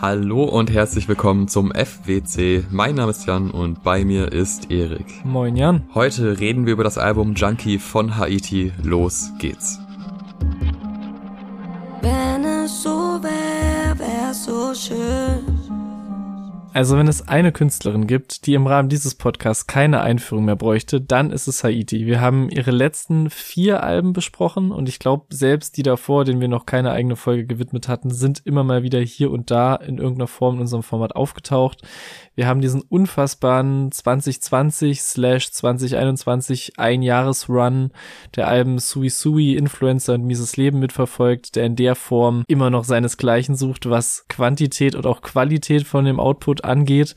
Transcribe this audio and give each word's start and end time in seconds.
Hallo 0.00 0.44
und 0.44 0.70
herzlich 0.70 1.08
willkommen 1.08 1.46
zum 1.46 1.72
FWC. 1.72 2.64
Mein 2.70 2.94
Name 2.94 3.10
ist 3.10 3.26
Jan 3.26 3.50
und 3.50 3.82
bei 3.82 4.02
mir 4.02 4.32
ist 4.32 4.70
Erik. 4.70 5.04
Moin 5.26 5.56
Jan. 5.56 5.82
Heute 5.92 6.40
reden 6.40 6.64
wir 6.64 6.72
über 6.72 6.84
das 6.84 6.96
Album 6.96 7.34
Junkie 7.34 7.78
von 7.78 8.16
Haiti. 8.16 8.72
Los 8.82 9.30
geht's. 9.38 9.78
Wenn 12.00 12.44
es 12.46 12.82
so 12.82 13.20
wär, 13.22 13.98
wär's 13.98 14.46
so 14.46 14.72
schön. 14.74 15.49
Also 16.72 16.96
wenn 16.96 17.08
es 17.08 17.26
eine 17.26 17.50
Künstlerin 17.50 18.06
gibt, 18.06 18.46
die 18.46 18.54
im 18.54 18.68
Rahmen 18.68 18.88
dieses 18.88 19.16
Podcasts 19.16 19.66
keine 19.66 20.02
Einführung 20.02 20.44
mehr 20.44 20.54
bräuchte, 20.54 21.00
dann 21.00 21.32
ist 21.32 21.48
es 21.48 21.64
Haiti. 21.64 22.06
Wir 22.06 22.20
haben 22.20 22.48
ihre 22.48 22.70
letzten 22.70 23.28
vier 23.28 23.82
Alben 23.82 24.12
besprochen 24.12 24.70
und 24.70 24.88
ich 24.88 25.00
glaube, 25.00 25.26
selbst 25.30 25.76
die 25.76 25.82
davor, 25.82 26.24
denen 26.24 26.40
wir 26.40 26.46
noch 26.46 26.66
keine 26.66 26.92
eigene 26.92 27.16
Folge 27.16 27.44
gewidmet 27.44 27.88
hatten, 27.88 28.10
sind 28.10 28.42
immer 28.44 28.62
mal 28.62 28.84
wieder 28.84 29.00
hier 29.00 29.32
und 29.32 29.50
da 29.50 29.74
in 29.74 29.98
irgendeiner 29.98 30.28
Form 30.28 30.56
in 30.56 30.60
unserem 30.60 30.84
Format 30.84 31.16
aufgetaucht. 31.16 31.82
Wir 32.36 32.46
haben 32.46 32.60
diesen 32.60 32.82
unfassbaren 32.82 33.90
2020 33.90 35.02
slash 35.02 35.50
2021 35.50 36.78
Einjahresrun 36.78 37.90
der 38.36 38.48
Alben 38.48 38.78
Sui 38.78 39.10
Sui, 39.10 39.54
Influencer 39.54 40.14
und 40.14 40.24
Mieses 40.24 40.56
Leben 40.56 40.78
mitverfolgt, 40.78 41.56
der 41.56 41.66
in 41.66 41.76
der 41.76 41.96
Form 41.96 42.44
immer 42.46 42.70
noch 42.70 42.84
seinesgleichen 42.84 43.56
sucht, 43.56 43.90
was 43.90 44.26
Quantität 44.28 44.94
und 44.94 45.06
auch 45.06 45.22
Qualität 45.22 45.86
von 45.86 46.04
dem 46.04 46.20
Output 46.20 46.64
angeht. 46.64 47.16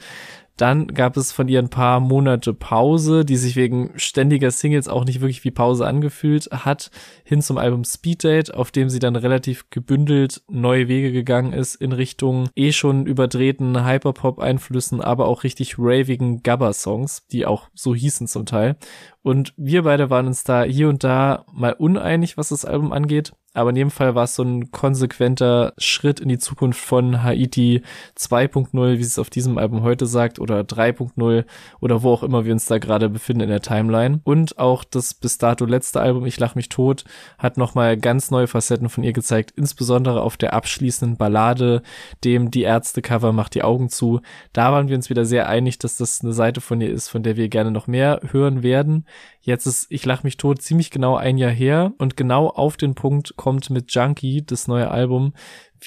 Dann 0.57 0.87
gab 0.87 1.17
es 1.17 1.31
von 1.31 1.47
ihr 1.47 1.59
ein 1.59 1.69
paar 1.69 1.99
Monate 1.99 2.53
Pause, 2.53 3.25
die 3.25 3.37
sich 3.37 3.55
wegen 3.55 3.91
ständiger 3.95 4.51
Singles 4.51 4.87
auch 4.87 5.03
nicht 5.03 5.19
wirklich 5.19 5.43
wie 5.43 5.51
Pause 5.51 5.87
angefühlt 5.87 6.49
hat, 6.51 6.91
hin 7.23 7.41
zum 7.41 7.57
Album 7.57 7.83
Speed 7.83 8.23
Date, 8.23 8.53
auf 8.53 8.69
dem 8.71 8.89
sie 8.89 8.99
dann 8.99 9.15
relativ 9.15 9.69
gebündelt 9.71 10.43
neue 10.47 10.87
Wege 10.87 11.11
gegangen 11.11 11.53
ist 11.53 11.75
in 11.75 11.91
Richtung 11.91 12.49
eh 12.55 12.71
schon 12.71 13.07
überdrehten 13.07 13.83
Hyperpop-Einflüssen, 13.83 15.01
aber 15.01 15.27
auch 15.27 15.43
richtig 15.43 15.75
ravigen 15.79 16.43
Gabba-Songs, 16.43 17.25
die 17.31 17.45
auch 17.45 17.69
so 17.73 17.95
hießen 17.95 18.27
zum 18.27 18.45
Teil. 18.45 18.77
Und 19.23 19.53
wir 19.55 19.83
beide 19.83 20.09
waren 20.09 20.27
uns 20.27 20.43
da 20.43 20.63
hier 20.63 20.89
und 20.89 21.03
da 21.03 21.45
mal 21.51 21.73
uneinig, 21.73 22.37
was 22.37 22.49
das 22.49 22.65
Album 22.65 22.91
angeht. 22.91 23.33
Aber 23.53 23.69
in 23.69 23.75
jedem 23.75 23.91
Fall 23.91 24.15
war 24.15 24.23
es 24.23 24.35
so 24.35 24.43
ein 24.43 24.71
konsequenter 24.71 25.73
Schritt 25.77 26.19
in 26.19 26.27
die 26.27 26.39
Zukunft 26.39 26.79
von 26.79 27.21
Haiti 27.21 27.83
2.0, 28.17 28.97
wie 28.97 29.01
es 29.01 29.19
auf 29.19 29.29
diesem 29.29 29.59
Album 29.59 29.83
heute 29.83 30.07
sagt, 30.07 30.39
oder 30.39 30.61
3.0 30.61 31.45
oder 31.79 32.01
wo 32.01 32.11
auch 32.11 32.23
immer 32.23 32.45
wir 32.45 32.51
uns 32.51 32.65
da 32.65 32.79
gerade 32.79 33.09
befinden 33.09 33.43
in 33.43 33.49
der 33.49 33.61
Timeline. 33.61 34.21
Und 34.23 34.57
auch 34.57 34.83
das 34.83 35.13
bis 35.13 35.37
dato 35.37 35.65
letzte 35.65 36.01
Album, 36.01 36.25
Ich 36.25 36.39
lach 36.39 36.55
mich 36.55 36.69
tot, 36.69 37.03
hat 37.37 37.57
nochmal 37.57 37.95
ganz 37.95 38.31
neue 38.31 38.47
Facetten 38.47 38.89
von 38.89 39.03
ihr 39.03 39.13
gezeigt, 39.13 39.53
insbesondere 39.55 40.21
auf 40.21 40.35
der 40.35 40.53
abschließenden 40.53 41.17
Ballade, 41.17 41.83
dem 42.23 42.49
Die 42.49 42.63
Ärzte-Cover 42.63 43.33
macht 43.33 43.53
die 43.53 43.63
Augen 43.63 43.89
zu. 43.89 44.21
Da 44.51 44.71
waren 44.71 44.87
wir 44.87 44.95
uns 44.95 45.11
wieder 45.11 45.25
sehr 45.25 45.47
einig, 45.47 45.77
dass 45.77 45.97
das 45.97 46.23
eine 46.23 46.33
Seite 46.33 46.59
von 46.59 46.81
ihr 46.81 46.89
ist, 46.89 47.09
von 47.09 47.21
der 47.21 47.37
wir 47.37 47.49
gerne 47.49 47.69
noch 47.69 47.85
mehr 47.85 48.19
hören 48.31 48.63
werden. 48.63 49.05
Jetzt 49.41 49.65
ist 49.65 49.87
Ich 49.89 50.05
lach 50.05 50.23
mich 50.23 50.37
tot 50.37 50.61
ziemlich 50.61 50.89
genau 50.89 51.15
ein 51.15 51.37
Jahr 51.37 51.51
her 51.51 51.93
und 51.97 52.15
genau 52.15 52.47
auf 52.47 52.77
den 52.77 52.95
Punkt 52.95 53.35
kommt 53.35 53.69
mit 53.69 53.93
Junkie, 53.93 54.45
das 54.45 54.67
neue 54.67 54.89
Album, 54.89 55.33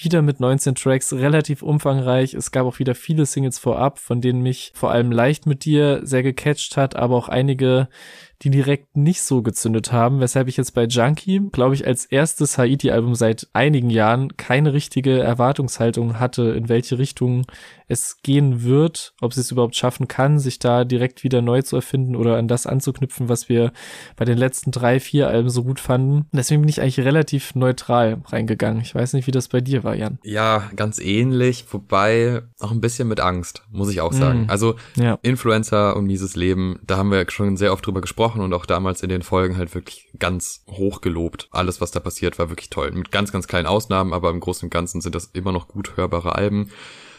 wieder 0.05 0.23
mit 0.23 0.41
19 0.41 0.75
Tracks, 0.75 1.13
relativ 1.13 1.63
umfangreich. 1.63 2.35
Es 2.35 2.51
gab 2.51 2.67
auch 2.67 2.79
wieder 2.79 2.95
viele 2.95 3.27
Singles 3.27 3.59
vorab, 3.59 3.99
von 3.99 4.21
denen 4.21 4.43
mich 4.43 4.73
vor 4.75 4.91
allem 4.91 5.13
leicht 5.13 5.47
mit 5.47 5.65
dir 5.65 6.01
sehr 6.05 6.23
gecatcht 6.23 6.77
hat, 6.77 6.97
aber 6.97 7.17
auch 7.17 7.29
einige, 7.29 7.89
die 8.43 8.51
direkt 8.51 8.97
nicht 8.97 9.23
so 9.23 9.43
gezündet 9.43 9.93
haben, 9.93 10.21
weshalb 10.21 10.49
ich 10.49 10.59
jetzt 10.59 10.73
bei 10.73 10.85
Junkie, 10.85 11.41
glaube 11.53 11.75
ich, 11.75 11.87
als 11.87 12.05
erstes 12.05 12.59
Haiti-Album 12.59 13.15
seit 13.15 13.49
einigen 13.55 13.89
Jahren 13.89 14.37
keine 14.37 14.73
richtige 14.73 15.21
Erwartungshaltung 15.21 16.21
hatte, 16.21 16.51
in 16.51 16.69
welche 16.69 16.99
Richtung 16.99 17.47
es 17.89 18.21
gehen 18.23 18.63
wird, 18.63 19.15
ob 19.21 19.33
sie 19.33 19.41
es 19.41 19.51
überhaupt 19.51 19.77
schaffen 19.77 20.09
kann, 20.09 20.39
sich 20.39 20.59
da 20.59 20.85
direkt 20.85 21.25
wieder 21.25 21.41
neu 21.41 21.63
zu 21.63 21.77
erfinden 21.77 22.17
oder 22.17 22.37
an 22.37 22.49
das 22.49 22.67
anzuknüpfen, 22.67 23.29
was 23.29 23.49
wir 23.49 23.73
bei 24.17 24.25
den 24.25 24.37
letzten 24.37 24.71
drei, 24.71 25.01
vier 25.01 25.29
Alben 25.29 25.49
so 25.49 25.65
gut 25.65 25.81
fanden. 25.81 26.27
Deswegen 26.33 26.61
bin 26.61 26.69
ich 26.69 26.81
eigentlich 26.81 27.01
relativ 27.01 27.55
neutral 27.55 28.23
reingegangen. 28.27 28.83
Ich 28.83 28.95
weiß 28.95 29.15
nicht, 29.15 29.27
wie 29.27 29.33
das 29.33 29.49
bei 29.49 29.61
dir 29.61 29.85
war, 29.85 29.86
Jan. 29.95 30.19
Ja, 30.25 30.71
ganz 30.75 30.99
ähnlich, 30.99 31.65
wobei 31.71 32.43
auch 32.59 32.71
ein 32.71 32.81
bisschen 32.81 33.09
mit 33.09 33.21
Angst, 33.21 33.63
muss 33.71 33.91
ich 33.91 34.01
auch 34.01 34.13
sagen. 34.13 34.47
Mm, 34.47 34.51
also 34.51 34.77
ja. 34.97 35.19
Influencer 35.23 35.97
und 35.97 36.09
dieses 36.09 36.37
Leben, 36.37 36.79
da 36.87 36.97
haben 36.97 37.11
wir 37.11 37.25
schon 37.31 37.57
sehr 37.57 37.73
oft 37.73 37.87
drüber 37.87 38.01
gesprochen 38.01 38.41
und 38.41 38.53
auch 38.53 38.67
damals 38.67 39.03
in 39.03 39.09
den 39.09 39.23
Folgen 39.23 39.57
halt 39.57 39.75
wirklich 39.75 40.09
ganz 40.19 40.65
hoch 40.69 41.01
gelobt. 41.01 41.49
Alles, 41.51 41.81
was 41.81 41.91
da 41.91 42.01
passiert, 42.01 42.39
war 42.39 42.49
wirklich 42.49 42.71
toll. 42.71 42.91
Mit 42.93 43.13
ganz, 43.13 43.33
ganz 43.33 43.47
kleinen 43.47 43.67
Ausnahmen, 43.67 44.13
aber 44.13 44.31
im 44.31 44.41
Großen 44.41 44.67
und 44.67 44.71
Ganzen 44.71 45.01
sind 45.01 45.15
das 45.15 45.27
immer 45.27 45.53
noch 45.53 45.69
gut 45.69 45.97
hörbare 45.97 46.35
Alben. 46.35 46.71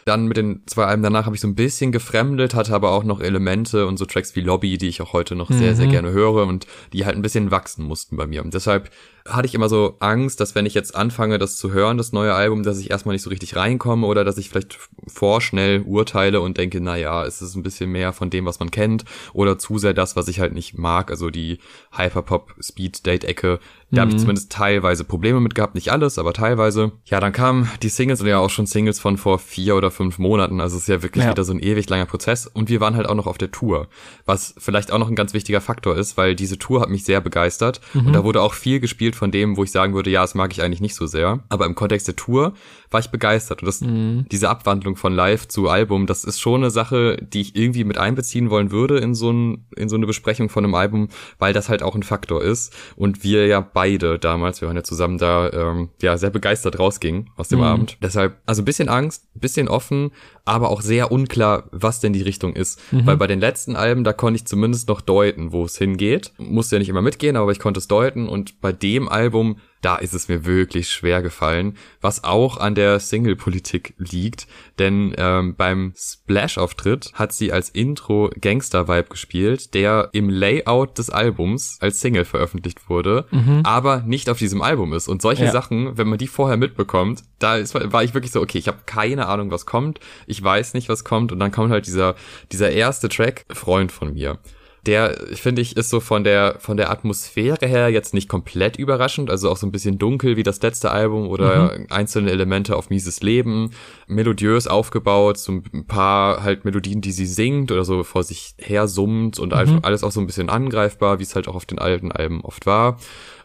Dann 0.07 0.27
mit 0.27 0.37
den 0.37 0.61
zwei 0.67 0.85
Alben 0.85 1.03
danach 1.03 1.25
habe 1.25 1.35
ich 1.35 1.41
so 1.41 1.49
ein 1.49 1.55
bisschen 1.55 1.91
gefremdet, 1.91 2.55
hatte 2.55 2.73
aber 2.73 2.91
auch 2.91 3.03
noch 3.03 3.19
Elemente 3.19 3.85
und 3.87 3.97
so 3.97 4.05
Tracks 4.05 4.37
wie 4.37 4.41
Lobby, 4.41 4.77
die 4.77 4.87
ich 4.87 5.01
auch 5.01 5.11
heute 5.11 5.35
noch 5.35 5.49
mhm. 5.49 5.57
sehr, 5.57 5.75
sehr 5.75 5.87
mhm. 5.87 5.91
gerne 5.91 6.11
höre 6.11 6.47
und 6.47 6.65
die 6.93 7.05
halt 7.05 7.17
ein 7.17 7.21
bisschen 7.21 7.51
wachsen 7.51 7.83
mussten 7.83 8.15
bei 8.15 8.25
mir. 8.25 8.41
Und 8.41 8.53
deshalb 8.53 8.89
hatte 9.29 9.47
ich 9.47 9.55
immer 9.55 9.69
so 9.69 9.95
Angst, 9.99 10.39
dass 10.39 10.55
wenn 10.55 10.65
ich 10.65 10.73
jetzt 10.73 10.95
anfange, 10.95 11.37
das 11.37 11.57
zu 11.57 11.71
hören, 11.71 11.97
das 11.97 12.11
neue 12.11 12.33
Album, 12.33 12.63
dass 12.63 12.79
ich 12.79 12.91
erstmal 12.91 13.13
nicht 13.13 13.21
so 13.21 13.29
richtig 13.29 13.55
reinkomme 13.55 14.05
oder 14.05 14.23
dass 14.23 14.37
ich 14.37 14.49
vielleicht 14.49 14.77
vorschnell 15.07 15.81
urteile 15.81 16.41
und 16.41 16.57
denke, 16.57 16.81
na 16.81 16.97
ja, 16.97 17.25
es 17.25 17.41
ist 17.41 17.55
ein 17.55 17.63
bisschen 17.63 17.91
mehr 17.91 18.13
von 18.13 18.29
dem, 18.29 18.45
was 18.45 18.59
man 18.59 18.71
kennt 18.71 19.05
oder 19.33 19.57
zu 19.57 19.77
sehr 19.77 19.93
das, 19.93 20.15
was 20.15 20.27
ich 20.27 20.39
halt 20.39 20.53
nicht 20.53 20.77
mag, 20.77 21.11
also 21.11 21.29
die 21.29 21.59
Hyperpop 21.91 22.55
Speed 22.61 23.05
Date 23.05 23.23
Ecke. 23.23 23.59
Da 23.89 23.97
mhm. 23.97 23.99
habe 24.01 24.11
ich 24.11 24.17
zumindest 24.17 24.51
teilweise 24.51 25.03
Probleme 25.03 25.39
mit 25.39 25.55
gehabt, 25.55 25.75
nicht 25.75 25.91
alles, 25.91 26.19
aber 26.19 26.33
teilweise. 26.33 26.91
Ja, 27.05 27.19
dann 27.19 27.31
kamen 27.31 27.69
die 27.81 27.89
Singles 27.89 28.21
und 28.21 28.27
ja 28.27 28.39
auch 28.39 28.49
schon 28.49 28.65
Singles 28.65 28.99
von 28.99 29.17
vor 29.17 29.39
vier 29.39 29.75
oder 29.75 29.91
fünf 29.91 30.17
Monaten, 30.17 30.59
also 30.59 30.75
es 30.75 30.83
ist 30.83 30.89
ja 30.89 31.03
wirklich 31.03 31.23
ja. 31.23 31.31
wieder 31.31 31.43
so 31.43 31.53
ein 31.53 31.59
ewig 31.59 31.89
langer 31.89 32.05
Prozess 32.05 32.47
und 32.47 32.69
wir 32.69 32.81
waren 32.81 32.95
halt 32.95 33.07
auch 33.07 33.15
noch 33.15 33.27
auf 33.27 33.37
der 33.37 33.51
Tour, 33.51 33.87
was 34.25 34.55
vielleicht 34.57 34.91
auch 34.91 34.99
noch 34.99 35.09
ein 35.09 35.15
ganz 35.15 35.33
wichtiger 35.33 35.61
Faktor 35.61 35.95
ist, 35.95 36.17
weil 36.17 36.35
diese 36.35 36.57
Tour 36.57 36.81
hat 36.81 36.89
mich 36.89 37.05
sehr 37.05 37.21
begeistert 37.21 37.81
mhm. 37.93 38.07
und 38.07 38.13
da 38.13 38.23
wurde 38.23 38.41
auch 38.41 38.53
viel 38.53 38.79
gespielt 38.79 39.15
von 39.17 39.31
dem, 39.31 39.57
wo 39.57 39.63
ich 39.63 39.71
sagen 39.71 39.93
würde, 39.93 40.09
ja, 40.09 40.21
das 40.21 40.35
mag 40.35 40.51
ich 40.51 40.61
eigentlich 40.61 40.81
nicht 40.81 40.95
so 40.95 41.07
sehr. 41.07 41.43
Aber 41.49 41.65
im 41.65 41.75
Kontext 41.75 42.07
der 42.07 42.15
Tour 42.15 42.53
war 42.89 42.99
ich 42.99 43.09
begeistert. 43.09 43.61
Und 43.61 43.65
das, 43.65 43.81
mhm. 43.81 44.25
diese 44.31 44.49
Abwandlung 44.49 44.95
von 44.95 45.13
Live 45.13 45.47
zu 45.47 45.67
Album, 45.69 46.07
das 46.07 46.23
ist 46.23 46.39
schon 46.39 46.61
eine 46.61 46.71
Sache, 46.71 47.17
die 47.17 47.41
ich 47.41 47.55
irgendwie 47.55 47.83
mit 47.83 47.97
einbeziehen 47.97 48.49
wollen 48.49 48.71
würde 48.71 48.99
in 48.99 49.15
so, 49.15 49.31
ein, 49.31 49.65
in 49.75 49.89
so 49.89 49.95
eine 49.95 50.05
Besprechung 50.05 50.49
von 50.49 50.63
einem 50.63 50.75
Album, 50.75 51.09
weil 51.39 51.53
das 51.53 51.69
halt 51.69 51.83
auch 51.83 51.95
ein 51.95 52.03
Faktor 52.03 52.43
ist. 52.43 52.73
Und 52.95 53.23
wir 53.23 53.47
ja 53.47 53.59
beide 53.59 54.19
damals, 54.19 54.61
wir 54.61 54.67
waren 54.67 54.77
ja 54.77 54.83
zusammen 54.83 55.17
da, 55.17 55.51
ähm, 55.51 55.89
ja, 56.01 56.17
sehr 56.17 56.29
begeistert 56.29 56.79
rausgingen 56.79 57.29
aus 57.35 57.49
dem 57.49 57.59
mhm. 57.59 57.65
Abend. 57.65 57.97
Deshalb, 58.01 58.37
also 58.45 58.63
bisschen 58.63 58.89
Angst, 58.89 59.27
bisschen 59.33 59.67
offen, 59.67 60.11
aber 60.47 60.69
auch 60.69 60.81
sehr 60.81 61.11
unklar, 61.11 61.65
was 61.71 61.99
denn 61.99 62.13
die 62.13 62.21
Richtung 62.21 62.55
ist. 62.55 62.79
Mhm. 62.91 63.05
Weil 63.05 63.17
bei 63.17 63.27
den 63.27 63.39
letzten 63.39 63.75
Alben, 63.75 64.03
da 64.03 64.13
konnte 64.13 64.37
ich 64.37 64.45
zumindest 64.45 64.87
noch 64.87 65.01
deuten, 65.01 65.51
wo 65.51 65.65
es 65.65 65.77
hingeht. 65.77 66.33
Musste 66.37 66.75
ja 66.75 66.79
nicht 66.79 66.89
immer 66.89 67.01
mitgehen, 67.01 67.35
aber 67.35 67.51
ich 67.51 67.59
konnte 67.59 67.79
es 67.79 67.87
deuten. 67.87 68.27
Und 68.27 68.61
bei 68.61 68.71
dem 68.71 69.09
Album, 69.09 69.57
da 69.81 69.95
ist 69.95 70.13
es 70.13 70.27
mir 70.27 70.45
wirklich 70.45 70.89
schwer 70.89 71.21
gefallen, 71.21 71.77
was 72.01 72.23
auch 72.23 72.57
an 72.57 72.75
der 72.75 72.99
Single-Politik 72.99 73.93
liegt, 73.97 74.47
denn 74.79 75.13
ähm, 75.17 75.55
beim 75.55 75.93
Splash-Auftritt 75.95 77.11
hat 77.13 77.33
sie 77.33 77.51
als 77.51 77.69
Intro 77.69 78.31
Gangster-Vibe 78.39 79.09
gespielt, 79.09 79.73
der 79.73 80.09
im 80.13 80.29
Layout 80.29 80.97
des 80.97 81.09
Albums 81.09 81.77
als 81.79 81.99
Single 81.99 82.25
veröffentlicht 82.25 82.89
wurde, 82.89 83.25
mhm. 83.31 83.61
aber 83.63 84.01
nicht 84.01 84.29
auf 84.29 84.37
diesem 84.37 84.61
Album 84.61 84.93
ist. 84.93 85.07
Und 85.07 85.21
solche 85.21 85.45
ja. 85.45 85.51
Sachen, 85.51 85.97
wenn 85.97 86.07
man 86.07 86.17
die 86.17 86.27
vorher 86.27 86.57
mitbekommt, 86.57 87.23
da 87.39 87.57
ist, 87.57 87.73
war 87.73 88.03
ich 88.03 88.13
wirklich 88.13 88.31
so, 88.31 88.41
okay, 88.41 88.57
ich 88.57 88.67
habe 88.67 88.79
keine 88.85 89.27
Ahnung, 89.27 89.51
was 89.51 89.65
kommt, 89.65 89.99
ich 90.25 90.43
weiß 90.43 90.73
nicht, 90.73 90.89
was 90.89 91.03
kommt, 91.03 91.31
und 91.31 91.39
dann 91.39 91.51
kommt 91.51 91.71
halt 91.71 91.87
dieser, 91.87 92.15
dieser 92.51 92.71
erste 92.71 93.09
Track, 93.09 93.45
Freund 93.53 93.91
von 93.91 94.13
mir 94.13 94.39
der, 94.87 95.15
finde 95.33 95.61
ich, 95.61 95.75
ist 95.75 95.89
so 95.89 95.99
von 95.99 96.23
der, 96.23 96.55
von 96.59 96.77
der 96.77 96.89
Atmosphäre 96.89 97.67
her 97.67 97.89
jetzt 97.89 98.13
nicht 98.13 98.29
komplett 98.29 98.77
überraschend, 98.77 99.29
also 99.29 99.51
auch 99.51 99.57
so 99.57 99.67
ein 99.67 99.71
bisschen 99.71 99.99
dunkel 99.99 100.37
wie 100.37 100.43
das 100.43 100.61
letzte 100.61 100.91
Album 100.91 101.27
oder 101.27 101.77
mhm. 101.77 101.87
einzelne 101.89 102.31
Elemente 102.31 102.75
auf 102.75 102.89
mieses 102.89 103.21
Leben, 103.21 103.71
melodiös 104.07 104.67
aufgebaut, 104.67 105.37
so 105.37 105.51
ein 105.51 105.85
paar 105.87 106.43
halt 106.43 106.65
Melodien, 106.65 107.01
die 107.01 107.11
sie 107.11 107.25
singt 107.25 107.71
oder 107.71 107.83
so 107.83 108.03
vor 108.03 108.23
sich 108.23 108.55
her 108.57 108.87
summt 108.87 109.37
und 109.37 109.53
mhm. 109.53 109.79
alles 109.83 110.03
auch 110.03 110.11
so 110.11 110.21
ein 110.21 110.27
bisschen 110.27 110.49
angreifbar, 110.49 111.19
wie 111.19 111.23
es 111.23 111.35
halt 111.35 111.47
auch 111.47 111.55
auf 111.55 111.65
den 111.65 111.79
alten 111.79 112.11
Alben 112.11 112.41
oft 112.41 112.65
war. 112.65 112.97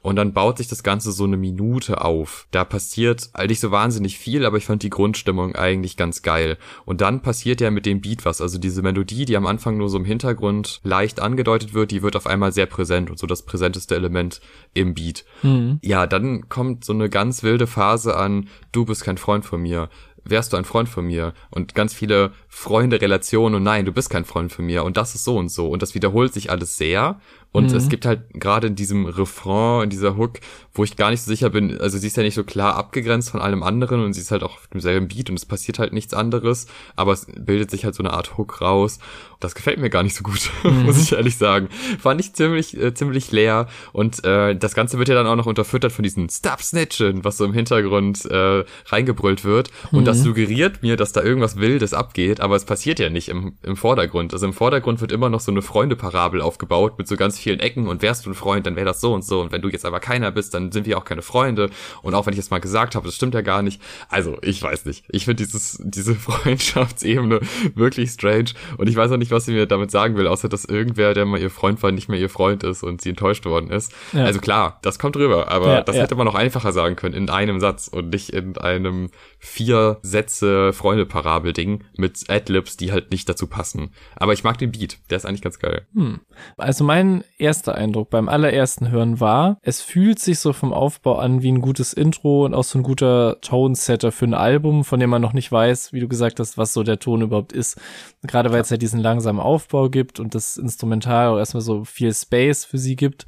Und 0.02 0.16
dann 0.16 0.32
baut 0.32 0.58
sich 0.58 0.68
das 0.68 0.82
Ganze 0.82 1.12
so 1.12 1.24
eine 1.24 1.36
Minute 1.36 2.04
auf. 2.04 2.46
Da 2.50 2.64
passiert 2.64 3.30
halt 3.34 3.50
nicht 3.50 3.60
so 3.60 3.70
wahnsinnig 3.70 4.18
viel, 4.18 4.44
aber 4.44 4.56
ich 4.56 4.66
fand 4.66 4.82
die 4.82 4.90
Grundstimmung 4.90 5.54
eigentlich 5.54 5.96
ganz 5.96 6.22
geil. 6.22 6.58
Und 6.84 7.00
dann 7.00 7.22
passiert 7.22 7.60
ja 7.60 7.70
mit 7.70 7.86
dem 7.86 8.00
Beat 8.00 8.24
was. 8.24 8.40
Also 8.40 8.58
diese 8.58 8.82
Melodie, 8.82 9.24
die 9.24 9.36
am 9.36 9.46
Anfang 9.46 9.76
nur 9.76 9.88
so 9.88 9.96
im 9.96 10.04
Hintergrund 10.04 10.80
leicht 10.82 11.20
angedeutet 11.20 11.72
wird, 11.72 11.92
die 11.92 12.02
wird 12.02 12.16
auf 12.16 12.26
einmal 12.26 12.52
sehr 12.52 12.66
präsent 12.66 13.10
und 13.10 13.18
so 13.18 13.26
das 13.26 13.42
präsenteste 13.42 13.94
Element 13.94 14.40
im 14.74 14.94
Beat. 14.94 15.24
Mhm. 15.42 15.78
Ja, 15.82 16.06
dann 16.06 16.48
kommt 16.48 16.84
so 16.84 16.92
eine 16.92 17.08
ganz 17.08 17.44
wilde 17.44 17.68
Phase 17.68 18.16
an, 18.16 18.48
du 18.72 18.84
bist 18.84 19.04
kein 19.04 19.18
Freund 19.18 19.44
von 19.44 19.62
mir 19.62 19.88
wärst 20.24 20.52
du 20.52 20.56
ein 20.56 20.64
Freund 20.64 20.88
von 20.88 21.06
mir 21.06 21.34
und 21.50 21.74
ganz 21.74 21.94
viele 21.94 22.32
Freunde, 22.48 23.00
Relationen 23.00 23.56
und 23.56 23.62
nein, 23.62 23.84
du 23.84 23.92
bist 23.92 24.10
kein 24.10 24.24
Freund 24.24 24.52
von 24.52 24.64
mir 24.64 24.84
und 24.84 24.96
das 24.96 25.14
ist 25.14 25.24
so 25.24 25.36
und 25.36 25.48
so 25.48 25.68
und 25.68 25.82
das 25.82 25.94
wiederholt 25.94 26.32
sich 26.32 26.50
alles 26.50 26.76
sehr 26.76 27.20
Und 27.52 27.70
mhm. 27.70 27.76
es 27.76 27.88
gibt 27.88 28.06
halt 28.06 28.22
gerade 28.32 28.66
in 28.66 28.74
diesem 28.74 29.06
Refrain, 29.06 29.84
in 29.84 29.90
dieser 29.90 30.16
Hook, 30.16 30.40
wo 30.74 30.84
ich 30.84 30.96
gar 30.96 31.10
nicht 31.10 31.22
so 31.22 31.30
sicher 31.30 31.50
bin, 31.50 31.78
also 31.80 31.98
sie 31.98 32.06
ist 32.06 32.16
ja 32.16 32.22
nicht 32.22 32.34
so 32.34 32.44
klar 32.44 32.76
abgegrenzt 32.76 33.30
von 33.30 33.42
allem 33.42 33.62
anderen 33.62 34.02
und 34.02 34.14
sie 34.14 34.22
ist 34.22 34.30
halt 34.30 34.42
auch 34.42 34.54
auf 34.54 34.68
demselben 34.72 35.06
Beat 35.08 35.28
und 35.28 35.36
es 35.36 35.44
passiert 35.44 35.78
halt 35.78 35.92
nichts 35.92 36.14
anderes, 36.14 36.66
aber 36.96 37.12
es 37.12 37.26
bildet 37.26 37.70
sich 37.70 37.84
halt 37.84 37.94
so 37.94 38.02
eine 38.02 38.12
Art 38.12 38.38
Hook 38.38 38.62
raus. 38.62 38.98
Das 39.38 39.54
gefällt 39.54 39.80
mir 39.80 39.90
gar 39.90 40.02
nicht 40.02 40.14
so 40.14 40.22
gut, 40.22 40.50
mhm. 40.62 40.82
muss 40.84 41.02
ich 41.02 41.12
ehrlich 41.12 41.36
sagen. 41.36 41.68
Fand 41.98 42.20
ich 42.20 42.32
ziemlich, 42.32 42.76
äh, 42.80 42.94
ziemlich 42.94 43.32
leer 43.32 43.66
und 43.92 44.24
äh, 44.24 44.56
das 44.56 44.74
Ganze 44.74 44.98
wird 44.98 45.08
ja 45.08 45.14
dann 45.14 45.26
auch 45.26 45.36
noch 45.36 45.46
unterfüttert 45.46 45.92
von 45.92 46.04
diesen 46.04 46.30
Stop 46.30 46.62
Snitchen, 46.62 47.22
was 47.22 47.36
so 47.36 47.44
im 47.44 47.52
Hintergrund 47.52 48.24
äh, 48.24 48.64
reingebrüllt 48.86 49.44
wird 49.44 49.70
und 49.90 50.00
mhm. 50.00 50.04
das 50.06 50.22
suggeriert 50.22 50.82
mir, 50.82 50.96
dass 50.96 51.12
da 51.12 51.22
irgendwas 51.22 51.56
Wildes 51.56 51.92
abgeht, 51.92 52.40
aber 52.40 52.56
es 52.56 52.64
passiert 52.64 52.98
ja 52.98 53.10
nicht 53.10 53.28
im, 53.28 53.58
im 53.62 53.76
Vordergrund. 53.76 54.32
Also 54.32 54.46
im 54.46 54.54
Vordergrund 54.54 55.02
wird 55.02 55.12
immer 55.12 55.28
noch 55.28 55.40
so 55.40 55.50
eine 55.50 55.60
Freunde-Parabel 55.60 56.40
aufgebaut 56.40 56.96
mit 56.96 57.08
so 57.08 57.16
ganz 57.16 57.38
vielen 57.38 57.60
Ecken 57.60 57.88
und 57.88 58.00
wärst 58.00 58.24
du 58.24 58.30
ein 58.30 58.34
Freund, 58.34 58.66
dann 58.66 58.76
wäre 58.76 58.86
das 58.86 59.02
so 59.02 59.12
und 59.12 59.22
so 59.22 59.42
und 59.42 59.52
wenn 59.52 59.60
du 59.60 59.68
jetzt 59.68 59.84
aber 59.84 60.00
keiner 60.00 60.30
bist, 60.30 60.54
dann 60.54 60.61
sind 60.70 60.86
wir 60.86 60.98
auch 60.98 61.04
keine 61.04 61.22
Freunde 61.22 61.70
und 62.02 62.14
auch 62.14 62.26
wenn 62.26 62.32
ich 62.32 62.38
jetzt 62.38 62.50
mal 62.50 62.60
gesagt 62.60 62.94
habe, 62.94 63.06
das 63.06 63.16
stimmt 63.16 63.34
ja 63.34 63.40
gar 63.40 63.62
nicht. 63.62 63.80
Also 64.08 64.38
ich 64.42 64.62
weiß 64.62 64.84
nicht. 64.84 65.04
Ich 65.08 65.24
finde 65.24 65.42
dieses 65.42 65.80
diese 65.82 66.14
Freundschaftsebene 66.22 67.40
wirklich 67.74 68.10
strange 68.10 68.50
und 68.78 68.88
ich 68.88 68.96
weiß 68.96 69.10
auch 69.10 69.16
nicht, 69.16 69.30
was 69.30 69.46
sie 69.46 69.52
mir 69.52 69.66
damit 69.66 69.90
sagen 69.90 70.16
will, 70.16 70.26
außer 70.26 70.48
dass 70.48 70.64
irgendwer, 70.64 71.14
der 71.14 71.24
mal 71.24 71.40
ihr 71.40 71.50
Freund 71.50 71.82
war, 71.82 71.90
nicht 71.90 72.08
mehr 72.08 72.18
ihr 72.18 72.30
Freund 72.30 72.62
ist 72.62 72.82
und 72.82 73.00
sie 73.00 73.10
enttäuscht 73.10 73.44
worden 73.44 73.70
ist. 73.70 73.92
Ja. 74.12 74.24
Also 74.24 74.40
klar, 74.40 74.78
das 74.82 74.98
kommt 74.98 75.16
rüber, 75.16 75.50
aber 75.50 75.74
ja, 75.74 75.82
das 75.82 75.96
ja. 75.96 76.02
hätte 76.02 76.14
man 76.14 76.26
noch 76.26 76.34
einfacher 76.34 76.72
sagen 76.72 76.96
können 76.96 77.14
in 77.14 77.30
einem 77.30 77.60
Satz 77.60 77.88
und 77.88 78.10
nicht 78.10 78.30
in 78.30 78.56
einem 78.58 79.10
vier 79.38 79.98
Sätze 80.02 80.72
Freunde-Parabel-Ding 80.72 81.84
mit 81.96 82.28
Adlibs, 82.28 82.76
die 82.76 82.92
halt 82.92 83.10
nicht 83.10 83.28
dazu 83.28 83.46
passen. 83.46 83.92
Aber 84.16 84.32
ich 84.32 84.44
mag 84.44 84.58
den 84.58 84.72
Beat, 84.72 84.98
der 85.10 85.16
ist 85.16 85.26
eigentlich 85.26 85.42
ganz 85.42 85.58
geil. 85.58 85.86
Hm. 85.94 86.20
Also 86.56 86.84
mein 86.84 87.24
erster 87.38 87.74
Eindruck 87.74 88.10
beim 88.10 88.28
allerersten 88.28 88.90
Hören 88.90 89.20
war, 89.20 89.58
es 89.62 89.80
fühlt 89.80 90.18
sich 90.18 90.38
so 90.38 90.51
vom 90.52 90.72
Aufbau 90.72 91.16
an 91.16 91.42
wie 91.42 91.50
ein 91.50 91.60
gutes 91.60 91.92
Intro 91.92 92.44
und 92.44 92.54
auch 92.54 92.64
so 92.64 92.78
ein 92.78 92.82
guter 92.82 93.40
Tone-Setter 93.40 94.12
für 94.12 94.26
ein 94.26 94.34
Album, 94.34 94.84
von 94.84 95.00
dem 95.00 95.10
man 95.10 95.22
noch 95.22 95.32
nicht 95.32 95.50
weiß, 95.50 95.92
wie 95.92 96.00
du 96.00 96.08
gesagt 96.08 96.40
hast, 96.40 96.58
was 96.58 96.72
so 96.72 96.82
der 96.82 96.98
Ton 96.98 97.22
überhaupt 97.22 97.52
ist. 97.52 97.80
Gerade 98.22 98.52
weil 98.52 98.60
es 98.60 98.70
ja 98.70 98.76
diesen 98.76 99.00
langsamen 99.00 99.40
Aufbau 99.40 99.88
gibt 99.88 100.20
und 100.20 100.34
das 100.34 100.56
Instrumental 100.56 101.28
auch 101.28 101.38
erstmal 101.38 101.62
so 101.62 101.84
viel 101.84 102.12
Space 102.14 102.64
für 102.64 102.78
sie 102.78 102.96
gibt. 102.96 103.26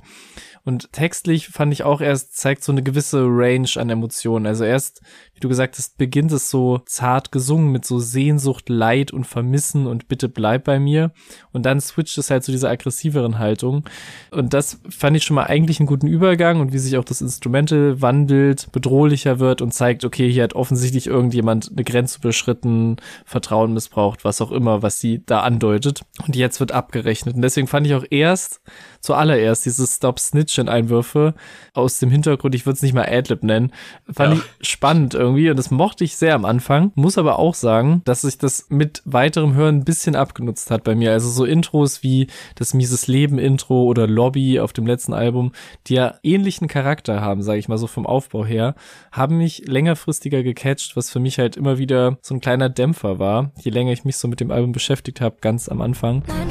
Und 0.65 0.93
textlich 0.93 1.49
fand 1.49 1.75
ich 1.75 1.83
auch 1.83 2.01
erst, 2.01 2.39
zeigt 2.39 2.65
so 2.65 2.73
eine 2.73 2.83
gewisse 2.83 3.23
Range 3.27 3.69
an 3.77 3.91
Emotionen. 3.91 4.47
Also 4.47 4.65
erst, 4.65 5.03
wie 5.35 5.41
du 5.41 5.49
gesagt 5.49 5.77
hast, 5.77 5.99
beginnt 5.99 6.33
es 6.33 6.49
so 6.49 6.81
zart 6.87 7.33
gesungen 7.33 7.71
mit 7.71 7.85
so 7.85 7.99
Sehnsucht, 7.99 8.71
Leid 8.71 9.11
und 9.11 9.27
Vermissen 9.27 9.87
und 9.87 10.09
bitte 10.09 10.31
bleib 10.31 10.65
bei 10.65 10.81
mir. 10.81 11.13
Und 11.53 11.67
dann 11.67 11.81
switcht 11.81 12.17
es 12.17 12.31
halt 12.31 12.45
zu 12.45 12.51
dieser 12.51 12.71
aggressiveren 12.71 13.39
Haltung. 13.39 13.85
Und 14.31 14.55
das 14.55 14.81
fand 14.89 15.19
ich 15.19 15.25
schon 15.25 15.35
mal 15.35 15.45
eigentlich 15.45 15.81
einen 15.81 15.87
guten 15.87 16.07
Übergang 16.07 16.61
und 16.61 16.73
wie 16.73 16.79
sich 16.79 16.97
auch 16.97 17.05
das 17.05 17.21
Instrumental 17.21 18.01
wandelt, 18.01 18.73
bedrohlicher 18.73 19.41
wird 19.41 19.61
und 19.61 19.75
zeigt, 19.75 20.03
okay, 20.03 20.33
hier 20.33 20.45
hat 20.45 20.55
offensichtlich 20.55 21.09
irgendjemand 21.09 21.73
eine 21.73 21.85
Grenze 21.85 22.21
überschritten, 22.21 22.97
Vertrauen 23.27 23.75
missbraucht, 23.75 24.25
was 24.25 24.41
auch 24.41 24.51
immer, 24.51 24.81
was 24.81 24.99
sie 24.99 25.23
da 25.27 25.41
andeutet. 25.41 26.07
Und 26.27 26.37
jetzt 26.37 26.59
wird 26.59 26.73
abgerechnet. 26.73 27.35
Und 27.35 27.43
deswegen 27.43 27.67
fand 27.67 27.87
ich 27.87 27.95
auch 27.95 28.05
erst, 28.09 28.63
zuallererst, 29.01 29.67
diese 29.67 29.87
Stop 29.87 30.19
Snitchen 30.19 30.54
Einwürfe 30.63 31.35
aus 31.73 31.99
dem 31.99 32.11
Hintergrund, 32.11 32.55
ich 32.55 32.67
würde 32.67 32.77
es 32.77 32.83
nicht 32.83 32.95
mal 32.95 33.09
Adlib 33.09 33.43
nennen, 33.43 33.73
fand 34.11 34.35
ja. 34.35 34.41
ich 34.61 34.69
spannend 34.69 35.15
irgendwie 35.15 35.51
und 35.51 35.57
das 35.57 35.71
mochte 35.71 36.05
ich 36.05 36.17
sehr 36.17 36.35
am 36.35 36.45
Anfang. 36.45 36.93
Muss 36.95 37.19
aber 37.19 37.39
auch 37.39 37.55
sagen, 37.55 38.03
dass 38.05 38.23
sich 38.23 38.39
das 38.39 38.67
mit 38.69 39.03
weiterem 39.05 39.55
Hören 39.55 39.77
ein 39.77 39.85
bisschen 39.85 40.17
abgenutzt 40.17 40.71
hat 40.71 40.85
bei 40.85 40.95
mir. 40.95 41.13
Also 41.13 41.29
so 41.29 41.45
Intros 41.45 42.03
wie 42.03 42.29
das 42.55 42.75
Mieses 42.75 43.07
Leben 43.07 43.39
Intro 43.39 43.85
oder 43.85 44.07
Lobby 44.07 44.61
auf 44.61 44.73
dem 44.73 44.87
letzten 44.87 45.13
Album, 45.13 45.53
die 45.87 45.95
ja 45.95 46.15
ähnlichen 46.23 46.69
Charakter 46.69 47.21
haben, 47.21 47.43
sage 47.43 47.59
ich 47.59 47.69
mal 47.69 47.79
so 47.79 47.87
vom 47.87 48.07
Aufbau 48.07 48.45
her, 48.45 48.75
haben 49.13 49.39
mich 49.39 49.65
längerfristiger 49.67 50.43
gecatcht, 50.43 50.97
was 50.97 51.11
für 51.11 51.21
mich 51.21 51.39
halt 51.39 51.57
immer 51.57 51.79
wieder 51.79 52.19
so 52.23 52.35
ein 52.35 52.41
kleiner 52.41 52.69
Dämpfer 52.69 53.19
war, 53.19 53.53
je 53.61 53.71
länger 53.71 53.93
ich 53.93 54.05
mich 54.05 54.17
so 54.17 54.29
mit 54.29 54.41
dem 54.41 54.51
Album 54.51 54.73
beschäftigt 54.73 55.21
habe, 55.21 55.37
ganz 55.41 55.69
am 55.69 55.81
Anfang. 55.81 56.23
Nein, 56.27 56.49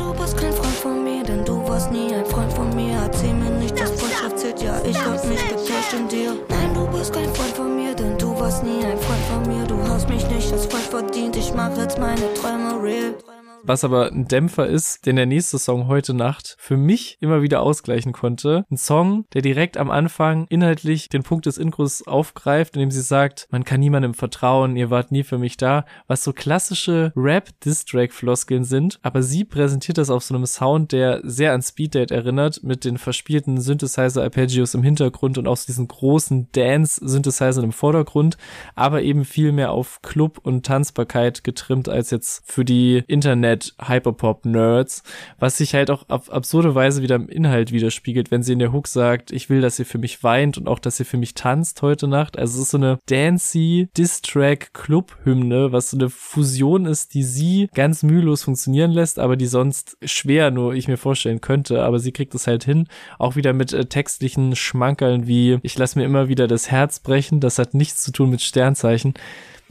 meine 12.03 12.33
Träume 12.33 12.83
real 12.83 13.15
was 13.63 13.83
aber 13.83 14.11
ein 14.11 14.27
Dämpfer 14.27 14.67
ist, 14.67 15.05
den 15.05 15.15
der 15.15 15.25
nächste 15.25 15.57
Song 15.57 15.87
heute 15.87 16.13
Nacht 16.13 16.55
für 16.59 16.77
mich 16.77 17.17
immer 17.21 17.41
wieder 17.41 17.61
ausgleichen 17.61 18.11
konnte. 18.11 18.65
Ein 18.69 18.77
Song, 18.77 19.25
der 19.33 19.41
direkt 19.41 19.77
am 19.77 19.89
Anfang 19.89 20.45
inhaltlich 20.49 21.09
den 21.09 21.23
Punkt 21.23 21.45
des 21.45 21.57
Intros 21.57 22.05
aufgreift, 22.05 22.75
indem 22.75 22.91
sie 22.91 23.01
sagt, 23.01 23.47
man 23.51 23.63
kann 23.63 23.79
niemandem 23.79 24.13
vertrauen, 24.13 24.75
ihr 24.75 24.89
wart 24.89 25.11
nie 25.11 25.23
für 25.23 25.37
mich 25.37 25.55
da, 25.57 25.85
was 26.07 26.23
so 26.23 26.33
klassische 26.33 27.13
Rap-Distrack-Floskeln 27.15 28.65
sind, 28.65 28.99
aber 29.01 29.23
sie 29.23 29.45
präsentiert 29.45 29.97
das 29.97 30.09
auf 30.09 30.23
so 30.23 30.35
einem 30.35 30.45
Sound, 30.45 30.91
der 30.91 31.21
sehr 31.23 31.53
an 31.53 31.61
Speeddate 31.61 32.13
erinnert, 32.13 32.63
mit 32.63 32.83
den 32.83 32.97
verspielten 32.97 33.59
Synthesizer-Arpeggios 33.61 34.73
im 34.73 34.83
Hintergrund 34.83 35.37
und 35.37 35.47
auch 35.47 35.57
so 35.57 35.67
diesen 35.67 35.87
großen 35.87 36.49
Dance-Synthesizern 36.51 37.63
im 37.63 37.71
Vordergrund, 37.71 38.37
aber 38.75 39.01
eben 39.01 39.23
viel 39.23 39.53
mehr 39.53 39.71
auf 39.71 40.01
Club 40.01 40.39
und 40.43 40.65
Tanzbarkeit 40.65 41.43
getrimmt 41.43 41.87
als 41.87 42.11
jetzt 42.11 42.43
für 42.45 42.65
die 42.65 43.03
Internet 43.07 43.52
Internet 43.53 43.75
Hyperpop 43.81 44.45
Nerds, 44.45 45.03
was 45.39 45.57
sich 45.57 45.73
halt 45.73 45.91
auch 45.91 46.05
auf 46.09 46.31
absurde 46.31 46.75
Weise 46.75 47.01
wieder 47.01 47.15
im 47.15 47.29
Inhalt 47.29 47.71
widerspiegelt, 47.71 48.31
wenn 48.31 48.43
sie 48.43 48.53
in 48.53 48.59
der 48.59 48.71
Hook 48.71 48.87
sagt, 48.87 49.31
ich 49.31 49.49
will, 49.49 49.61
dass 49.61 49.79
ihr 49.79 49.85
für 49.85 49.97
mich 49.97 50.23
weint 50.23 50.57
und 50.57 50.67
auch, 50.67 50.79
dass 50.79 50.99
ihr 50.99 51.05
für 51.05 51.17
mich 51.17 51.35
tanzt 51.35 51.81
heute 51.81 52.07
Nacht. 52.07 52.37
Also 52.37 52.55
es 52.55 52.65
ist 52.65 52.71
so 52.71 52.77
eine 52.77 52.99
dancey 53.07 53.89
Diss-Track 53.97 54.73
Club 54.73 55.17
Hymne, 55.23 55.71
was 55.71 55.91
so 55.91 55.97
eine 55.97 56.09
Fusion 56.09 56.85
ist, 56.85 57.13
die 57.13 57.23
sie 57.23 57.69
ganz 57.73 58.03
mühelos 58.03 58.43
funktionieren 58.43 58.91
lässt, 58.91 59.19
aber 59.19 59.35
die 59.35 59.47
sonst 59.47 59.97
schwer 60.03 60.51
nur 60.51 60.73
ich 60.73 60.87
mir 60.87 60.97
vorstellen 60.97 61.41
könnte, 61.41 61.83
aber 61.83 61.99
sie 61.99 62.11
kriegt 62.11 62.33
es 62.35 62.47
halt 62.47 62.63
hin, 62.63 62.87
auch 63.19 63.35
wieder 63.35 63.53
mit 63.53 63.73
äh, 63.73 63.85
textlichen 63.85 64.55
Schmankerln 64.55 65.27
wie 65.27 65.59
ich 65.61 65.77
lasse 65.77 65.99
mir 65.99 66.05
immer 66.05 66.27
wieder 66.27 66.47
das 66.47 66.71
Herz 66.71 66.99
brechen, 66.99 67.39
das 67.39 67.59
hat 67.59 67.73
nichts 67.73 68.03
zu 68.03 68.11
tun 68.11 68.29
mit 68.29 68.41
Sternzeichen 68.41 69.13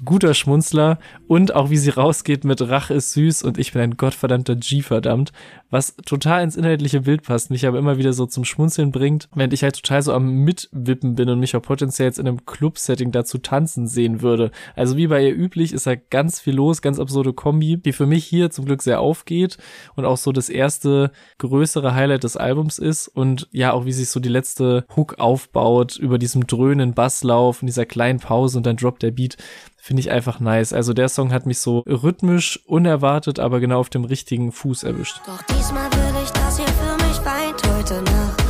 guter 0.05 0.35
Schmunzler 0.35 0.99
und 1.29 1.55
auch 1.55 1.71
wie 1.71 1.77
sie 1.77 1.91
rausgeht 1.91 2.45
mit 2.45 2.61
Rache 2.61 2.95
ist 2.95 3.13
süß 3.13 3.43
und 3.43 3.59
ich 3.59 3.73
bin 3.73 3.83
ein 3.83 3.97
gottverdammter 3.97 4.57
G 4.57 4.83
verdammt, 4.83 5.33
was 5.73 5.97
total 6.05 6.45
ins 6.45 6.57
inhaltliche 6.57 7.01
Bild 7.01 7.23
passt, 7.23 7.51
mich 7.51 7.67
aber 7.67 7.79
immer 7.79 7.97
wieder 7.97 8.13
so 8.13 8.27
zum 8.27 8.45
Schmunzeln 8.45 8.93
bringt, 8.93 9.29
während 9.35 9.55
ich 9.55 9.63
halt 9.63 9.75
total 9.75 10.03
so 10.03 10.13
am 10.13 10.45
Mitwippen 10.45 11.15
bin 11.15 11.31
und 11.31 11.41
mich 11.41 11.57
auch 11.57 11.63
potenziell 11.63 12.09
jetzt 12.09 12.19
in 12.19 12.29
einem 12.29 12.45
Club-Setting 12.45 13.11
dazu 13.11 13.39
tanzen 13.39 13.89
sehen 13.89 14.21
würde. 14.21 14.51
Also 14.77 14.99
wie 14.99 15.07
bei 15.07 15.25
ihr 15.25 15.35
üblich 15.35 15.73
ist 15.73 15.87
da 15.87 15.95
ganz 15.95 16.41
viel 16.41 16.55
los, 16.55 16.83
ganz 16.83 17.01
absurde 17.01 17.33
Kombi, 17.33 17.79
die 17.79 17.93
für 17.93 18.07
mich 18.07 18.27
hier 18.27 18.51
zum 18.51 18.67
Glück 18.67 18.83
sehr 18.83 19.01
aufgeht 19.01 19.57
und 19.97 20.05
auch 20.05 20.19
so 20.19 20.31
das 20.31 20.51
erste 20.51 21.11
größere 21.39 21.95
Highlight 21.95 22.25
des 22.25 22.37
Albums 22.37 22.79
ist 22.79 23.09
und 23.09 23.49
ja 23.51 23.73
auch 23.73 23.87
wie 23.87 23.93
sich 23.93 24.11
so 24.11 24.21
die 24.21 24.29
letzte 24.29 24.85
Hook 24.95 25.19
aufbaut 25.19 25.97
über 25.97 26.19
diesem 26.19 26.47
dröhnen 26.47 26.93
Basslauf 26.93 27.63
und 27.63 27.67
dieser 27.67 27.87
kleinen 27.87 28.21
Pause 28.21 28.59
und 28.59 28.67
dann 28.67 28.77
droppt 28.77 29.03
der 29.03 29.11
Beat 29.11 29.39
finde 29.83 29.99
ich 29.99 30.13
einfach 30.13 30.39
nice. 30.39 30.73
Also 30.73 30.93
der 30.93 31.09
Song 31.09 31.33
hat 31.33 31.45
mich 31.45 31.59
so 31.59 31.81
rhythmisch, 31.81 32.61
unerwartet, 32.67 33.41
aber 33.41 33.59
genau 33.59 33.81
auf 33.81 33.91
dem 33.91 34.05
richtigen 34.05 34.53
Fuß 34.53 34.85
erwischt. 34.85 35.21
Doch 35.27 35.43
diesmal 35.63 35.91
will 35.93 36.23
ich, 36.23 36.31
dass 36.33 36.59
ihr 36.59 36.67
für 36.67 36.97
mich 37.07 37.19
weint 37.25 37.63
heute 37.73 38.03
Nacht. 38.03 38.43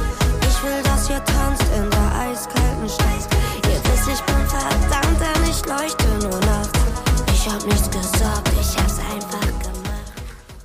Ich 0.49 0.63
will, 0.63 0.83
dass 0.83 1.11
ihr 1.11 1.23
tanzt 1.25 1.65
in 1.77 1.91
der 1.91 2.09
eiskalten 2.25 2.89
Stadt. 2.89 3.29
Ihr 3.69 3.81
wisst, 3.85 4.09
ich 4.09 4.23
bin 4.23 4.47
verdammt, 4.49 5.21
denn 5.21 5.51
ich 5.51 5.61
leuchte 5.67 6.07
nur 6.27 6.41
nachts. 6.41 6.79
Ich 7.33 7.49
hab 7.49 7.65
nichts 7.67 7.91
gesagt, 7.91 8.12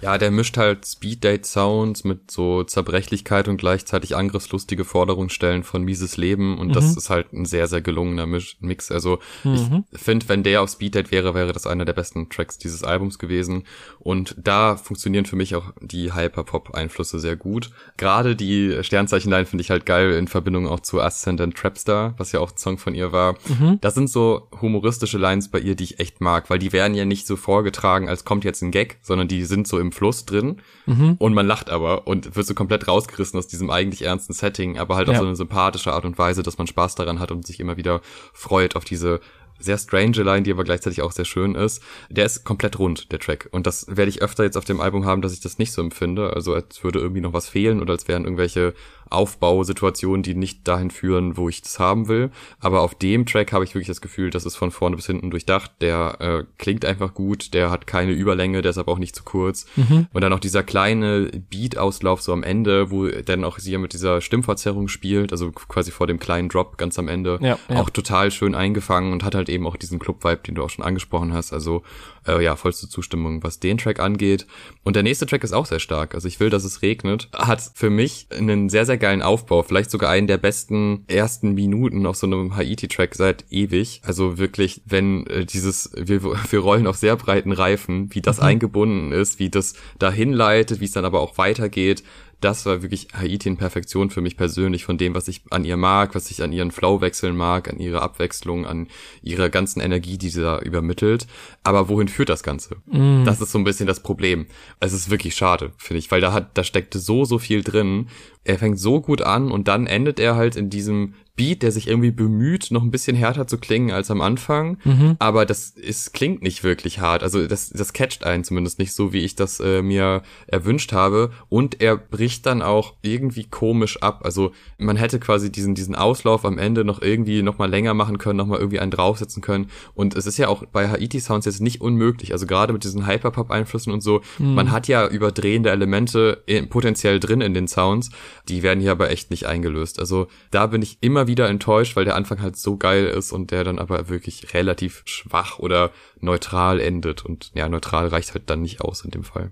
ja, 0.02 0.18
der 0.18 0.32
mischt 0.32 0.58
halt 0.58 0.86
Speed-Date-Sounds 0.86 2.04
mit 2.04 2.32
so 2.32 2.64
Zerbrechlichkeit 2.64 3.48
und 3.48 3.58
gleichzeitig 3.58 4.16
angriffslustige 4.16 4.86
Forderungsstellen 4.86 5.64
von 5.64 5.84
Mieses 5.84 6.18
Leben 6.18 6.58
und 6.58 6.70
mhm. 6.70 6.74
das 6.74 6.96
ist 6.96 7.10
halt 7.10 7.34
ein 7.34 7.46
sehr, 7.46 7.68
sehr 7.68 7.82
gelungener 7.82 8.26
Mix. 8.26 8.92
Also 8.92 9.20
mhm. 9.44 9.86
ich 9.92 10.00
finde, 10.00 10.30
wenn 10.30 10.44
der 10.44 10.62
auf 10.62 10.70
Speed-Date 10.70 11.12
wäre, 11.12 11.34
wäre 11.34 11.54
das 11.54 11.68
einer 11.68 11.86
der 11.86 11.94
besten 11.94 12.30
Tracks 12.30 12.58
dieses 12.58 12.84
Albums 12.84 13.20
gewesen 13.20 13.64
und 14.00 14.36
da 14.38 14.78
funktionieren 14.78 15.26
für 15.26 15.36
mich 15.36 15.56
auch 15.56 15.72
die 15.82 16.14
Hyperpop-Einflüsse 16.14 17.20
sehr 17.20 17.36
gut. 17.36 17.72
Gerade 17.98 18.36
die 18.36 18.78
Sternzeichen-Line 18.82 19.46
finde 19.46 19.62
ich 19.62 19.72
halt 19.72 19.86
geil 19.86 20.14
in 20.14 20.28
Verbindung 20.28 20.68
auch 20.68 20.80
zu 20.82 21.02
Ascendant 21.02 21.56
Trapstar, 21.56 22.14
was 22.18 22.32
ja 22.32 22.40
auch 22.40 22.52
ein 22.52 22.58
Song 22.58 22.78
von 22.78 22.94
ihr 22.94 23.12
war. 23.12 23.36
Mhm. 23.48 23.80
Das 23.82 23.96
sind 23.96 24.10
so 24.10 24.48
humoristische 24.62 25.18
Lines 25.18 25.50
bei 25.50 25.60
ihr, 25.60 25.76
die 25.76 25.86
ich 25.86 26.00
echt 26.00 26.22
mag, 26.22 26.50
weil 26.50 26.60
die 26.60 26.72
werden 26.72 26.94
ja 26.94 27.06
nicht 27.06 27.28
so 27.28 27.36
vorgetragen, 27.36 28.10
als 28.10 28.26
kommt 28.26 28.44
jetzt 28.44 28.62
ein 28.62 28.72
Gag, 28.72 29.00
sondern 29.02 29.28
die 29.28 29.44
sind 29.44 29.68
so 29.68 29.80
im 29.80 29.87
im 29.88 29.92
Fluss 29.92 30.26
drin 30.26 30.58
mhm. 30.86 31.16
und 31.18 31.34
man 31.34 31.48
lacht 31.48 31.70
aber 31.70 32.08
und 32.08 32.36
wird 32.36 32.46
so 32.46 32.54
komplett 32.54 32.88
rausgerissen 32.88 33.38
aus 33.40 33.48
diesem 33.48 33.70
eigentlich 33.70 34.04
ernsten 34.04 34.34
Setting, 34.34 34.78
aber 34.78 34.96
halt 34.96 35.08
ja. 35.08 35.14
auf 35.14 35.20
so 35.20 35.26
eine 35.26 35.36
sympathische 35.36 35.94
Art 35.94 36.06
und 36.06 36.18
Weise, 36.18 36.44
dass 36.44 36.58
man 36.58 36.68
Spaß 36.68 36.96
daran 36.96 37.20
hat 37.20 37.32
und 37.32 37.46
sich 37.46 37.60
immer 37.60 37.78
wieder 37.78 38.02
freut 38.34 38.76
auf 38.76 38.86
diese 38.86 39.20
sehr 39.60 39.78
strange 39.78 40.22
Line, 40.22 40.44
die 40.44 40.52
aber 40.52 40.64
gleichzeitig 40.64 41.02
auch 41.02 41.12
sehr 41.12 41.26
schön 41.26 41.56
ist. 41.56 41.82
Der 42.10 42.26
ist 42.26 42.44
komplett 42.44 42.80
rund, 42.80 43.12
der 43.12 43.20
Track. 43.20 43.50
Und 43.52 43.66
das 43.66 43.88
werde 43.90 44.10
ich 44.10 44.22
öfter 44.22 44.44
jetzt 44.44 44.58
auf 44.58 44.66
dem 44.66 44.82
Album 44.82 45.06
haben, 45.06 45.22
dass 45.22 45.34
ich 45.34 45.40
das 45.40 45.58
nicht 45.58 45.72
so 45.72 45.82
empfinde. 45.82 46.34
Also 46.34 46.54
als 46.54 46.84
würde 46.84 47.00
irgendwie 47.00 47.22
noch 47.22 47.34
was 47.34 47.50
fehlen 47.50 47.82
oder 47.82 47.94
als 47.94 48.08
wären 48.08 48.24
irgendwelche 48.24 48.74
Aufbausituationen, 49.10 50.24
die 50.24 50.36
nicht 50.36 50.68
dahin 50.68 50.92
führen, 50.92 51.38
wo 51.38 51.50
ich 51.50 51.62
das 51.62 51.80
haben 51.80 52.08
will. 52.08 52.32
Aber 52.60 52.82
auf 52.82 52.96
dem 52.96 53.26
Track 53.26 53.52
habe 53.54 53.64
ich 53.64 53.74
wirklich 53.74 53.88
das 53.88 54.02
Gefühl, 54.02 54.30
das 54.30 54.46
ist 54.46 54.56
von 54.56 54.72
vorne 54.72 54.96
bis 54.96 55.08
hinten 55.08 55.30
durchdacht. 55.30 55.72
Der 55.82 56.18
äh, 56.20 56.44
klingt 56.58 56.86
einfach 56.86 57.14
gut, 57.14 57.54
der 57.54 57.72
hat 57.72 57.88
keine 57.88 58.12
Überlänge, 58.12 58.62
der 58.62 58.72
ist 58.72 58.78
aber 58.78 58.92
auch 58.92 59.00
nicht 59.00 59.16
zu 59.16 59.24
kurz. 59.24 59.66
Mhm. 59.76 60.08
Und 60.14 60.22
dann 60.22 60.34
auch 60.34 60.40
dieser 60.40 60.64
kleine 60.64 61.32
Beat-Auslauf 61.50 62.22
so 62.22 62.34
am 62.34 62.44
Ende, 62.44 62.92
wo 62.92 63.08
dann 63.08 63.44
auch 63.44 63.60
sie 63.60 63.78
mit 63.78 63.94
dieser 63.94 64.22
Stimmverzerrung 64.22 64.88
spielt, 64.88 65.32
also 65.32 65.52
quasi 65.52 65.92
vor 65.92 66.08
dem 66.08 66.20
kleinen 66.20 66.50
Drop 66.50 66.78
ganz 66.78 66.98
am 67.00 67.08
Ende, 67.08 67.40
ja, 67.42 67.58
ja. 67.70 67.76
auch 67.78 67.90
total 67.90 68.32
schön 68.32 68.56
eingefangen 68.56 69.14
und 69.14 69.24
hat 69.24 69.36
halt 69.36 69.50
eben 69.50 69.68
auch 69.68 69.78
diesen 69.78 70.00
Club-Vibe, 70.00 70.42
den 70.48 70.56
du 70.56 70.64
auch 70.64 70.70
schon 70.70 70.86
angesprochen 70.86 71.34
hast. 71.34 71.54
Also 71.54 71.84
äh, 72.28 72.44
ja, 72.44 72.56
vollste 72.56 72.90
Zustimmung, 72.90 73.44
was 73.44 73.60
den 73.60 73.78
Track 73.78 74.00
angeht. 74.00 74.46
Und 74.84 74.96
der 74.96 75.04
nächste 75.04 75.26
Track 75.26 75.44
ist 75.44 75.54
auch 75.54 75.66
sehr 75.66 75.80
stark. 75.80 76.16
Also 76.16 76.28
ich 76.28 76.40
will, 76.40 76.50
dass 76.50 76.64
es 76.64 76.82
regnet. 76.82 77.30
Hat 77.34 77.62
für 77.74 77.90
mich 77.90 78.28
einen 78.32 78.70
sehr, 78.70 78.86
sehr 78.86 78.98
geilen 78.98 79.22
Aufbau. 79.22 79.64
Vielleicht 79.64 79.92
sogar 79.92 80.10
einen 80.10 80.28
der 80.28 80.38
besten 80.38 81.04
ersten 81.08 81.54
Minuten 81.54 82.06
auf 82.06 82.18
so 82.18 82.28
einem 82.28 82.56
Haiti-Track 82.56 83.16
seit 83.16 83.46
ewig. 83.50 84.02
Also 84.04 84.38
wirklich, 84.38 84.82
wenn 84.86 85.26
äh, 85.28 85.46
dieses, 85.46 85.92
wir, 85.96 86.24
wir 86.24 86.60
rollen 86.60 86.88
auf 86.88 86.98
sehr 86.98 87.16
breiten 87.16 87.52
Reifen, 87.52 88.14
wie 88.14 88.22
das 88.22 88.38
mhm. 88.38 88.44
eingebunden 88.44 89.12
ist, 89.12 89.40
wie 89.40 89.50
das 89.50 89.74
dahin 90.00 90.34
leitet, 90.34 90.80
wie 90.80 90.86
es 90.86 90.92
dann 90.92 91.06
aber 91.06 91.22
auch 91.22 91.38
weitergeht 91.38 92.04
das 92.40 92.66
war 92.66 92.84
wirklich 92.84 93.08
Haiti 93.14 93.50
in 93.50 93.58
Perfektion 93.58 94.12
für 94.12 94.22
mich 94.22 94.38
persönlich 94.38 94.86
von 94.86 94.98
dem, 94.98 95.16
was 95.16 95.28
ich 95.28 95.42
an 95.50 95.66
ihr 95.66 95.78
mag, 95.78 96.14
was 96.14 96.30
ich 96.30 96.44
an 96.44 96.52
ihren 96.52 96.70
Flowwechseln 96.70 97.36
mag, 97.36 97.68
an 97.68 97.80
ihrer 97.80 98.04
Abwechslung, 98.04 98.68
an 98.68 98.88
ihrer 99.24 99.50
ganzen 99.50 99.80
Energie, 99.80 100.18
die 100.18 100.30
sie 100.30 100.42
da 100.42 100.60
übermittelt. 100.60 101.26
Aber 101.64 101.90
wohin 101.90 102.08
führt 102.08 102.30
das 102.30 102.44
Ganze? 102.44 102.76
Mm. 102.86 103.24
Das 103.26 103.42
ist 103.42 103.52
so 103.52 103.58
ein 103.58 103.64
bisschen 103.64 103.88
das 103.88 104.04
Problem. 104.04 104.46
Es 104.80 104.94
ist 104.94 105.10
wirklich 105.10 105.36
schade, 105.36 105.72
finde 105.78 106.00
ich, 106.00 106.12
weil 106.12 106.22
da 106.22 106.32
hat, 106.32 106.56
da 106.58 106.64
steckte 106.64 107.00
so, 107.00 107.26
so 107.26 107.40
viel 107.40 107.64
drin. 107.64 108.08
Er 108.44 108.60
fängt 108.60 108.80
so 108.80 109.02
gut 109.02 109.24
an 109.24 109.52
und 109.52 109.68
dann 109.68 109.88
endet 109.88 110.20
er 110.20 110.36
halt 110.36 110.56
in 110.56 110.70
diesem 110.70 111.16
Beat, 111.38 111.62
der 111.62 111.72
sich 111.72 111.88
irgendwie 111.88 112.10
bemüht, 112.10 112.72
noch 112.72 112.82
ein 112.82 112.90
bisschen 112.90 113.16
härter 113.16 113.46
zu 113.46 113.60
klingen 113.60 113.92
als 113.92 114.10
am 114.10 114.22
Anfang. 114.22 114.80
Mhm. 114.84 115.16
Aber 115.20 115.46
das 115.46 115.70
ist, 115.70 116.12
klingt 116.14 116.42
nicht 116.42 116.64
wirklich 116.64 117.00
hart. 117.00 117.22
Also 117.22 117.46
das, 117.48 117.70
das 117.70 117.94
catcht 117.94 118.26
einen 118.26 118.44
zumindest 118.44 118.80
nicht 118.80 118.92
so, 118.92 119.14
wie 119.14 119.20
ich 119.20 119.36
das 119.36 119.60
äh, 119.60 119.84
mir 119.84 120.24
erwünscht 120.48 120.94
habe. 120.94 121.30
Und 121.48 121.80
er 121.80 121.96
bricht 121.96 122.48
dann 122.48 122.64
auch 122.64 122.96
irgendwie 123.04 123.44
komisch 123.44 124.02
ab. 124.02 124.22
Also 124.24 124.52
man 124.80 124.98
hätte 124.98 125.20
quasi 125.20 125.52
diesen, 125.52 125.76
diesen 125.76 125.94
Auslauf 125.94 126.44
am 126.44 126.58
Ende 126.58 126.84
noch 126.84 127.04
irgendwie 127.04 127.44
noch 127.44 127.60
mal 127.60 127.70
länger 127.70 127.94
machen 127.94 128.18
können, 128.18 128.38
noch 128.38 128.48
mal 128.48 128.58
irgendwie 128.58 128.80
einen 128.80 128.92
draufsetzen 128.92 129.44
können. 129.44 129.70
Und 129.94 130.16
es 130.16 130.26
ist 130.26 130.38
ja 130.38 130.48
auch 130.48 130.66
bei 130.66 130.90
Haiti 130.90 131.20
Sounds 131.20 131.46
jetzt 131.46 131.62
nicht 131.62 131.82
unmöglich. 131.82 132.32
Also 132.34 132.48
gerade 132.48 132.74
mit 132.74 132.84
diesen 132.84 133.06
Hyperpop-Einflüssen 133.06 133.94
und 133.94 134.02
so. 134.02 134.22
Mhm. 134.40 134.56
Man 134.56 134.72
hat 134.72 134.88
ja 134.88 135.08
überdrehende 135.08 135.70
Elemente 135.70 136.42
in, 136.48 136.68
potenziell 136.68 137.20
drin 137.20 137.42
in 137.42 137.54
den 137.54 137.68
Sounds. 137.68 138.10
Die 138.50 138.64
werden 138.64 138.80
hier 138.82 138.92
aber 138.92 139.12
echt 139.12 139.30
nicht 139.30 139.46
eingelöst. 139.46 140.00
Also 140.00 140.28
da 140.50 140.66
bin 140.66 140.82
ich 140.82 140.98
immer 141.02 141.27
wieder 141.28 141.48
enttäuscht, 141.50 141.96
weil 141.96 142.06
der 142.06 142.16
Anfang 142.16 142.42
halt 142.42 142.58
so 142.58 142.78
geil 142.78 143.06
ist 143.06 143.32
und 143.32 143.52
der 143.52 143.64
dann 143.64 143.80
aber 143.80 144.10
wirklich 144.10 144.54
relativ 144.54 145.04
schwach 145.06 145.60
oder 145.60 145.92
neutral 146.20 146.80
endet. 146.80 147.26
Und 147.26 147.52
ja, 147.54 147.70
neutral 147.70 148.08
reicht 148.08 148.34
halt 148.34 148.50
dann 148.50 148.62
nicht 148.62 148.82
aus 148.82 149.04
in 149.04 149.12
dem 149.12 149.24
Fall. 149.24 149.52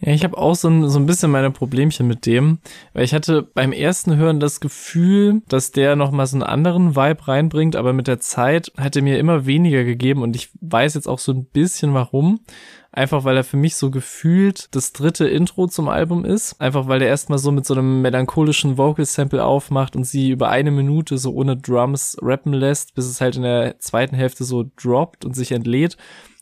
Ja, 0.00 0.12
ich 0.12 0.24
habe 0.24 0.36
auch 0.36 0.54
so 0.54 0.68
ein, 0.68 0.88
so 0.88 0.98
ein 0.98 1.06
bisschen 1.06 1.30
meine 1.30 1.50
Problemchen 1.50 2.06
mit 2.06 2.26
dem, 2.26 2.58
weil 2.92 3.04
ich 3.04 3.14
hatte 3.14 3.42
beim 3.42 3.72
ersten 3.72 4.16
Hören 4.16 4.40
das 4.40 4.60
Gefühl, 4.60 5.42
dass 5.48 5.72
der 5.72 5.96
nochmal 5.96 6.26
so 6.26 6.36
einen 6.36 6.42
anderen 6.42 6.94
Vibe 6.94 7.26
reinbringt, 7.26 7.76
aber 7.76 7.92
mit 7.92 8.06
der 8.06 8.20
Zeit 8.20 8.70
hat 8.76 8.96
er 8.96 9.02
mir 9.02 9.18
immer 9.18 9.46
weniger 9.46 9.84
gegeben 9.84 10.22
und 10.22 10.36
ich 10.36 10.50
weiß 10.60 10.94
jetzt 10.94 11.08
auch 11.08 11.18
so 11.18 11.32
ein 11.32 11.46
bisschen 11.46 11.94
warum. 11.94 12.40
Einfach 12.96 13.24
weil 13.24 13.36
er 13.36 13.42
für 13.42 13.56
mich 13.56 13.74
so 13.74 13.90
gefühlt 13.90 14.68
das 14.70 14.92
dritte 14.92 15.26
Intro 15.26 15.66
zum 15.66 15.88
Album 15.88 16.24
ist. 16.24 16.60
Einfach 16.60 16.86
weil 16.86 17.02
er 17.02 17.08
erstmal 17.08 17.40
so 17.40 17.50
mit 17.50 17.66
so 17.66 17.74
einem 17.74 18.02
melancholischen 18.02 18.78
Vocal-Sample 18.78 19.44
aufmacht 19.44 19.96
und 19.96 20.04
sie 20.04 20.30
über 20.30 20.48
eine 20.48 20.70
Minute 20.70 21.18
so 21.18 21.32
ohne 21.34 21.56
Drums 21.56 22.16
rappen 22.22 22.52
lässt, 22.52 22.94
bis 22.94 23.06
es 23.06 23.20
halt 23.20 23.34
in 23.34 23.42
der 23.42 23.80
zweiten 23.80 24.14
Hälfte 24.14 24.44
so 24.44 24.70
droppt 24.80 25.24
und 25.24 25.34
sich 25.34 25.50
entlädt. 25.50 25.96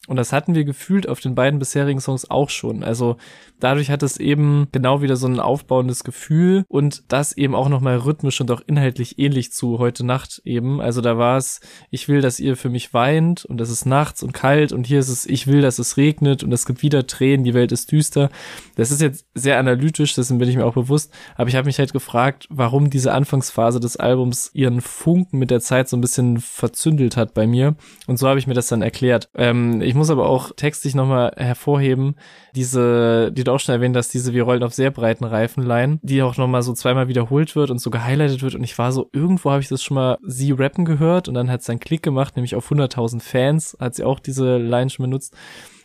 Und 0.09 0.17
das 0.17 0.33
hatten 0.33 0.57
wir 0.57 0.65
gefühlt 0.65 1.09
auf 1.09 1.21
den 1.21 1.37
beiden 1.37 1.61
bisherigen 1.61 2.01
Songs 2.01 2.29
auch 2.29 2.51
schon. 2.51 2.83
Also 2.83 3.19
dadurch 3.61 3.89
hat 3.89 4.03
es 4.03 4.17
eben 4.17 4.67
genau 4.73 5.01
wieder 5.01 5.15
so 5.15 5.29
ein 5.29 5.39
aufbauendes 5.39 6.03
Gefühl 6.03 6.65
und 6.67 7.05
das 7.07 7.37
eben 7.37 7.55
auch 7.55 7.69
nochmal 7.69 7.99
rhythmisch 7.99 8.41
und 8.41 8.51
auch 8.51 8.63
inhaltlich 8.67 9.21
ähnlich 9.21 9.53
zu 9.53 9.79
heute 9.79 10.05
Nacht 10.05 10.43
eben. 10.45 10.81
Also 10.81 11.03
da 11.03 11.19
war 11.19 11.37
es, 11.37 11.61
ich 11.91 12.09
will, 12.09 12.21
dass 12.21 12.41
ihr 12.41 12.57
für 12.57 12.69
mich 12.69 12.93
weint 12.93 13.45
und 13.45 13.61
es 13.61 13.71
ist 13.71 13.87
nachts 13.87 14.25
und 14.25 14.33
kalt 14.33 14.73
und 14.73 14.89
hier 14.89 14.99
ist 14.99 15.09
es, 15.09 15.25
ich 15.25 15.47
will, 15.47 15.61
dass 15.61 15.79
es 15.79 15.97
regnet 15.97 16.43
und 16.43 16.51
es 16.51 16.67
gibt 16.67 16.83
wieder 16.83 17.07
Tränen, 17.07 17.45
die 17.45 17.55
Welt 17.55 17.71
ist 17.71 17.93
düster. 17.93 18.29
Das 18.75 18.91
ist 18.91 19.01
jetzt 19.01 19.27
sehr 19.35 19.61
analytisch, 19.61 20.15
dessen 20.15 20.39
bin 20.39 20.49
ich 20.49 20.57
mir 20.57 20.67
auch 20.67 20.75
bewusst, 20.75 21.13
aber 21.37 21.49
ich 21.49 21.55
habe 21.55 21.67
mich 21.67 21.79
halt 21.79 21.93
gefragt, 21.93 22.49
warum 22.51 22.91
diese 22.91 23.13
Anfangsphase 23.13 23.79
des 23.79 23.97
Albums 23.99 24.51
ihren 24.53 24.81
Funken 24.81 25.39
mit 25.39 25.53
der 25.53 25.61
Zeit 25.61 25.89
so 25.89 25.97
ein 25.97 26.01
bisschen 26.01 26.39
verzündelt 26.39 27.17
hat 27.17 27.35
bei 27.35 27.47
mir 27.47 27.77
und 28.09 28.19
so 28.19 28.27
habe 28.27 28.41
ich 28.41 28.49
mir 28.49 28.55
das 28.55 28.67
dann 28.67 28.83
erklärt. 28.83 29.29
Ähm, 29.37 29.81
ich 29.93 29.97
muss 29.97 30.09
aber 30.09 30.27
auch 30.27 30.53
textlich 30.57 30.95
nochmal 30.95 31.35
hervorheben, 31.37 32.15
diese, 32.55 33.31
die 33.31 33.45
du 33.45 33.53
auch 33.53 33.61
schon 33.61 33.75
erwähnt 33.75 33.95
hast, 33.95 34.09
diese 34.15 34.33
Wir 34.33 34.45
rollen 34.45 34.63
auf 34.63 34.73
sehr 34.73 34.91
breiten 34.91 35.25
Reifenline, 35.25 35.99
die 36.01 36.23
auch 36.23 36.39
nochmal 36.39 36.63
so 36.63 36.73
zweimal 36.73 37.09
wiederholt 37.09 37.55
wird 37.57 37.71
und 37.71 37.79
so 37.79 37.91
gehighlightet 37.91 38.43
wird 38.43 38.55
und 38.55 38.65
ich 38.65 38.79
war 38.79 38.91
so, 38.91 39.11
irgendwo 39.13 39.51
habe 39.51 39.61
ich 39.61 39.69
das 39.69 39.83
schon 39.83 39.97
mal 39.97 40.17
sie 40.27 40.53
rappen 40.53 40.87
gehört 40.87 41.29
und 41.29 41.35
dann 41.35 41.51
hat 41.51 41.61
es 41.61 41.69
einen 41.69 41.79
Klick 41.79 42.03
gemacht, 42.03 42.37
nämlich 42.37 42.57
auf 42.57 42.73
100.000 42.73 43.21
Fans 43.21 43.77
hat 43.79 43.95
sie 43.95 44.05
auch 44.05 44.19
diese 44.19 44.57
Line 44.57 44.89
schon 44.89 45.03
benutzt 45.03 45.37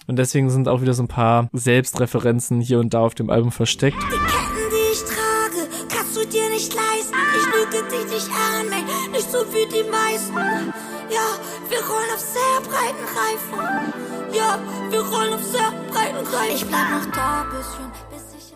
und 0.07 0.15
deswegen 0.15 0.49
sind 0.49 0.69
auch 0.69 0.79
wieder 0.79 0.93
so 0.93 1.03
ein 1.03 1.09
paar 1.09 1.49
Selbstreferenzen 1.51 2.61
hier 2.61 2.79
und 2.79 2.93
da 2.93 3.01
auf 3.01 3.13
dem 3.13 3.29
Album 3.29 3.51
versteckt. 3.51 3.97
Die 4.01 4.15
Ketten, 4.15 4.71
die 4.71 4.93
ich 4.93 5.01
trage, 5.01 5.67
kannst 5.93 6.15
du 6.15 6.25
dir 6.25 6.49
nicht 6.49 6.73
leisten. 6.73 7.17
Ich 7.37 7.45
lüge 7.45 7.85
dich 7.89 8.13
nicht 8.13 8.29
an, 8.29 8.67
ey, 8.71 9.11
nicht 9.11 9.29
so 9.29 9.39
wie 9.39 9.67
die 9.67 9.89
meisten. 9.91 10.73
Auf 12.17 12.23
sehr 12.23 12.61
breiten 12.61 13.05
Reifen. 13.15 13.93
Ja, 14.33 14.57
wir 14.89 15.01
rollen 15.01 15.35
auf 15.35 15.43
sehr 15.43 15.71
breiten 15.91 16.25
Reifen. 16.25 16.55
Ich 16.55 16.65
bleib 16.65 16.89
noch 16.89 17.05
da, 17.11 17.45
bisschen, 17.51 17.91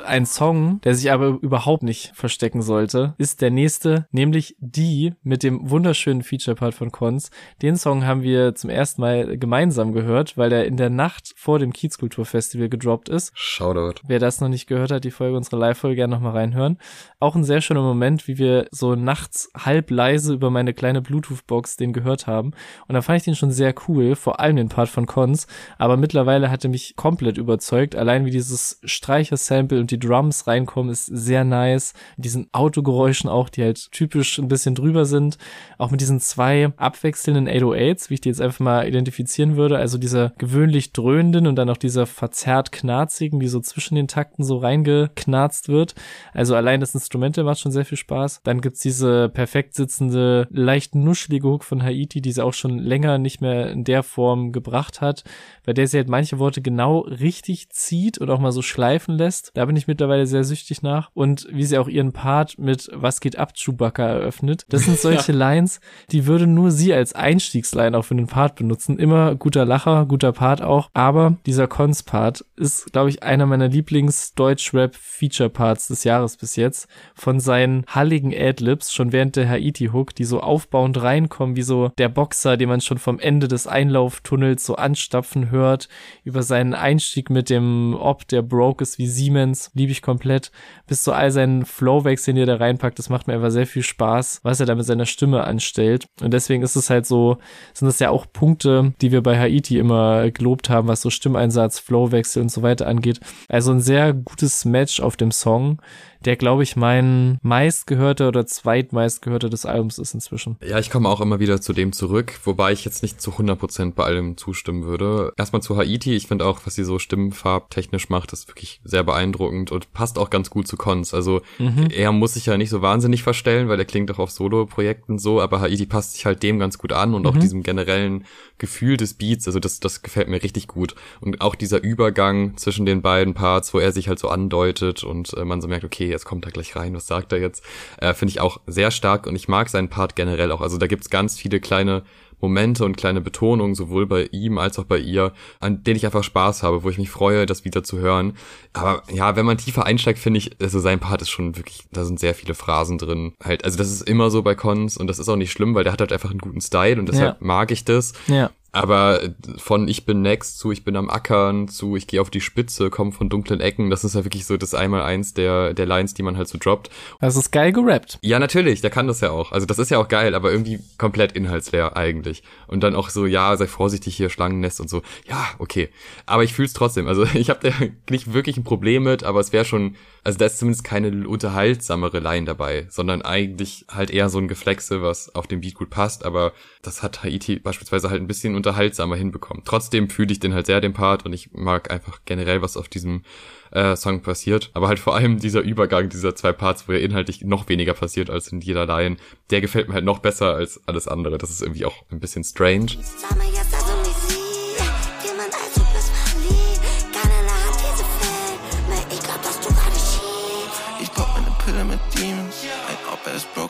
ein 0.03 0.25
Song, 0.25 0.81
der 0.81 0.95
sich 0.95 1.11
aber 1.11 1.39
überhaupt 1.41 1.83
nicht 1.83 2.11
verstecken 2.13 2.61
sollte, 2.61 3.13
ist 3.17 3.41
der 3.41 3.51
nächste, 3.51 4.07
nämlich 4.11 4.55
die 4.59 5.13
mit 5.23 5.43
dem 5.43 5.69
wunderschönen 5.69 6.23
Feature-Part 6.23 6.73
von 6.73 6.91
Cons. 6.91 7.31
Den 7.61 7.75
Song 7.75 8.05
haben 8.05 8.23
wir 8.23 8.55
zum 8.55 8.69
ersten 8.69 9.01
Mal 9.01 9.37
gemeinsam 9.37 9.93
gehört, 9.93 10.37
weil 10.37 10.49
der 10.49 10.65
in 10.65 10.77
der 10.77 10.89
Nacht 10.89 11.33
vor 11.35 11.59
dem 11.59 11.73
Kiezkulturfestival 11.73 12.69
gedroppt 12.69 13.09
ist. 13.09 13.31
Shoutout. 13.35 14.01
Wer 14.07 14.19
das 14.19 14.41
noch 14.41 14.49
nicht 14.49 14.67
gehört 14.67 14.91
hat, 14.91 15.03
die 15.03 15.11
Folge, 15.11 15.37
unsere 15.37 15.57
Live-Folge 15.57 15.95
gerne 15.95 16.15
nochmal 16.15 16.33
reinhören. 16.33 16.77
Auch 17.19 17.35
ein 17.35 17.43
sehr 17.43 17.61
schöner 17.61 17.81
Moment, 17.81 18.27
wie 18.27 18.37
wir 18.37 18.67
so 18.71 18.95
nachts 18.95 19.51
halb 19.57 19.91
leise 19.91 20.33
über 20.33 20.49
meine 20.49 20.73
kleine 20.73 21.01
Bluetooth-Box 21.01 21.77
den 21.77 21.93
gehört 21.93 22.27
haben. 22.27 22.53
Und 22.87 22.95
da 22.95 23.01
fand 23.01 23.17
ich 23.17 23.25
den 23.25 23.35
schon 23.35 23.51
sehr 23.51 23.75
cool, 23.87 24.15
vor 24.15 24.39
allem 24.39 24.55
den 24.55 24.69
Part 24.69 24.89
von 24.89 25.05
Cons. 25.05 25.47
Aber 25.77 25.97
mittlerweile 25.97 26.49
hat 26.49 26.63
er 26.63 26.69
mich 26.69 26.95
komplett 26.95 27.37
überzeugt, 27.37 27.95
allein 27.95 28.25
wie 28.25 28.31
dieses 28.31 28.79
Streicher-Sample 28.83 29.79
und 29.79 29.90
die 29.91 29.99
Drums 29.99 30.47
reinkommen, 30.47 30.91
ist 30.91 31.05
sehr 31.05 31.43
nice. 31.43 31.93
Diesen 32.17 32.47
Autogeräuschen 32.51 33.29
auch, 33.29 33.49
die 33.49 33.63
halt 33.63 33.91
typisch 33.91 34.39
ein 34.39 34.47
bisschen 34.47 34.75
drüber 34.75 35.05
sind. 35.05 35.37
Auch 35.77 35.91
mit 35.91 36.01
diesen 36.01 36.19
zwei 36.19 36.71
abwechselnden 36.77 37.47
808s, 37.47 38.09
wie 38.09 38.15
ich 38.15 38.21
die 38.21 38.29
jetzt 38.29 38.41
einfach 38.41 38.59
mal 38.59 38.87
identifizieren 38.87 39.57
würde. 39.57 39.77
Also 39.77 39.97
dieser 39.97 40.33
gewöhnlich 40.37 40.93
dröhnenden 40.93 41.47
und 41.47 41.55
dann 41.55 41.69
auch 41.69 41.77
dieser 41.77 42.05
verzerrt 42.05 42.71
knarzigen, 42.71 43.39
die 43.39 43.47
so 43.47 43.59
zwischen 43.59 43.95
den 43.95 44.07
Takten 44.07 44.43
so 44.43 44.57
reingeknarzt 44.57 45.69
wird. 45.69 45.95
Also 46.33 46.55
allein 46.55 46.79
das 46.79 46.93
Instrumente 46.93 47.43
macht 47.43 47.59
schon 47.59 47.71
sehr 47.71 47.85
viel 47.85 47.97
Spaß. 47.97 48.41
Dann 48.43 48.61
gibt's 48.61 48.81
diese 48.81 49.29
perfekt 49.29 49.75
sitzende, 49.75 50.47
leicht 50.51 50.95
nuschelige 50.95 51.47
Hook 51.47 51.63
von 51.63 51.83
Haiti, 51.83 52.21
die 52.21 52.31
sie 52.31 52.43
auch 52.43 52.53
schon 52.53 52.79
länger 52.79 53.17
nicht 53.17 53.41
mehr 53.41 53.71
in 53.71 53.83
der 53.83 54.03
Form 54.03 54.51
gebracht 54.51 55.01
hat, 55.01 55.23
bei 55.65 55.73
der 55.73 55.87
sie 55.87 55.97
halt 55.97 56.09
manche 56.09 56.39
Worte 56.39 56.61
genau 56.61 56.99
richtig 56.99 57.69
zieht 57.69 58.17
und 58.17 58.29
auch 58.29 58.39
mal 58.39 58.51
so 58.51 58.61
schleifen 58.61 59.17
lässt. 59.17 59.51
Da 59.53 59.65
bin 59.65 59.75
ich 59.75 59.80
mittlerweile 59.87 60.25
sehr 60.25 60.43
süchtig 60.43 60.81
nach. 60.81 61.11
Und 61.13 61.47
wie 61.51 61.63
sie 61.63 61.77
auch 61.77 61.87
ihren 61.87 62.11
Part 62.13 62.57
mit 62.57 62.89
Was 62.93 63.21
geht 63.21 63.37
ab, 63.37 63.53
Chewbacca 63.55 64.05
eröffnet. 64.05 64.65
Das 64.69 64.83
sind 64.83 64.99
solche 64.99 65.31
ja. 65.31 65.37
Lines, 65.37 65.79
die 66.11 66.27
würde 66.27 66.47
nur 66.47 66.71
sie 66.71 66.93
als 66.93 67.13
Einstiegsline 67.13 67.97
auch 67.97 68.05
für 68.05 68.15
den 68.15 68.27
Part 68.27 68.55
benutzen. 68.55 68.97
Immer 68.99 69.35
guter 69.35 69.65
Lacher, 69.65 70.05
guter 70.05 70.31
Part 70.31 70.61
auch. 70.61 70.89
Aber 70.93 71.35
dieser 71.45 71.67
Cons-Part 71.67 72.45
ist, 72.55 72.93
glaube 72.93 73.09
ich, 73.09 73.23
einer 73.23 73.45
meiner 73.45 73.67
Lieblings-Deutsch-Rap-Feature-Parts 73.67 75.87
des 75.87 76.03
Jahres 76.03 76.37
bis 76.37 76.55
jetzt. 76.55 76.87
Von 77.15 77.39
seinen 77.39 77.85
halligen 77.87 78.33
Adlibs, 78.35 78.93
schon 78.93 79.11
während 79.11 79.35
der 79.35 79.49
Haiti-Hook, 79.49 80.13
die 80.15 80.25
so 80.25 80.41
aufbauend 80.41 81.01
reinkommen, 81.01 81.55
wie 81.55 81.61
so 81.61 81.91
der 81.97 82.09
Boxer, 82.09 82.57
den 82.57 82.69
man 82.69 82.81
schon 82.81 82.97
vom 82.97 83.19
Ende 83.19 83.47
des 83.47 83.67
Einlauftunnels 83.67 84.65
so 84.65 84.75
anstapfen 84.75 85.51
hört, 85.51 85.87
über 86.23 86.43
seinen 86.43 86.73
Einstieg 86.73 87.29
mit 87.29 87.49
dem 87.49 87.95
Ob, 87.99 88.27
der 88.27 88.41
broke 88.41 88.83
ist 88.83 88.97
wie 88.97 89.07
Siemens 89.07 89.70
liebe 89.73 89.91
ich 89.91 90.01
komplett. 90.01 90.51
Bis 90.87 91.03
zu 91.03 91.13
all 91.13 91.31
seinen 91.31 91.65
Flowwechseln, 91.65 92.35
die 92.35 92.43
er 92.43 92.47
da 92.47 92.55
reinpackt, 92.55 92.99
das 92.99 93.09
macht 93.09 93.27
mir 93.27 93.33
einfach 93.33 93.51
sehr 93.51 93.67
viel 93.67 93.83
Spaß, 93.83 94.41
was 94.43 94.59
er 94.59 94.65
da 94.65 94.75
mit 94.75 94.85
seiner 94.85 95.05
Stimme 95.05 95.43
anstellt. 95.43 96.05
Und 96.21 96.33
deswegen 96.33 96.63
ist 96.63 96.75
es 96.75 96.89
halt 96.89 97.05
so, 97.05 97.37
sind 97.73 97.87
das 97.87 97.99
ja 97.99 98.09
auch 98.09 98.25
Punkte, 98.31 98.93
die 99.01 99.11
wir 99.11 99.21
bei 99.21 99.37
Haiti 99.39 99.77
immer 99.77 100.29
gelobt 100.31 100.69
haben, 100.69 100.87
was 100.87 101.01
so 101.01 101.09
Stimmeinsatz, 101.09 101.79
Flowwechsel 101.79 102.41
und 102.41 102.49
so 102.49 102.61
weiter 102.61 102.87
angeht. 102.87 103.19
Also 103.47 103.71
ein 103.71 103.81
sehr 103.81 104.13
gutes 104.13 104.65
Match 104.65 104.99
auf 104.99 105.15
dem 105.17 105.31
Song 105.31 105.81
der, 106.25 106.35
glaube 106.35 106.63
ich, 106.63 106.75
mein 106.75 107.39
meistgehörter 107.41 108.27
oder 108.27 108.45
zweitmeistgehörter 108.45 109.49
des 109.49 109.65
Albums 109.65 109.97
ist 109.97 110.13
inzwischen. 110.13 110.57
Ja, 110.65 110.79
ich 110.79 110.89
komme 110.89 111.09
auch 111.09 111.21
immer 111.21 111.39
wieder 111.39 111.61
zu 111.61 111.73
dem 111.73 111.93
zurück, 111.93 112.39
wobei 112.43 112.71
ich 112.71 112.85
jetzt 112.85 113.01
nicht 113.01 113.21
zu 113.21 113.31
100% 113.31 113.93
bei 113.93 114.03
allem 114.03 114.37
zustimmen 114.37 114.83
würde. 114.83 115.33
Erstmal 115.37 115.61
zu 115.61 115.77
Haiti, 115.77 116.15
ich 116.15 116.27
finde 116.27 116.45
auch, 116.45 116.59
was 116.65 116.75
sie 116.75 116.83
so 116.83 116.99
stimmenfarbtechnisch 116.99 118.09
macht, 118.09 118.33
ist 118.33 118.47
wirklich 118.47 118.81
sehr 118.83 119.03
beeindruckend 119.03 119.71
und 119.71 119.93
passt 119.93 120.19
auch 120.19 120.29
ganz 120.29 120.49
gut 120.49 120.67
zu 120.67 120.77
Cons. 120.77 121.13
Also 121.13 121.41
mhm. 121.57 121.87
er 121.91 122.11
muss 122.11 122.35
sich 122.35 122.45
ja 122.45 122.57
nicht 122.57 122.69
so 122.69 122.81
wahnsinnig 122.81 123.23
verstellen, 123.23 123.67
weil 123.67 123.79
er 123.79 123.85
klingt 123.85 124.11
auch 124.11 124.19
auf 124.19 124.31
Solo-Projekten 124.31 125.17
so, 125.17 125.41
aber 125.41 125.61
Haiti 125.61 125.85
passt 125.85 126.13
sich 126.13 126.25
halt 126.25 126.43
dem 126.43 126.59
ganz 126.59 126.77
gut 126.77 126.93
an 126.93 127.13
und 127.13 127.23
mhm. 127.23 127.27
auch 127.27 127.37
diesem 127.37 127.63
generellen 127.63 128.25
Gefühl 128.57 128.97
des 128.97 129.15
Beats, 129.15 129.47
also 129.47 129.59
das, 129.59 129.79
das 129.79 130.03
gefällt 130.03 130.27
mir 130.27 130.43
richtig 130.43 130.67
gut. 130.67 130.95
Und 131.19 131.41
auch 131.41 131.55
dieser 131.55 131.81
Übergang 131.81 132.57
zwischen 132.57 132.85
den 132.85 133.01
beiden 133.01 133.33
Parts, 133.33 133.73
wo 133.73 133.79
er 133.79 133.91
sich 133.91 134.07
halt 134.07 134.19
so 134.19 134.29
andeutet 134.29 135.03
und 135.03 135.33
äh, 135.33 135.45
man 135.45 135.61
so 135.61 135.67
merkt, 135.67 135.83
okay, 135.83 136.10
jetzt 136.11 136.25
kommt 136.25 136.45
er 136.45 136.51
gleich 136.51 136.75
rein, 136.75 136.93
was 136.93 137.07
sagt 137.07 137.31
er 137.31 137.39
jetzt? 137.39 137.63
Äh, 137.97 138.13
Finde 138.13 138.31
ich 138.31 138.39
auch 138.39 138.61
sehr 138.67 138.91
stark 138.91 139.27
und 139.27 139.35
ich 139.35 139.47
mag 139.47 139.69
seinen 139.69 139.89
Part 139.89 140.15
generell 140.15 140.51
auch. 140.51 140.61
Also 140.61 140.77
da 140.77 140.87
gibt's 140.87 141.09
ganz 141.09 141.37
viele 141.37 141.59
kleine 141.59 142.03
Momente 142.41 142.83
und 142.85 142.97
kleine 142.97 143.21
Betonungen, 143.21 143.75
sowohl 143.75 144.07
bei 144.07 144.27
ihm 144.31 144.57
als 144.57 144.79
auch 144.79 144.83
bei 144.83 144.97
ihr, 144.97 145.31
an 145.59 145.83
denen 145.83 145.97
ich 145.97 146.05
einfach 146.05 146.23
Spaß 146.23 146.63
habe, 146.63 146.83
wo 146.83 146.89
ich 146.89 146.97
mich 146.97 147.09
freue, 147.09 147.45
das 147.45 147.65
wieder 147.65 147.83
zu 147.83 147.99
hören. 147.99 148.33
Aber 148.73 149.03
ja, 149.11 149.35
wenn 149.35 149.45
man 149.45 149.57
tiefer 149.57 149.85
einsteigt, 149.85 150.19
finde 150.19 150.39
ich, 150.39 150.59
also 150.61 150.79
sein 150.79 150.99
Part 150.99 151.21
ist 151.21 151.29
schon 151.29 151.55
wirklich, 151.55 151.83
da 151.91 152.03
sind 152.03 152.19
sehr 152.19 152.33
viele 152.33 152.55
Phrasen 152.55 152.97
drin. 152.97 153.33
Halt, 153.43 153.63
also 153.63 153.77
das 153.77 153.91
ist 153.91 154.01
immer 154.01 154.29
so 154.29 154.41
bei 154.41 154.55
Cons 154.55 154.97
und 154.97 155.07
das 155.07 155.19
ist 155.19 155.29
auch 155.29 155.35
nicht 155.35 155.51
schlimm, 155.51 155.75
weil 155.75 155.83
der 155.83 155.93
hat 155.93 156.01
halt 156.01 156.11
einfach 156.11 156.31
einen 156.31 156.39
guten 156.39 156.61
Style 156.61 156.99
und 156.99 157.07
deshalb 157.07 157.39
ja. 157.39 157.45
mag 157.45 157.71
ich 157.71 157.85
das. 157.85 158.13
Ja. 158.27 158.49
Aber 158.71 159.19
von 159.57 159.87
ich 159.87 160.05
bin 160.05 160.21
next 160.21 160.57
zu 160.57 160.71
ich 160.71 160.83
bin 160.83 160.95
am 160.95 161.09
Ackern 161.09 161.67
zu 161.67 161.95
ich 161.95 162.07
gehe 162.07 162.21
auf 162.21 162.29
die 162.29 162.39
Spitze, 162.39 162.89
komme 162.89 163.11
von 163.11 163.29
dunklen 163.29 163.59
Ecken, 163.59 163.89
das 163.89 164.03
ist 164.03 164.15
ja 164.15 164.23
wirklich 164.23 164.45
so 164.45 164.55
das 164.55 164.73
einmal 164.73 165.01
eins 165.01 165.33
der, 165.33 165.73
der 165.73 165.85
Lines, 165.85 166.13
die 166.13 166.23
man 166.23 166.37
halt 166.37 166.47
so 166.47 166.57
droppt. 166.57 166.89
Das 167.19 167.35
ist 167.35 167.51
geil 167.51 167.73
gerappt. 167.73 168.19
Ja, 168.21 168.39
natürlich, 168.39 168.81
der 168.81 168.89
kann 168.89 169.07
das 169.07 169.21
ja 169.21 169.31
auch. 169.31 169.51
Also 169.51 169.65
das 169.65 169.79
ist 169.79 169.91
ja 169.91 169.97
auch 169.97 170.07
geil, 170.07 170.35
aber 170.35 170.51
irgendwie 170.51 170.79
komplett 170.97 171.33
inhaltsleer 171.33 171.97
eigentlich. 171.97 172.43
Und 172.67 172.81
dann 172.81 172.95
auch 172.95 173.09
so, 173.09 173.25
ja, 173.25 173.55
sei 173.57 173.67
vorsichtig 173.67 174.15
hier, 174.15 174.29
Schlangennest 174.29 174.79
und 174.79 174.89
so. 174.89 175.01
Ja, 175.27 175.49
okay. 175.59 175.89
Aber 176.25 176.43
ich 176.43 176.53
fühl's 176.53 176.73
trotzdem. 176.73 177.07
Also 177.07 177.23
ich 177.33 177.49
habe 177.49 177.69
da 177.69 177.85
nicht 178.09 178.33
wirklich 178.33 178.57
ein 178.57 178.63
Problem 178.63 179.03
mit, 179.03 179.23
aber 179.23 179.39
es 179.39 179.51
wäre 179.51 179.65
schon, 179.65 179.95
also 180.23 180.37
da 180.37 180.45
ist 180.45 180.59
zumindest 180.59 180.83
keine 180.83 181.27
unterhaltsamere 181.27 182.19
Line 182.19 182.45
dabei, 182.45 182.87
sondern 182.89 183.21
eigentlich 183.21 183.85
halt 183.89 184.11
eher 184.11 184.29
so 184.29 184.37
ein 184.37 184.47
Geflexe, 184.47 185.01
was 185.01 185.33
auf 185.35 185.47
dem 185.47 185.61
Beat 185.61 185.75
gut 185.75 185.89
passt, 185.89 186.25
aber 186.25 186.53
das 186.81 187.03
hat 187.03 187.23
Haiti 187.23 187.59
beispielsweise 187.59 188.09
halt 188.09 188.21
ein 188.21 188.27
bisschen 188.27 188.55
unterhaltsamer 188.61 189.15
hinbekommen. 189.15 189.63
Trotzdem 189.65 190.09
fühle 190.09 190.31
ich 190.31 190.39
den 190.39 190.53
halt 190.53 190.65
sehr, 190.65 190.81
den 190.81 190.93
Part, 190.93 191.25
und 191.25 191.33
ich 191.33 191.51
mag 191.53 191.91
einfach 191.91 192.19
generell, 192.25 192.61
was 192.61 192.77
auf 192.77 192.87
diesem 192.87 193.23
äh, 193.71 193.95
Song 193.95 194.21
passiert. 194.21 194.69
Aber 194.73 194.87
halt 194.87 194.99
vor 194.99 195.15
allem 195.15 195.39
dieser 195.39 195.61
Übergang 195.61 196.09
dieser 196.09 196.35
zwei 196.35 196.53
Parts, 196.53 196.87
wo 196.87 196.93
ja 196.93 196.99
inhaltlich 196.99 197.41
noch 197.41 197.69
weniger 197.69 197.93
passiert 197.93 198.29
als 198.29 198.47
in 198.49 198.61
jeder 198.61 198.85
Line, 198.85 199.17
der 199.49 199.61
gefällt 199.61 199.87
mir 199.87 199.95
halt 199.95 200.05
noch 200.05 200.19
besser 200.19 200.53
als 200.53 200.79
alles 200.87 201.07
andere. 201.07 201.37
Das 201.37 201.49
ist 201.49 201.61
irgendwie 201.61 201.85
auch 201.85 202.05
ein 202.11 202.19
bisschen 202.19 202.43
strange. 202.43 202.87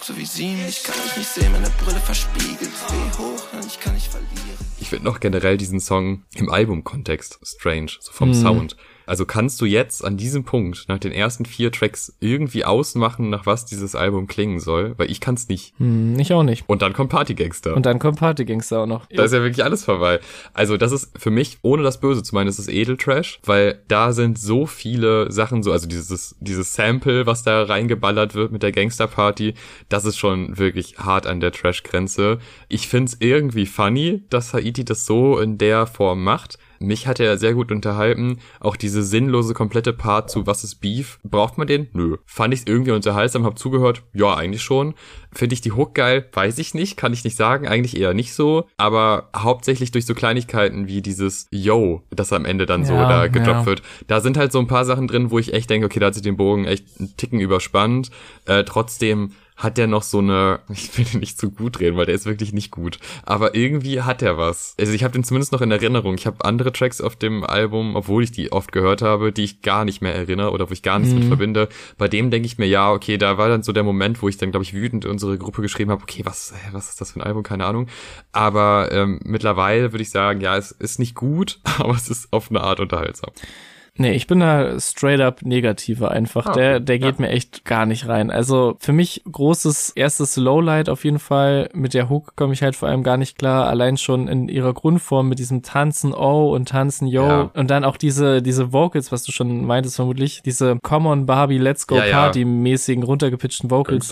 Broke, 0.01 0.05
so 0.05 0.17
wie 0.17 0.25
sie. 0.25 0.55
Ich 0.67 0.84
kann 0.84 0.96
mich 1.03 1.17
nicht 1.17 1.29
sehen, 1.29 1.51
meine 1.51 1.70
Brille 1.84 2.00
verspiegelt. 2.00 2.60
Weh 2.60 3.17
hoch, 3.17 3.43
ich 3.65 3.79
kann 3.79 3.93
nicht 3.93 4.08
verlieren. 4.08 4.58
Ich 4.79 4.89
finde 4.89 5.05
noch 5.05 5.20
generell 5.20 5.58
diesen 5.58 5.79
Song 5.79 6.24
im 6.36 6.51
Albumkontext 6.51 7.39
strange, 7.43 7.91
so 8.00 8.12
vom 8.12 8.29
mhm. 8.29 8.34
Sound. 8.34 8.77
Also 9.05 9.25
kannst 9.25 9.60
du 9.62 9.65
jetzt 9.65 10.03
an 10.03 10.17
diesem 10.17 10.43
Punkt 10.43 10.86
nach 10.88 11.00
den 11.00 11.12
ersten 11.12 11.46
vier 11.46 11.72
Tracks 11.72 12.15
irgendwie 12.20 12.65
ausmachen, 12.65 13.29
nach 13.29 13.46
was 13.46 13.65
dieses 13.65 13.96
Album 13.96 14.27
klingen 14.27 14.60
soll? 14.60 14.93
Weil 14.98 15.12
ich 15.12 15.20
kann 15.20 15.36
es 15.36 15.48
nicht. 15.48 15.74
Hm, 15.77 16.17
ich 16.20 16.34
auch 16.34 16.43
nicht. 16.43 16.63
Und 16.67 16.81
dann 16.81 16.93
kommt 16.93 17.10
Partygangster. 17.10 17.75
Und 17.75 17.86
dann 17.86 18.00
kommt 18.00 18.20
Partygangster 18.20 18.81
auch 18.81 18.86
noch. 18.86 19.05
Da 19.08 19.24
ist 19.24 19.34
ja 19.34 19.41
wirklich 19.41 19.63
alles 19.63 19.86
vorbei. 19.86 20.20
Also 20.53 20.77
das 20.77 20.91
ist 20.91 21.12
für 21.17 21.31
mich, 21.31 21.58
ohne 21.62 21.84
das 21.84 22.00
Böse 22.00 22.24
zu 22.24 22.36
meinen, 22.36 22.48
das 22.48 22.60
ist 22.60 22.70
Edeltrash, 22.70 23.39
weil 23.43 23.81
da 23.88 24.13
sind 24.13 24.39
so 24.39 24.65
viele 24.65 25.31
Sachen 25.31 25.63
so, 25.63 25.72
also 25.72 25.88
dieses, 25.88 26.36
dieses 26.39 26.73
Sample, 26.73 27.26
was 27.26 27.43
da 27.43 27.63
reingeballert 27.63 28.36
wird 28.36 28.52
mit 28.52 28.63
der 28.63 28.71
Gangsterparty, 28.71 29.54
das 29.89 30.06
ist 30.06 30.17
schon 30.17 30.58
wirklich 30.58 30.97
hart 30.97 31.28
an 31.28 31.39
der 31.39 31.52
Trash-Grenze. 31.52 32.39
Ich 32.69 32.88
find's 32.88 33.17
irgendwie 33.19 33.65
funny, 33.65 34.23
dass 34.30 34.54
Haiti 34.54 34.86
das 34.86 35.06
so 35.06 35.39
in 35.39 35.58
der 35.58 35.88
Form 35.88 36.23
macht 36.23 36.58
mich 36.82 37.08
hat 37.08 37.20
er 37.20 37.38
sehr 37.38 37.54
gut 37.54 37.72
unterhalten. 37.72 38.39
Auch 38.60 38.76
diese 38.76 39.04
sinnlose 39.04 39.54
komplette 39.54 39.94
Part 39.94 40.30
zu 40.30 40.48
Was 40.48 40.63
ist 40.63 40.76
Beef? 40.76 41.20
Braucht 41.24 41.58
man 41.58 41.67
den? 41.67 41.88
Nö. 41.94 42.17
Fand 42.26 42.54
ich 42.54 42.67
irgendwie 42.67 42.91
unterhaltsam, 42.91 43.46
hab 43.46 43.58
zugehört? 43.58 44.04
Ja, 44.13 44.36
eigentlich 44.36 44.63
schon. 44.63 44.96
Finde 45.34 45.54
ich 45.54 45.62
die 45.62 45.72
Hook 45.72 45.96
geil? 45.96 46.28
Weiß 46.34 46.58
ich 46.58 46.74
nicht, 46.74 46.98
kann 46.98 47.13
ich 47.13 47.24
nicht 47.24 47.38
sagen. 47.38 47.67
Eigentlich 47.67 47.98
eher 47.98 48.13
nicht 48.13 48.34
so. 48.34 48.67
Aber 48.78 49.30
hauptsächlich 49.36 49.91
durch 49.91 50.06
so 50.06 50.13
Kleinigkeiten 50.13 50.88
wie 50.88 51.02
dieses 51.02 51.48
Yo, 51.52 52.04
das 52.10 52.34
am 52.34 52.46
Ende 52.46 52.65
dann 52.65 52.84
so 52.86 52.94
ja, 52.94 53.08
da 53.08 53.28
gedroppt 53.28 53.62
ja. 53.62 53.65
wird. 53.65 53.82
Da 54.08 54.20
sind 54.20 54.38
halt 54.38 54.52
so 54.52 54.60
ein 54.60 54.67
paar 54.67 54.86
Sachen 54.86 55.08
drin, 55.08 55.32
wo 55.32 55.39
ich 55.39 55.54
echt 55.54 55.70
denke, 55.70 55.86
okay, 55.86 56.00
da 56.00 56.08
hat 56.08 56.15
sich 56.15 56.24
den 56.24 56.38
Bogen 56.38 56.65
echt 56.65 56.86
einen 57.00 57.15
Ticken 57.15 57.39
überspannt. 57.39 58.10
Äh, 58.46 58.63
trotzdem 58.63 59.32
hat 59.62 59.78
der 59.78 59.88
noch 59.88 60.04
so 60.04 60.19
eine, 60.19 60.60
ich 60.69 60.97
will 60.97 61.06
den 61.06 61.19
nicht 61.19 61.39
zu 61.39 61.52
gut 61.52 61.80
reden, 61.80 61.97
weil 61.97 62.06
der 62.06 62.15
ist 62.15 62.26
wirklich 62.26 62.54
nicht 62.54 62.71
gut, 62.71 63.00
aber 63.24 63.56
irgendwie 63.56 64.02
hat 64.02 64.21
er 64.21 64.38
was. 64.38 64.76
Also 64.80 64.93
ich 64.93 65.04
habe 65.04 65.13
den 65.13 65.24
zumindest 65.24 65.52
noch 65.52 65.62
in 65.62 65.71
Erinnerung. 65.71 66.15
Ich 66.15 66.26
habe 66.26 66.43
andere 66.43 66.71
Tracks 66.71 67.02
auf 67.02 67.15
dem 67.15 67.43
Album, 67.43 67.95
obwohl 67.95 68.24
ich 68.24 68.32
die 68.32 68.52
oft 68.52 68.71
gehört 68.71 69.02
habe, 69.02 69.32
die 69.32 69.43
ich 69.43 69.62
gar 69.62 69.86
nicht 69.86 70.02
mehr 70.02 70.15
erinnere 70.15 70.52
oder 70.52 70.69
wo 70.69 70.74
ich 70.74 70.82
gar 70.82 71.00
nichts 71.00 71.13
mhm. 71.13 71.19
mit 71.19 71.28
verbinde. 71.28 71.69
Bei 71.97 72.08
dem 72.08 72.32
denke 72.32 72.45
ich 72.45 72.58
mir, 72.58 72.67
ja, 72.67 72.91
okay, 72.91 73.17
da 73.17 73.38
war 73.38 73.50
dann 73.50 73.63
so 73.63 73.71
der 73.71 73.84
Moment, 73.84 74.21
wo 74.21 74.30
ich 74.30 74.38
dann, 74.38 74.52
glaube 74.52 74.63
ich, 74.63 74.74
wütend 74.74 75.06
unsere 75.06 75.38
Gruppe 75.38 75.62
geschrieben 75.62 75.91
habe, 75.91 76.02
okay, 76.02 76.21
was, 76.26 76.54
was 76.71 76.89
ist 76.89 77.02
das 77.02 77.12
für 77.12 77.19
ein 77.19 77.24
Album? 77.24 77.43
Keine 77.43 77.65
Ahnung. 77.65 77.88
Aber 78.32 78.89
ähm, 78.91 79.19
mittlerweile 79.24 79.93
würde 79.93 80.04
ich 80.04 80.10
sagen, 80.10 80.41
ja, 80.41 80.58
es 80.58 80.71
ist 80.71 81.00
nicht 81.00 81.15
gut, 81.15 81.60
aber 81.78 81.93
es 81.93 82.10
ist 82.10 82.32
auf 82.32 82.50
eine 82.50 82.62
Art 82.62 82.80
unterhaltsam. 82.80 83.32
Nee, 84.02 84.14
ich 84.14 84.26
bin 84.26 84.40
da 84.40 84.80
straight 84.80 85.22
up 85.22 85.44
negativer 85.44 86.10
einfach. 86.10 86.48
Ah. 86.48 86.54
Der, 86.54 86.80
der 86.80 86.98
geht 86.98 87.20
ja. 87.20 87.22
mir 87.22 87.30
echt 87.30 87.66
gar 87.66 87.86
nicht 87.86 88.08
rein. 88.08 88.32
Also 88.32 88.76
für 88.80 88.94
mich 88.94 89.22
großes 89.32 89.92
erstes 89.92 90.38
Lowlight 90.38 90.90
auf 90.90 91.06
jeden 91.06 91.20
Fall. 91.20 91.70
Mit 91.74 91.94
der 91.94 92.10
Hook 92.10 92.36
komme 92.36 92.54
ich 92.54 92.64
halt 92.64 92.76
vor 92.76 92.90
allem 92.90 93.04
gar 93.04 93.18
nicht 93.18 93.38
klar. 93.38 93.68
Allein 93.68 93.98
schon 93.98 94.28
in 94.28 94.50
ihrer 94.50 94.74
Grundform 94.74 95.30
mit 95.30 95.38
diesem 95.38 95.62
Tanzen 95.62 96.16
Oh 96.16 96.52
und 96.56 96.70
Tanzen 96.70 97.08
Yo. 97.08 97.28
Ja. 97.28 97.52
Und 97.54 97.70
dann 97.70 97.84
auch 97.84 97.96
diese, 97.96 98.42
diese 98.42 98.74
Vocals, 98.74 99.12
was 99.12 99.22
du 99.22 99.32
schon 99.32 99.66
meintest 99.66 99.98
vermutlich. 99.98 100.42
Diese 100.44 100.80
Come 100.82 101.08
on 101.08 101.28
Barbie, 101.28 101.60
Let's 101.60 101.86
Go 101.86 101.98
ja, 101.98 102.10
Party 102.12 102.44
mäßigen 102.44 103.04
runtergepitchten 103.04 103.70
Vocals. 103.70 104.10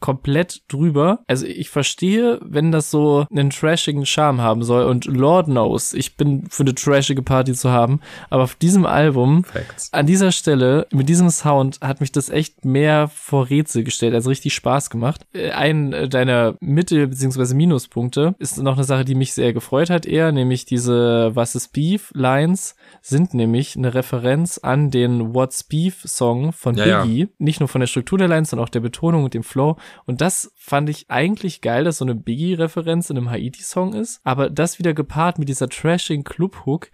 Komplett 0.00 0.62
drüber. 0.66 1.20
Also 1.28 1.46
ich 1.46 1.70
verstehe, 1.70 2.40
wenn 2.42 2.72
das 2.72 2.90
so 2.90 3.24
einen 3.30 3.50
trashigen 3.50 4.04
Charme 4.04 4.40
haben 4.40 4.64
soll. 4.64 4.84
Und 4.84 5.04
Lord 5.04 5.46
knows, 5.46 5.94
ich 5.94 6.16
bin 6.16 6.46
für 6.50 6.64
eine 6.64 6.74
trashige 6.74 7.22
Party 7.22 7.52
zu 7.52 7.70
haben. 7.70 8.00
Aber 8.30 8.42
auf 8.42 8.56
diesem 8.56 8.84
Album 8.84 9.27
Album. 9.28 9.44
Facts. 9.44 9.92
An 9.92 10.06
dieser 10.06 10.32
Stelle, 10.32 10.86
mit 10.90 11.08
diesem 11.08 11.30
Sound, 11.30 11.78
hat 11.80 12.00
mich 12.00 12.12
das 12.12 12.28
echt 12.28 12.64
mehr 12.64 13.08
vor 13.08 13.50
Rätsel 13.50 13.84
gestellt, 13.84 14.14
also 14.14 14.30
richtig 14.30 14.54
Spaß 14.54 14.90
gemacht. 14.90 15.26
Äh, 15.32 15.50
ein 15.50 15.92
äh, 15.92 16.08
deiner 16.08 16.56
Mittel- 16.60 17.08
bzw. 17.08 17.54
Minuspunkte 17.54 18.34
ist 18.38 18.58
noch 18.58 18.76
eine 18.76 18.84
Sache, 18.84 19.04
die 19.04 19.14
mich 19.14 19.32
sehr 19.32 19.52
gefreut 19.52 19.90
hat 19.90 20.06
eher, 20.06 20.32
nämlich 20.32 20.64
diese 20.64 21.34
Was 21.34 21.54
ist 21.54 21.72
Beef 21.72 22.10
Lines 22.14 22.74
sind 23.02 23.34
nämlich 23.34 23.76
eine 23.76 23.94
Referenz 23.94 24.58
an 24.58 24.90
den 24.90 25.34
What's 25.34 25.64
Beef 25.64 26.02
Song 26.04 26.52
von 26.52 26.76
ja, 26.76 27.02
Biggie. 27.02 27.20
Ja. 27.20 27.26
Nicht 27.38 27.60
nur 27.60 27.68
von 27.68 27.80
der 27.80 27.86
Struktur 27.86 28.18
der 28.18 28.28
Lines, 28.28 28.50
sondern 28.50 28.66
auch 28.66 28.70
der 28.70 28.80
Betonung 28.80 29.24
und 29.24 29.34
dem 29.34 29.42
Flow. 29.42 29.76
Und 30.06 30.20
das 30.20 30.52
fand 30.56 30.88
ich 30.90 31.10
eigentlich 31.10 31.60
geil, 31.60 31.84
dass 31.84 31.98
so 31.98 32.04
eine 32.04 32.14
Biggie-Referenz 32.14 33.10
in 33.10 33.16
einem 33.16 33.30
Haiti-Song 33.30 33.94
ist. 33.94 34.20
Aber 34.24 34.50
das 34.50 34.78
wieder 34.78 34.94
gepaart 34.94 35.38
mit 35.38 35.48
dieser 35.48 35.68
trashing 35.68 36.24
Club-Hook 36.24 36.90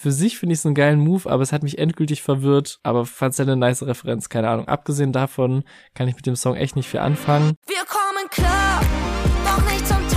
für 0.00 0.12
sich 0.12 0.38
finde 0.38 0.52
ich 0.52 0.60
es 0.60 0.66
einen 0.66 0.76
geilen 0.76 1.00
Move, 1.00 1.28
aber 1.28 1.42
es 1.42 1.52
hat 1.52 1.64
mich 1.64 1.78
endgültig 1.78 2.22
verwirrt, 2.22 2.78
aber 2.84 3.04
fand 3.04 3.34
es 3.34 3.40
eine 3.40 3.56
nice 3.56 3.82
Referenz, 3.82 4.28
keine 4.28 4.48
Ahnung. 4.48 4.68
Abgesehen 4.68 5.12
davon 5.12 5.64
kann 5.94 6.06
ich 6.06 6.14
mit 6.14 6.24
dem 6.24 6.36
Song 6.36 6.54
echt 6.54 6.76
nicht 6.76 6.88
viel 6.88 7.00
anfangen. 7.00 7.54
Wir 7.66 7.84
kommen 7.84 8.30
klar, 8.30 8.80
doch 9.44 9.72
nicht 9.72 9.86
zum 9.86 10.07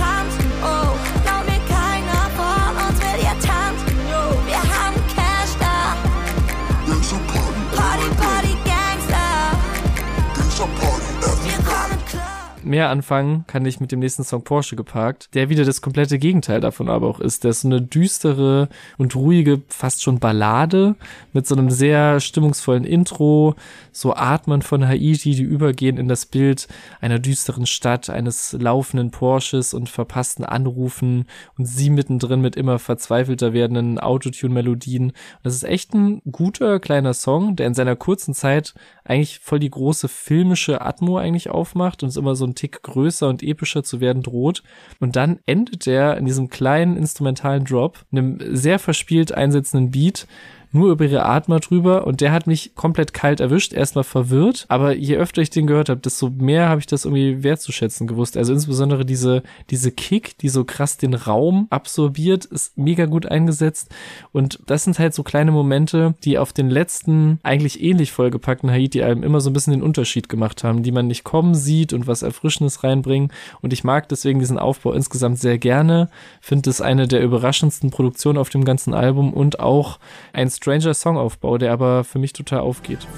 mehr 12.72 12.88
anfangen 12.88 13.44
kann 13.46 13.66
ich 13.66 13.80
mit 13.80 13.92
dem 13.92 14.00
nächsten 14.00 14.24
Song 14.24 14.44
Porsche 14.44 14.76
geparkt, 14.76 15.28
der 15.34 15.50
wieder 15.50 15.66
das 15.66 15.82
komplette 15.82 16.18
Gegenteil 16.18 16.58
davon 16.58 16.88
aber 16.88 17.06
auch 17.06 17.20
ist. 17.20 17.44
Der 17.44 17.50
ist 17.50 17.60
so 17.60 17.68
eine 17.68 17.82
düstere 17.82 18.70
und 18.96 19.14
ruhige, 19.14 19.60
fast 19.68 20.02
schon 20.02 20.18
Ballade 20.18 20.96
mit 21.34 21.46
so 21.46 21.54
einem 21.54 21.68
sehr 21.68 22.18
stimmungsvollen 22.18 22.84
Intro, 22.84 23.56
so 23.92 24.14
Atmen 24.14 24.62
von 24.62 24.88
Haiti, 24.88 25.34
die 25.34 25.42
übergehen 25.42 25.98
in 25.98 26.08
das 26.08 26.24
Bild 26.24 26.66
einer 27.02 27.18
düsteren 27.18 27.66
Stadt, 27.66 28.08
eines 28.08 28.56
laufenden 28.58 29.10
Porsches 29.10 29.74
und 29.74 29.90
verpassten 29.90 30.46
Anrufen 30.46 31.26
und 31.58 31.66
sie 31.66 31.90
mittendrin 31.90 32.40
mit 32.40 32.56
immer 32.56 32.78
verzweifelter 32.78 33.52
werdenden 33.52 33.98
Autotune-Melodien. 33.98 35.12
Das 35.42 35.54
ist 35.54 35.64
echt 35.64 35.92
ein 35.92 36.22
guter 36.32 36.80
kleiner 36.80 37.12
Song, 37.12 37.54
der 37.54 37.66
in 37.66 37.74
seiner 37.74 37.96
kurzen 37.96 38.32
Zeit 38.32 38.72
eigentlich 39.04 39.40
voll 39.40 39.58
die 39.58 39.70
große 39.70 40.08
filmische 40.08 40.80
Atmo 40.80 41.18
eigentlich 41.18 41.50
aufmacht 41.50 42.02
und 42.02 42.08
es 42.08 42.16
immer 42.16 42.34
so 42.34 42.46
ein 42.46 42.54
Tick 42.62 42.80
größer 42.84 43.28
und 43.28 43.42
epischer 43.42 43.82
zu 43.82 44.00
werden 44.00 44.22
droht. 44.22 44.62
Und 45.00 45.16
dann 45.16 45.40
endet 45.46 45.88
er 45.88 46.16
in 46.16 46.26
diesem 46.26 46.48
kleinen 46.48 46.96
instrumentalen 46.96 47.64
Drop, 47.64 47.98
einem 48.12 48.38
sehr 48.54 48.78
verspielt 48.78 49.32
einsetzenden 49.32 49.90
Beat, 49.90 50.28
nur 50.72 50.90
über 50.90 51.04
ihre 51.04 51.24
Art 51.24 51.42
drüber 51.48 52.06
und 52.06 52.20
der 52.20 52.32
hat 52.32 52.46
mich 52.46 52.74
komplett 52.74 53.12
kalt 53.12 53.40
erwischt, 53.40 53.72
erstmal 53.72 54.04
verwirrt, 54.04 54.64
aber 54.68 54.94
je 54.94 55.16
öfter 55.16 55.42
ich 55.42 55.50
den 55.50 55.66
gehört 55.66 55.88
habe, 55.88 56.00
desto 56.00 56.30
mehr 56.30 56.68
habe 56.68 56.80
ich 56.80 56.86
das 56.86 57.04
irgendwie 57.04 57.42
wertzuschätzen 57.42 58.06
gewusst. 58.06 58.36
Also 58.36 58.52
insbesondere 58.52 59.04
diese, 59.04 59.42
diese 59.70 59.90
Kick, 59.90 60.38
die 60.38 60.48
so 60.48 60.64
krass 60.64 60.96
den 60.96 61.14
Raum 61.14 61.66
absorbiert, 61.70 62.44
ist 62.46 62.78
mega 62.78 63.06
gut 63.06 63.26
eingesetzt. 63.26 63.90
Und 64.32 64.60
das 64.66 64.84
sind 64.84 64.98
halt 64.98 65.14
so 65.14 65.22
kleine 65.22 65.52
Momente, 65.52 66.14
die 66.24 66.38
auf 66.38 66.52
den 66.52 66.70
letzten 66.70 67.38
eigentlich 67.42 67.82
ähnlich 67.82 68.12
vollgepackten 68.12 68.70
Haiti-Alben 68.70 69.22
immer 69.22 69.40
so 69.40 69.50
ein 69.50 69.52
bisschen 69.52 69.72
den 69.72 69.82
Unterschied 69.82 70.28
gemacht 70.28 70.64
haben, 70.64 70.82
die 70.82 70.92
man 70.92 71.06
nicht 71.06 71.24
kommen 71.24 71.54
sieht 71.54 71.92
und 71.92 72.06
was 72.06 72.22
Erfrischendes 72.22 72.84
reinbringen. 72.84 73.32
Und 73.60 73.72
ich 73.72 73.84
mag 73.84 74.08
deswegen 74.08 74.38
diesen 74.38 74.58
Aufbau 74.58 74.92
insgesamt 74.92 75.38
sehr 75.38 75.58
gerne, 75.58 76.08
finde 76.40 76.70
es 76.70 76.80
eine 76.80 77.08
der 77.08 77.22
überraschendsten 77.22 77.90
Produktionen 77.90 78.38
auf 78.38 78.48
dem 78.48 78.64
ganzen 78.64 78.94
Album 78.94 79.32
und 79.32 79.60
auch 79.60 79.98
ein 80.32 80.50
stranger 80.62 80.94
Songaufbau, 80.94 81.58
der 81.58 81.72
aber 81.72 82.04
für 82.04 82.20
mich 82.20 82.32
total 82.32 82.60
aufgeht. 82.60 83.08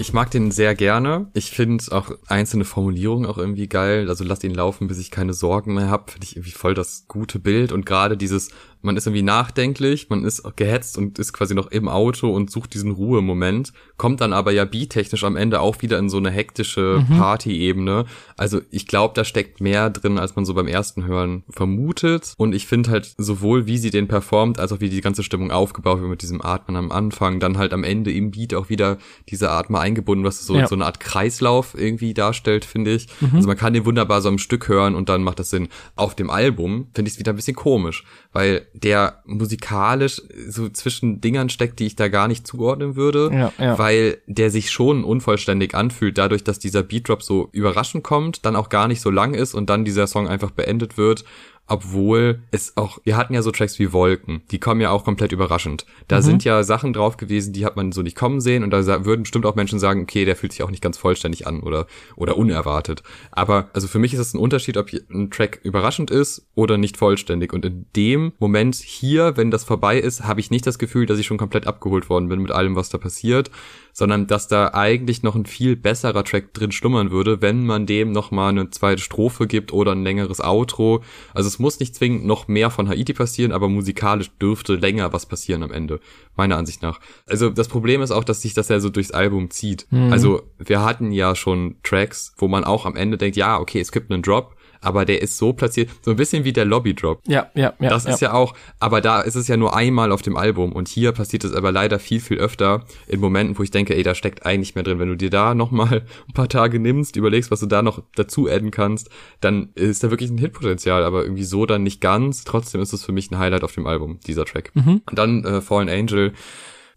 Ich 0.00 0.14
mag 0.14 0.30
den 0.30 0.50
sehr 0.50 0.74
gerne. 0.74 1.26
Ich 1.34 1.50
finde 1.50 1.84
auch 1.90 2.12
einzelne 2.28 2.64
Formulierungen 2.64 3.28
auch 3.28 3.36
irgendwie 3.36 3.68
geil. 3.68 4.08
Also 4.08 4.24
lasst 4.24 4.42
ihn 4.42 4.54
laufen, 4.54 4.88
bis 4.88 4.98
ich 4.98 5.10
keine 5.10 5.34
Sorgen 5.34 5.74
mehr 5.74 5.90
habe. 5.90 6.10
Finde 6.10 6.24
ich 6.24 6.36
irgendwie 6.36 6.52
voll 6.52 6.72
das 6.72 7.04
gute 7.08 7.38
Bild. 7.38 7.72
Und 7.72 7.84
gerade 7.84 8.16
dieses 8.16 8.50
man 8.82 8.96
ist 8.96 9.06
irgendwie 9.06 9.22
nachdenklich, 9.22 10.08
man 10.08 10.24
ist 10.24 10.42
gehetzt 10.56 10.98
und 10.98 11.18
ist 11.18 11.32
quasi 11.32 11.54
noch 11.54 11.68
im 11.68 11.88
Auto 11.88 12.30
und 12.30 12.50
sucht 12.50 12.74
diesen 12.74 12.92
Ruhemoment, 12.92 13.72
kommt 13.96 14.20
dann 14.20 14.32
aber 14.32 14.52
ja 14.52 14.64
beattechnisch 14.64 15.24
am 15.24 15.36
Ende 15.36 15.60
auch 15.60 15.82
wieder 15.82 15.98
in 15.98 16.08
so 16.08 16.18
eine 16.18 16.30
hektische 16.30 17.04
mhm. 17.08 17.18
Party-Ebene. 17.18 18.04
Also 18.36 18.60
ich 18.70 18.86
glaube, 18.86 19.14
da 19.14 19.24
steckt 19.24 19.60
mehr 19.60 19.90
drin, 19.90 20.18
als 20.18 20.36
man 20.36 20.44
so 20.44 20.54
beim 20.54 20.68
ersten 20.68 21.06
Hören 21.06 21.42
vermutet. 21.50 22.34
Und 22.36 22.54
ich 22.54 22.66
finde 22.66 22.90
halt 22.90 23.14
sowohl, 23.18 23.66
wie 23.66 23.78
sie 23.78 23.90
den 23.90 24.08
performt, 24.08 24.60
als 24.60 24.72
auch 24.72 24.80
wie 24.80 24.88
die 24.88 25.00
ganze 25.00 25.22
Stimmung 25.22 25.50
aufgebaut 25.50 26.00
wird 26.00 26.10
mit 26.10 26.22
diesem 26.22 26.40
Atmen 26.40 26.76
am 26.76 26.92
Anfang, 26.92 27.40
dann 27.40 27.58
halt 27.58 27.72
am 27.72 27.84
Ende 27.84 28.12
im 28.12 28.30
Beat 28.30 28.54
auch 28.54 28.68
wieder 28.68 28.98
diese 29.28 29.50
Atme 29.50 29.80
eingebunden, 29.80 30.24
was 30.24 30.46
so, 30.46 30.56
ja. 30.56 30.66
so 30.66 30.74
eine 30.74 30.86
Art 30.86 31.00
Kreislauf 31.00 31.74
irgendwie 31.76 32.14
darstellt, 32.14 32.64
finde 32.64 32.94
ich. 32.94 33.08
Mhm. 33.20 33.30
Also 33.34 33.48
man 33.48 33.56
kann 33.56 33.72
den 33.72 33.84
wunderbar 33.84 34.22
so 34.22 34.28
am 34.28 34.38
Stück 34.38 34.68
hören 34.68 34.94
und 34.94 35.08
dann 35.08 35.22
macht 35.22 35.40
das 35.40 35.50
Sinn. 35.50 35.68
Auf 35.96 36.14
dem 36.14 36.30
Album 36.30 36.88
finde 36.94 37.08
ich 37.08 37.14
es 37.14 37.18
wieder 37.18 37.32
ein 37.32 37.36
bisschen 37.36 37.56
komisch, 37.56 38.04
weil 38.32 38.67
der 38.74 39.22
musikalisch 39.24 40.22
so 40.48 40.68
zwischen 40.68 41.20
Dingern 41.20 41.48
steckt, 41.48 41.78
die 41.78 41.86
ich 41.86 41.96
da 41.96 42.08
gar 42.08 42.28
nicht 42.28 42.46
zuordnen 42.46 42.96
würde, 42.96 43.30
ja, 43.32 43.52
ja. 43.58 43.78
weil 43.78 44.18
der 44.26 44.50
sich 44.50 44.70
schon 44.70 45.04
unvollständig 45.04 45.74
anfühlt, 45.74 46.18
dadurch, 46.18 46.44
dass 46.44 46.58
dieser 46.58 46.82
Beatdrop 46.82 47.22
so 47.22 47.48
überraschend 47.52 48.04
kommt, 48.04 48.44
dann 48.44 48.56
auch 48.56 48.68
gar 48.68 48.88
nicht 48.88 49.00
so 49.00 49.10
lang 49.10 49.34
ist 49.34 49.54
und 49.54 49.70
dann 49.70 49.84
dieser 49.84 50.06
Song 50.06 50.28
einfach 50.28 50.50
beendet 50.50 50.96
wird 50.96 51.24
obwohl 51.68 52.40
es 52.50 52.76
auch, 52.76 52.98
wir 53.04 53.16
hatten 53.16 53.34
ja 53.34 53.42
so 53.42 53.50
Tracks 53.50 53.78
wie 53.78 53.92
Wolken, 53.92 54.42
die 54.50 54.58
kommen 54.58 54.80
ja 54.80 54.90
auch 54.90 55.04
komplett 55.04 55.32
überraschend. 55.32 55.86
Da 56.08 56.16
mhm. 56.16 56.22
sind 56.22 56.44
ja 56.44 56.62
Sachen 56.62 56.92
drauf 56.92 57.16
gewesen, 57.16 57.52
die 57.52 57.64
hat 57.64 57.76
man 57.76 57.92
so 57.92 58.02
nicht 58.02 58.16
kommen 58.16 58.40
sehen 58.40 58.64
und 58.64 58.70
da 58.70 59.04
würden 59.04 59.22
bestimmt 59.22 59.46
auch 59.46 59.54
Menschen 59.54 59.78
sagen, 59.78 60.02
okay, 60.02 60.24
der 60.24 60.34
fühlt 60.34 60.52
sich 60.52 60.62
auch 60.62 60.70
nicht 60.70 60.82
ganz 60.82 60.96
vollständig 60.96 61.46
an 61.46 61.60
oder, 61.60 61.86
oder 62.16 62.36
unerwartet. 62.36 63.02
Aber 63.30 63.68
also 63.74 63.86
für 63.86 63.98
mich 63.98 64.14
ist 64.14 64.20
es 64.20 64.34
ein 64.34 64.38
Unterschied, 64.38 64.76
ob 64.76 64.90
ein 65.10 65.30
Track 65.30 65.60
überraschend 65.62 66.10
ist 66.10 66.46
oder 66.54 66.78
nicht 66.78 66.96
vollständig. 66.96 67.52
Und 67.52 67.64
in 67.64 67.86
dem 67.94 68.32
Moment 68.38 68.74
hier, 68.76 69.36
wenn 69.36 69.50
das 69.50 69.64
vorbei 69.64 69.98
ist, 69.98 70.24
habe 70.24 70.40
ich 70.40 70.50
nicht 70.50 70.66
das 70.66 70.78
Gefühl, 70.78 71.06
dass 71.06 71.18
ich 71.18 71.26
schon 71.26 71.38
komplett 71.38 71.66
abgeholt 71.66 72.08
worden 72.08 72.28
bin 72.28 72.40
mit 72.40 72.50
allem, 72.50 72.76
was 72.76 72.88
da 72.88 72.98
passiert, 72.98 73.50
sondern 73.92 74.26
dass 74.26 74.46
da 74.46 74.70
eigentlich 74.74 75.22
noch 75.22 75.34
ein 75.34 75.44
viel 75.44 75.74
besserer 75.74 76.22
Track 76.24 76.54
drin 76.54 76.70
schlummern 76.70 77.10
würde, 77.10 77.42
wenn 77.42 77.66
man 77.66 77.84
dem 77.84 78.12
noch 78.12 78.30
mal 78.30 78.50
eine 78.50 78.70
zweite 78.70 79.02
Strophe 79.02 79.48
gibt 79.48 79.72
oder 79.72 79.92
ein 79.92 80.04
längeres 80.04 80.40
Outro. 80.40 81.02
Also 81.34 81.48
es 81.58 81.60
muss 81.60 81.80
nicht 81.80 81.96
zwingend 81.96 82.24
noch 82.24 82.46
mehr 82.46 82.70
von 82.70 82.88
Haiti 82.88 83.12
passieren, 83.12 83.50
aber 83.50 83.68
musikalisch 83.68 84.30
dürfte 84.40 84.76
länger 84.76 85.12
was 85.12 85.26
passieren 85.26 85.64
am 85.64 85.72
Ende, 85.72 85.98
meiner 86.36 86.56
Ansicht 86.56 86.82
nach. 86.82 87.00
Also 87.26 87.50
das 87.50 87.66
Problem 87.66 88.00
ist 88.00 88.12
auch, 88.12 88.22
dass 88.22 88.42
sich 88.42 88.54
das 88.54 88.68
ja 88.68 88.78
so 88.78 88.90
durchs 88.90 89.10
Album 89.10 89.50
zieht. 89.50 89.88
Mhm. 89.90 90.12
Also 90.12 90.42
wir 90.56 90.84
hatten 90.84 91.10
ja 91.10 91.34
schon 91.34 91.74
Tracks, 91.82 92.32
wo 92.36 92.46
man 92.46 92.62
auch 92.62 92.86
am 92.86 92.94
Ende 92.94 93.18
denkt, 93.18 93.36
ja, 93.36 93.58
okay, 93.58 93.80
es 93.80 93.90
gibt 93.90 94.12
einen 94.12 94.22
Drop, 94.22 94.54
aber 94.80 95.04
der 95.04 95.22
ist 95.22 95.36
so 95.36 95.52
platziert, 95.52 95.90
so 96.02 96.10
ein 96.10 96.16
bisschen 96.16 96.44
wie 96.44 96.52
der 96.52 96.64
Lobby 96.64 96.94
Drop. 96.94 97.20
Ja, 97.26 97.50
ja, 97.54 97.74
ja. 97.80 97.90
Das 97.90 98.04
ist 98.04 98.20
ja. 98.20 98.28
ja 98.28 98.34
auch, 98.34 98.54
aber 98.78 99.00
da 99.00 99.20
ist 99.20 99.34
es 99.34 99.48
ja 99.48 99.56
nur 99.56 99.76
einmal 99.76 100.12
auf 100.12 100.22
dem 100.22 100.36
Album 100.36 100.72
und 100.72 100.88
hier 100.88 101.12
passiert 101.12 101.44
es 101.44 101.52
aber 101.52 101.72
leider 101.72 101.98
viel, 101.98 102.20
viel 102.20 102.38
öfter 102.38 102.84
in 103.06 103.20
Momenten, 103.20 103.58
wo 103.58 103.62
ich 103.62 103.70
denke, 103.70 103.94
ey, 103.94 104.02
da 104.02 104.14
steckt 104.14 104.46
eigentlich 104.46 104.74
mehr 104.74 104.84
drin. 104.84 104.98
Wenn 104.98 105.08
du 105.08 105.16
dir 105.16 105.30
da 105.30 105.54
nochmal 105.54 106.02
ein 106.28 106.34
paar 106.34 106.48
Tage 106.48 106.78
nimmst, 106.78 107.16
überlegst, 107.16 107.50
was 107.50 107.60
du 107.60 107.66
da 107.66 107.82
noch 107.82 108.02
dazu 108.14 108.48
adden 108.48 108.70
kannst, 108.70 109.08
dann 109.40 109.70
ist 109.74 110.02
da 110.04 110.10
wirklich 110.10 110.30
ein 110.30 110.38
Hitpotenzial, 110.38 111.04
aber 111.04 111.22
irgendwie 111.22 111.44
so 111.44 111.66
dann 111.66 111.82
nicht 111.82 112.00
ganz. 112.00 112.44
Trotzdem 112.44 112.80
ist 112.80 112.92
es 112.92 113.04
für 113.04 113.12
mich 113.12 113.30
ein 113.30 113.38
Highlight 113.38 113.64
auf 113.64 113.74
dem 113.74 113.86
Album, 113.86 114.20
dieser 114.26 114.44
Track. 114.44 114.70
Mhm. 114.74 115.02
Und 115.08 115.18
dann 115.18 115.44
äh, 115.44 115.60
Fallen 115.60 115.88
Angel 115.88 116.32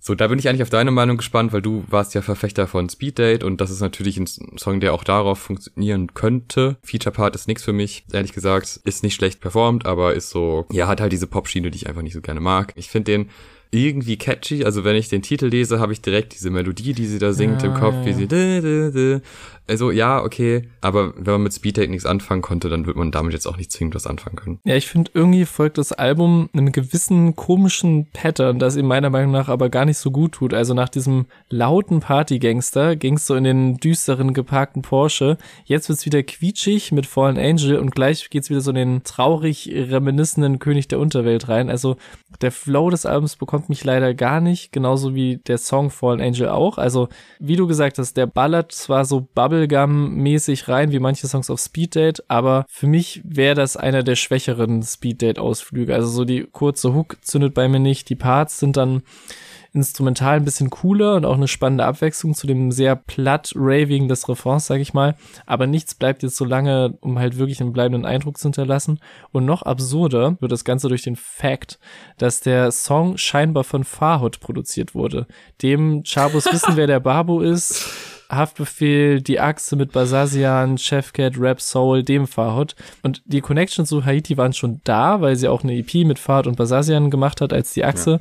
so, 0.04 0.16
da 0.16 0.28
bin 0.28 0.40
ich 0.40 0.50
eigentlich 0.50 0.64
auf 0.64 0.72
deine 0.72 0.90
Meinung 0.90 1.18
gespannt, 1.18 1.54
weil 1.54 1.62
du 1.62 1.86
warst 1.88 2.16
ja 2.16 2.24
Verfechter 2.24 2.66
von 2.66 2.90
Speed 2.90 3.20
Date 3.20 3.44
und 3.44 3.62
das 3.62 3.70
ist 3.70 3.82
natürlich 3.82 4.18
ein 4.18 4.26
Song, 4.26 4.80
der 4.80 4.96
auch 4.96 5.04
darauf 5.04 5.38
funktionieren 5.38 6.16
könnte. 6.16 6.78
Feature 6.82 7.14
Part 7.14 7.36
ist 7.36 7.48
nichts 7.48 7.64
für 7.64 7.72
mich, 7.72 8.04
ehrlich 8.12 8.34
gesagt. 8.34 8.80
Ist 8.84 9.04
nicht 9.04 9.14
schlecht 9.14 9.42
performt, 9.42 9.86
aber 9.86 10.16
ist 10.16 10.32
so, 10.32 10.66
ja, 10.72 10.88
hat 10.88 11.02
halt 11.02 11.12
diese 11.12 11.28
Pop-Schiene, 11.28 11.70
die 11.70 11.78
ich 11.78 11.88
einfach 11.88 12.02
nicht 12.02 12.16
so 12.16 12.22
gerne 12.22 12.40
mag. 12.40 12.74
Ich 12.78 12.90
finde 12.90 13.12
den 13.12 13.30
irgendwie 13.70 14.18
catchy. 14.18 14.66
Also 14.66 14.84
wenn 14.84 14.96
ich 14.96 15.08
den 15.08 15.22
Titel 15.22 15.46
lese, 15.46 15.80
habe 15.80 15.94
ich 15.94 16.02
direkt 16.02 16.34
diese 16.34 16.50
Melodie, 16.50 16.94
die 16.94 17.06
sie 17.06 17.20
da 17.20 17.32
singt 17.32 17.62
ja, 17.62 17.70
im 17.70 17.80
Kopf, 17.80 17.96
wie 18.04 18.14
sie 18.14 19.22
also 19.72 19.90
ja, 19.90 20.22
okay, 20.22 20.68
aber 20.82 21.14
wenn 21.16 21.32
man 21.36 21.44
mit 21.44 21.54
Speedtake 21.54 21.90
nichts 21.90 22.06
anfangen 22.06 22.42
konnte, 22.42 22.68
dann 22.68 22.86
wird 22.86 22.98
man 22.98 23.10
damit 23.10 23.32
jetzt 23.32 23.48
auch 23.48 23.56
nicht 23.56 23.72
zwingend 23.72 23.96
was 23.96 24.06
anfangen 24.06 24.36
können. 24.36 24.60
Ja, 24.66 24.76
ich 24.76 24.88
finde 24.88 25.12
irgendwie 25.14 25.46
folgt 25.46 25.78
das 25.78 25.94
Album 25.94 26.50
einem 26.52 26.74
gewissen 26.74 27.38
komischen 27.38 28.08
Pattern, 28.12 28.60
das 28.60 28.76
ihm 28.76 28.86
meiner 28.86 29.10
Meinung 29.10 29.32
nach 29.32 29.48
aber 29.48 29.70
gar 29.70 29.86
nicht 29.86 29.98
so 29.98 30.12
gut 30.12 30.34
tut. 30.34 30.54
Also 30.54 30.74
nach 30.74 30.90
diesem 30.90 31.26
lauten 31.48 32.02
Partygangster 32.02 32.98
ging's 32.98 33.26
so 33.26 33.34
in 33.36 33.46
den 33.46 33.78
düsteren 33.78 34.34
geparkten 34.34 34.82
Porsche. 34.82 35.38
Jetzt 35.64 35.88
wird's 35.88 36.06
wieder 36.06 36.22
quietschig 36.22 36.92
mit 36.92 37.06
Fallen 37.06 37.38
Angel 37.38 37.78
und 37.78 37.96
gleich 37.96 38.30
geht's 38.30 38.50
wieder 38.50 38.60
so 38.60 38.72
in 38.72 38.76
den 38.76 39.04
traurig 39.04 39.72
reminiscenden 39.74 40.60
König 40.60 40.90
der 40.90 41.00
Unterwelt 41.00 41.48
rein. 41.48 41.70
Also 41.70 41.96
der 42.42 42.52
Flow 42.52 42.90
des 42.90 43.06
Albums 43.06 43.38
bekommt 43.38 43.70
mich 43.70 43.86
leider 43.86 44.14
gar 44.14 44.42
nicht, 44.42 44.74
genauso 44.74 45.16
wie 45.16 45.38
der 45.38 45.58
Song 45.58 45.90
Fallen 45.92 46.20
Angel 46.20 46.50
auch. 46.50 46.78
Also 46.78 47.08
wie 47.40 47.56
du 47.56 47.68
gesagt 47.68 47.98
hast, 48.00 48.18
der 48.18 48.26
ballert 48.26 48.74
zwar 48.74 49.06
so 49.06 49.22
bubbly 49.34 49.61
Bubblegum-mäßig 49.62 50.68
rein, 50.68 50.92
wie 50.92 51.00
manche 51.00 51.28
Songs 51.28 51.50
auf 51.50 51.60
Speed 51.60 51.96
Date, 51.96 52.24
aber 52.28 52.66
für 52.70 52.88
mich 52.88 53.22
wäre 53.24 53.56
das 53.56 53.78
einer 53.78 54.04
der 54.04 54.16
schwächeren 54.16 54.84
Speed 54.84 55.22
Date-Ausflüge. 55.22 55.94
Also 55.94 56.08
so 56.08 56.26
die 56.26 56.48
kurze 56.52 56.94
Hook 56.94 57.18
zündet 57.22 57.54
bei 57.54 57.68
mir 57.68 57.80
nicht, 57.80 58.10
die 58.10 58.16
Parts 58.16 58.60
sind 58.60 58.78
dann 58.78 59.04
instrumental 59.74 60.36
ein 60.36 60.44
bisschen 60.44 60.70
cooler 60.70 61.16
und 61.16 61.26
auch 61.26 61.36
eine 61.36 61.48
spannende 61.48 61.86
Abwechslung 61.86 62.34
zu 62.34 62.46
dem 62.46 62.72
sehr 62.74 62.98
platt 62.98 63.54
Raving 63.56 64.10
des 64.10 64.28
Refrains, 64.28 64.68
sag 64.68 64.82
ich 64.82 64.94
mal. 64.94 65.16
Aber 65.46 65.66
nichts 65.66 65.96
bleibt 65.96 66.24
jetzt 66.24 66.36
so 66.36 66.44
lange, 66.44 66.98
um 67.00 67.18
halt 67.18 67.38
wirklich 67.38 67.62
einen 67.62 67.72
bleibenden 67.72 68.06
Eindruck 68.06 68.38
zu 68.38 68.48
hinterlassen. 68.48 69.00
Und 69.32 69.46
noch 69.46 69.62
absurder 69.62 70.36
wird 70.42 70.52
das 70.52 70.66
Ganze 70.66 70.90
durch 70.90 71.04
den 71.04 71.16
Fakt, 71.16 71.80
dass 72.18 72.42
der 72.42 72.72
Song 72.72 73.18
scheinbar 73.18 73.64
von 73.64 73.86
Farhut 73.86 74.42
produziert 74.42 74.94
wurde. 74.94 75.26
Dem 75.62 76.04
Chabos 76.04 76.46
wissen, 76.52 76.76
wer 76.76 76.88
der 76.88 77.00
Barbo 77.00 77.40
ist 77.40 77.88
Haftbefehl, 78.32 79.22
die 79.22 79.40
Achse 79.40 79.76
mit 79.76 79.92
Basasian, 79.92 80.78
Chefcat, 80.78 81.38
Rap 81.38 81.62
Soul, 81.62 82.04
dem 82.04 82.28
Fahot. 82.28 82.76
Und 83.04 83.22
die 83.26 83.42
Connections 83.42 83.90
zu 83.90 84.06
Haiti 84.06 84.38
waren 84.38 84.54
schon 84.54 84.82
da, 84.84 85.22
weil 85.22 85.36
sie 85.36 85.48
auch 85.48 85.64
eine 85.64 85.76
EP 85.76 86.06
mit 86.06 86.18
Fahot 86.18 86.48
und 86.48 86.58
Basasian 86.58 87.12
gemacht 87.12 87.42
hat 87.42 87.52
als 87.54 87.74
die 87.74 87.84
Achse. 87.84 88.12
Ja. 88.12 88.20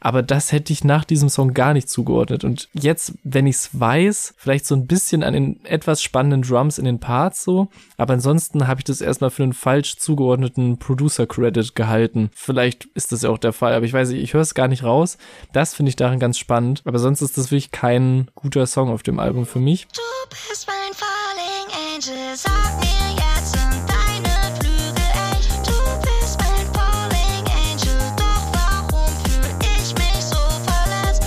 Aber 0.00 0.22
das 0.22 0.52
hätte 0.52 0.72
ich 0.72 0.84
nach 0.84 1.04
diesem 1.04 1.28
Song 1.28 1.54
gar 1.54 1.72
nicht 1.72 1.88
zugeordnet. 1.88 2.44
Und 2.44 2.68
jetzt, 2.74 3.14
wenn 3.24 3.46
ich 3.46 3.56
es 3.56 3.80
weiß, 3.80 4.34
vielleicht 4.36 4.66
so 4.66 4.74
ein 4.74 4.86
bisschen 4.86 5.22
an 5.22 5.32
den 5.32 5.64
etwas 5.64 6.02
spannenden 6.02 6.42
Drums 6.42 6.78
in 6.78 6.84
den 6.84 7.00
Parts 7.00 7.42
so. 7.42 7.68
Aber 7.96 8.14
ansonsten 8.14 8.68
habe 8.68 8.80
ich 8.80 8.84
das 8.84 9.00
erstmal 9.00 9.30
für 9.30 9.42
einen 9.42 9.54
falsch 9.54 9.96
zugeordneten 9.96 10.78
Producer-Credit 10.78 11.74
gehalten. 11.74 12.30
Vielleicht 12.34 12.84
ist 12.94 13.12
das 13.12 13.22
ja 13.22 13.30
auch 13.30 13.38
der 13.38 13.52
Fall, 13.52 13.72
aber 13.72 13.86
ich 13.86 13.92
weiß 13.92 14.10
nicht, 14.10 14.22
ich 14.22 14.34
höre 14.34 14.42
es 14.42 14.54
gar 14.54 14.68
nicht 14.68 14.84
raus. 14.84 15.16
Das 15.52 15.74
finde 15.74 15.88
ich 15.88 15.96
darin 15.96 16.18
ganz 16.18 16.38
spannend. 16.38 16.82
Aber 16.84 16.98
sonst 16.98 17.22
ist 17.22 17.38
das 17.38 17.50
wirklich 17.50 17.70
kein 17.70 18.28
guter 18.34 18.66
Song 18.66 18.90
auf 18.90 19.02
dem 19.02 19.18
Album 19.18 19.45
für 19.46 19.58
mich. 19.60 19.86
Du 19.88 20.02
bist 20.28 20.66
mein 20.66 20.92
Falling 20.92 21.68
Angel, 21.94 22.36
sag 22.36 22.78
mir 22.80 23.14
jetzt 23.14 23.54
und 23.54 23.86
deine 23.88 24.56
Flügel 24.58 25.08
echt. 25.32 25.66
Du 25.66 25.78
bist 26.02 26.38
mein 26.38 26.66
Falling 26.74 27.46
Angel, 27.54 27.98
doch 28.16 28.44
warum 28.52 29.08
fühl 29.24 29.50
ich 29.60 29.94
mich 29.94 30.24
so 30.24 30.36
verletzt, 30.66 31.22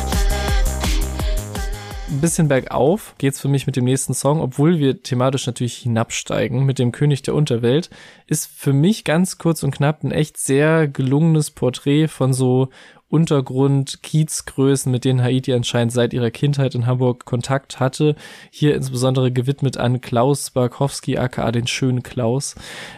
Ein 2.10 2.22
bisschen 2.22 2.48
bergauf 2.48 3.16
geht's 3.18 3.40
für 3.40 3.48
mich 3.48 3.66
mit 3.66 3.76
dem 3.76 3.86
nächsten 3.86 4.14
Song, 4.14 4.42
obwohl 4.42 4.80
wir 4.80 5.02
thematisch 5.02 5.48
natürlich 5.48 5.78
hinabsteigen 5.78 6.66
mit 6.66 6.78
dem 6.80 6.92
König 6.92 7.22
der 7.22 7.36
Unterwelt, 7.36 7.90
ist 8.28 8.48
für 8.48 8.74
mich 8.74 9.04
ganz 9.04 9.38
kurz 9.38 9.64
und 9.64 9.72
knapp 9.72 10.04
ein 10.04 10.12
echt 10.12 10.38
sehr 10.38 10.88
gelungenes 10.88 11.52
Porträt 11.52 12.08
von 12.08 12.34
so 12.34 12.70
Untergrund, 13.10 14.04
Kiezgrößen, 14.04 14.92
mit 14.92 15.04
denen 15.04 15.24
Haiti 15.24 15.54
anscheinend 15.54 15.92
seit 15.92 16.14
ihrer 16.14 16.30
Kindheit 16.30 16.76
in 16.76 16.86
Hamburg 16.86 17.26
Kontakt 17.26 17.80
hatte. 17.80 18.16
Hier 18.52 18.76
insbesondere 18.76 19.32
gewidmet 19.32 19.78
an 19.78 20.00
Klaus 20.00 20.52
Barkowski, 20.52 21.18
aka 21.18 21.52
den 21.52 21.68
schönen 21.68 22.04
Klaus, 22.04 22.56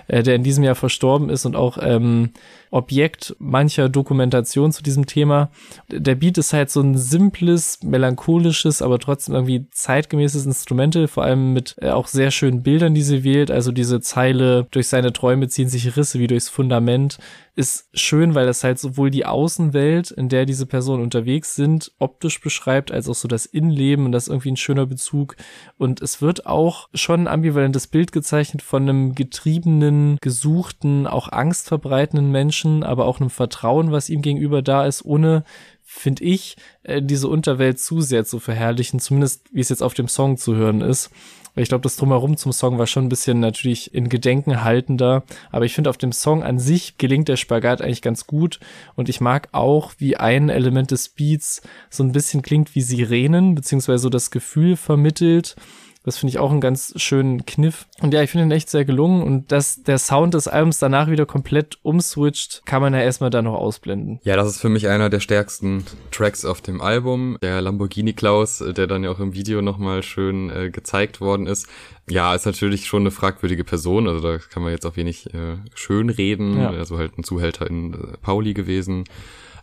äh, 0.08 0.22
der 0.22 0.36
in 0.36 0.44
diesem 0.44 0.64
Jahr 0.64 0.76
verstorben 0.76 1.30
ist 1.30 1.46
und 1.46 1.56
auch 1.56 1.78
ähm, 1.82 2.32
Objekt 2.72 3.36
mancher 3.38 3.90
Dokumentation 3.90 4.72
zu 4.72 4.82
diesem 4.82 5.06
Thema. 5.06 5.52
Der 5.90 6.16
Beat 6.16 6.38
ist 6.38 6.54
halt 6.54 6.72
so 6.72 6.82
ein 6.82 6.98
simples, 6.98 7.80
melancholisches, 7.84 8.82
aber 8.82 8.98
trotzdem 8.98 9.36
irgendwie 9.36 9.68
zeitgemäßes 9.72 10.46
Instrumental, 10.46 11.08
vor 11.08 11.24
allem 11.24 11.54
mit 11.54 11.76
äh, 11.82 11.90
auch 11.90 12.08
sehr 12.08 12.32
schönen 12.32 12.64
Bildern, 12.64 12.96
die 12.96 13.02
sie 13.02 13.24
wählt. 13.26 13.52
Also 13.52 13.72
diese 13.72 14.00
Zeile, 14.00 14.68
durch 14.72 14.88
seine 14.88 15.12
Träume 15.12 15.50
ziehen 15.50 15.68
sich 15.68 15.98
Risse 15.98 16.20
wie 16.20 16.28
durchs 16.28 16.50
Fundament, 16.50 17.18
ist 17.56 17.90
schön, 17.94 18.34
weil 18.34 18.46
das 18.46 18.64
halt 18.64 18.80
sowohl 18.80 19.12
die 19.12 19.26
Außenwelt, 19.26 20.12
in 20.12 20.30
der 20.30 20.46
diese 20.46 20.66
Personen 20.66 21.04
unterwegs 21.04 21.56
sind, 21.56 21.92
optisch 22.00 22.40
beschreibt, 22.40 22.92
als 22.92 23.10
auch 23.10 23.16
so 23.16 23.28
das 23.28 23.46
Innenleben 23.46 24.06
und 24.06 24.14
das 24.14 24.30
irgendwie 24.30 24.52
ein 24.52 24.58
schöner 24.58 24.86
Bezug. 24.86 25.36
Und 25.78 26.02
es 26.02 26.22
wird 26.22 26.46
auch 26.46 26.88
schon 26.94 27.22
ein 27.22 27.28
ambivalentes 27.28 27.88
Bild 27.88 28.14
gezeichnet 28.14 28.62
von 28.62 28.84
einem 28.84 29.16
getriebenen, 29.16 30.18
gesuchten, 30.22 31.08
auch 31.08 31.28
angstverbreitenden 31.28 32.32
Menschen, 32.32 32.61
aber 32.84 33.06
auch 33.06 33.20
einem 33.20 33.30
Vertrauen, 33.30 33.92
was 33.92 34.10
ihm 34.10 34.22
gegenüber 34.22 34.62
da 34.62 34.86
ist, 34.86 35.04
ohne 35.06 35.44
finde 35.84 36.24
ich, 36.24 36.56
äh, 36.84 37.02
diese 37.02 37.28
Unterwelt 37.28 37.80
zu 37.80 38.02
sehr 38.02 38.26
zu 38.26 38.40
verherrlichen, 38.40 39.00
zumindest 39.00 39.44
wie 39.52 39.60
es 39.60 39.70
jetzt 39.70 39.84
auf 39.84 39.94
dem 39.94 40.08
Song 40.08 40.38
zu 40.38 40.56
hören 40.56 40.82
ist. 40.82 41.12
Ich 41.56 41.68
glaube, 41.68 41.82
das 41.82 41.98
Drumherum 41.98 42.38
zum 42.38 42.54
Song 42.54 42.78
war 42.78 42.88
schon 42.88 43.06
ein 43.06 43.10
bisschen 43.10 43.42
natürlich 43.42 43.94
in 43.94 44.08
Gedenken 44.08 44.64
haltender. 44.64 45.24
Aber 45.52 45.66
ich 45.66 45.74
finde, 45.74 45.90
auf 45.90 45.98
dem 45.98 46.14
Song 46.14 46.44
an 46.44 46.60
sich 46.60 46.98
gelingt 46.98 47.28
der 47.28 47.36
Spagat 47.36 47.82
eigentlich 47.82 48.02
ganz 48.02 48.26
gut. 48.26 48.60
Und 48.96 49.10
ich 49.10 49.20
mag 49.20 49.50
auch, 49.52 49.92
wie 49.98 50.16
ein 50.16 50.48
Element 50.48 50.92
des 50.92 51.10
Beats 51.10 51.62
so 51.90 52.04
ein 52.04 52.14
bisschen 52.14 52.42
klingt 52.42 52.74
wie 52.74 52.82
Sirenen, 52.82 53.54
beziehungsweise 53.54 54.04
so 54.04 54.10
das 54.10 54.32
Gefühl 54.32 54.78
vermittelt. 54.78 55.56
Das 56.04 56.18
finde 56.18 56.32
ich 56.32 56.40
auch 56.40 56.50
einen 56.50 56.62
ganz 56.62 56.94
schönen 56.96 57.46
Kniff. 57.46 57.86
Und 58.02 58.14
ja, 58.14 58.24
ich 58.24 58.32
finde 58.32 58.48
ihn 58.48 58.52
echt 58.52 58.70
sehr 58.70 58.86
gelungen. 58.86 59.22
Und 59.22 59.52
dass 59.52 59.84
der 59.84 60.00
Sound 60.00 60.34
des 60.34 60.48
Albums 60.48 60.80
danach 60.80 61.10
wieder 61.10 61.28
komplett 61.28 61.78
umswitcht, 61.84 62.64
kann 62.66 62.82
man 62.82 62.94
ja 62.94 63.02
erstmal 63.02 63.30
da 63.30 63.44
noch 63.44 63.54
ausblenden. 63.54 64.20
Ja, 64.24 64.36
das 64.36 64.48
ist 64.48 64.62
für 64.62 64.70
mich 64.70 64.88
einer 64.88 65.12
der 65.12 65.20
stärksten 65.20 65.86
Tracks 66.10 66.44
auf 66.44 66.62
dem 66.62 66.82
Album. 66.82 67.38
Der 67.44 67.62
Lamborghini 67.62 68.14
Klaus, 68.14 68.64
der 68.66 68.88
dann 68.88 69.04
ja 69.04 69.12
auch 69.12 69.20
im 69.20 69.36
Video 69.36 69.62
nochmal 69.62 70.02
schön 70.02 70.50
äh, 70.50 70.72
gezeigt 70.72 71.22
worden 71.22 71.46
ist. 71.46 71.68
Ja, 72.10 72.34
ist 72.34 72.48
natürlich 72.48 72.88
schon 72.88 73.04
eine 73.04 73.12
fragwürdige 73.12 73.64
Person. 73.64 74.08
Also 74.08 74.28
da 74.28 74.38
kann 74.40 74.64
man 74.64 74.72
jetzt 74.72 74.86
auch 74.88 74.98
wenig 74.98 75.32
äh, 75.36 75.58
schön 75.76 76.10
reden. 76.10 76.60
Ja. 76.60 76.72
Also 76.72 76.98
halt 76.98 77.18
ein 77.20 77.24
Zuhälter 77.24 77.68
in 77.68 77.94
äh, 77.94 77.98
Pauli 78.22 78.56
gewesen. 78.56 79.04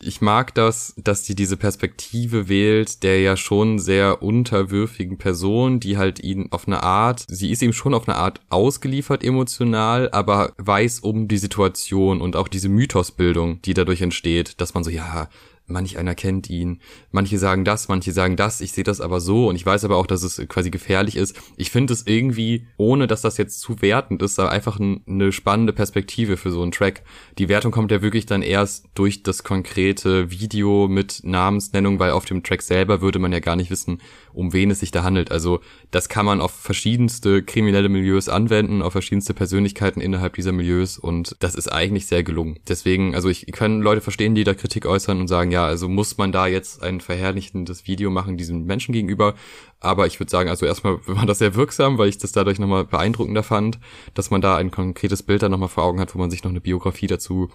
Ich 0.00 0.20
mag 0.20 0.54
das, 0.54 0.94
dass 0.96 1.24
sie 1.24 1.34
diese 1.34 1.56
Perspektive 1.56 2.48
wählt, 2.48 3.02
der 3.02 3.20
ja 3.20 3.36
schon 3.36 3.78
sehr 3.78 4.22
unterwürfigen 4.22 5.18
Person, 5.18 5.80
die 5.80 5.96
halt 5.96 6.20
ihn 6.20 6.48
auf 6.50 6.66
eine 6.66 6.82
Art, 6.82 7.24
sie 7.28 7.50
ist 7.50 7.62
ihm 7.62 7.72
schon 7.72 7.94
auf 7.94 8.08
eine 8.08 8.16
Art 8.16 8.40
ausgeliefert 8.48 9.24
emotional, 9.24 10.10
aber 10.10 10.52
weiß 10.58 11.00
um 11.00 11.28
die 11.28 11.38
Situation 11.38 12.20
und 12.20 12.36
auch 12.36 12.48
diese 12.48 12.68
Mythosbildung, 12.68 13.60
die 13.62 13.74
dadurch 13.74 14.00
entsteht, 14.00 14.60
dass 14.60 14.74
man 14.74 14.84
so, 14.84 14.90
ja, 14.90 15.28
manch 15.68 15.98
einer 15.98 16.14
kennt 16.14 16.50
ihn, 16.50 16.80
manche 17.12 17.38
sagen 17.38 17.64
das, 17.64 17.88
manche 17.88 18.12
sagen 18.12 18.36
das, 18.36 18.60
ich 18.60 18.72
sehe 18.72 18.84
das 18.84 19.00
aber 19.00 19.20
so 19.20 19.48
und 19.48 19.56
ich 19.56 19.64
weiß 19.64 19.84
aber 19.84 19.96
auch, 19.96 20.06
dass 20.06 20.22
es 20.22 20.42
quasi 20.48 20.70
gefährlich 20.70 21.16
ist. 21.16 21.36
Ich 21.56 21.70
finde 21.70 21.92
es 21.92 22.06
irgendwie, 22.06 22.66
ohne 22.76 23.06
dass 23.06 23.22
das 23.22 23.36
jetzt 23.36 23.60
zu 23.60 23.80
wertend 23.82 24.22
ist, 24.22 24.38
einfach 24.40 24.80
eine 24.80 25.32
spannende 25.32 25.72
Perspektive 25.72 26.36
für 26.36 26.50
so 26.50 26.62
einen 26.62 26.72
Track. 26.72 27.02
Die 27.38 27.48
Wertung 27.48 27.72
kommt 27.72 27.90
ja 27.90 28.02
wirklich 28.02 28.26
dann 28.26 28.42
erst 28.42 28.86
durch 28.94 29.22
das 29.22 29.44
konkrete 29.44 30.30
Video 30.30 30.88
mit 30.88 31.20
Namensnennung, 31.22 31.98
weil 31.98 32.12
auf 32.12 32.24
dem 32.24 32.42
Track 32.42 32.62
selber 32.62 33.00
würde 33.00 33.18
man 33.18 33.32
ja 33.32 33.40
gar 33.40 33.56
nicht 33.56 33.70
wissen, 33.70 34.00
um 34.32 34.52
wen 34.52 34.70
es 34.70 34.80
sich 34.80 34.90
da 34.90 35.02
handelt. 35.02 35.30
Also 35.30 35.60
das 35.90 36.08
kann 36.08 36.24
man 36.24 36.40
auf 36.40 36.52
verschiedenste 36.52 37.42
kriminelle 37.42 37.88
Milieus 37.88 38.28
anwenden, 38.28 38.82
auf 38.82 38.92
verschiedenste 38.92 39.34
Persönlichkeiten 39.34 40.00
innerhalb 40.00 40.34
dieser 40.34 40.52
Milieus 40.52 40.98
und 40.98 41.36
das 41.40 41.54
ist 41.54 41.68
eigentlich 41.68 42.06
sehr 42.06 42.22
gelungen. 42.22 42.58
Deswegen, 42.68 43.14
also 43.14 43.28
ich 43.28 43.46
kann 43.52 43.80
Leute 43.80 44.00
verstehen, 44.00 44.34
die 44.34 44.44
da 44.44 44.54
Kritik 44.54 44.86
äußern 44.86 45.20
und 45.20 45.28
sagen, 45.28 45.50
ja, 45.50 45.57
also 45.64 45.88
muss 45.88 46.18
man 46.18 46.32
da 46.32 46.46
jetzt 46.46 46.82
ein 46.82 47.00
verherrlichendes 47.00 47.86
Video 47.86 48.10
machen 48.10 48.36
diesem 48.36 48.64
Menschen 48.64 48.92
gegenüber. 48.92 49.34
Aber 49.80 50.06
ich 50.06 50.18
würde 50.18 50.30
sagen, 50.30 50.48
also 50.48 50.66
erstmal 50.66 50.98
war 51.06 51.26
das 51.26 51.38
sehr 51.38 51.54
wirksam, 51.54 51.98
weil 51.98 52.08
ich 52.08 52.18
das 52.18 52.32
dadurch 52.32 52.58
nochmal 52.58 52.84
beeindruckender 52.84 53.42
fand, 53.42 53.78
dass 54.14 54.30
man 54.30 54.40
da 54.40 54.56
ein 54.56 54.70
konkretes 54.70 55.22
Bild 55.22 55.42
dann 55.42 55.52
nochmal 55.52 55.68
vor 55.68 55.84
Augen 55.84 56.00
hat, 56.00 56.14
wo 56.14 56.18
man 56.18 56.30
sich 56.30 56.44
noch 56.44 56.50
eine 56.50 56.60
Biografie 56.60 57.06
dazu 57.06 57.50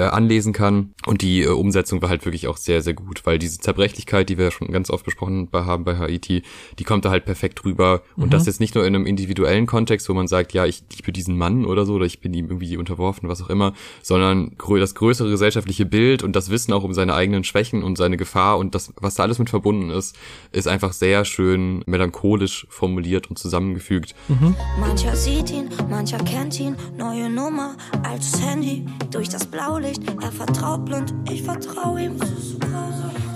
äh, 0.00 0.04
anlesen 0.04 0.54
kann. 0.54 0.94
Und 1.04 1.20
die 1.20 1.42
äh, 1.42 1.48
Umsetzung 1.48 2.00
war 2.00 2.08
halt 2.08 2.24
wirklich 2.24 2.48
auch 2.48 2.56
sehr, 2.56 2.80
sehr 2.80 2.94
gut, 2.94 3.26
weil 3.26 3.38
diese 3.38 3.58
Zerbrechlichkeit, 3.58 4.30
die 4.30 4.38
wir 4.38 4.46
ja 4.46 4.50
schon 4.50 4.68
ganz 4.68 4.88
oft 4.88 5.04
besprochen 5.04 5.50
haben 5.52 5.84
bei 5.84 5.98
Haiti, 5.98 6.42
die 6.78 6.84
kommt 6.84 7.04
da 7.04 7.10
halt 7.10 7.26
perfekt 7.26 7.66
rüber. 7.66 8.02
Und 8.16 8.26
mhm. 8.26 8.30
das 8.30 8.46
jetzt 8.46 8.60
nicht 8.60 8.74
nur 8.74 8.86
in 8.86 8.94
einem 8.94 9.04
individuellen 9.04 9.66
Kontext, 9.66 10.08
wo 10.08 10.14
man 10.14 10.26
sagt, 10.26 10.54
ja, 10.54 10.64
ich 10.64 10.84
liebe 10.96 11.12
diesen 11.12 11.36
Mann 11.36 11.66
oder 11.66 11.84
so, 11.84 11.94
oder 11.94 12.06
ich 12.06 12.22
bin 12.22 12.32
ihm 12.32 12.46
irgendwie 12.46 12.78
unterworfen, 12.78 13.28
was 13.28 13.42
auch 13.42 13.50
immer, 13.50 13.74
sondern 14.02 14.56
das 14.56 14.94
größere 14.94 15.28
gesellschaftliche 15.28 15.84
Bild 15.84 16.22
und 16.22 16.34
das 16.34 16.48
Wissen 16.48 16.72
auch 16.72 16.84
um 16.84 16.94
seine 16.94 17.12
eigenen 17.12 17.44
Schwächen 17.44 17.82
und 17.82 17.98
seine 17.98 18.16
Gefahr 18.16 18.56
und 18.56 18.74
das, 18.74 18.94
was 18.96 19.16
da 19.16 19.24
alles 19.24 19.38
mit 19.38 19.50
verbunden 19.50 19.90
ist, 19.90 20.16
ist 20.52 20.66
einfach 20.66 20.94
sehr 20.94 21.26
schön 21.26 21.82
melancholisch 21.86 22.66
formuliert 22.70 23.28
und 23.28 23.38
zusammengefügt. 23.38 24.14
Mhm. 24.28 24.56
Mancher 24.78 25.14
sieht 25.14 25.50
ihn, 25.50 25.68
mancher 25.90 26.18
kennt 26.18 26.58
ihn, 26.58 26.76
neue 26.96 27.28
Nummer, 27.28 27.76
altes 28.02 28.40
Handy, 28.40 28.86
durch 29.10 29.28
das 29.28 29.46
Blaulicht 29.46 29.89
Licht. 29.89 29.89
Er 30.20 30.32
vertraut 30.32 30.84
blind, 30.84 31.12
ich 31.30 31.42
vertraue 31.42 32.04
ihm. 32.04 32.16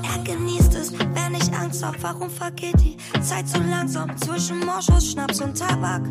Er 0.02 0.22
genießt 0.22 0.74
es, 0.74 0.92
wenn 0.92 1.34
ich 1.34 1.52
Angst 1.52 1.84
hab. 1.84 2.00
Warum 2.02 2.30
vergeht 2.30 2.76
die 2.80 2.96
Zeit 3.20 3.48
so 3.48 3.58
langsam 3.58 4.16
zwischen 4.16 4.60
Moschus, 4.60 5.12
Schnaps 5.12 5.40
und 5.40 5.58
Tabak? 5.58 6.02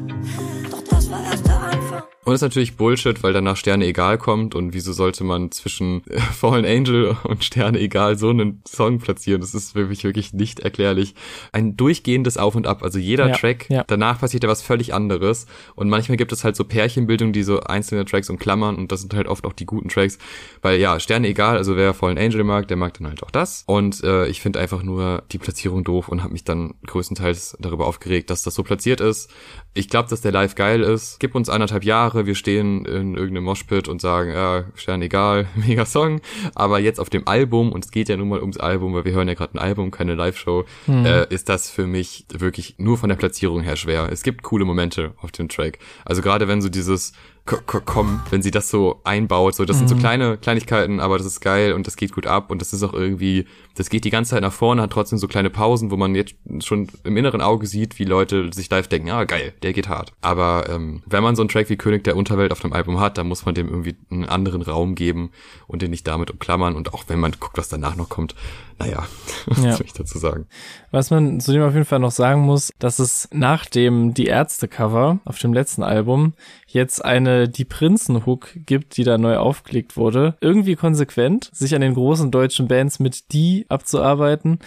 Doch 0.69 0.83
das 0.89 1.09
war 1.09 1.23
erst 1.23 1.47
der 1.47 1.59
Anfang. 1.59 2.03
Und 2.25 2.33
ist 2.33 2.41
natürlich 2.41 2.77
Bullshit, 2.77 3.21
weil 3.21 3.33
danach 3.33 3.57
Sterne 3.57 3.85
egal 3.85 4.17
kommt 4.17 4.55
und 4.55 4.73
wieso 4.73 4.93
sollte 4.93 5.23
man 5.23 5.51
zwischen 5.51 6.03
äh, 6.07 6.19
Fallen 6.33 6.65
Angel 6.65 7.17
und 7.23 7.43
Sterne 7.43 7.79
egal 7.79 8.17
so 8.17 8.29
einen 8.29 8.61
Song 8.67 8.99
platzieren? 8.99 9.41
Das 9.41 9.53
ist 9.53 9.75
wirklich, 9.75 10.03
wirklich 10.03 10.33
nicht 10.33 10.61
erklärlich. 10.61 11.15
Ein 11.51 11.75
durchgehendes 11.75 12.37
Auf 12.37 12.55
und 12.55 12.65
Ab. 12.65 12.81
Also 12.81 12.97
jeder 12.97 13.27
ja, 13.27 13.35
Track, 13.35 13.69
ja. 13.69 13.83
danach 13.85 14.19
passiert 14.19 14.43
ja 14.43 14.49
was 14.49 14.61
völlig 14.61 14.93
anderes. 14.93 15.47
Und 15.75 15.89
manchmal 15.89 16.17
gibt 16.17 16.31
es 16.31 16.43
halt 16.43 16.55
so 16.55 16.63
Pärchenbildungen, 16.63 17.33
die 17.33 17.43
so 17.43 17.59
einzelne 17.59 18.05
Tracks 18.05 18.29
umklammern 18.29 18.75
und 18.75 18.91
das 18.91 19.01
sind 19.01 19.13
halt 19.13 19.27
oft 19.27 19.45
auch 19.45 19.53
die 19.53 19.65
guten 19.65 19.89
Tracks. 19.89 20.17
Weil 20.61 20.79
ja, 20.79 20.99
Sterne 20.99 21.27
egal, 21.27 21.57
also 21.57 21.75
wer 21.75 21.93
Fallen 21.93 22.17
Angel 22.17 22.43
mag, 22.45 22.67
der 22.69 22.77
mag 22.77 22.93
dann 22.97 23.07
halt 23.07 23.21
auch 23.23 23.31
das. 23.31 23.63
Und 23.67 24.01
äh, 24.03 24.27
ich 24.27 24.39
finde 24.39 24.59
einfach 24.59 24.83
nur 24.83 25.23
die 25.31 25.39
Platzierung 25.39 25.83
doof 25.83 26.07
und 26.07 26.23
habe 26.23 26.31
mich 26.31 26.45
dann 26.45 26.75
größtenteils 26.87 27.57
darüber 27.59 27.85
aufgeregt, 27.85 28.29
dass 28.29 28.43
das 28.43 28.55
so 28.55 28.63
platziert 28.63 29.01
ist. 29.01 29.29
Ich 29.75 29.89
glaube, 29.89 30.09
dass 30.09 30.21
der 30.21 30.31
Live 30.31 30.55
geil 30.55 30.81
ist. 30.81 31.19
Gib 31.19 31.33
uns 31.33 31.49
anderthalb 31.49 31.83
Jahre, 31.83 32.25
wir 32.25 32.35
stehen 32.35 32.85
in 32.85 33.15
irgendeinem 33.15 33.45
Moshpit 33.45 33.87
und 33.87 34.01
sagen, 34.01 34.31
ja, 34.31 34.65
Stern 34.75 35.01
egal, 35.01 35.47
mega 35.55 35.85
Song. 35.85 36.21
Aber 36.53 36.79
jetzt 36.79 36.99
auf 36.99 37.09
dem 37.09 37.27
Album, 37.27 37.71
und 37.71 37.83
es 37.83 37.91
geht 37.91 38.09
ja 38.09 38.17
nun 38.17 38.29
mal 38.29 38.41
ums 38.41 38.57
Album, 38.57 38.93
weil 38.93 39.05
wir 39.05 39.13
hören 39.13 39.27
ja 39.27 39.33
gerade 39.33 39.55
ein 39.55 39.59
Album, 39.59 39.89
keine 39.89 40.13
Live-Show, 40.13 40.65
mhm. 40.85 41.05
äh, 41.05 41.25
ist 41.33 41.49
das 41.49 41.71
für 41.71 41.87
mich 41.87 42.25
wirklich 42.31 42.75
nur 42.77 42.97
von 42.97 43.09
der 43.09 43.15
Platzierung 43.15 43.61
her 43.61 43.75
schwer. 43.75 44.09
Es 44.11 44.21
gibt 44.21 44.43
coole 44.43 44.65
Momente 44.65 45.13
auf 45.21 45.31
dem 45.31 45.49
Track. 45.49 45.79
Also 46.05 46.21
gerade 46.21 46.47
wenn 46.47 46.61
so 46.61 46.69
dieses 46.69 47.13
kommen, 47.45 48.21
wenn 48.29 48.41
sie 48.41 48.51
das 48.51 48.69
so 48.69 49.01
einbaut. 49.03 49.55
So, 49.55 49.65
das 49.65 49.75
mhm. 49.75 49.79
sind 49.79 49.87
so 49.89 49.95
mhm. 49.95 49.99
kleine 49.99 50.37
Kleinigkeiten, 50.37 50.99
aber 51.01 51.17
das 51.17 51.27
ist 51.27 51.41
geil 51.41 51.73
und 51.73 51.87
das 51.87 51.97
geht 51.97 52.13
gut 52.13 52.25
ab 52.25 52.49
und 52.49 52.61
das 52.61 52.71
ist 52.71 52.83
auch 52.83 52.93
irgendwie, 52.93 53.45
das 53.75 53.89
geht 53.89 54.05
die 54.05 54.11
ganze 54.11 54.31
Zeit 54.31 54.41
nach 54.41 54.53
vorne, 54.53 54.81
hat 54.81 54.91
trotzdem 54.91 55.19
so 55.19 55.27
kleine 55.27 55.49
Pausen, 55.49 55.91
wo 55.91 55.97
man 55.97 56.15
jetzt 56.15 56.35
schon 56.59 56.87
im 57.03 57.17
inneren 57.17 57.41
Auge 57.41 57.67
sieht, 57.67 57.99
wie 57.99 58.05
Leute 58.05 58.49
sich 58.53 58.69
live 58.69 58.87
denken, 58.87 59.09
ah 59.09 59.25
geil, 59.25 59.53
der 59.61 59.73
geht 59.73 59.89
hart. 59.89 60.13
Aber 60.21 60.69
ähm, 60.69 61.03
wenn 61.05 61.21
man 61.21 61.35
so 61.35 61.41
einen 61.41 61.49
Track 61.49 61.69
wie 61.69 61.75
König 61.75 62.05
der 62.05 62.15
Unterwelt 62.15 62.53
auf 62.53 62.61
dem 62.61 62.71
Album 62.71 63.01
hat, 63.01 63.17
dann 63.17 63.27
muss 63.27 63.45
man 63.45 63.55
dem 63.55 63.67
irgendwie 63.67 63.97
einen 64.09 64.25
anderen 64.25 64.61
Raum 64.61 64.95
geben 64.95 65.31
und 65.67 65.81
den 65.81 65.91
nicht 65.91 66.07
damit 66.07 66.31
umklammern. 66.31 66.75
Und 66.75 66.93
auch 66.93 67.03
wenn 67.07 67.19
man 67.19 67.33
guckt, 67.39 67.57
was 67.57 67.67
danach 67.67 67.97
noch 67.97 68.07
kommt, 68.07 68.35
naja, 68.79 69.03
was 69.45 69.63
ja. 69.63 69.73
soll 69.73 69.85
ich 69.85 69.93
dazu 69.93 70.17
sagen? 70.17 70.47
Was 70.91 71.09
man 71.09 71.39
zu 71.39 71.51
dem 71.51 71.63
auf 71.63 71.73
jeden 71.73 71.85
Fall 71.85 71.99
noch 71.99 72.11
sagen 72.11 72.41
muss, 72.41 72.71
dass 72.79 72.99
es 72.99 73.27
nach 73.31 73.65
dem 73.65 74.13
Die 74.13 74.25
Ärzte-Cover 74.25 75.19
auf 75.25 75.39
dem 75.39 75.53
letzten 75.53 75.83
Album 75.83 76.33
jetzt 76.67 77.03
eine 77.03 77.49
Die 77.49 77.65
Prinzen-Hook 77.65 78.51
gibt, 78.65 78.97
die 78.97 79.03
da 79.03 79.17
neu 79.17 79.37
aufgelegt 79.37 79.97
wurde. 79.97 80.35
Irgendwie 80.41 80.75
konsequent, 80.75 81.49
sich 81.53 81.75
an 81.75 81.81
den 81.81 81.93
großen 81.93 82.31
deutschen 82.31 82.67
Bands 82.67 82.99
mit 82.99 83.31
die 83.31 83.65
abzuarbeiten. 83.69 84.59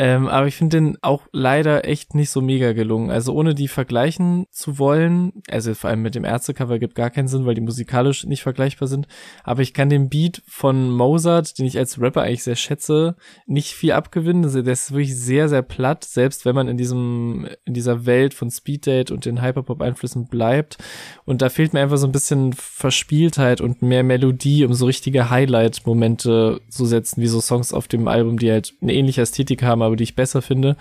Ähm, 0.00 0.28
aber 0.28 0.46
ich 0.46 0.54
finde 0.54 0.76
den 0.76 0.98
auch 1.02 1.26
leider 1.32 1.84
echt 1.84 2.14
nicht 2.14 2.30
so 2.30 2.40
mega 2.40 2.72
gelungen. 2.72 3.10
Also 3.10 3.34
ohne 3.34 3.52
die 3.52 3.66
vergleichen 3.66 4.46
zu 4.52 4.78
wollen, 4.78 5.32
also 5.50 5.74
vor 5.74 5.90
allem 5.90 6.02
mit 6.02 6.14
dem 6.14 6.22
Ärzte-Cover 6.22 6.78
gibt 6.78 6.94
gar 6.94 7.10
keinen 7.10 7.26
Sinn, 7.26 7.46
weil 7.46 7.56
die 7.56 7.60
musikalisch 7.60 8.24
nicht 8.24 8.44
vergleichbar 8.44 8.86
sind. 8.86 9.08
Aber 9.42 9.60
ich 9.60 9.74
kann 9.74 9.90
den 9.90 10.08
Beat 10.08 10.40
von 10.46 10.92
Mozart, 10.92 11.58
den 11.58 11.66
ich 11.66 11.76
als 11.78 12.00
Rapper 12.00 12.22
eigentlich 12.22 12.44
sehr 12.44 12.54
schätze, 12.54 13.16
nicht 13.46 13.72
viel 13.72 13.90
abgewinnen. 13.90 14.44
Also 14.44 14.62
der 14.62 14.74
ist 14.74 14.92
wirklich 14.92 15.16
sehr, 15.16 15.48
sehr 15.48 15.62
platt, 15.62 16.04
selbst 16.04 16.44
wenn 16.44 16.54
man 16.54 16.68
in 16.68 16.76
diesem, 16.76 17.48
in 17.64 17.74
dieser 17.74 18.06
Welt 18.06 18.34
von 18.34 18.52
Speeddate 18.52 19.12
und 19.12 19.24
den 19.24 19.42
Hyperpop-Einflüssen 19.42 20.28
bleibt. 20.28 20.78
Und 21.24 21.42
da 21.42 21.48
fehlt 21.48 21.72
mir 21.72 21.80
einfach 21.80 21.96
so 21.96 22.06
ein 22.06 22.12
bisschen 22.12 22.52
Verspieltheit 22.52 23.60
und 23.60 23.82
mehr 23.82 24.04
Melodie, 24.04 24.64
um 24.64 24.74
so 24.74 24.86
richtige 24.86 25.28
Highlight-Momente 25.28 26.60
zu 26.68 26.86
setzen, 26.86 27.20
wie 27.20 27.26
so 27.26 27.40
Songs 27.40 27.72
auf 27.72 27.88
dem 27.88 28.06
Album, 28.06 28.38
die 28.38 28.52
halt 28.52 28.74
eine 28.80 28.94
ähnliche 28.94 29.22
Ästhetik 29.22 29.64
haben, 29.64 29.87
aber 29.88 29.96
die 29.96 30.04
ich 30.04 30.14
besser 30.14 30.42
finde. 30.42 30.76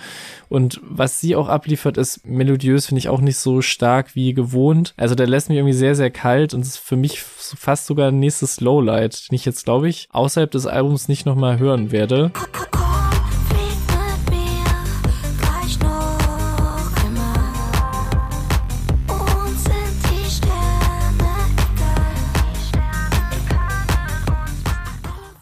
Und 0.50 0.80
was 0.84 1.20
sie 1.20 1.36
auch 1.36 1.50
abliefert, 1.50 1.98
ist 1.98 2.26
melodiös, 2.26 2.86
finde 2.86 3.00
ich 3.00 3.10
auch 3.10 3.22
nicht 3.22 3.38
so 3.38 3.62
stark 3.62 4.16
wie 4.16 4.34
gewohnt. 4.34 4.94
Also 4.98 5.16
der 5.16 5.28
lässt 5.28 5.50
mich 5.50 5.58
irgendwie 5.58 5.74
sehr, 5.74 5.96
sehr 5.96 6.12
kalt 6.12 6.54
und 6.54 6.62
ist 6.62 6.78
für 6.78 6.96
mich 6.96 7.22
fast 7.22 7.88
sogar 7.88 8.10
ein 8.10 8.20
nächstes 8.20 8.62
Lowlight, 8.62 9.30
den 9.30 9.36
ich 9.36 9.46
jetzt, 9.46 9.66
glaube 9.66 9.90
ich, 9.90 10.08
außerhalb 10.12 10.52
des 10.52 10.68
Albums 10.68 11.08
nicht 11.08 11.26
nochmal 11.26 11.60
hören 11.60 11.92
werde. 11.92 12.32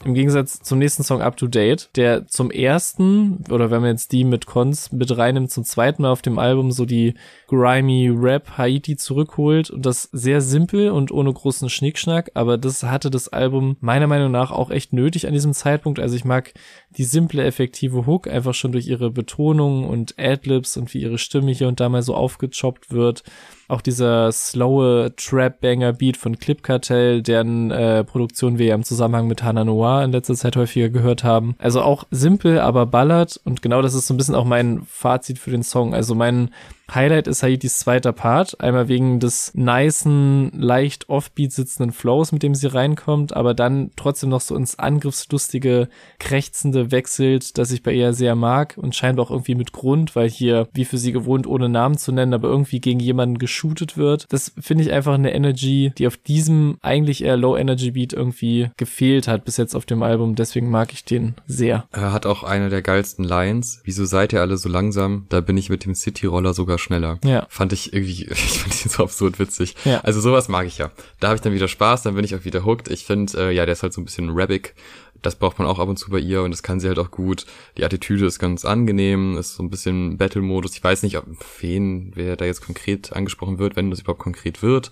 Im 0.06 0.14
Gegensatz 0.14 0.60
zum 0.60 0.78
nächsten 0.78 1.02
Song 1.02 1.24
Up 1.24 1.36
to 1.36 1.48
Date, 1.48 1.90
der 1.96 2.28
zum 2.28 2.52
ersten, 2.52 3.44
oder 3.50 3.72
wenn 3.72 3.82
man 3.82 3.90
jetzt 3.90 4.12
die 4.12 4.24
mit 4.24 4.46
Cons 4.46 4.92
mit 4.92 5.18
reinnimmt, 5.18 5.50
zum 5.50 5.64
zweiten 5.64 6.04
Mal 6.04 6.12
auf 6.12 6.22
dem 6.22 6.38
Album 6.38 6.72
so 6.72 6.86
die 6.86 7.16
grimy 7.48 8.14
Rap 8.16 8.56
Haiti 8.56 8.98
zurückholt 8.98 9.72
und 9.72 9.84
das 9.84 10.04
sehr 10.12 10.42
simpel 10.42 10.92
und 10.92 11.12
ohne 11.12 11.34
großen 11.34 11.72
Schnickschnack, 11.72 12.30
aber 12.36 12.60
das 12.60 12.84
hatte 12.84 13.10
das 13.10 13.30
Album 13.30 13.78
meiner 13.80 14.06
Meinung 14.06 14.32
nach 14.32 14.52
auch 14.52 14.70
echt 14.70 14.94
nötig 14.94 15.26
an 15.26 15.34
diesem 15.34 15.54
Zeitpunkt. 15.54 16.00
Also 16.00 16.16
ich 16.16 16.24
mag 16.24 16.54
die 16.92 17.04
simple, 17.04 17.44
effektive 17.44 18.06
Hook 18.06 18.28
einfach 18.28 18.54
schon 18.54 18.74
durch 18.74 18.86
ihre 18.86 19.10
Betonung 19.10 19.90
und 19.90 20.20
Adlibs 20.20 20.78
und 20.78 20.94
wie 20.94 21.02
ihre 21.02 21.18
Stimme 21.18 21.52
hier 21.52 21.68
und 21.68 21.80
da 21.80 21.90
mal 21.90 22.04
so 22.04 22.14
aufgechoppt 22.14 22.92
wird 22.92 23.24
auch 23.68 23.82
dieser 23.82 24.32
slowe 24.32 25.14
Trap-Banger-Beat 25.16 26.18
von 26.18 26.38
Clip 26.38 26.62
Cartel, 26.62 27.22
deren 27.22 27.72
äh, 27.72 28.04
Produktion 28.04 28.58
wir 28.58 28.68
ja 28.68 28.76
im 28.76 28.84
Zusammenhang 28.84 29.28
mit 29.28 29.44
Hana 29.44 29.64
Noir 29.64 30.04
in 30.04 30.12
letzter 30.12 30.36
Zeit 30.36 30.56
häufiger 30.56 30.90
gehört 30.90 31.24
haben. 31.24 31.56
Also 31.60 31.82
auch 31.82 32.06
simpel, 32.12 32.60
aber 32.60 32.86
ballert 32.86 33.40
und 33.44 33.62
genau 33.62 33.82
das 33.82 33.94
ist 33.94 34.08
so 34.08 34.14
ein 34.14 34.18
bisschen 34.18 34.36
auch 34.36 34.46
mein 34.46 34.84
Fazit 34.88 35.40
für 35.40 35.52
den 35.52 35.64
Song. 35.64 35.94
Also 35.94 36.16
mein 36.16 36.52
Highlight 36.94 37.28
ist 37.28 37.44
Haitis 37.44 37.80
zweiter 37.80 38.14
Part. 38.14 38.62
Einmal 38.62 38.88
wegen 38.88 39.20
des 39.20 39.52
nicen, 39.54 40.52
leicht 40.54 41.10
offbeat 41.10 41.52
sitzenden 41.52 41.92
Flows, 41.92 42.32
mit 42.32 42.44
dem 42.44 42.56
sie 42.56 42.68
reinkommt, 42.68 43.36
aber 43.36 43.54
dann 43.54 43.92
trotzdem 43.96 44.30
noch 44.30 44.42
so 44.42 44.56
ins 44.56 44.78
angriffslustige, 44.78 45.90
krächzende 46.20 46.92
wechselt, 46.92 47.58
das 47.58 47.72
ich 47.72 47.84
bei 47.84 47.94
ihr 47.94 48.14
sehr 48.14 48.36
mag 48.36 48.76
und 48.78 48.96
scheinbar 48.96 49.26
auch 49.26 49.32
irgendwie 49.32 49.56
mit 49.56 49.72
Grund, 49.72 50.16
weil 50.16 50.30
hier, 50.30 50.68
wie 50.74 50.86
für 50.86 50.98
sie 50.98 51.12
gewohnt, 51.12 51.48
ohne 51.48 51.70
Namen 51.70 51.98
zu 51.98 52.12
nennen, 52.12 52.34
aber 52.34 52.48
irgendwie 52.48 52.80
gegen 52.80 53.00
jemanden 53.00 53.40
geshootet 53.40 53.98
wird. 53.98 54.26
Das 54.30 54.54
finde 54.60 54.84
ich 54.84 54.92
einfach 54.92 55.14
eine 55.16 55.34
Energy, 55.34 55.92
die 55.98 56.08
auf 56.08 56.18
diesem 56.18 56.78
eigentlich 56.82 57.24
eher 57.24 57.38
Low-Energy-Beat 57.38 58.14
irgendwie 58.14 58.70
gefehlt 58.78 59.28
hat 59.28 59.46
bis 59.46 59.58
jetzt 59.58 59.76
auf 59.76 59.86
dem 59.86 60.04
Album. 60.04 60.36
Deswegen 60.36 60.70
mag 60.70 60.94
ich 60.94 61.04
den 61.04 61.36
sehr. 61.48 61.86
Er 61.92 62.14
hat 62.14 62.26
auch 62.26 62.44
eine 62.44 62.70
der 62.70 62.82
geilsten 62.82 63.26
Lines. 63.26 63.82
Wieso 63.84 64.06
seid 64.06 64.34
ihr 64.34 64.42
alle 64.42 64.58
so 64.58 64.70
langsam? 64.70 65.26
Da 65.30 65.42
bin 65.42 65.58
ich 65.58 65.70
mit 65.70 65.86
dem 65.86 65.96
City-Roller 65.96 66.54
sogar 66.54 66.75
sogar 66.76 66.80
schneller. 66.80 67.20
Ja. 67.24 67.46
Fand 67.50 67.74
ich 67.74 67.94
irgendwie, 67.94 68.26
ich 68.32 68.60
fand 68.60 68.86
ihn 68.86 68.90
so 68.90 69.04
absurd 69.04 69.40
witzig. 69.40 69.76
Ja. 69.86 70.02
Also 70.02 70.20
sowas 70.22 70.48
mag 70.48 70.68
ich 70.68 70.78
ja. 70.78 70.92
Da 71.20 71.28
habe 71.28 71.36
ich 71.36 71.42
dann 71.42 71.54
wieder 71.54 71.68
Spaß, 71.68 72.04
dann 72.04 72.16
bin 72.16 72.26
ich 72.26 72.36
auch 72.36 72.46
wieder 72.46 72.66
hooked. 72.66 72.90
Ich 72.90 73.06
finde, 73.06 73.38
äh, 73.38 73.52
ja, 73.52 73.66
der 73.66 73.74
ist 73.74 73.84
halt 73.84 73.94
so 73.94 74.02
ein 74.02 74.06
bisschen 74.06 74.30
rabbig. 74.32 74.74
Das 75.22 75.36
braucht 75.36 75.58
man 75.58 75.68
auch 75.68 75.80
ab 75.80 75.90
und 75.90 75.98
zu 75.98 76.12
bei 76.12 76.20
ihr 76.20 76.44
und 76.44 76.52
das 76.52 76.62
kann 76.62 76.80
sie 76.80 76.88
halt 76.88 77.00
auch 77.00 77.10
gut. 77.10 77.46
Die 77.78 77.84
Attitüde 77.84 78.26
ist 78.28 78.38
ganz 78.38 78.64
angenehm, 78.64 79.38
ist 79.38 79.56
so 79.56 79.64
ein 79.64 79.72
bisschen 79.72 80.18
Battle-Modus. 80.18 80.76
Ich 80.76 80.84
weiß 80.84 81.02
nicht, 81.02 81.18
ob 81.18 81.26
wen, 81.62 82.12
wer 82.14 82.36
da 82.36 82.46
jetzt 82.46 82.64
konkret 82.64 83.14
angesprochen 83.14 83.58
wird, 83.58 83.76
wenn 83.76 83.90
das 83.90 84.02
überhaupt 84.02 84.22
konkret 84.22 84.62
wird 84.62 84.92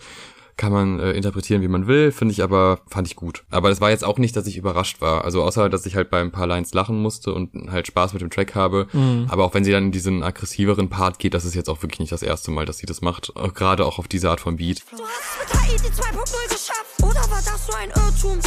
kann 0.57 0.71
man 0.71 0.99
äh, 0.99 1.11
interpretieren, 1.11 1.61
wie 1.61 1.67
man 1.67 1.87
will, 1.87 2.11
finde 2.11 2.31
ich 2.31 2.43
aber, 2.43 2.79
fand 2.89 3.07
ich 3.07 3.15
gut. 3.15 3.43
Aber 3.49 3.69
das 3.69 3.81
war 3.81 3.89
jetzt 3.89 4.03
auch 4.03 4.17
nicht, 4.17 4.35
dass 4.35 4.47
ich 4.47 4.57
überrascht 4.57 5.01
war. 5.01 5.23
Also 5.25 5.43
außer, 5.43 5.69
dass 5.69 5.85
ich 5.85 5.95
halt 5.95 6.09
bei 6.09 6.21
ein 6.21 6.31
paar 6.31 6.47
Lines 6.47 6.73
lachen 6.73 7.01
musste 7.01 7.33
und 7.33 7.71
halt 7.71 7.87
Spaß 7.87 8.13
mit 8.13 8.21
dem 8.21 8.29
Track 8.29 8.55
habe. 8.55 8.87
Mhm. 8.93 9.27
Aber 9.29 9.45
auch 9.45 9.53
wenn 9.53 9.63
sie 9.63 9.71
dann 9.71 9.85
in 9.85 9.91
diesen 9.91 10.23
aggressiveren 10.23 10.89
Part 10.89 11.19
geht, 11.19 11.33
das 11.33 11.45
ist 11.45 11.55
jetzt 11.55 11.69
auch 11.69 11.81
wirklich 11.81 11.99
nicht 11.99 12.11
das 12.11 12.23
erste 12.23 12.51
Mal, 12.51 12.65
dass 12.65 12.77
sie 12.77 12.85
das 12.85 13.01
macht. 13.01 13.33
Gerade 13.53 13.85
auch 13.85 13.99
auf 13.99 14.07
diese 14.07 14.29
Art 14.29 14.41
von 14.41 14.57
Beat. 14.57 14.83
Du 14.91 15.03
hast 15.03 15.39
mit 15.39 15.61
Haiti 15.61 15.87
2.0 15.87 16.49
geschafft, 16.49 17.01
oder 17.01 17.21
war 17.31 17.41
das 17.43 17.67
nur 17.67 17.77
ein 17.77 17.89
Irrtum? 17.89 18.39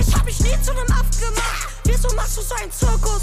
Ich 0.00 0.14
hab 0.14 0.24
mich 0.24 0.40
nie 0.40 0.60
zu 0.62 0.70
einem 0.72 0.90
Aff 0.90 1.10
gemacht. 1.20 1.68
Wieso 1.84 2.14
machst 2.16 2.38
du 2.38 2.42
so 2.42 2.54
einen 2.54 2.72
Zirkus? 2.72 3.22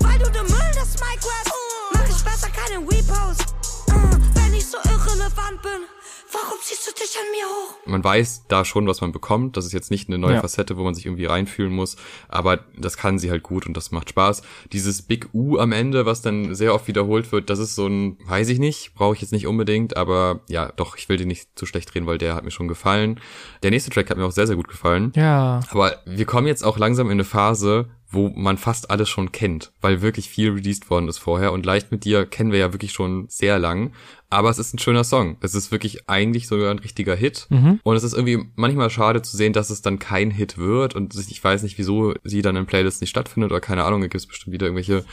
Weil 0.00 0.18
du 0.18 0.30
der 0.30 0.42
Müll 0.42 0.70
des 0.72 0.94
Mike 1.00 1.24
Rap. 1.24 1.52
Mach 1.92 2.08
ich 2.08 2.24
besser 2.24 2.48
keinen 2.50 2.86
Repost. 2.86 3.54
Uh, 3.88 3.94
wenn 4.34 4.54
ich 4.54 4.66
so 4.66 4.78
irrelevant 4.78 5.60
bin. 5.62 6.03
Warum 6.34 6.58
ziehst 6.60 6.88
du 6.88 6.92
dich 6.92 7.16
an 7.16 7.30
mir 7.30 7.46
hoch? 7.46 7.86
Man 7.86 8.02
weiß 8.02 8.46
da 8.48 8.64
schon, 8.64 8.88
was 8.88 9.00
man 9.00 9.12
bekommt. 9.12 9.56
Das 9.56 9.66
ist 9.66 9.72
jetzt 9.72 9.92
nicht 9.92 10.08
eine 10.08 10.18
neue 10.18 10.34
ja. 10.34 10.40
Facette, 10.40 10.76
wo 10.76 10.82
man 10.82 10.92
sich 10.92 11.06
irgendwie 11.06 11.26
reinfühlen 11.26 11.72
muss. 11.72 11.96
Aber 12.28 12.64
das 12.76 12.96
kann 12.96 13.20
sie 13.20 13.30
halt 13.30 13.44
gut 13.44 13.66
und 13.66 13.76
das 13.76 13.92
macht 13.92 14.08
Spaß. 14.08 14.42
Dieses 14.72 15.02
Big 15.02 15.28
U 15.32 15.58
am 15.58 15.70
Ende, 15.70 16.06
was 16.06 16.22
dann 16.22 16.52
sehr 16.56 16.74
oft 16.74 16.88
wiederholt 16.88 17.30
wird, 17.30 17.50
das 17.50 17.60
ist 17.60 17.76
so 17.76 17.86
ein, 17.86 18.18
weiß 18.26 18.48
ich 18.48 18.58
nicht, 18.58 18.94
brauche 18.94 19.14
ich 19.14 19.20
jetzt 19.20 19.30
nicht 19.30 19.46
unbedingt. 19.46 19.96
Aber 19.96 20.40
ja, 20.48 20.72
doch, 20.74 20.96
ich 20.96 21.08
will 21.08 21.18
den 21.18 21.28
nicht 21.28 21.56
zu 21.56 21.66
schlecht 21.66 21.94
drehen, 21.94 22.06
weil 22.06 22.18
der 22.18 22.34
hat 22.34 22.42
mir 22.42 22.50
schon 22.50 22.66
gefallen. 22.66 23.20
Der 23.62 23.70
nächste 23.70 23.90
Track 23.90 24.10
hat 24.10 24.16
mir 24.16 24.24
auch 24.24 24.32
sehr, 24.32 24.48
sehr 24.48 24.56
gut 24.56 24.68
gefallen. 24.68 25.12
Ja. 25.14 25.60
Aber 25.70 26.02
wir 26.04 26.24
kommen 26.24 26.48
jetzt 26.48 26.64
auch 26.64 26.78
langsam 26.78 27.06
in 27.06 27.12
eine 27.12 27.24
Phase, 27.24 27.90
wo 28.14 28.30
man 28.34 28.56
fast 28.56 28.90
alles 28.90 29.08
schon 29.08 29.32
kennt, 29.32 29.72
weil 29.80 30.00
wirklich 30.00 30.30
viel 30.30 30.52
released 30.52 30.88
worden 30.88 31.08
ist 31.08 31.18
vorher 31.18 31.52
und 31.52 31.66
leicht 31.66 31.90
mit 31.90 32.04
dir 32.04 32.24
kennen 32.26 32.52
wir 32.52 32.60
ja 32.60 32.72
wirklich 32.72 32.92
schon 32.92 33.26
sehr 33.28 33.58
lang, 33.58 33.92
aber 34.34 34.50
es 34.50 34.58
ist 34.58 34.74
ein 34.74 34.80
schöner 34.80 35.04
Song. 35.04 35.36
Es 35.42 35.54
ist 35.54 35.70
wirklich 35.70 36.08
eigentlich 36.08 36.48
sogar 36.48 36.72
ein 36.72 36.80
richtiger 36.80 37.14
Hit 37.14 37.46
mhm. 37.50 37.78
und 37.84 37.94
es 37.94 38.02
ist 38.02 38.14
irgendwie 38.14 38.44
manchmal 38.56 38.90
schade 38.90 39.22
zu 39.22 39.36
sehen, 39.36 39.52
dass 39.52 39.70
es 39.70 39.80
dann 39.80 40.00
kein 40.00 40.32
Hit 40.32 40.58
wird 40.58 40.96
und 40.96 41.14
ich 41.14 41.42
weiß 41.42 41.62
nicht, 41.62 41.78
wieso 41.78 42.14
sie 42.24 42.42
dann 42.42 42.56
in 42.56 42.66
Playlists 42.66 43.00
nicht 43.00 43.10
stattfindet 43.10 43.52
oder 43.52 43.60
keine 43.60 43.84
Ahnung, 43.84 44.00
da 44.00 44.08
gibt 44.08 44.20
es 44.20 44.26
bestimmt 44.26 44.52
wieder 44.52 44.66
irgendwelche 44.66 45.04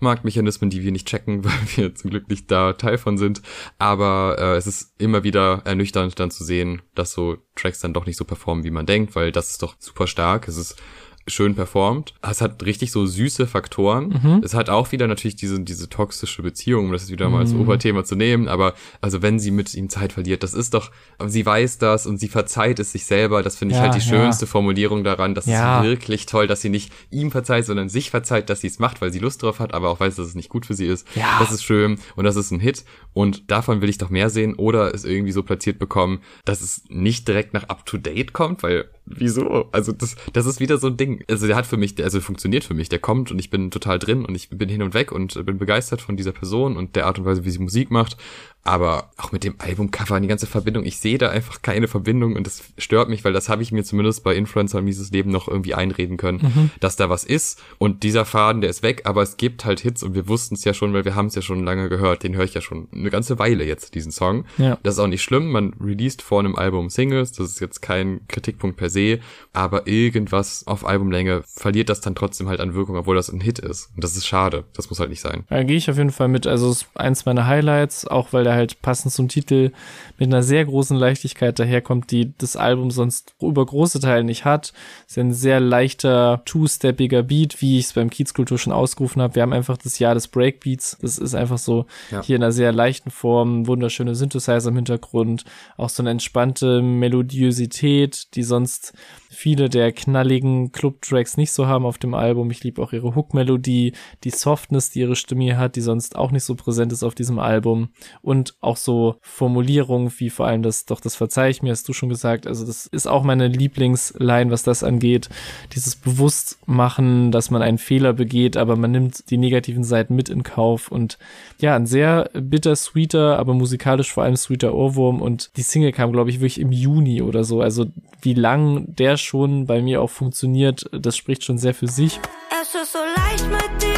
Marktmechanismen, 0.00 0.70
die 0.70 0.82
wir 0.82 0.90
nicht 0.90 1.06
checken, 1.06 1.44
weil 1.44 1.52
wir 1.76 1.94
zum 1.94 2.10
Glück 2.10 2.28
nicht 2.28 2.50
da 2.50 2.72
Teil 2.72 2.98
von 2.98 3.16
sind, 3.16 3.42
aber 3.78 4.36
äh, 4.40 4.56
es 4.56 4.66
ist 4.66 4.92
immer 4.98 5.22
wieder 5.22 5.62
ernüchternd 5.64 6.18
dann 6.18 6.32
zu 6.32 6.42
sehen, 6.42 6.82
dass 6.96 7.12
so 7.12 7.36
Tracks 7.54 7.78
dann 7.78 7.94
doch 7.94 8.06
nicht 8.06 8.16
so 8.16 8.24
performen, 8.24 8.64
wie 8.64 8.72
man 8.72 8.86
denkt, 8.86 9.14
weil 9.14 9.30
das 9.30 9.50
ist 9.50 9.62
doch 9.62 9.76
super 9.78 10.08
stark. 10.08 10.48
Es 10.48 10.56
ist 10.56 10.82
schön 11.26 11.54
performt. 11.54 12.14
Es 12.22 12.40
hat 12.40 12.62
richtig 12.64 12.92
so 12.92 13.06
süße 13.06 13.46
Faktoren. 13.46 14.20
Mhm. 14.22 14.40
Es 14.44 14.54
hat 14.54 14.68
auch 14.68 14.92
wieder 14.92 15.06
natürlich 15.06 15.36
diese, 15.36 15.60
diese 15.60 15.88
toxische 15.88 16.42
Beziehung, 16.42 16.86
um 16.86 16.92
das 16.92 17.10
wieder 17.10 17.30
mal 17.30 17.40
als 17.40 17.52
mhm. 17.52 17.62
Oberthema 17.62 18.04
zu 18.04 18.14
nehmen. 18.14 18.48
Aber 18.48 18.74
also 19.00 19.22
wenn 19.22 19.38
sie 19.38 19.50
mit 19.50 19.74
ihm 19.74 19.88
Zeit 19.88 20.12
verliert, 20.12 20.42
das 20.42 20.54
ist 20.54 20.74
doch, 20.74 20.90
sie 21.26 21.44
weiß 21.44 21.78
das 21.78 22.06
und 22.06 22.18
sie 22.18 22.28
verzeiht 22.28 22.78
es 22.78 22.92
sich 22.92 23.06
selber. 23.06 23.42
Das 23.42 23.56
finde 23.56 23.74
ich 23.74 23.78
ja, 23.78 23.84
halt 23.84 23.94
die 23.94 24.06
schönste 24.06 24.44
ja. 24.44 24.50
Formulierung 24.50 25.02
daran. 25.02 25.34
Das 25.34 25.46
ja. 25.46 25.80
ist 25.80 25.86
wirklich 25.86 26.26
toll, 26.26 26.46
dass 26.46 26.60
sie 26.60 26.68
nicht 26.68 26.92
ihm 27.10 27.30
verzeiht, 27.30 27.64
sondern 27.64 27.88
sich 27.88 28.10
verzeiht, 28.10 28.50
dass 28.50 28.60
sie 28.60 28.66
es 28.66 28.78
macht, 28.78 29.00
weil 29.00 29.12
sie 29.12 29.18
Lust 29.18 29.42
drauf 29.42 29.60
hat, 29.60 29.72
aber 29.72 29.88
auch 29.90 30.00
weiß, 30.00 30.16
dass 30.16 30.26
es 30.26 30.34
nicht 30.34 30.50
gut 30.50 30.66
für 30.66 30.74
sie 30.74 30.86
ist. 30.86 31.06
Ja. 31.14 31.38
Das 31.38 31.52
ist 31.52 31.64
schön 31.64 31.98
und 32.16 32.24
das 32.24 32.36
ist 32.36 32.50
ein 32.50 32.60
Hit. 32.60 32.84
Und 33.12 33.50
davon 33.50 33.80
will 33.80 33.88
ich 33.88 33.98
doch 33.98 34.10
mehr 34.10 34.28
sehen 34.28 34.54
oder 34.54 34.94
es 34.94 35.04
irgendwie 35.04 35.32
so 35.32 35.42
platziert 35.42 35.78
bekommen, 35.78 36.20
dass 36.44 36.60
es 36.60 36.82
nicht 36.88 37.26
direkt 37.28 37.54
nach 37.54 37.68
Up 37.68 37.86
to 37.86 37.96
Date 37.96 38.32
kommt, 38.32 38.62
weil 38.62 38.86
wieso? 39.06 39.68
Also 39.72 39.92
das, 39.92 40.16
das 40.32 40.46
ist 40.46 40.60
wieder 40.60 40.78
so 40.78 40.88
ein 40.88 40.96
Ding. 40.96 41.13
Also 41.28 41.46
der 41.46 41.56
hat 41.56 41.66
für 41.66 41.76
mich, 41.76 42.02
also 42.02 42.20
funktioniert 42.20 42.64
für 42.64 42.74
mich. 42.74 42.88
Der 42.88 42.98
kommt 42.98 43.30
und 43.30 43.38
ich 43.38 43.50
bin 43.50 43.70
total 43.70 43.98
drin 43.98 44.24
und 44.24 44.34
ich 44.34 44.48
bin 44.50 44.68
hin 44.68 44.82
und 44.82 44.94
weg 44.94 45.12
und 45.12 45.44
bin 45.46 45.58
begeistert 45.58 46.00
von 46.00 46.16
dieser 46.16 46.32
Person 46.32 46.76
und 46.76 46.96
der 46.96 47.06
Art 47.06 47.18
und 47.18 47.24
Weise, 47.24 47.44
wie 47.44 47.50
sie 47.50 47.58
Musik 47.58 47.90
macht. 47.90 48.16
Aber 48.64 49.10
auch 49.18 49.30
mit 49.30 49.44
dem 49.44 49.56
Albumcover, 49.58 50.18
die 50.20 50.28
ganze 50.28 50.46
Verbindung, 50.46 50.84
ich 50.84 50.98
sehe 50.98 51.18
da 51.18 51.28
einfach 51.28 51.60
keine 51.60 51.86
Verbindung 51.86 52.34
und 52.34 52.46
das 52.46 52.62
stört 52.78 53.10
mich, 53.10 53.22
weil 53.22 53.34
das 53.34 53.50
habe 53.50 53.62
ich 53.62 53.72
mir 53.72 53.84
zumindest 53.84 54.24
bei 54.24 54.34
Influencer 54.34 54.78
und 54.78 54.84
Mieses 54.84 55.10
Leben 55.10 55.30
noch 55.30 55.48
irgendwie 55.48 55.74
einreden 55.74 56.16
können, 56.16 56.38
mhm. 56.42 56.70
dass 56.80 56.96
da 56.96 57.10
was 57.10 57.24
ist 57.24 57.62
und 57.78 58.02
dieser 58.02 58.24
Faden, 58.24 58.62
der 58.62 58.70
ist 58.70 58.82
weg, 58.82 59.02
aber 59.04 59.22
es 59.22 59.36
gibt 59.36 59.66
halt 59.66 59.80
Hits 59.80 60.02
und 60.02 60.14
wir 60.14 60.28
wussten 60.28 60.54
es 60.54 60.64
ja 60.64 60.72
schon, 60.72 60.94
weil 60.94 61.04
wir 61.04 61.14
haben 61.14 61.26
es 61.26 61.34
ja 61.34 61.42
schon 61.42 61.62
lange 61.62 61.90
gehört, 61.90 62.22
den 62.22 62.34
höre 62.36 62.44
ich 62.44 62.54
ja 62.54 62.62
schon 62.62 62.88
eine 62.90 63.10
ganze 63.10 63.38
Weile 63.38 63.64
jetzt, 63.64 63.94
diesen 63.94 64.12
Song. 64.12 64.46
Ja. 64.56 64.78
Das 64.82 64.94
ist 64.94 65.00
auch 65.00 65.08
nicht 65.08 65.22
schlimm, 65.22 65.52
man 65.52 65.74
released 65.78 66.22
vor 66.22 66.40
einem 66.40 66.56
Album 66.56 66.88
Singles, 66.88 67.32
das 67.32 67.50
ist 67.50 67.60
jetzt 67.60 67.82
kein 67.82 68.20
Kritikpunkt 68.28 68.78
per 68.78 68.88
se, 68.88 69.20
aber 69.52 69.86
irgendwas 69.86 70.66
auf 70.66 70.86
Albumlänge 70.86 71.42
verliert 71.46 71.90
das 71.90 72.00
dann 72.00 72.14
trotzdem 72.14 72.48
halt 72.48 72.60
an 72.60 72.74
Wirkung, 72.74 72.96
obwohl 72.96 73.16
das 73.16 73.28
ein 73.28 73.40
Hit 73.40 73.58
ist. 73.58 73.90
Und 73.94 74.02
das 74.02 74.16
ist 74.16 74.26
schade, 74.26 74.64
das 74.74 74.88
muss 74.88 75.00
halt 75.00 75.10
nicht 75.10 75.20
sein. 75.20 75.44
Da 75.50 75.62
gehe 75.64 75.76
ich 75.76 75.90
auf 75.90 75.98
jeden 75.98 76.10
Fall 76.10 76.28
mit, 76.28 76.46
also 76.46 76.70
es 76.70 76.82
ist 76.82 76.86
eins 76.94 77.26
meiner 77.26 77.46
Highlights, 77.46 78.06
auch 78.06 78.32
weil 78.32 78.53
der 78.54 78.58
halt 78.58 78.82
passend 78.82 79.12
zum 79.12 79.28
Titel 79.28 79.72
mit 80.18 80.28
einer 80.28 80.42
sehr 80.42 80.64
großen 80.64 80.96
Leichtigkeit 80.96 81.58
daherkommt, 81.58 82.10
die 82.10 82.32
das 82.38 82.56
Album 82.56 82.90
sonst 82.90 83.34
über 83.40 83.64
große 83.64 84.00
Teile 84.00 84.24
nicht 84.24 84.44
hat. 84.44 84.72
Es 85.06 85.12
ist 85.12 85.18
ein 85.18 85.32
sehr 85.32 85.60
leichter, 85.60 86.42
two-steppiger 86.44 87.22
Beat, 87.22 87.60
wie 87.60 87.78
ich 87.78 87.86
es 87.86 87.92
beim 87.92 88.10
Kiezkultur 88.10 88.58
schon 88.58 88.72
ausgerufen 88.72 89.20
habe. 89.20 89.34
Wir 89.34 89.42
haben 89.42 89.52
einfach 89.52 89.76
das 89.76 89.98
Jahr 89.98 90.14
des 90.14 90.28
Breakbeats. 90.28 90.96
Das 91.00 91.18
ist 91.18 91.34
einfach 91.34 91.58
so 91.58 91.86
ja. 92.10 92.22
hier 92.22 92.36
in 92.36 92.42
einer 92.42 92.52
sehr 92.52 92.72
leichten 92.72 93.10
Form, 93.10 93.66
wunderschöne 93.66 94.14
Synthesizer 94.14 94.68
im 94.68 94.76
Hintergrund, 94.76 95.44
auch 95.76 95.88
so 95.88 96.02
eine 96.02 96.10
entspannte 96.10 96.82
Melodiosität, 96.82 98.34
die 98.34 98.42
sonst 98.42 98.92
viele 99.34 99.68
der 99.68 99.92
knalligen 99.92 100.72
Club-Tracks 100.72 101.36
nicht 101.36 101.52
so 101.52 101.66
haben 101.66 101.84
auf 101.84 101.98
dem 101.98 102.14
Album. 102.14 102.50
Ich 102.50 102.62
liebe 102.62 102.82
auch 102.82 102.92
ihre 102.92 103.14
Hook-Melodie, 103.14 103.92
die 104.24 104.30
Softness, 104.30 104.90
die 104.90 105.00
ihre 105.00 105.16
Stimme 105.16 105.56
hat, 105.56 105.76
die 105.76 105.80
sonst 105.80 106.16
auch 106.16 106.30
nicht 106.30 106.44
so 106.44 106.54
präsent 106.54 106.92
ist 106.92 107.02
auf 107.02 107.14
diesem 107.14 107.38
Album. 107.38 107.88
Und 108.22 108.54
auch 108.60 108.76
so 108.76 109.16
Formulierungen 109.20 110.12
wie 110.18 110.30
vor 110.30 110.46
allem 110.46 110.62
das, 110.62 110.86
doch 110.86 111.00
das 111.00 111.16
verzeih 111.16 111.50
ich 111.50 111.62
mir, 111.62 111.72
hast 111.72 111.88
du 111.88 111.92
schon 111.92 112.08
gesagt. 112.08 112.46
Also 112.46 112.66
das 112.66 112.86
ist 112.86 113.06
auch 113.06 113.22
meine 113.22 113.48
Lieblingsline, 113.48 114.50
was 114.50 114.62
das 114.62 114.82
angeht. 114.82 115.28
Dieses 115.74 115.96
Bewusstmachen, 115.96 117.32
dass 117.32 117.50
man 117.50 117.62
einen 117.62 117.78
Fehler 117.78 118.12
begeht, 118.12 118.56
aber 118.56 118.76
man 118.76 118.90
nimmt 118.90 119.30
die 119.30 119.38
negativen 119.38 119.84
Seiten 119.84 120.14
mit 120.14 120.28
in 120.28 120.42
Kauf 120.42 120.90
und 120.90 121.18
ja, 121.58 121.76
ein 121.76 121.86
sehr 121.86 122.30
bittersweeter, 122.34 123.38
aber 123.38 123.54
musikalisch 123.54 124.12
vor 124.12 124.24
allem 124.24 124.36
sweeter 124.36 124.74
Ohrwurm 124.74 125.20
und 125.20 125.50
die 125.56 125.62
Single 125.62 125.92
kam, 125.92 126.12
glaube 126.12 126.30
ich, 126.30 126.40
wirklich 126.40 126.60
im 126.60 126.72
Juni 126.72 127.22
oder 127.22 127.44
so. 127.44 127.60
Also 127.60 127.86
wie 128.22 128.34
lang 128.34 128.94
der 128.94 129.16
schon 129.24 129.66
bei 129.66 129.82
mir 129.82 130.00
auch 130.00 130.10
funktioniert, 130.10 130.88
das 130.92 131.16
spricht 131.16 131.44
schon 131.44 131.58
sehr 131.58 131.74
für 131.74 131.88
sich. 131.88 132.20
Es 132.62 132.74
ist 132.74 132.92
so 132.92 132.98
leicht 132.98 133.46
mit 133.50 133.82
dir. 133.82 133.93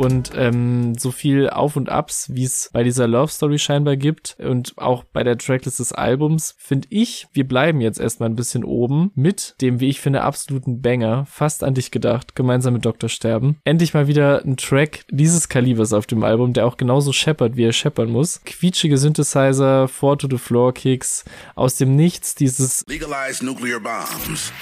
Und 0.00 0.30
ähm, 0.34 0.94
so 0.96 1.10
viel 1.10 1.50
Auf 1.50 1.76
und 1.76 1.90
Abs, 1.90 2.30
wie 2.32 2.44
es 2.44 2.70
bei 2.72 2.82
dieser 2.82 3.06
Love 3.06 3.30
Story 3.30 3.58
scheinbar 3.58 3.96
gibt 3.96 4.34
und 4.38 4.72
auch 4.78 5.04
bei 5.04 5.22
der 5.22 5.36
Tracklist 5.36 5.78
des 5.78 5.92
Albums, 5.92 6.54
finde 6.58 6.88
ich, 6.90 7.28
wir 7.34 7.46
bleiben 7.46 7.82
jetzt 7.82 8.00
erstmal 8.00 8.30
ein 8.30 8.34
bisschen 8.34 8.64
oben 8.64 9.12
mit 9.14 9.56
dem, 9.60 9.78
wie 9.78 9.90
ich 9.90 10.00
finde, 10.00 10.22
absoluten 10.22 10.80
Banger, 10.80 11.26
fast 11.26 11.62
an 11.62 11.74
dich 11.74 11.90
gedacht, 11.90 12.34
gemeinsam 12.34 12.72
mit 12.72 12.86
Dr. 12.86 13.10
Sterben. 13.10 13.58
Endlich 13.64 13.92
mal 13.92 14.06
wieder 14.06 14.42
ein 14.42 14.56
Track 14.56 15.04
dieses 15.10 15.50
Kalibers 15.50 15.92
auf 15.92 16.06
dem 16.06 16.24
Album, 16.24 16.54
der 16.54 16.66
auch 16.66 16.78
genauso 16.78 17.12
scheppert, 17.12 17.56
wie 17.56 17.64
er 17.64 17.74
scheppern 17.74 18.10
muss. 18.10 18.40
Quietschige 18.44 18.96
Synthesizer, 18.96 19.86
Four 19.86 20.16
to 20.16 20.28
the 20.30 20.38
Floor 20.38 20.72
Kicks, 20.72 21.26
aus 21.54 21.76
dem 21.76 21.94
Nichts 21.94 22.34
dieses 22.34 22.86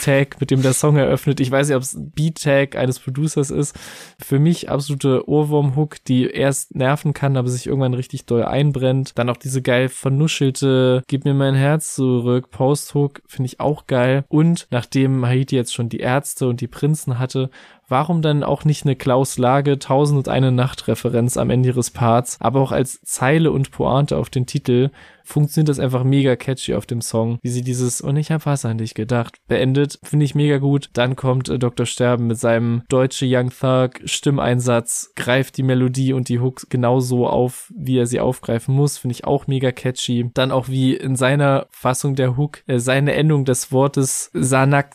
Tag, 0.05 0.41
mit 0.41 0.51
dem 0.51 0.63
der 0.63 0.73
Song 0.73 0.97
eröffnet. 0.97 1.39
Ich 1.39 1.53
weiß 1.53 1.69
nicht, 1.69 1.77
ob 1.77 1.83
es 1.85 1.97
Beat-Tag 1.97 2.75
eines 2.75 2.99
Producers 2.99 3.53
ist. 3.53 3.77
Für 4.21 4.41
mich 4.41 4.69
absolute 4.69 5.28
Ohrwurm-Hook, 5.29 6.03
die 6.05 6.29
erst 6.29 6.75
nerven 6.75 7.13
kann, 7.13 7.37
aber 7.37 7.49
sich 7.49 7.67
irgendwann 7.67 7.95
richtig 7.95 8.27
doll 8.27 8.45
einbrennt. 8.45 9.13
Dann 9.19 9.31
auch 9.31 9.37
diese 9.37 9.63
geil 9.63 9.89
vernuschelte 9.89 11.03
Gib 11.07 11.25
mir 11.25 11.35
mein 11.35 11.55
Herz 11.55 11.95
zurück 11.95 12.51
Post-Hook, 12.51 13.23
finde 13.27 13.47
ich 13.47 13.61
auch 13.61 13.87
geil. 13.87 14.25
Und 14.29 14.67
nachdem 14.71 15.25
Haiti 15.25 15.57
jetzt 15.57 15.75
schon 15.75 15.89
die 15.89 16.01
Ärzte 16.01 16.49
und 16.49 16.61
die 16.61 16.67
Prinzen 16.67 17.19
hatte, 17.19 17.51
warum 17.89 18.23
dann 18.23 18.45
auch 18.45 18.65
nicht 18.65 18.85
eine 18.85 18.97
Klaus 18.97 19.39
Lage 19.39 19.79
Tausend 19.79 20.19
und 20.19 20.29
eine 20.29 20.53
Nacht 20.53 20.89
Referenz 20.89 21.37
am 21.37 21.51
Ende 21.51 21.71
ihres 21.71 21.91
Parts, 21.91 22.37
aber 22.41 22.61
auch 22.61 22.73
als 22.73 23.01
Zeile 23.03 23.51
und 23.51 23.71
Pointe 23.71 24.17
auf 24.17 24.31
den 24.31 24.47
Titel 24.47 24.91
funktioniert 25.29 25.69
das 25.69 25.79
einfach 25.79 26.05
mega 26.05 26.37
catchy 26.37 26.75
auf 26.75 26.87
dem 26.87 27.01
Song, 27.01 27.39
wie 27.43 27.51
sie 27.51 27.63
dieses 27.63 28.01
und 28.01 28.17
ich 28.17 28.33
hab 28.33 28.47
was 28.47 28.65
an 28.65 28.79
dich 28.79 28.95
gedacht 28.95 29.37
beendet, 29.47 29.99
finde 30.03 30.25
ich 30.25 30.35
mega 30.35 30.59
gut. 30.59 30.91
Dann 30.95 31.17
kommt 31.17 31.49
äh, 31.49 31.59
Dr. 31.59 31.87
Sterben 31.87 32.27
mit 32.27 32.39
seinem 32.39 32.83
deutsche 32.89 33.27
Young 33.29 33.51
Thug 33.51 34.01
Stimmeinsatz, 34.05 35.13
greift 35.17 35.57
die 35.57 35.63
Melodie 35.63 36.13
und 36.13 36.29
die 36.29 36.41
Hooks 36.41 36.69
genauso 36.69 37.27
auf, 37.27 37.73
wie 37.77 37.99
er 37.99 38.07
sie 38.07 38.21
aufgreifen 38.21 38.75
muss, 38.75 38.99
finde 38.99 39.13
ich 39.13 39.25
auch 39.25 39.47
mega 39.47 39.71
catchy. 39.71 40.31
Dann 40.35 40.51
auch 40.51 40.69
wie 40.69 40.97
in 40.97 41.15
seiner 41.15 41.67
Fassung 41.71 42.15
der 42.15 42.37
Hook 42.37 42.63
äh, 42.67 42.79
seine 42.79 43.15
Endung 43.15 43.45
des 43.45 43.71
Wortes 43.71 44.31
Sanak 44.33 44.95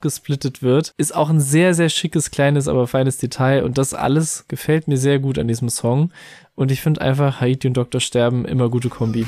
gesplittet 0.00 0.62
wird. 0.62 0.92
Ist 0.96 1.14
auch 1.14 1.30
ein 1.30 1.40
sehr, 1.40 1.74
sehr 1.74 1.88
schickes, 1.88 2.30
kleines, 2.30 2.68
aber 2.68 2.86
feines 2.86 3.18
Detail 3.18 3.64
und 3.64 3.78
das 3.78 3.94
alles 3.94 4.44
gefällt 4.48 4.88
mir 4.88 4.96
sehr 4.96 5.18
gut 5.18 5.38
an 5.38 5.48
diesem 5.48 5.68
Song. 5.68 6.12
Und 6.54 6.70
ich 6.70 6.80
finde 6.80 7.00
einfach 7.00 7.40
Haiti 7.40 7.68
und 7.68 7.74
Dr. 7.74 8.00
Sterben 8.00 8.44
immer 8.44 8.68
gute 8.68 8.88
Kombi. 8.88 9.26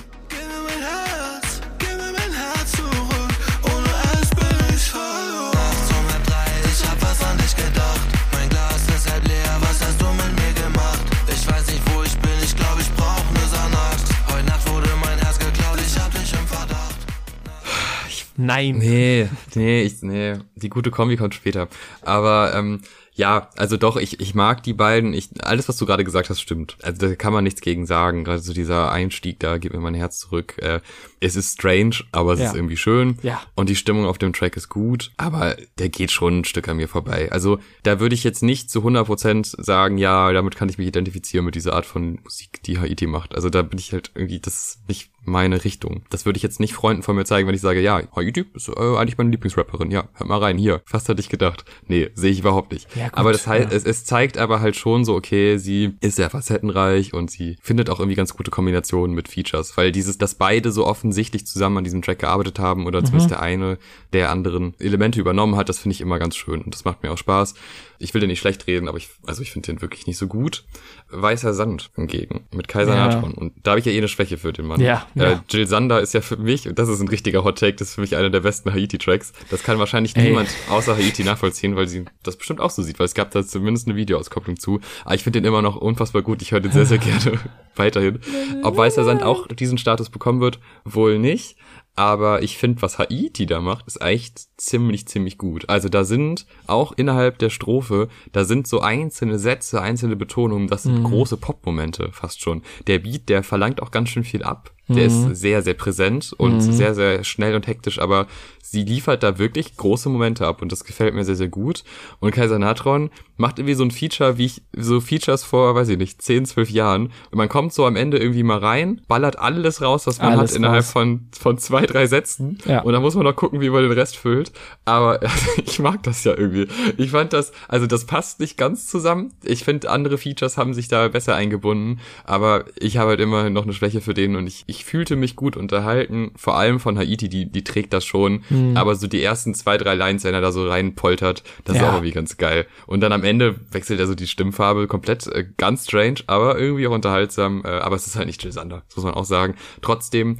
Nein. 18.42 18.78
Nee, 18.78 19.28
nee, 19.54 19.82
ich, 19.82 20.02
nee, 20.02 20.34
die 20.56 20.68
gute 20.68 20.90
Kombi 20.90 21.16
kommt 21.16 21.34
später. 21.34 21.68
Aber 22.02 22.52
ähm, 22.54 22.80
ja, 23.14 23.50
also 23.56 23.76
doch, 23.76 23.96
ich, 23.96 24.20
ich 24.20 24.34
mag 24.34 24.62
die 24.62 24.72
beiden. 24.72 25.12
Ich, 25.12 25.28
alles, 25.42 25.68
was 25.68 25.76
du 25.76 25.84
gerade 25.84 26.02
gesagt 26.02 26.30
hast, 26.30 26.40
stimmt. 26.40 26.76
Also 26.82 27.06
da 27.06 27.14
kann 27.14 27.32
man 27.32 27.44
nichts 27.44 27.60
gegen 27.60 27.86
sagen. 27.86 28.24
Gerade 28.24 28.40
so 28.40 28.52
dieser 28.54 28.90
Einstieg 28.90 29.38
da, 29.38 29.58
gib 29.58 29.74
mir 29.74 29.80
mein 29.80 29.94
Herz 29.94 30.18
zurück. 30.18 30.56
Äh, 30.58 30.80
es 31.20 31.36
ist 31.36 31.52
strange, 31.52 31.96
aber 32.10 32.32
es 32.32 32.40
ja. 32.40 32.46
ist 32.46 32.56
irgendwie 32.56 32.76
schön. 32.76 33.18
Ja. 33.22 33.40
Und 33.54 33.68
die 33.68 33.76
Stimmung 33.76 34.06
auf 34.06 34.18
dem 34.18 34.32
Track 34.32 34.56
ist 34.56 34.70
gut, 34.70 35.12
aber 35.18 35.56
der 35.78 35.90
geht 35.90 36.10
schon 36.10 36.40
ein 36.40 36.44
Stück 36.44 36.68
an 36.68 36.78
mir 36.78 36.88
vorbei. 36.88 37.30
Also 37.30 37.58
da 37.82 38.00
würde 38.00 38.14
ich 38.14 38.24
jetzt 38.24 38.42
nicht 38.42 38.70
zu 38.70 38.80
100% 38.80 39.62
sagen, 39.62 39.98
ja, 39.98 40.32
damit 40.32 40.56
kann 40.56 40.70
ich 40.70 40.78
mich 40.78 40.88
identifizieren 40.88 41.44
mit 41.44 41.54
dieser 41.54 41.74
Art 41.74 41.86
von 41.86 42.18
Musik, 42.24 42.62
die 42.64 42.80
Haiti 42.80 43.06
macht. 43.06 43.34
Also 43.34 43.50
da 43.50 43.62
bin 43.62 43.78
ich 43.78 43.92
halt 43.92 44.10
irgendwie, 44.14 44.40
das 44.40 44.54
ist 44.54 44.88
nicht 44.88 45.11
meine 45.24 45.64
Richtung. 45.64 46.02
Das 46.10 46.26
würde 46.26 46.36
ich 46.36 46.42
jetzt 46.42 46.60
nicht 46.60 46.74
Freunden 46.74 47.02
von 47.02 47.16
mir 47.16 47.24
zeigen, 47.24 47.46
wenn 47.46 47.54
ich 47.54 47.60
sage, 47.60 47.80
ja, 47.80 48.02
Haiti 48.14 48.44
ist 48.54 48.68
äh, 48.68 48.72
eigentlich 48.96 49.18
meine 49.18 49.30
Lieblingsrapperin. 49.30 49.90
Ja, 49.90 50.08
hör 50.14 50.26
mal 50.26 50.38
rein, 50.38 50.58
hier. 50.58 50.82
Fast 50.84 51.08
hatte 51.08 51.20
ich 51.20 51.28
gedacht. 51.28 51.64
Nee, 51.86 52.10
sehe 52.14 52.30
ich 52.30 52.40
überhaupt 52.40 52.72
nicht. 52.72 52.88
Ja, 52.96 53.08
gut, 53.08 53.18
aber 53.18 53.32
das 53.32 53.46
heißt, 53.46 53.70
ja. 53.70 53.76
es, 53.76 53.84
es 53.84 54.04
zeigt 54.04 54.38
aber 54.38 54.60
halt 54.60 54.76
schon 54.76 55.04
so, 55.04 55.14
okay, 55.14 55.58
sie 55.58 55.94
ist 56.00 56.16
sehr 56.16 56.30
facettenreich 56.30 57.14
und 57.14 57.30
sie 57.30 57.56
findet 57.62 57.90
auch 57.90 58.00
irgendwie 58.00 58.16
ganz 58.16 58.36
gute 58.36 58.50
Kombinationen 58.50 59.14
mit 59.14 59.28
Features, 59.28 59.76
weil 59.76 59.92
dieses, 59.92 60.18
dass 60.18 60.34
beide 60.34 60.72
so 60.72 60.86
offensichtlich 60.86 61.46
zusammen 61.46 61.78
an 61.78 61.84
diesem 61.84 62.02
Track 62.02 62.20
gearbeitet 62.20 62.58
haben 62.58 62.86
oder 62.86 63.04
zumindest 63.04 63.30
mhm. 63.30 63.34
der 63.34 63.42
eine 63.42 63.78
der 64.12 64.30
anderen 64.30 64.74
Elemente 64.78 65.20
übernommen 65.20 65.56
hat, 65.56 65.68
das 65.68 65.78
finde 65.78 65.94
ich 65.94 66.00
immer 66.00 66.18
ganz 66.18 66.36
schön 66.36 66.62
und 66.62 66.74
das 66.74 66.84
macht 66.84 67.02
mir 67.02 67.12
auch 67.12 67.18
Spaß. 67.18 67.54
Ich 67.98 68.12
will 68.14 68.20
den 68.20 68.28
nicht 68.28 68.40
schlecht 68.40 68.66
reden, 68.66 68.88
aber 68.88 68.98
ich, 68.98 69.08
also 69.26 69.42
ich 69.42 69.52
finde 69.52 69.66
den 69.66 69.80
wirklich 69.80 70.06
nicht 70.06 70.18
so 70.18 70.26
gut. 70.26 70.64
Weißer 71.10 71.54
Sand 71.54 71.90
hingegen 71.94 72.48
mit 72.50 72.66
Kaiser 72.66 72.96
ja. 72.96 73.06
Natron 73.06 73.34
und 73.34 73.52
da 73.62 73.72
habe 73.72 73.80
ich 73.80 73.86
ja 73.86 73.92
eh 73.92 73.98
eine 73.98 74.08
Schwäche 74.08 74.38
für 74.38 74.52
den 74.52 74.66
Mann. 74.66 74.80
Ja, 74.80 75.06
äh, 75.14 75.32
ja. 75.32 75.44
Jill 75.48 75.66
Sander 75.66 76.00
ist 76.00 76.14
ja 76.14 76.20
für 76.20 76.36
mich, 76.36 76.68
und 76.68 76.78
das 76.78 76.88
ist 76.88 77.00
ein 77.00 77.08
richtiger 77.08 77.44
Hot 77.44 77.58
Take, 77.58 77.76
das 77.76 77.88
ist 77.88 77.94
für 77.94 78.00
mich 78.00 78.16
einer 78.16 78.30
der 78.30 78.40
besten 78.40 78.72
Haiti-Tracks. 78.72 79.32
Das 79.50 79.62
kann 79.62 79.78
wahrscheinlich 79.78 80.16
Ey. 80.16 80.28
niemand 80.28 80.48
außer 80.68 80.96
Haiti 80.96 81.24
nachvollziehen, 81.24 81.76
weil 81.76 81.88
sie 81.88 82.04
das 82.22 82.36
bestimmt 82.36 82.60
auch 82.60 82.70
so 82.70 82.82
sieht, 82.82 82.98
weil 82.98 83.06
es 83.06 83.14
gab 83.14 83.30
da 83.30 83.44
zumindest 83.44 83.86
eine 83.86 83.96
Videoauskopplung 83.96 84.58
zu. 84.58 84.80
Aber 85.04 85.14
ich 85.14 85.22
finde 85.22 85.40
den 85.40 85.48
immer 85.48 85.62
noch 85.62 85.76
unfassbar 85.76 86.22
gut. 86.22 86.42
Ich 86.42 86.52
höre 86.52 86.60
den 86.60 86.72
sehr, 86.72 86.86
sehr 86.86 86.98
gerne 86.98 87.38
weiterhin. 87.76 88.20
Ob 88.62 88.76
Weißer 88.76 89.04
Sand 89.04 89.22
auch 89.22 89.46
diesen 89.48 89.78
Status 89.78 90.10
bekommen 90.10 90.40
wird, 90.40 90.58
wohl 90.84 91.18
nicht. 91.18 91.56
Aber 91.94 92.42
ich 92.42 92.56
finde, 92.56 92.80
was 92.80 92.98
Haiti 92.98 93.44
da 93.44 93.60
macht, 93.60 93.86
ist 93.86 94.00
echt 94.00 94.40
ziemlich, 94.56 95.06
ziemlich 95.06 95.36
gut. 95.36 95.68
Also 95.68 95.90
da 95.90 96.04
sind 96.04 96.46
auch 96.66 96.92
innerhalb 96.92 97.38
der 97.38 97.50
Strophe, 97.50 98.08
da 98.32 98.44
sind 98.44 98.66
so 98.66 98.80
einzelne 98.80 99.38
Sätze, 99.38 99.82
einzelne 99.82 100.16
Betonungen, 100.16 100.68
das 100.68 100.84
sind 100.84 101.00
mhm. 101.00 101.04
große 101.04 101.36
Pop-Momente 101.36 102.10
fast 102.12 102.40
schon. 102.40 102.62
Der 102.86 102.98
Beat, 102.98 103.28
der 103.28 103.42
verlangt 103.42 103.82
auch 103.82 103.90
ganz 103.90 104.08
schön 104.08 104.24
viel 104.24 104.42
ab 104.42 104.72
Der 104.94 105.08
mhm. 105.08 105.30
ist 105.30 105.40
sehr, 105.40 105.62
sehr 105.62 105.74
präsent 105.74 106.32
und 106.36 106.56
mhm. 106.56 106.72
sehr, 106.72 106.94
sehr 106.94 107.24
schnell 107.24 107.54
und 107.54 107.66
hektisch, 107.66 107.98
aber 107.98 108.26
sie 108.72 108.84
liefert 108.84 109.22
da 109.22 109.38
wirklich 109.38 109.76
große 109.76 110.08
Momente 110.08 110.46
ab 110.46 110.62
und 110.62 110.72
das 110.72 110.84
gefällt 110.84 111.14
mir 111.14 111.24
sehr, 111.24 111.36
sehr 111.36 111.48
gut. 111.48 111.84
Und 112.20 112.30
Kaiser 112.32 112.58
Natron 112.58 113.10
macht 113.36 113.58
irgendwie 113.58 113.74
so 113.74 113.84
ein 113.84 113.90
Feature, 113.90 114.38
wie 114.38 114.46
ich, 114.46 114.62
so 114.72 115.00
Features 115.00 115.44
vor, 115.44 115.74
weiß 115.74 115.88
ich 115.90 115.98
nicht, 115.98 116.22
10, 116.22 116.46
12 116.46 116.70
Jahren. 116.70 117.12
Und 117.30 117.38
man 117.38 117.48
kommt 117.48 117.74
so 117.74 117.84
am 117.84 117.96
Ende 117.96 118.16
irgendwie 118.18 118.42
mal 118.42 118.58
rein, 118.58 119.02
ballert 119.08 119.38
alles 119.38 119.82
raus, 119.82 120.06
was 120.06 120.18
man 120.18 120.38
alles 120.38 120.52
hat, 120.52 120.56
innerhalb 120.56 120.84
von, 120.84 121.28
von 121.38 121.58
zwei, 121.58 121.84
drei 121.84 122.06
Sätzen. 122.06 122.58
Ja. 122.64 122.80
Und 122.82 122.92
dann 122.92 123.02
muss 123.02 123.14
man 123.14 123.24
noch 123.24 123.36
gucken, 123.36 123.60
wie 123.60 123.68
man 123.68 123.82
den 123.82 123.92
Rest 123.92 124.16
füllt. 124.16 124.52
Aber 124.84 125.20
ich 125.66 125.78
mag 125.78 126.02
das 126.04 126.24
ja 126.24 126.36
irgendwie. 126.36 126.68
Ich 126.96 127.10
fand 127.10 127.32
das, 127.32 127.52
also 127.68 127.86
das 127.86 128.06
passt 128.06 128.40
nicht 128.40 128.56
ganz 128.56 128.86
zusammen. 128.86 129.34
Ich 129.42 129.64
finde, 129.64 129.90
andere 129.90 130.16
Features 130.18 130.56
haben 130.56 130.72
sich 130.72 130.88
da 130.88 131.08
besser 131.08 131.34
eingebunden. 131.34 132.00
Aber 132.24 132.64
ich 132.78 132.96
habe 132.96 133.10
halt 133.10 133.20
immer 133.20 133.50
noch 133.50 133.64
eine 133.64 133.74
Schwäche 133.74 134.00
für 134.00 134.14
den 134.14 134.36
und 134.36 134.46
ich, 134.46 134.64
ich 134.66 134.81
fühlte 134.84 135.16
mich 135.16 135.36
gut 135.36 135.56
unterhalten. 135.56 136.32
Vor 136.36 136.56
allem 136.56 136.80
von 136.80 136.98
Haiti, 136.98 137.28
die, 137.28 137.50
die 137.50 137.64
trägt 137.64 137.92
das 137.92 138.04
schon. 138.04 138.44
Mhm 138.48 138.72
Mhm. 138.72 138.76
Aber 138.76 138.94
so 138.94 139.06
die 139.06 139.22
ersten 139.22 139.54
zwei, 139.54 139.76
drei 139.76 139.94
Lines, 139.94 140.24
wenn 140.24 140.34
er 140.34 140.40
da 140.40 140.52
so 140.52 140.68
reinpoltert, 140.68 141.42
das 141.64 141.76
ja. 141.76 141.82
ist 141.82 141.88
auch 141.88 141.94
irgendwie 141.94 142.12
ganz 142.12 142.36
geil. 142.36 142.66
Und 142.86 143.00
dann 143.00 143.12
am 143.12 143.24
Ende 143.24 143.56
wechselt 143.70 144.00
er 144.00 144.06
so 144.06 144.14
die 144.14 144.26
Stimmfarbe 144.26 144.86
komplett, 144.86 145.26
äh, 145.26 145.46
ganz 145.56 145.84
strange, 145.86 146.20
aber 146.26 146.58
irgendwie 146.58 146.86
auch 146.86 146.92
unterhaltsam. 146.92 147.62
Äh, 147.64 147.68
aber 147.68 147.96
es 147.96 148.06
ist 148.06 148.16
halt 148.16 148.26
nicht 148.26 148.42
Jill 148.42 148.52
Sander, 148.52 148.82
das 148.88 148.96
muss 148.96 149.04
man 149.04 149.14
auch 149.14 149.24
sagen. 149.24 149.54
Trotzdem 149.80 150.38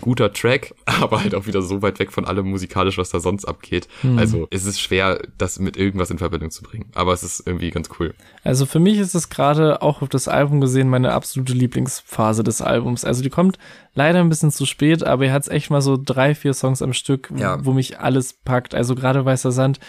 guter 0.00 0.32
Track, 0.32 0.74
aber 0.84 1.22
halt 1.22 1.34
auch 1.34 1.46
wieder 1.46 1.62
so 1.62 1.82
weit 1.82 1.98
weg 1.98 2.12
von 2.12 2.24
allem 2.24 2.48
musikalisch, 2.48 2.98
was 2.98 3.10
da 3.10 3.20
sonst 3.20 3.44
abgeht. 3.44 3.88
Mhm. 4.02 4.18
Also 4.18 4.46
es 4.50 4.64
ist 4.64 4.80
schwer, 4.80 5.20
das 5.38 5.58
mit 5.58 5.76
irgendwas 5.76 6.10
in 6.10 6.18
Verbindung 6.18 6.50
zu 6.50 6.62
bringen. 6.62 6.86
Aber 6.94 7.12
es 7.12 7.22
ist 7.22 7.46
irgendwie 7.46 7.70
ganz 7.70 7.88
cool. 7.98 8.14
Also 8.44 8.66
für 8.66 8.80
mich 8.80 8.98
ist 8.98 9.14
es 9.14 9.28
gerade 9.28 9.82
auch 9.82 10.02
auf 10.02 10.08
das 10.08 10.28
Album 10.28 10.60
gesehen 10.60 10.88
meine 10.88 11.12
absolute 11.12 11.52
Lieblingsphase 11.52 12.42
des 12.44 12.60
Albums. 12.62 13.04
Also 13.04 13.22
die 13.22 13.30
kommt 13.30 13.58
leider 13.94 14.20
ein 14.20 14.28
bisschen 14.28 14.50
zu 14.50 14.66
spät, 14.66 15.02
aber 15.04 15.26
er 15.26 15.32
hat 15.32 15.48
echt 15.48 15.70
mal 15.70 15.82
so 15.82 15.98
drei, 16.02 16.34
vier 16.34 16.54
Songs 16.54 16.82
am 16.82 16.92
Stück, 16.92 17.32
ja. 17.36 17.64
wo 17.64 17.72
mich 17.72 17.98
alles 17.98 18.32
packt. 18.32 18.74
Also 18.74 18.94
gerade 18.94 19.24
Weißer 19.24 19.52
Sand 19.52 19.80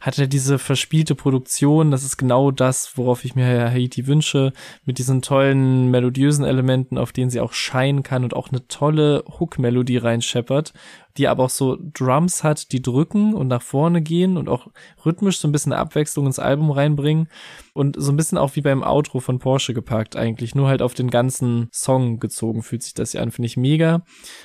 hat 0.00 0.18
er 0.18 0.26
diese 0.26 0.58
verspielte 0.58 1.14
Produktion. 1.14 1.90
Das 1.90 2.04
ist 2.04 2.16
genau 2.16 2.50
das, 2.50 2.96
worauf 2.96 3.24
ich 3.24 3.34
mir 3.34 3.70
Haiti 3.70 4.06
wünsche. 4.06 4.52
Mit 4.84 4.98
diesen 4.98 5.22
tollen 5.22 5.90
melodiösen 5.90 6.44
Elementen, 6.44 6.98
auf 6.98 7.12
denen 7.12 7.30
sie 7.30 7.40
auch 7.40 7.52
scheinen 7.52 8.02
kann 8.02 8.24
und 8.24 8.34
auch 8.34 8.50
eine 8.50 8.66
tolle 8.68 9.24
Hook-Melodie 9.38 9.98
reinscheppert 9.98 10.72
die 11.18 11.28
aber 11.28 11.44
auch 11.44 11.50
so 11.50 11.76
Drums 11.94 12.44
hat, 12.44 12.72
die 12.72 12.80
drücken 12.80 13.34
und 13.34 13.48
nach 13.48 13.62
vorne 13.62 14.00
gehen 14.00 14.36
und 14.36 14.48
auch 14.48 14.68
rhythmisch 15.04 15.38
so 15.38 15.48
ein 15.48 15.52
bisschen 15.52 15.72
Abwechslung 15.72 16.26
ins 16.26 16.38
Album 16.38 16.70
reinbringen 16.70 17.28
und 17.74 17.96
so 17.98 18.12
ein 18.12 18.16
bisschen 18.16 18.38
auch 18.38 18.56
wie 18.56 18.60
beim 18.60 18.82
Outro 18.82 19.20
von 19.20 19.38
Porsche 19.38 19.74
gepackt 19.74 20.16
eigentlich, 20.16 20.54
nur 20.54 20.68
halt 20.68 20.80
auf 20.80 20.94
den 20.94 21.10
ganzen 21.10 21.68
Song 21.72 22.20
gezogen 22.20 22.62
fühlt 22.62 22.82
sich 22.82 22.94
das 22.94 23.12
ja 23.12 23.22
an, 23.22 23.30
finde 23.30 23.46
ich 23.46 23.56
mega. 23.56 24.02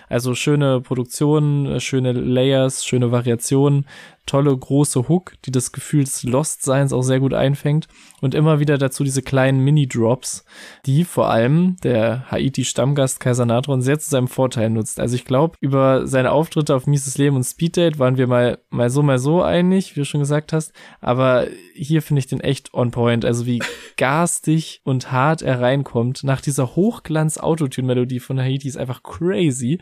Also 0.09 0.35
schöne 0.35 0.81
Produktion, 0.81 1.79
schöne 1.79 2.11
Layers, 2.11 2.85
schöne 2.85 3.11
Variationen, 3.11 3.85
tolle 4.25 4.55
große 4.57 5.09
Hook, 5.09 5.33
die 5.45 5.51
das 5.51 5.71
Gefühl 5.71 6.05
des 6.05 6.23
Lost-Seins 6.23 6.93
auch 6.93 7.01
sehr 7.01 7.19
gut 7.19 7.33
einfängt 7.33 7.87
und 8.21 8.33
immer 8.33 8.59
wieder 8.59 8.77
dazu 8.77 9.03
diese 9.03 9.21
kleinen 9.21 9.59
Mini-Drops, 9.59 10.45
die 10.85 11.03
vor 11.03 11.29
allem 11.29 11.75
der 11.83 12.31
Haiti-Stammgast 12.31 13.19
Kaiser 13.19 13.45
Natron 13.45 13.81
sehr 13.81 13.99
zu 13.99 14.09
seinem 14.09 14.27
Vorteil 14.29 14.69
nutzt. 14.69 14.99
Also 14.99 15.15
ich 15.15 15.25
glaube, 15.25 15.57
über 15.59 16.07
seine 16.07 16.31
Auftritte 16.31 16.62
auf 16.71 16.87
Mieses 16.87 17.17
Leben 17.17 17.35
und 17.35 17.43
Speeddate 17.43 17.99
waren 17.99 18.17
wir 18.17 18.27
mal, 18.27 18.59
mal 18.69 18.89
so, 18.89 19.01
mal 19.03 19.19
so 19.19 19.41
einig, 19.41 19.95
wie 19.95 20.01
du 20.01 20.05
schon 20.05 20.19
gesagt 20.19 20.53
hast, 20.53 20.73
aber 21.01 21.47
hier 21.73 22.01
finde 22.01 22.19
ich 22.19 22.27
den 22.27 22.39
echt 22.39 22.73
on 22.73 22.91
point, 22.91 23.25
also 23.25 23.45
wie 23.45 23.61
garstig 23.97 24.81
und 24.83 25.11
hart 25.11 25.41
er 25.41 25.61
reinkommt 25.61 26.23
nach 26.23 26.41
dieser 26.41 26.75
Hochglanz-Autotune-Melodie 26.75 28.19
von 28.19 28.39
Haiti 28.39 28.67
ist 28.67 28.77
einfach 28.77 29.03
crazy. 29.03 29.79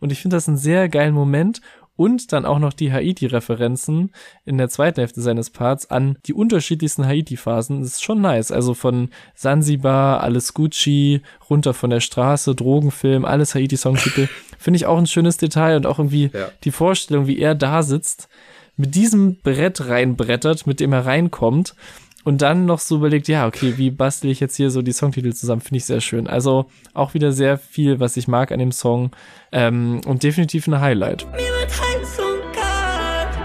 Und 0.00 0.12
ich 0.12 0.20
finde 0.20 0.36
das 0.36 0.48
einen 0.48 0.56
sehr 0.56 0.88
geilen 0.88 1.14
Moment 1.14 1.60
und 2.02 2.32
dann 2.32 2.44
auch 2.44 2.58
noch 2.58 2.72
die 2.72 2.92
Haiti-Referenzen 2.92 4.10
in 4.44 4.58
der 4.58 4.68
zweiten 4.68 4.98
Hälfte 4.98 5.20
seines 5.20 5.50
Parts 5.50 5.88
an 5.88 6.18
die 6.26 6.34
unterschiedlichsten 6.34 7.06
Haiti-Phasen. 7.06 7.80
Das 7.80 7.90
ist 7.90 8.02
schon 8.02 8.20
nice. 8.20 8.50
Also 8.50 8.74
von 8.74 9.10
Sansibar, 9.36 10.20
alles 10.20 10.52
Gucci, 10.52 11.20
runter 11.48 11.74
von 11.74 11.90
der 11.90 12.00
Straße, 12.00 12.56
Drogenfilm, 12.56 13.24
alles 13.24 13.54
Haiti-Songtitel. 13.54 14.28
Finde 14.58 14.78
ich 14.78 14.86
auch 14.86 14.98
ein 14.98 15.06
schönes 15.06 15.36
Detail 15.36 15.76
und 15.76 15.86
auch 15.86 16.00
irgendwie 16.00 16.30
ja. 16.34 16.50
die 16.64 16.72
Vorstellung, 16.72 17.28
wie 17.28 17.38
er 17.38 17.54
da 17.54 17.84
sitzt, 17.84 18.28
mit 18.76 18.96
diesem 18.96 19.36
Brett 19.36 19.86
reinbrettert, 19.86 20.66
mit 20.66 20.80
dem 20.80 20.92
er 20.92 21.06
reinkommt 21.06 21.76
und 22.24 22.42
dann 22.42 22.66
noch 22.66 22.78
so 22.78 22.96
überlegt, 22.96 23.28
ja, 23.28 23.46
okay, 23.46 23.74
wie 23.76 23.90
bastel 23.90 24.30
ich 24.30 24.40
jetzt 24.40 24.56
hier 24.56 24.70
so 24.70 24.82
die 24.82 24.92
Songtitel 24.92 25.32
zusammen, 25.32 25.60
finde 25.60 25.78
ich 25.78 25.84
sehr 25.84 26.00
schön. 26.00 26.26
Also 26.26 26.66
auch 26.94 27.14
wieder 27.14 27.32
sehr 27.32 27.58
viel, 27.58 28.00
was 28.00 28.16
ich 28.16 28.28
mag 28.28 28.52
an 28.52 28.58
dem 28.58 28.72
Song 28.72 29.10
ähm, 29.50 30.00
und 30.06 30.22
definitiv 30.22 30.66
ein 30.66 30.80
Highlight. 30.80 31.26
Mir 31.32 31.38
wird 31.38 31.70
heiß 31.70 32.18
und 32.20 32.52
kalt. 32.52 33.38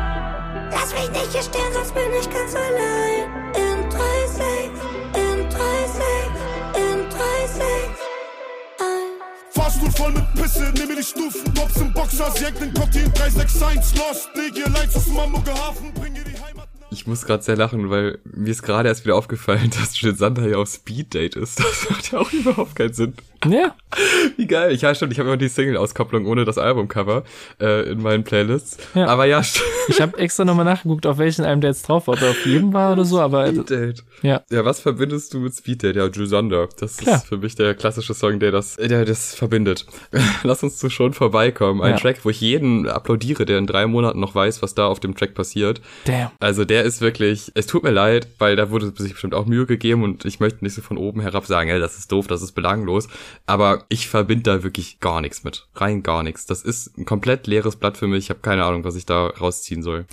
Lass 0.72 0.94
mich 0.94 1.10
nicht 1.12 1.32
hier 1.32 1.42
stehen, 1.42 1.74
sonst 1.74 1.94
bin 1.94 2.04
ich 2.20 2.30
ganz 2.30 2.56
allein. 2.56 3.08
In 3.56 3.90
3, 3.90 3.98
6, 4.28 4.46
in 5.16 5.50
3, 5.50 5.58
6, 5.88 6.04
in 6.76 7.10
3, 7.10 7.18
6. 7.48 7.64
Fahrstuhl 9.52 9.92
voll 9.92 10.12
mit 10.12 10.34
Pisse, 10.36 10.72
nehme 10.74 10.96
die 10.96 11.04
Stufen, 11.04 11.52
Bobs 11.54 11.82
im 11.82 11.92
Boxer, 11.94 12.32
jag 12.40 12.54
den 12.60 12.74
Cocktail 12.74 13.10
361, 13.16 13.98
Lost, 13.98 14.30
leg 14.36 14.56
ihr 14.56 14.70
Leid 14.70 14.96
aus 14.96 15.08
Mammucker 15.08 15.54
Hafen, 15.54 15.92
bring 15.94 16.17
ich 16.98 17.06
muss 17.06 17.26
gerade 17.26 17.44
sehr 17.44 17.56
lachen, 17.56 17.92
weil 17.92 18.18
mir 18.24 18.50
ist 18.50 18.64
gerade 18.64 18.90
erst 18.90 19.06
wieder 19.06 19.16
aufgefallen, 19.16 19.70
dass 19.80 20.00
Jill 20.00 20.16
Sander 20.16 20.48
ja 20.48 20.58
auf 20.58 20.68
Speed 20.70 21.14
Date 21.14 21.36
ist. 21.36 21.60
Das 21.60 21.90
macht 21.90 22.12
ja 22.12 22.20
auch 22.20 22.32
überhaupt 22.34 22.76
keinen 22.76 22.94
Sinn. 22.94 23.14
Ja. 23.46 23.76
Wie 24.36 24.48
geil. 24.48 24.76
Ja, 24.76 24.94
stimmt. 24.94 25.14
Ich 25.14 25.20
habe 25.20 25.30
immer 25.30 25.38
die 25.38 25.48
Single-Auskopplung 25.48 26.26
ohne 26.26 26.46
das 26.46 26.58
Albumcover 26.58 27.24
äh, 27.60 27.90
in 27.90 28.02
meinen 28.02 28.24
Playlists. 28.24 28.78
Ja. 28.96 29.08
Aber 29.08 29.26
ja, 29.26 29.44
stimmt. 29.44 29.66
Ich 29.90 30.02
habe 30.02 30.18
extra 30.18 30.44
nochmal 30.44 30.66
nachgeguckt, 30.66 31.06
auf 31.06 31.18
welchen 31.18 31.46
einem 31.46 31.62
der 31.62 31.70
jetzt 31.70 31.88
drauf 31.88 32.08
war. 32.08 32.16
Ob 32.16 32.22
er 32.22 32.32
auf 32.32 32.46
jedem 32.46 32.74
war 32.74 32.92
oder 32.92 33.06
so, 33.06 33.22
aber. 33.22 33.48
Speed 33.48 33.70
Date. 33.70 34.04
Ja. 34.22 34.42
Ja, 34.52 34.66
was 34.66 34.82
verbindest 34.82 35.34
du 35.34 35.40
mit 35.40 35.56
Speed 35.56 35.82
Date? 35.82 35.96
Ja, 35.96 36.08
Jill 36.08 36.28
Sander. 36.28 36.68
Das 36.78 36.98
Klar. 36.98 37.16
ist 37.16 37.28
für 37.28 37.38
mich 37.38 37.56
der 37.56 37.74
klassische 37.74 38.14
Song, 38.14 38.40
der 38.40 38.52
das, 38.52 38.76
der 38.76 39.06
das 39.06 39.34
verbindet. 39.34 39.86
Lass 40.44 40.62
uns 40.62 40.78
zu 40.78 40.90
schon 40.90 41.14
vorbeikommen. 41.14 41.82
Ein 41.82 41.92
ja. 41.92 41.98
Track, 41.98 42.20
wo 42.24 42.30
ich 42.30 42.42
jeden 42.42 42.90
applaudiere, 42.90 43.46
der 43.46 43.60
in 43.60 43.66
drei 43.66 43.88
Monaten 43.88 44.20
noch 44.20 44.36
weiß, 44.36 44.62
was 44.62 44.76
da 44.76 44.88
auf 44.88 45.00
dem 45.00 45.16
Track 45.16 45.34
passiert. 45.36 45.80
Damn. 46.04 46.32
Also 46.40 46.66
der 46.66 46.84
ist 46.84 47.00
wirklich, 47.00 47.52
es 47.56 47.66
tut 47.66 47.84
mir 47.84 47.92
leid, 47.92 48.28
weil 48.40 48.58
da 48.58 48.70
wurde 48.72 48.92
sich 48.98 49.14
bestimmt 49.14 49.36
auch 49.36 49.46
Mühe 49.46 49.66
gegeben 49.66 50.04
und 50.04 50.26
ich 50.26 50.42
möchte 50.42 50.66
nicht 50.66 50.74
so 50.74 50.82
von 50.82 50.98
oben 50.98 51.22
herab 51.22 51.46
sagen, 51.46 51.70
ey, 51.70 51.80
das 51.80 51.98
ist 51.98 52.12
doof, 52.12 52.28
das 52.28 52.42
ist 52.42 52.52
belanglos. 52.52 53.08
Aber 53.46 53.86
ich 53.90 54.08
verbinde 54.08 54.44
da 54.44 54.64
wirklich 54.64 55.00
gar 55.00 55.22
nichts 55.22 55.44
mit. 55.44 55.68
Rein 55.76 56.04
gar 56.04 56.24
nichts. 56.24 56.46
Das 56.46 56.62
ist 56.62 56.98
ein 56.98 57.06
komplett 57.06 57.48
leeres 57.48 57.76
Blatt 57.76 57.98
für 57.98 58.08
mich. 58.08 58.26
Ich 58.26 58.30
habe 58.30 58.40
keine 58.40 58.66
Ahnung, 58.66 58.84
was 58.84 58.96
ich 58.96 59.06
da 59.06 59.28
rausziehen 59.28 59.84
soll. 59.84 60.06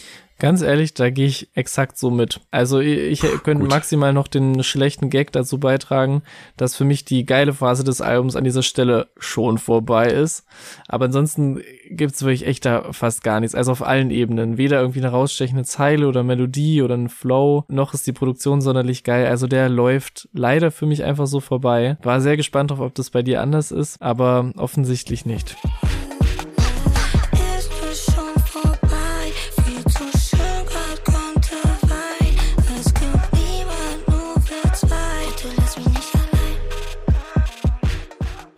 Ganz 0.45 0.61
ehrlich, 0.61 0.93
da 0.93 1.09
gehe 1.09 1.27
ich 1.27 1.49
exakt 1.55 1.97
so 1.97 2.11
mit. 2.11 2.39
Also 2.51 2.79
ich, 2.79 3.25
ich 3.25 3.43
könnte 3.45 3.65
maximal 3.65 4.13
noch 4.13 4.29
den 4.29 4.63
schlechten 4.63 5.09
Gag 5.09 5.33
dazu 5.33 5.59
beitragen, 5.59 6.23
dass 6.59 6.77
für 6.77 6.85
mich 6.85 7.07
die 7.07 7.25
geile 7.25 7.55
Phase 7.55 7.83
des 7.83 8.03
Albums 8.03 8.37
an 8.37 8.45
dieser 8.45 8.63
Stelle 8.63 9.09
schon 9.17 9.57
vorbei 9.57 10.09
ist. 10.09 10.45
Aber 10.87 11.07
ansonsten 11.07 11.63
gibt's 11.89 12.23
wirklich 12.23 12.47
echt 12.47 12.67
da 12.67 12.93
fast 12.93 13.25
gar 13.25 13.41
nichts. 13.41 13.55
Also 13.55 13.73
auf 13.73 13.83
allen 13.83 14.11
Ebenen. 14.11 14.59
Weder 14.59 14.83
irgendwie 14.83 14.99
eine 14.99 15.09
rausstechende 15.09 15.65
Zeile 15.65 16.09
oder 16.09 16.23
Melodie 16.23 16.83
oder 16.83 16.95
ein 16.95 17.09
Flow, 17.09 17.65
noch 17.69 17.95
ist 17.95 18.07
die 18.07 18.13
Produktion 18.13 18.61
sonderlich 18.61 19.03
geil. 19.03 19.27
Also 19.29 19.47
der 19.47 19.71
läuft 19.71 20.29
leider 20.35 20.71
für 20.71 20.85
mich 20.85 21.05
einfach 21.05 21.27
so 21.27 21.41
vorbei. 21.41 21.97
War 22.03 22.21
sehr 22.21 22.37
gespannt 22.37 22.71
drauf, 22.71 22.81
ob 22.81 22.95
das 22.95 23.09
bei 23.09 23.23
dir 23.23 23.41
anders 23.41 23.71
ist, 23.71 24.03
aber 24.03 24.53
offensichtlich 24.59 25.25
nicht. 25.25 25.57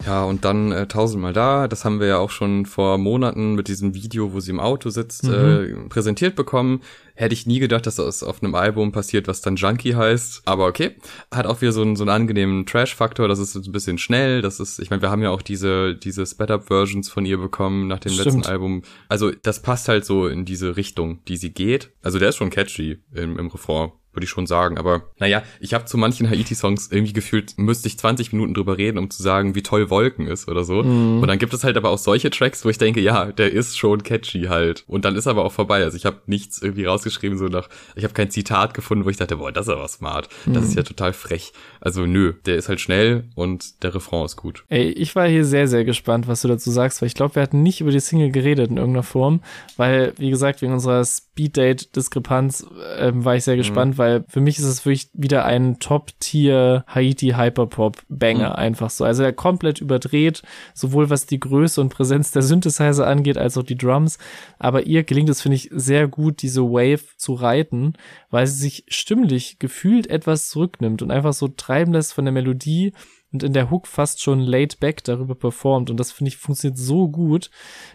Ja, 0.07 0.23
und 0.25 0.45
dann 0.45 0.71
äh, 0.71 0.87
tausendmal 0.87 1.33
da. 1.33 1.67
Das 1.67 1.85
haben 1.85 1.99
wir 1.99 2.07
ja 2.07 2.19
auch 2.19 2.31
schon 2.31 2.65
vor 2.65 2.97
Monaten 2.97 3.57
mit 3.57 3.67
diesem 3.67 3.93
Video, 3.95 4.33
wo 4.33 4.39
sie 4.39 4.53
im 4.53 4.61
Auto 4.61 4.89
sitzt, 4.89 5.25
mhm. 5.25 5.33
äh, 5.33 5.89
präsentiert 5.89 6.37
bekommen. 6.37 6.81
Hätte 7.15 7.33
ich 7.33 7.47
nie 7.47 7.59
gedacht, 7.59 7.87
dass 7.87 7.97
das 7.97 8.23
auf 8.23 8.43
einem 8.43 8.55
Album 8.55 8.93
passiert, 8.93 9.27
was 9.27 9.41
dann 9.41 9.57
Junkie 9.57 9.97
heißt. 9.97 10.43
Aber 10.45 10.67
okay. 10.67 10.97
Hat 11.33 11.47
auch 11.47 11.61
wieder 11.61 11.73
so 11.73 11.83
einen, 11.83 11.97
so 11.97 12.05
einen 12.05 12.11
angenehmen 12.11 12.67
Trash-Faktor. 12.67 13.27
Das 13.27 13.41
ist 13.41 13.57
ein 13.57 13.73
bisschen 13.73 13.99
schnell. 13.99 14.43
Das 14.43 14.61
ist, 14.61 14.79
ich 14.79 14.91
meine, 14.91 15.03
wir 15.03 15.11
haben 15.11 15.23
ja 15.23 15.31
auch 15.31 15.43
diese, 15.43 15.97
diese 15.97 16.25
Sped-Up-Versions 16.25 17.09
von 17.09 17.27
ihr 17.27 17.39
bekommen 17.39 17.89
nach 17.89 17.99
dem 17.99 18.13
Stimmt. 18.13 18.27
letzten 18.27 18.47
Album. 18.47 18.83
Also 19.09 19.33
das 19.33 19.61
passt 19.61 19.89
halt 19.89 20.05
so 20.05 20.29
in 20.29 20.45
diese 20.45 20.77
Richtung, 20.77 21.25
die 21.27 21.37
sie 21.37 21.53
geht. 21.53 21.91
Also 22.03 22.21
der 22.21 22.29
ist 22.29 22.37
schon 22.37 22.51
catchy 22.51 22.99
im, 23.13 23.39
im 23.39 23.49
Refrain 23.49 23.91
würde 24.17 24.25
ich 24.25 24.31
schon 24.31 24.47
sagen. 24.47 24.79
Aber 24.79 25.03
naja, 25.19 25.43
ich 25.61 25.75
habe 25.75 25.85
zu 25.85 25.99
manchen 25.99 26.29
Haiti-Songs 26.29 26.89
irgendwie 26.91 27.13
gefühlt, 27.13 27.59
müsste 27.59 27.89
ich 27.89 27.99
20 27.99 28.33
Minuten 28.33 28.55
drüber 28.55 28.79
reden, 28.79 28.99
um 28.99 29.11
zu 29.11 29.23
sagen, 29.23 29.55
wie 29.55 29.63
toll 29.63 29.91
Wolken 29.91 30.27
ist 30.27 30.49
oder 30.49 30.65
so. 30.65 30.83
Mhm. 30.83 31.21
Und 31.21 31.29
dann 31.29 31.39
gibt 31.39 31.55
es 31.55 31.65
halt 31.65 31.77
aber 31.77 31.91
auch 31.91 31.99
solche 31.99 32.31
Tracks, 32.31 32.65
wo 32.65 32.69
ich 32.69 32.79
denke, 32.79 33.01
ja, 33.01 33.33
der 33.33 33.53
ist 33.53 33.79
schon 33.79 34.03
catchy 34.03 34.45
halt. 34.45 34.85
Und 34.87 35.05
dann 35.05 35.17
ist 35.17 35.27
aber 35.27 35.45
auch 35.45 35.53
vorbei. 35.53 35.83
Also 35.83 35.97
ich 35.97 36.07
habe 36.07 36.23
nichts 36.27 36.61
irgendwie 36.61 36.85
rausgeschrieben, 36.85 37.39
so 37.39 37.47
nach, 37.47 37.69
ich 37.95 38.05
habe 38.05 38.15
kein 38.15 38.31
Zitat 38.31 38.75
gefunden, 38.75 39.05
wo 39.05 39.11
ich 39.11 39.17
dachte, 39.17 39.37
boah, 39.37 39.53
das 39.53 39.67
ist 39.67 39.73
aber 39.73 39.89
smart. 39.89 40.29
Das 40.47 40.65
mhm. 40.65 40.69
ist 40.69 40.75
ja 40.77 40.83
total 40.83 41.13
frech. 41.13 41.53
Also 41.81 42.07
nö, 42.07 42.35
der 42.47 42.57
ist 42.57 42.69
halt 42.69 42.81
schnell 42.81 43.25
und 43.35 43.83
der 43.83 43.95
Refrain 43.95 44.25
ist 44.25 44.37
gut. 44.37 44.65
Ey, 44.69 44.91
ich 44.91 45.15
war 45.15 45.29
hier 45.29 45.45
sehr, 45.45 45.69
sehr 45.69 45.85
gespannt, 45.85 46.29
was 46.29 46.43
du 46.43 46.49
dazu 46.49 46.71
sagst, 46.71 47.01
weil 47.01 47.09
ich 47.09 47.15
glaube, 47.15 47.35
wir 47.35 47.43
hatten 47.43 47.63
nicht 47.63 47.81
über 47.81 47.91
die 47.91 48.01
Single 48.01 48.31
geredet 48.31 48.71
in 48.71 48.77
irgendeiner 48.77 49.03
Form, 49.03 49.41
weil, 49.77 50.13
wie 50.17 50.31
gesagt, 50.31 50.63
wegen 50.63 50.73
unserer 50.73 51.05
Speed-Date-Diskrepanz 51.37 52.67
äh, 52.99 53.13
war 53.15 53.37
ich 53.37 53.45
sehr 53.45 53.55
mhm. 53.55 53.59
gespannt, 53.59 53.95
mhm. 53.95 53.99
weil 53.99 54.25
für 54.27 54.41
mich 54.41 54.59
ist 54.59 54.65
es 54.65 54.87
wirklich 54.87 55.11
wieder 55.13 55.45
ein 55.45 55.79
Top-Tier 55.79 56.85
Haiti 56.89 57.35
Hyperpop-Banger 57.37 58.51
mhm. 58.51 58.57
einfach 58.57 58.89
so. 58.89 59.05
Also 59.05 59.23
er 59.23 59.35
komplett 59.35 59.81
überdreht, 59.81 60.43
sowohl 60.73 61.11
was 61.11 61.27
die 61.27 61.39
Größe 61.39 61.81
und 61.81 61.91
Präsenz 61.91 62.31
der 62.31 62.43
Synthesizer 62.43 63.07
angeht, 63.07 63.37
als 63.37 63.59
auch 63.59 63.63
die 63.63 63.77
Drums. 63.77 64.19
Aber 64.59 64.87
ihr 64.87 65.05
gelingt 65.05 65.29
es, 65.29 65.43
finde 65.43 65.57
ich, 65.57 65.69
sehr 65.73 66.09
gut, 66.09 66.41
diese 66.41 66.63
Wave 66.63 67.05
zu 67.19 67.35
reiten, 67.35 67.93
weil 68.31 68.47
sie 68.47 68.59
sich 68.59 68.85
stimmlich 68.89 69.59
gefühlt 69.59 70.09
etwas 70.09 70.49
zurücknimmt 70.49 71.03
und 71.03 71.11
einfach 71.11 71.35
so 71.35 71.49
treiben 71.49 71.93
lässt 71.93 72.15
von 72.15 72.25
der 72.25 72.33
Melodie 72.33 72.93
und 73.33 73.43
in 73.43 73.53
der 73.53 73.71
Hook 73.71 73.87
fast 73.87 74.23
schon 74.23 74.41
laid 74.41 74.81
back 74.81 75.05
darüber 75.05 75.35
performt. 75.35 75.91
Und 75.91 75.99
das 75.99 76.13
finde 76.13 76.29
ich 76.29 76.37
funktioniert 76.37 76.79
so 76.79 77.09
gut, 77.09 77.51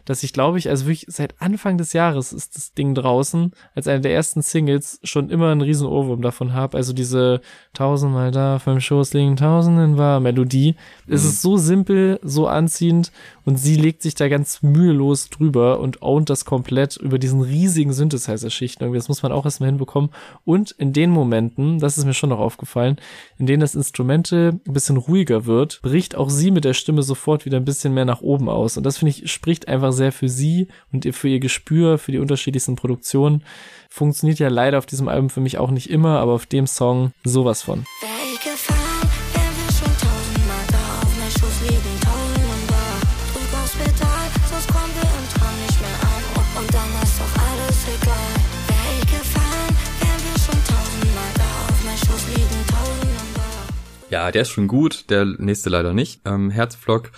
dass 0.05 0.23
ich 0.23 0.33
glaube 0.33 0.57
ich, 0.57 0.69
also 0.69 0.85
wirklich 0.85 1.05
seit 1.07 1.41
Anfang 1.41 1.77
des 1.77 1.93
Jahres 1.93 2.33
ist 2.33 2.55
das 2.55 2.73
Ding 2.73 2.93
draußen, 2.93 3.51
als 3.73 3.87
eine 3.87 4.01
der 4.01 4.13
ersten 4.13 4.41
Singles 4.41 4.99
schon 5.03 5.29
immer 5.29 5.51
einen 5.51 5.61
riesen 5.61 5.87
Ohrwurm 5.87 6.21
davon 6.21 6.53
habe. 6.53 6.77
Also 6.77 6.93
diese 6.93 7.41
tausendmal 7.73 8.31
da 8.31 8.59
vom 8.59 8.79
Schoß 8.79 9.13
liegen 9.13 9.35
tausenden 9.35 9.97
war 9.97 10.19
Melodie. 10.19 10.75
Mhm. 11.05 11.13
Es 11.13 11.23
ist 11.23 11.41
so 11.41 11.57
simpel, 11.57 12.19
so 12.23 12.47
anziehend 12.47 13.11
und 13.45 13.57
sie 13.57 13.75
legt 13.75 14.01
sich 14.01 14.15
da 14.15 14.27
ganz 14.27 14.61
mühelos 14.61 15.29
drüber 15.29 15.79
und 15.79 16.01
ownt 16.01 16.29
das 16.29 16.45
komplett 16.45 16.97
über 16.97 17.17
diesen 17.17 17.41
riesigen 17.41 17.93
Synthesizer-Schichten. 17.93 18.83
Irgendwie, 18.83 18.99
das 18.99 19.09
muss 19.09 19.23
man 19.23 19.31
auch 19.31 19.45
erstmal 19.45 19.69
hinbekommen. 19.69 20.11
Und 20.45 20.71
in 20.71 20.93
den 20.93 21.09
Momenten, 21.09 21.79
das 21.79 21.97
ist 21.97 22.05
mir 22.05 22.13
schon 22.13 22.29
noch 22.29 22.39
aufgefallen, 22.39 22.97
in 23.37 23.47
denen 23.47 23.61
das 23.61 23.75
Instrumente 23.75 24.59
ein 24.67 24.73
bisschen 24.73 24.97
ruhiger 25.21 25.45
wird, 25.45 25.79
bricht 25.81 26.15
auch 26.15 26.29
sie 26.29 26.51
mit 26.51 26.65
der 26.65 26.73
Stimme 26.73 27.03
sofort 27.03 27.45
wieder 27.45 27.57
ein 27.57 27.65
bisschen 27.65 27.93
mehr 27.93 28.05
nach 28.05 28.21
oben 28.21 28.49
aus. 28.49 28.77
Und 28.77 28.83
das 28.83 28.97
finde 28.97 29.11
ich 29.11 29.31
spricht 29.31 29.67
einfach 29.67 29.91
sehr 29.91 30.11
für 30.11 30.29
sie 30.29 30.67
und 30.91 31.07
für 31.15 31.27
ihr 31.27 31.39
Gespür, 31.39 31.97
für 31.97 32.11
die 32.11 32.19
unterschiedlichsten 32.19 32.75
Produktionen. 32.75 33.43
Funktioniert 33.89 34.39
ja 34.39 34.49
leider 34.49 34.77
auf 34.77 34.85
diesem 34.85 35.07
Album 35.07 35.29
für 35.29 35.41
mich 35.41 35.57
auch 35.57 35.71
nicht 35.71 35.89
immer, 35.89 36.19
aber 36.19 36.33
auf 36.33 36.45
dem 36.45 36.65
Song 36.65 37.11
sowas 37.23 37.61
von. 37.61 37.85
Ja, 54.11 54.29
der 54.29 54.41
ist 54.41 54.49
schon 54.49 54.67
gut, 54.67 55.09
der 55.09 55.23
nächste 55.23 55.69
leider 55.69 55.93
nicht. 55.93 56.19
Ähm, 56.25 56.49
Herzflock 56.49 57.11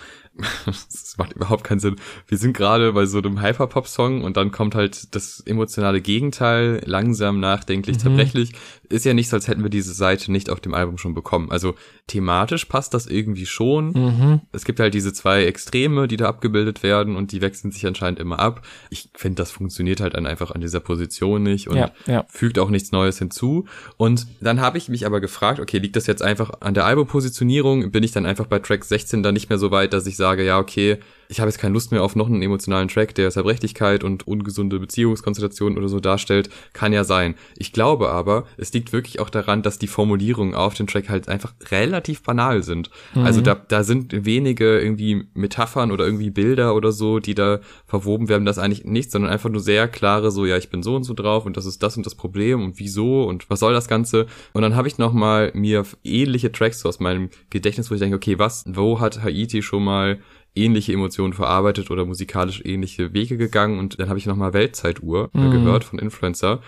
das 0.66 1.16
macht 1.18 1.34
überhaupt 1.34 1.64
keinen 1.64 1.80
Sinn. 1.80 1.96
Wir 2.28 2.38
sind 2.38 2.56
gerade 2.58 2.94
bei 2.94 3.06
so 3.06 3.20
einem 3.20 3.42
Hyperpop-Song 3.42 4.24
und 4.24 4.36
dann 4.36 4.52
kommt 4.52 4.74
halt 4.74 5.14
das 5.16 5.42
emotionale 5.42 6.02
Gegenteil, 6.02 6.82
langsam, 6.86 7.40
nachdenklich, 7.40 7.98
mhm. 7.98 8.02
zerbrechlich. 8.02 8.54
Ist 8.90 9.06
ja 9.06 9.14
nicht 9.14 9.30
so, 9.30 9.36
als 9.36 9.48
hätten 9.48 9.64
wir 9.64 9.70
diese 9.70 9.94
Seite 9.94 10.32
nicht 10.32 10.50
auf 10.50 10.60
dem 10.60 10.74
Album 10.74 10.98
schon 10.98 11.14
bekommen. 11.14 11.52
Also 11.52 11.76
thematisch 12.08 12.66
passt 12.66 12.94
das 12.94 13.06
irgendwie 13.06 13.46
schon. 13.46 13.92
Mhm. 13.92 14.42
Es 14.52 14.66
gibt 14.66 14.80
halt 14.80 14.94
diese 14.94 15.14
zwei 15.14 15.46
Extreme, 15.46 16.08
die 16.08 16.18
da 16.18 16.28
abgebildet 16.28 16.82
werden 16.82 17.16
und 17.16 17.32
die 17.32 17.42
wechseln 17.42 17.72
sich 17.72 17.86
anscheinend 17.86 18.20
immer 18.20 18.40
ab. 18.40 18.66
Ich 18.90 19.10
finde, 19.16 19.36
das 19.36 19.52
funktioniert 19.52 20.02
halt 20.02 20.16
dann 20.16 20.26
einfach 20.26 20.52
an 20.52 20.62
dieser 20.62 20.80
Position 20.80 21.44
nicht 21.44 21.68
und 21.68 21.78
ja, 21.78 21.92
ja. 22.08 22.26
fügt 22.28 22.58
auch 22.58 22.70
nichts 22.70 22.92
Neues 22.92 23.20
hinzu. 23.20 23.66
Und 23.98 24.26
dann 24.42 24.62
habe 24.62 24.80
ich 24.80 24.90
mich 24.90 25.06
aber 25.06 25.22
gefragt, 25.22 25.60
okay, 25.60 25.78
liegt 25.78 25.96
das 25.96 26.08
jetzt 26.08 26.24
einfach 26.24 26.52
an 26.62 26.74
der 26.74 26.86
Albumpositionierung? 26.86 27.92
Bin 27.92 28.04
ich 28.04 28.12
dann 28.12 28.26
einfach 28.26 28.48
bei 28.48 28.60
Track 28.60 28.84
16 28.84 29.22
dann 29.22 29.36
nicht 29.36 29.50
mehr 29.50 29.60
so 29.60 29.70
weit, 29.70 29.94
dass 29.94 30.08
ich 30.08 30.18
sage, 30.24 30.44
ja, 30.48 30.60
okay, 30.60 30.98
ich 31.34 31.40
habe 31.40 31.50
jetzt 31.50 31.58
keine 31.58 31.74
Lust 31.74 31.92
mehr 31.92 32.04
auf 32.04 32.16
noch 32.16 32.28
einen 32.28 32.44
emotionalen 32.44 32.90
Track, 32.90 33.16
der 33.16 33.32
Zerbrechlichkeit 33.32 34.04
und 34.04 34.28
ungesunde 34.28 34.80
Beziehungskonstellationen 34.80 35.80
oder 35.80 35.90
so 35.90 36.00
darstellt, 36.00 36.48
kann 36.74 36.94
ja 36.94 37.04
sein. 37.04 37.34
Ich 37.58 37.74
glaube 37.74 38.12
aber, 38.12 38.46
es 38.56 38.72
liegt 38.72 38.94
wirklich 38.94 39.20
auch 39.20 39.32
daran, 39.32 39.64
dass 39.64 39.80
die 39.80 39.88
Formulierungen 39.88 40.54
auf 40.54 40.76
dem 40.76 40.86
Track 40.86 41.10
halt 41.10 41.30
einfach 41.30 41.56
relativ 41.72 42.22
banal 42.22 42.62
sind. 42.62 42.92
Mhm. 43.16 43.24
Also 43.24 43.42
da, 43.42 43.56
da 43.56 43.84
sind 43.84 44.26
wenige 44.26 44.80
irgendwie 44.80 45.26
Metaphern 45.34 45.92
oder 45.92 46.06
irgendwie 46.06 46.30
Bilder 46.30 46.76
oder 46.76 46.92
so, 46.92 47.18
die 47.18 47.34
da 47.34 47.62
verwoben 47.88 48.30
werden, 48.30 48.46
das 48.46 48.60
eigentlich 48.60 48.86
nichts, 48.86 49.14
sondern 49.14 49.32
einfach 49.32 49.50
nur 49.50 49.62
sehr 49.62 49.88
klare, 49.88 50.30
so 50.30 50.46
ja, 50.46 50.58
ich 50.58 50.70
bin 50.70 50.84
so 50.84 50.96
und 50.96 51.04
so 51.04 51.16
drauf 51.16 51.48
und 51.48 51.58
das 51.58 51.66
ist 51.66 51.82
das 51.82 51.98
und 51.98 52.06
das 52.06 52.14
Problem 52.14 52.64
und 52.64 52.78
wieso 52.78 53.24
und 53.24 53.50
was 53.50 53.60
soll 53.60 53.74
das 53.74 53.88
Ganze. 53.88 54.28
Und 54.54 54.62
dann 54.62 54.76
habe 54.76 54.88
ich 54.88 55.00
nochmal 55.00 55.50
mir 55.56 55.84
ähnliche 56.04 56.52
Tracks 56.52 56.82
so 56.82 56.90
aus 56.90 57.00
meinem 57.00 57.30
Gedächtnis, 57.50 57.90
wo 57.90 57.96
ich 57.96 58.02
denke, 58.02 58.18
okay, 58.18 58.38
was, 58.38 58.66
wo 58.68 59.00
hat 59.00 59.24
Haiti 59.24 59.64
schon 59.64 59.84
mal 59.84 60.20
ähnliche 60.56 60.94
Emotionen 60.94 61.34
verarbeitet 61.34 61.92
oder 61.92 62.06
musikalisch 62.06 62.62
ähnliche 62.64 63.14
Wege 63.14 63.38
gegangen 63.38 63.80
und 63.80 64.00
dann 64.00 64.10
habe 64.10 64.20
ich 64.20 64.26
nochmal 64.26 64.54
Weltzeituhr 64.54 65.30
mhm. 65.34 65.52
gehört 65.52 65.84
von 65.84 66.00
Influencer 66.00 66.62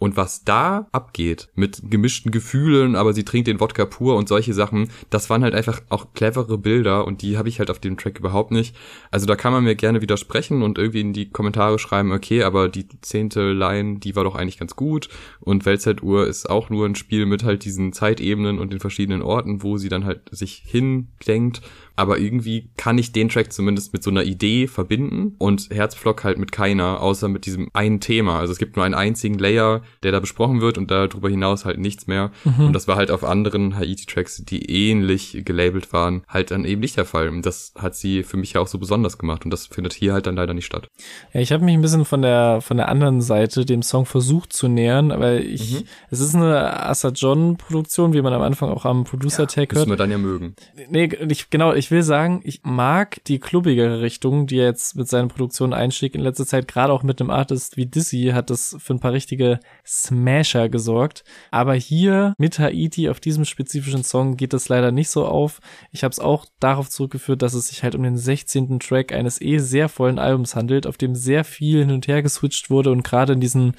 und 0.00 0.16
was 0.16 0.44
da 0.44 0.88
abgeht 0.92 1.50
mit 1.54 1.82
gemischten 1.84 2.32
Gefühlen, 2.32 2.96
aber 2.96 3.12
sie 3.12 3.22
trinkt 3.22 3.46
den 3.48 3.60
Wodka 3.60 3.84
pur 3.84 4.16
und 4.16 4.28
solche 4.28 4.54
Sachen, 4.54 4.88
das 5.10 5.28
waren 5.28 5.44
halt 5.44 5.54
einfach 5.54 5.82
auch 5.90 6.14
clevere 6.14 6.56
Bilder 6.56 7.06
und 7.06 7.20
die 7.20 7.36
habe 7.36 7.50
ich 7.50 7.58
halt 7.58 7.70
auf 7.70 7.80
dem 7.80 7.98
Track 7.98 8.18
überhaupt 8.18 8.50
nicht. 8.50 8.74
Also 9.10 9.26
da 9.26 9.36
kann 9.36 9.52
man 9.52 9.62
mir 9.62 9.74
gerne 9.74 10.00
widersprechen 10.00 10.62
und 10.62 10.78
irgendwie 10.78 11.02
in 11.02 11.12
die 11.12 11.28
Kommentare 11.28 11.78
schreiben, 11.78 12.12
okay, 12.12 12.42
aber 12.44 12.70
die 12.70 12.88
zehnte 13.02 13.52
Line, 13.52 13.98
die 13.98 14.16
war 14.16 14.24
doch 14.24 14.36
eigentlich 14.36 14.58
ganz 14.58 14.74
gut 14.74 15.10
und 15.38 15.66
Weltzeituhr 15.66 16.26
ist 16.26 16.48
auch 16.48 16.70
nur 16.70 16.86
ein 16.86 16.94
Spiel 16.94 17.26
mit 17.26 17.44
halt 17.44 17.66
diesen 17.66 17.92
Zeitebenen 17.92 18.58
und 18.58 18.72
den 18.72 18.80
verschiedenen 18.80 19.20
Orten, 19.20 19.62
wo 19.62 19.76
sie 19.76 19.90
dann 19.90 20.06
halt 20.06 20.22
sich 20.30 20.62
hindenkt 20.66 21.60
aber 22.00 22.18
irgendwie 22.18 22.70
kann 22.78 22.96
ich 22.96 23.12
den 23.12 23.28
Track 23.28 23.52
zumindest 23.52 23.92
mit 23.92 24.02
so 24.02 24.10
einer 24.10 24.24
Idee 24.24 24.66
verbinden 24.66 25.34
und 25.36 25.68
Herzflock 25.70 26.24
halt 26.24 26.38
mit 26.38 26.50
keiner, 26.50 27.02
außer 27.02 27.28
mit 27.28 27.44
diesem 27.44 27.68
einen 27.74 28.00
Thema. 28.00 28.38
Also 28.38 28.52
es 28.52 28.58
gibt 28.58 28.76
nur 28.76 28.86
einen 28.86 28.94
einzigen 28.94 29.38
Layer, 29.38 29.82
der 30.02 30.10
da 30.10 30.18
besprochen 30.18 30.62
wird 30.62 30.78
und 30.78 30.90
darüber 30.90 31.28
hinaus 31.28 31.66
halt 31.66 31.78
nichts 31.78 32.06
mehr. 32.06 32.30
Mhm. 32.44 32.68
Und 32.68 32.72
das 32.72 32.88
war 32.88 32.96
halt 32.96 33.10
auf 33.10 33.22
anderen 33.22 33.76
Haiti-Tracks, 33.76 34.46
die 34.46 34.70
ähnlich 34.70 35.42
gelabelt 35.44 35.92
waren, 35.92 36.22
halt 36.26 36.52
dann 36.52 36.64
eben 36.64 36.80
nicht 36.80 36.96
der 36.96 37.04
Fall. 37.04 37.28
Und 37.28 37.44
das 37.44 37.74
hat 37.76 37.94
sie 37.94 38.22
für 38.22 38.38
mich 38.38 38.54
ja 38.54 38.62
auch 38.62 38.66
so 38.66 38.78
besonders 38.78 39.18
gemacht 39.18 39.44
und 39.44 39.50
das 39.50 39.66
findet 39.66 39.92
hier 39.92 40.14
halt 40.14 40.26
dann 40.26 40.36
leider 40.36 40.54
nicht 40.54 40.64
statt. 40.64 40.88
Ja, 41.34 41.40
ich 41.42 41.52
habe 41.52 41.64
mich 41.66 41.74
ein 41.74 41.82
bisschen 41.82 42.06
von 42.06 42.22
der 42.22 42.62
von 42.62 42.78
der 42.78 42.88
anderen 42.88 43.20
Seite 43.20 43.66
dem 43.66 43.82
Song 43.82 44.06
versucht 44.06 44.54
zu 44.54 44.68
nähern, 44.68 45.12
aber 45.12 45.34
ich, 45.40 45.80
mhm. 45.80 45.84
es 46.10 46.20
ist 46.20 46.34
eine 46.34 46.82
Asa 46.82 47.10
John 47.10 47.58
Produktion, 47.58 48.14
wie 48.14 48.22
man 48.22 48.32
am 48.32 48.40
Anfang 48.40 48.70
auch 48.70 48.86
am 48.86 49.04
Producer 49.04 49.46
Tag 49.46 49.72
ja, 49.72 49.78
hört. 49.78 49.88
Müssen 49.88 49.90
wir 49.90 49.96
dann 49.96 50.10
ja 50.10 50.18
mögen. 50.18 50.54
Nee, 50.88 51.10
ich, 51.28 51.50
genau, 51.50 51.74
ich 51.74 51.89
will 51.90 52.02
sagen, 52.02 52.40
ich 52.44 52.62
mag 52.64 53.22
die 53.24 53.38
klubbigere 53.38 54.00
Richtung, 54.00 54.46
die 54.46 54.58
er 54.58 54.66
jetzt 54.66 54.96
mit 54.96 55.08
seinen 55.08 55.28
Produktionen 55.28 55.72
einschlägt 55.72 56.14
in 56.14 56.22
letzter 56.22 56.46
Zeit, 56.46 56.68
gerade 56.68 56.92
auch 56.92 57.02
mit 57.02 57.20
einem 57.20 57.30
Artist 57.30 57.76
wie 57.76 57.86
Dizzy 57.86 58.30
hat 58.34 58.50
das 58.50 58.76
für 58.78 58.94
ein 58.94 59.00
paar 59.00 59.12
richtige 59.12 59.60
Smasher 59.86 60.68
gesorgt. 60.68 61.24
Aber 61.50 61.74
hier 61.74 62.34
mit 62.38 62.58
Haiti 62.58 63.08
auf 63.08 63.20
diesem 63.20 63.44
spezifischen 63.44 64.04
Song 64.04 64.36
geht 64.36 64.52
das 64.52 64.68
leider 64.68 64.92
nicht 64.92 65.10
so 65.10 65.26
auf. 65.26 65.60
Ich 65.92 66.04
habe 66.04 66.12
es 66.12 66.20
auch 66.20 66.46
darauf 66.60 66.88
zurückgeführt, 66.88 67.42
dass 67.42 67.54
es 67.54 67.68
sich 67.68 67.82
halt 67.82 67.94
um 67.94 68.02
den 68.02 68.16
16. 68.18 68.80
Track 68.80 69.12
eines 69.12 69.40
eh 69.40 69.58
sehr 69.58 69.88
vollen 69.88 70.18
Albums 70.18 70.54
handelt, 70.56 70.86
auf 70.86 70.96
dem 70.96 71.14
sehr 71.14 71.44
viel 71.44 71.80
hin 71.80 71.92
und 71.92 72.08
her 72.08 72.22
geswitcht 72.22 72.70
wurde 72.70 72.90
und 72.90 73.02
gerade 73.02 73.32
in 73.32 73.40
diesen 73.40 73.74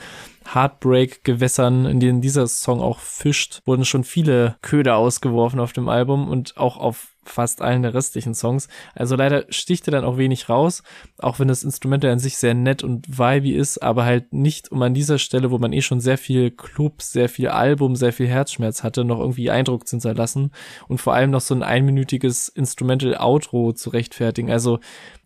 Heartbreak-Gewässern, 0.54 1.86
in 1.86 2.00
denen 2.00 2.22
dieser 2.22 2.48
Song 2.48 2.82
auch 2.82 3.00
fischt, 3.00 3.62
wurden 3.66 3.86
schon 3.86 4.04
viele 4.04 4.56
Köder 4.62 4.98
ausgeworfen 4.98 5.60
auf 5.60 5.74
dem 5.74 5.88
Album 5.88 6.28
und 6.30 6.58
auch 6.58 6.78
auf 6.78 7.11
fast 7.24 7.62
allen 7.62 7.84
der 7.84 7.94
restlichen 7.94 8.34
Songs. 8.34 8.68
Also 8.96 9.16
leider 9.16 9.46
sticht 9.50 9.88
er 9.88 9.92
dann 9.92 10.04
auch 10.04 10.18
wenig 10.18 10.50
raus, 10.50 10.84
auch 11.20 11.40
wenn 11.40 11.48
das 11.48 11.64
Instrument 11.64 12.04
an 12.06 12.20
sich 12.20 12.38
sehr 12.38 12.54
nett 12.54 12.84
und 12.84 13.18
vibey 13.20 13.52
ist, 13.52 13.82
aber 13.84 14.06
halt 14.06 14.34
nicht 14.34 14.72
um 14.72 14.82
an 14.82 14.94
dieser 14.94 15.20
Stelle, 15.20 15.52
wo 15.52 15.58
man 15.58 15.74
eh 15.74 15.82
schon 15.82 16.02
sehr 16.02 16.18
viel 16.18 16.52
Club, 16.52 17.02
sehr 17.02 17.30
viel 17.30 17.50
Album, 17.50 17.96
sehr 17.96 18.14
viel 18.14 18.28
Herzschmerz 18.28 18.84
hatte, 18.84 19.04
noch 19.04 19.20
irgendwie 19.20 19.52
Eindruck 19.52 19.88
zu 19.88 19.98
hinterlassen 19.98 20.52
und 20.88 21.00
vor 21.00 21.14
allem 21.14 21.32
noch 21.32 21.42
so 21.42 21.54
ein 21.54 21.64
einminütiges 21.64 22.48
Instrumental 22.50 23.16
Outro 23.18 23.74
zu 23.74 23.92
rechtfertigen. 23.92 24.52
Also 24.52 24.80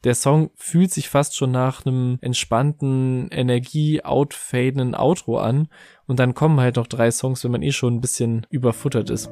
der 0.04 0.16
Song 0.16 0.52
fühlt 0.56 0.92
sich 0.92 1.10
fast 1.10 1.36
schon 1.36 1.52
nach 1.52 1.86
einem 1.86 2.18
entspannten, 2.22 3.28
energie-outfadenden 3.32 4.96
Outro 4.96 5.38
an 5.40 5.68
und 6.08 6.20
dann 6.20 6.36
kommen 6.36 6.60
halt 6.60 6.76
noch 6.76 6.88
drei 6.88 7.10
Songs, 7.10 7.44
wenn 7.44 7.52
man 7.52 7.64
eh 7.64 7.72
schon 7.72 7.96
ein 7.96 8.02
bisschen 8.02 8.46
überfuttert 8.50 9.10
ist. 9.10 9.30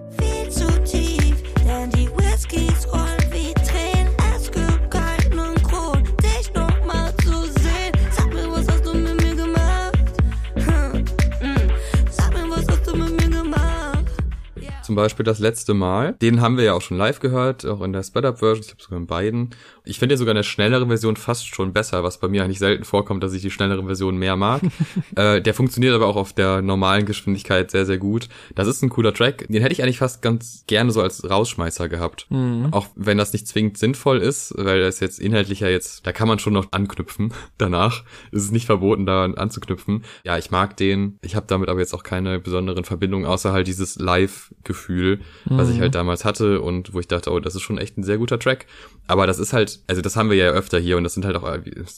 Zum 14.93 14.97
Beispiel 14.97 15.25
das 15.25 15.39
letzte 15.39 15.73
Mal. 15.73 16.13
Den 16.21 16.39
haben 16.39 16.55
wir 16.55 16.65
ja 16.65 16.73
auch 16.73 16.81
schon 16.81 16.97
live 16.97 17.19
gehört, 17.19 17.65
auch 17.65 17.81
in 17.81 17.93
der 17.93 18.03
Sped-Up-Version. 18.03 18.63
Ich 18.63 18.71
habe 18.73 18.83
sogar 18.83 18.99
in 18.99 19.07
beiden. 19.07 19.49
Ich 19.85 19.97
finde 19.97 20.13
ja 20.13 20.17
sogar 20.17 20.35
eine 20.35 20.43
schnellere 20.43 20.85
Version 20.85 21.15
fast 21.15 21.47
schon 21.47 21.73
besser, 21.73 22.03
was 22.03 22.19
bei 22.19 22.27
mir 22.27 22.43
eigentlich 22.43 22.59
selten 22.59 22.83
vorkommt, 22.83 23.23
dass 23.23 23.33
ich 23.33 23.41
die 23.41 23.49
schnellere 23.49 23.83
Version 23.83 24.17
mehr 24.17 24.35
mag. 24.35 24.61
äh, 25.15 25.41
der 25.41 25.55
funktioniert 25.55 25.95
aber 25.95 26.05
auch 26.05 26.15
auf 26.15 26.33
der 26.33 26.61
normalen 26.61 27.07
Geschwindigkeit 27.07 27.71
sehr, 27.71 27.87
sehr 27.87 27.97
gut. 27.97 28.29
Das 28.53 28.67
ist 28.67 28.83
ein 28.83 28.89
cooler 28.89 29.15
Track. 29.15 29.47
Den 29.49 29.63
hätte 29.63 29.73
ich 29.73 29.81
eigentlich 29.81 29.97
fast 29.97 30.21
ganz 30.21 30.63
gerne 30.67 30.91
so 30.91 31.01
als 31.01 31.27
Rausschmeißer 31.27 31.89
gehabt. 31.89 32.27
Mhm. 32.29 32.67
Auch 32.69 32.85
wenn 32.95 33.17
das 33.17 33.33
nicht 33.33 33.47
zwingend 33.47 33.79
sinnvoll 33.79 34.19
ist, 34.19 34.53
weil 34.57 34.81
das 34.81 34.99
jetzt 34.99 35.19
inhaltlicher 35.19 35.71
jetzt, 35.71 36.05
da 36.05 36.11
kann 36.11 36.27
man 36.27 36.37
schon 36.37 36.53
noch 36.53 36.67
anknüpfen 36.69 37.33
danach. 37.57 38.03
Es 38.31 38.43
ist 38.43 38.51
nicht 38.51 38.67
verboten, 38.67 39.07
da 39.07 39.23
anzuknüpfen. 39.25 40.03
Ja, 40.23 40.37
ich 40.37 40.51
mag 40.51 40.77
den. 40.77 41.17
Ich 41.23 41.35
habe 41.35 41.47
damit 41.47 41.69
aber 41.69 41.79
jetzt 41.79 41.95
auch 41.95 42.03
keine 42.03 42.37
besonderen 42.39 42.85
Verbindungen, 42.85 43.25
außer 43.25 43.51
halt 43.51 43.65
dieses 43.65 43.97
Live-Gefühl, 44.03 44.82
mhm. 44.89 45.19
was 45.45 45.69
ich 45.69 45.77
mhm. 45.77 45.81
halt 45.81 45.95
damals 45.95 46.25
hatte 46.25 46.61
und 46.61 46.93
wo 46.93 46.99
ich 46.99 47.07
dachte, 47.07 47.31
oh, 47.31 47.39
das 47.39 47.55
ist 47.55 47.61
schon 47.61 47.77
echt 47.77 47.97
ein 47.97 48.03
sehr 48.03 48.17
guter 48.17 48.39
Track. 48.39 48.65
Aber 49.07 49.27
das 49.27 49.39
ist 49.39 49.53
halt, 49.53 49.81
also 49.87 50.01
das 50.01 50.15
haben 50.15 50.29
wir 50.29 50.37
ja 50.37 50.49
öfter 50.49 50.79
hier 50.79 50.97
und 50.97 51.03
das 51.03 51.13
sind 51.13 51.25
halt 51.25 51.35
auch, 51.35 51.43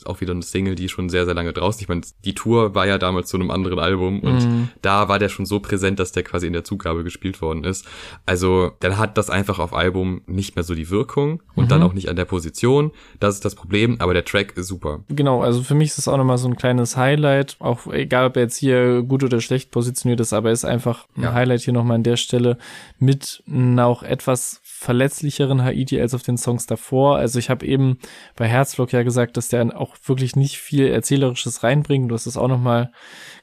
auch 0.06 0.22
wieder 0.22 0.32
eine 0.32 0.42
Single, 0.42 0.76
die 0.76 0.90
schon 0.90 1.10
sehr, 1.10 1.26
sehr 1.26 1.36
lange 1.36 1.54
draußen. 1.54 1.82
Ich 1.82 1.88
meine, 1.88 2.02
die 2.24 2.34
Tour 2.34 2.74
war 2.74 2.88
ja 2.88 2.98
damals 2.98 3.30
zu 3.30 3.38
einem 3.38 3.52
anderen 3.52 3.80
Album 3.80 4.22
und 4.22 4.46
mhm. 4.46 4.70
da 4.82 5.08
war 5.08 5.20
der 5.20 5.30
schon 5.30 5.46
so 5.46 5.60
präsent, 5.60 6.00
dass 6.00 6.12
der 6.12 6.24
quasi 6.24 6.48
in 6.48 6.54
der 6.54 6.64
Zugabe 6.64 7.04
gespielt 7.04 7.42
worden 7.42 7.64
ist. 7.64 7.86
Also 8.26 8.72
dann 8.80 8.98
hat 8.98 9.18
das 9.18 9.30
einfach 9.30 9.60
auf 9.60 9.74
Album 9.74 10.22
nicht 10.26 10.56
mehr 10.56 10.64
so 10.64 10.74
die 10.74 10.90
Wirkung 10.90 11.44
und 11.56 11.66
mhm. 11.66 11.70
dann 11.70 11.84
auch 11.84 11.94
nicht 11.94 12.10
an 12.10 12.16
der 12.16 12.26
Position. 12.26 12.92
Das 13.20 13.36
ist 13.36 13.46
das 13.46 13.56
Problem, 13.56 13.98
aber 14.00 14.14
der 14.14 14.26
Track 14.26 14.58
ist 14.58 14.68
super. 14.68 15.04
Genau, 15.10 15.42
also 15.42 15.62
für 15.62 15.76
mich 15.76 15.90
ist 15.90 16.00
es 16.00 16.08
auch 16.08 16.18
nochmal 16.18 16.38
so 16.38 16.48
ein 16.48 16.56
kleines 16.56 16.98
Highlight, 16.98 17.58
auch 17.60 17.88
egal 17.88 18.26
ob 18.26 18.36
er 18.36 18.44
jetzt 18.44 18.58
hier 18.58 19.04
gut 19.04 19.24
oder 19.24 19.42
schlecht 19.42 19.72
positioniert 19.72 20.20
ist, 20.20 20.34
aber 20.34 20.52
ist 20.52 20.66
einfach 20.66 21.08
ein 21.16 21.24
ja. 21.24 21.34
Highlight 21.34 21.62
hier 21.62 21.74
nochmal 21.74 21.96
an 21.96 22.04
der 22.04 22.18
Stelle 22.18 22.58
mit 23.00 23.44
auch 23.80 24.04
etwas 24.04 24.62
verletzlicheren 24.86 25.64
Haiti 25.64 26.00
als 26.00 26.14
auf 26.14 26.22
den 26.22 26.38
Songs 26.38 26.68
davor. 26.68 27.18
Also 27.18 27.40
ich 27.40 27.50
habe 27.50 27.66
eben 27.66 27.98
bei 28.36 28.48
Herzblock 28.48 28.94
ja 28.94 29.02
gesagt, 29.02 29.36
dass 29.36 29.50
der 29.50 29.80
auch 29.80 29.96
wirklich 30.06 30.36
nicht 30.36 30.60
viel 30.60 30.88
Erzählerisches 30.88 31.64
reinbringt. 31.64 32.12
Du 32.12 32.16
hast 32.16 32.28
es 32.28 32.38
auch 32.38 32.48
nochmal 32.48 32.92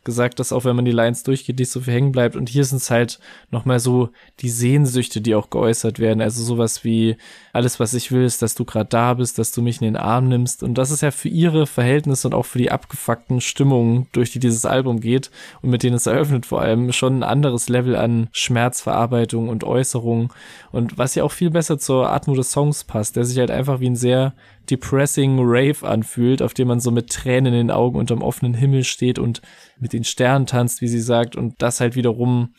gesagt, 0.04 0.38
dass 0.38 0.52
auch 0.52 0.64
wenn 0.64 0.76
man 0.76 0.84
die 0.84 0.92
Lines 0.92 1.24
durchgeht, 1.24 1.58
nicht 1.58 1.70
so 1.70 1.80
viel 1.80 1.94
hängen 1.94 2.12
bleibt. 2.12 2.36
Und 2.36 2.48
hier 2.48 2.64
sind 2.64 2.78
es 2.78 2.90
halt 2.90 3.18
nochmal 3.50 3.80
so 3.80 4.10
die 4.40 4.50
Sehnsüchte, 4.50 5.20
die 5.20 5.34
auch 5.34 5.50
geäußert 5.50 5.98
werden. 5.98 6.20
Also 6.20 6.42
sowas 6.44 6.84
wie, 6.84 7.16
alles, 7.52 7.80
was 7.80 7.92
ich 7.94 8.12
will, 8.12 8.24
ist, 8.24 8.40
dass 8.42 8.54
du 8.54 8.64
gerade 8.64 8.88
da 8.88 9.14
bist, 9.14 9.38
dass 9.38 9.52
du 9.52 9.62
mich 9.62 9.80
in 9.80 9.84
den 9.84 9.96
Arm 9.96 10.28
nimmst. 10.28 10.62
Und 10.62 10.74
das 10.74 10.90
ist 10.90 11.02
ja 11.02 11.10
für 11.10 11.28
ihre 11.28 11.66
Verhältnisse 11.66 12.28
und 12.28 12.34
auch 12.34 12.46
für 12.46 12.58
die 12.58 12.70
abgefuckten 12.70 13.40
Stimmungen, 13.40 14.06
durch 14.12 14.30
die 14.32 14.38
dieses 14.38 14.64
Album 14.64 15.00
geht 15.00 15.30
und 15.60 15.70
mit 15.70 15.82
denen 15.82 15.96
es 15.96 16.06
eröffnet 16.06 16.46
vor 16.46 16.60
allem, 16.62 16.92
schon 16.92 17.18
ein 17.18 17.22
anderes 17.22 17.68
Level 17.68 17.96
an 17.96 18.28
Schmerzverarbeitung 18.32 19.48
und 19.48 19.64
Äußerung. 19.64 20.32
Und 20.70 20.98
was 20.98 21.14
ja 21.14 21.24
auch 21.24 21.31
viel 21.32 21.50
besser 21.50 21.78
zur 21.78 22.10
Atmo 22.10 22.34
des 22.34 22.52
Songs 22.52 22.84
passt, 22.84 23.16
der 23.16 23.24
sich 23.24 23.38
halt 23.38 23.50
einfach 23.50 23.80
wie 23.80 23.90
ein 23.90 23.96
sehr 23.96 24.34
depressing 24.70 25.38
Rave 25.40 25.86
anfühlt, 25.86 26.42
auf 26.42 26.54
dem 26.54 26.68
man 26.68 26.80
so 26.80 26.90
mit 26.90 27.10
Tränen 27.10 27.52
in 27.52 27.68
den 27.68 27.70
Augen 27.70 27.98
unterm 27.98 28.22
offenen 28.22 28.54
Himmel 28.54 28.84
steht 28.84 29.18
und 29.18 29.42
mit 29.78 29.92
den 29.92 30.04
Sternen 30.04 30.46
tanzt, 30.46 30.80
wie 30.80 30.88
sie 30.88 31.00
sagt, 31.00 31.34
und 31.36 31.60
das 31.60 31.80
halt 31.80 31.96
wiederum 31.96 32.54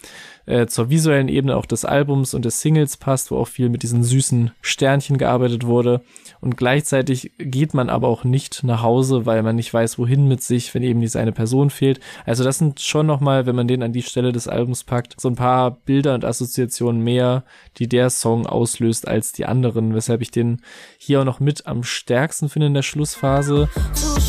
äh, 0.46 0.68
zur 0.68 0.90
visuellen 0.90 1.30
Ebene 1.30 1.56
auch 1.56 1.66
des 1.66 1.86
Albums 1.86 2.34
und 2.34 2.44
des 2.44 2.60
Singles 2.60 2.98
passt, 2.98 3.32
wo 3.32 3.38
auch 3.38 3.48
viel 3.48 3.70
mit 3.70 3.82
diesen 3.82 4.04
süßen 4.04 4.52
Sternchen 4.62 5.18
gearbeitet 5.18 5.66
wurde. 5.66 6.02
Und 6.42 6.58
gleichzeitig 6.58 7.32
geht 7.38 7.74
man 7.74 7.90
aber 7.90 8.10
auch 8.10 8.26
nicht 8.26 8.64
nach 8.64 8.82
Hause, 8.82 9.26
weil 9.26 9.42
man 9.42 9.56
nicht 9.56 9.74
weiß, 9.74 9.98
wohin 9.98 10.28
mit 10.28 10.44
sich, 10.44 10.74
wenn 10.74 10.84
eben 10.84 11.00
diese 11.00 11.20
eine 11.20 11.32
Person 11.32 11.70
fehlt. 11.70 12.02
Also 12.26 12.44
das 12.44 12.58
sind 12.58 12.82
schon 12.82 13.08
nochmal, 13.08 13.46
wenn 13.46 13.56
man 13.56 13.70
den 13.70 13.84
an 13.84 13.94
die 13.94 14.02
Stelle 14.02 14.34
des 14.34 14.50
Albums 14.50 14.84
packt, 14.84 15.16
so 15.20 15.30
ein 15.30 15.36
paar 15.36 15.72
Bilder 15.72 16.14
und 16.14 16.26
Assoziationen 16.26 17.02
mehr, 17.02 17.46
die 17.78 17.88
der 17.88 18.10
Song 18.10 18.46
auslöst 18.46 19.08
als 19.08 19.32
die 19.32 19.46
anderen, 19.46 19.96
weshalb 19.96 20.22
ich 20.22 20.32
den 20.32 20.62
hier 20.98 21.22
auch 21.22 21.26
noch 21.26 21.40
mit 21.40 21.68
am 21.68 21.84
stärksten 21.94 22.50
finde 22.50 22.68
in 22.68 22.74
der 22.74 22.82
Schlussphase. 22.82 23.70
So 23.94 24.20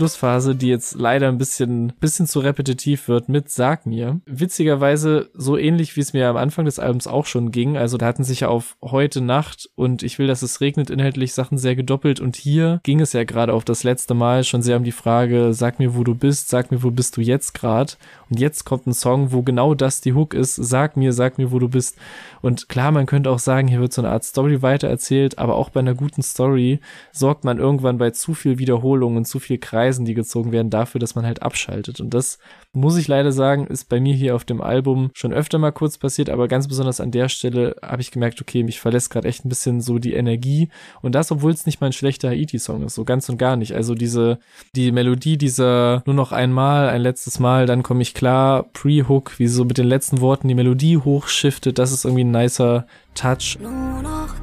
Schlussphase, 0.00 0.54
die 0.54 0.68
jetzt 0.68 0.94
leider 0.94 1.28
ein 1.28 1.36
bisschen, 1.36 1.92
bisschen 2.00 2.26
zu 2.26 2.40
repetitiv 2.40 3.06
wird 3.06 3.28
mit 3.28 3.50
Sag 3.50 3.84
mir. 3.84 4.22
Witzigerweise 4.24 5.28
so 5.34 5.58
ähnlich, 5.58 5.94
wie 5.94 6.00
es 6.00 6.14
mir 6.14 6.26
am 6.26 6.38
Anfang 6.38 6.64
des 6.64 6.78
Albums 6.78 7.06
auch 7.06 7.26
schon 7.26 7.50
ging. 7.50 7.76
Also 7.76 7.98
da 7.98 8.06
hatten 8.06 8.24
sich 8.24 8.40
ja 8.40 8.48
auf 8.48 8.78
heute 8.80 9.20
Nacht 9.20 9.68
und 9.74 10.02
ich 10.02 10.18
will, 10.18 10.26
dass 10.26 10.40
es 10.40 10.62
regnet, 10.62 10.88
inhaltlich 10.88 11.34
Sachen 11.34 11.58
sehr 11.58 11.76
gedoppelt. 11.76 12.18
Und 12.18 12.36
hier 12.36 12.80
ging 12.82 13.00
es 13.00 13.12
ja 13.12 13.24
gerade 13.24 13.52
auf 13.52 13.66
das 13.66 13.84
letzte 13.84 14.14
Mal 14.14 14.42
schon 14.42 14.62
sehr 14.62 14.78
um 14.78 14.84
die 14.84 14.90
Frage, 14.90 15.52
sag 15.52 15.78
mir, 15.78 15.94
wo 15.94 16.02
du 16.02 16.14
bist, 16.14 16.48
sag 16.48 16.70
mir, 16.70 16.82
wo 16.82 16.90
bist 16.90 17.18
du 17.18 17.20
jetzt 17.20 17.52
gerade. 17.52 17.92
Und 18.30 18.40
jetzt 18.40 18.64
kommt 18.64 18.86
ein 18.86 18.94
Song, 18.94 19.32
wo 19.32 19.42
genau 19.42 19.74
das 19.74 20.00
die 20.00 20.14
Hook 20.14 20.32
ist. 20.32 20.54
Sag 20.54 20.96
mir, 20.96 21.12
sag 21.12 21.36
mir, 21.36 21.52
wo 21.52 21.58
du 21.58 21.68
bist. 21.68 21.98
Und 22.40 22.70
klar, 22.70 22.90
man 22.90 23.04
könnte 23.04 23.30
auch 23.30 23.38
sagen, 23.38 23.68
hier 23.68 23.80
wird 23.80 23.92
so 23.92 24.00
eine 24.00 24.10
Art 24.10 24.24
Story 24.24 24.62
weitererzählt, 24.62 25.38
aber 25.38 25.56
auch 25.56 25.68
bei 25.68 25.80
einer 25.80 25.94
guten 25.94 26.22
Story 26.22 26.80
sorgt 27.12 27.44
man 27.44 27.58
irgendwann 27.58 27.98
bei 27.98 28.12
zu 28.12 28.32
viel 28.32 28.56
Wiederholung 28.56 29.16
und 29.16 29.26
zu 29.26 29.40
viel 29.40 29.58
Kreisen, 29.90 30.04
die 30.04 30.14
gezogen 30.14 30.52
werden, 30.52 30.70
dafür, 30.70 31.00
dass 31.00 31.16
man 31.16 31.26
halt 31.26 31.42
abschaltet. 31.42 32.00
Und 32.00 32.14
das 32.14 32.38
muss 32.72 32.96
ich 32.96 33.08
leider 33.08 33.32
sagen, 33.32 33.66
ist 33.66 33.88
bei 33.88 33.98
mir 33.98 34.14
hier 34.14 34.36
auf 34.36 34.44
dem 34.44 34.60
Album 34.60 35.10
schon 35.14 35.32
öfter 35.32 35.58
mal 35.58 35.72
kurz 35.72 35.98
passiert, 35.98 36.30
aber 36.30 36.46
ganz 36.46 36.68
besonders 36.68 37.00
an 37.00 37.10
der 37.10 37.28
Stelle 37.28 37.74
habe 37.82 38.02
ich 38.02 38.12
gemerkt, 38.12 38.40
okay, 38.40 38.62
mich 38.62 38.78
verlässt 38.78 39.10
gerade 39.10 39.26
echt 39.26 39.44
ein 39.44 39.48
bisschen 39.48 39.80
so 39.80 39.98
die 39.98 40.14
Energie. 40.14 40.68
Und 41.02 41.16
das, 41.16 41.32
obwohl 41.32 41.50
es 41.50 41.66
nicht 41.66 41.80
mal 41.80 41.88
ein 41.88 41.92
schlechter 41.92 42.30
Haiti-Song 42.30 42.84
ist, 42.84 42.94
so 42.94 43.04
ganz 43.04 43.28
und 43.28 43.38
gar 43.38 43.56
nicht. 43.56 43.74
Also 43.74 43.94
diese, 43.94 44.38
die 44.76 44.92
Melodie 44.92 45.36
dieser 45.36 46.04
nur 46.06 46.14
noch 46.14 46.30
einmal, 46.30 46.88
ein 46.88 47.02
letztes 47.02 47.40
Mal, 47.40 47.66
dann 47.66 47.82
komme 47.82 48.02
ich 48.02 48.14
klar, 48.14 48.64
Pre-Hook, 48.72 49.38
wie 49.38 49.48
so 49.48 49.64
mit 49.64 49.78
den 49.78 49.86
letzten 49.86 50.20
Worten 50.20 50.46
die 50.46 50.54
Melodie 50.54 50.98
hochschiftet, 50.98 51.78
das 51.78 51.90
ist 51.90 52.04
irgendwie 52.04 52.24
ein 52.24 52.30
nicer 52.30 52.86
Touch. 53.14 53.58
Nur 53.60 54.02
noch 54.02 54.34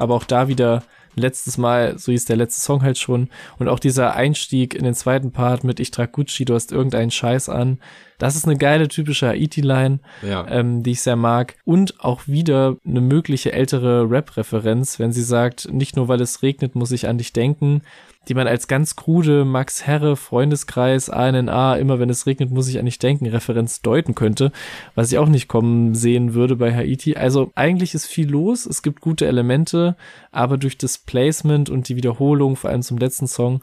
Aber 0.00 0.14
auch 0.14 0.24
da 0.24 0.48
wieder 0.48 0.82
letztes 1.14 1.58
Mal, 1.58 1.98
so 1.98 2.12
hieß 2.12 2.24
der 2.24 2.36
letzte 2.36 2.60
Song 2.60 2.82
halt 2.82 2.98
schon. 2.98 3.28
Und 3.58 3.68
auch 3.68 3.78
dieser 3.78 4.14
Einstieg 4.14 4.74
in 4.74 4.84
den 4.84 4.94
zweiten 4.94 5.32
Part 5.32 5.64
mit 5.64 5.80
Ich 5.80 5.90
trag 5.90 6.12
Gucci, 6.12 6.44
du 6.44 6.54
hast 6.54 6.72
irgendeinen 6.72 7.10
Scheiß 7.10 7.48
an. 7.48 7.78
Das 8.18 8.36
ist 8.36 8.46
eine 8.46 8.56
geile 8.56 8.88
typische 8.88 9.28
Haiti-Line, 9.28 10.00
ja. 10.22 10.46
ähm, 10.48 10.82
die 10.82 10.92
ich 10.92 11.02
sehr 11.02 11.16
mag. 11.16 11.56
Und 11.64 12.00
auch 12.00 12.26
wieder 12.26 12.76
eine 12.86 13.00
mögliche 13.00 13.52
ältere 13.52 14.10
Rap-Referenz, 14.10 14.98
wenn 14.98 15.12
sie 15.12 15.22
sagt, 15.22 15.72
nicht 15.72 15.96
nur 15.96 16.08
weil 16.08 16.20
es 16.20 16.42
regnet, 16.42 16.74
muss 16.74 16.92
ich 16.92 17.08
an 17.08 17.18
dich 17.18 17.32
denken, 17.32 17.82
die 18.28 18.34
man 18.34 18.46
als 18.46 18.68
ganz 18.68 18.96
krude 18.96 19.44
Max 19.44 19.86
Herre, 19.86 20.14
Freundeskreis, 20.14 21.08
ANNA, 21.08 21.76
immer 21.76 21.98
wenn 21.98 22.10
es 22.10 22.26
regnet, 22.26 22.50
muss 22.50 22.68
ich 22.68 22.78
an 22.78 22.84
dich 22.84 22.98
denken, 22.98 23.26
Referenz 23.26 23.80
deuten 23.80 24.14
könnte, 24.14 24.52
was 24.94 25.10
ich 25.10 25.18
auch 25.18 25.28
nicht 25.28 25.48
kommen 25.48 25.94
sehen 25.94 26.34
würde 26.34 26.56
bei 26.56 26.74
Haiti. 26.74 27.16
Also 27.16 27.50
eigentlich 27.54 27.94
ist 27.94 28.06
viel 28.06 28.28
los, 28.28 28.66
es 28.66 28.82
gibt 28.82 29.00
gute 29.00 29.26
Elemente, 29.26 29.96
aber 30.32 30.58
durch 30.58 30.76
das 30.76 30.98
Placement 30.98 31.70
und 31.70 31.88
die 31.88 31.96
Wiederholung, 31.96 32.56
vor 32.56 32.70
allem 32.70 32.82
zum 32.82 32.98
letzten 32.98 33.26
Song, 33.26 33.62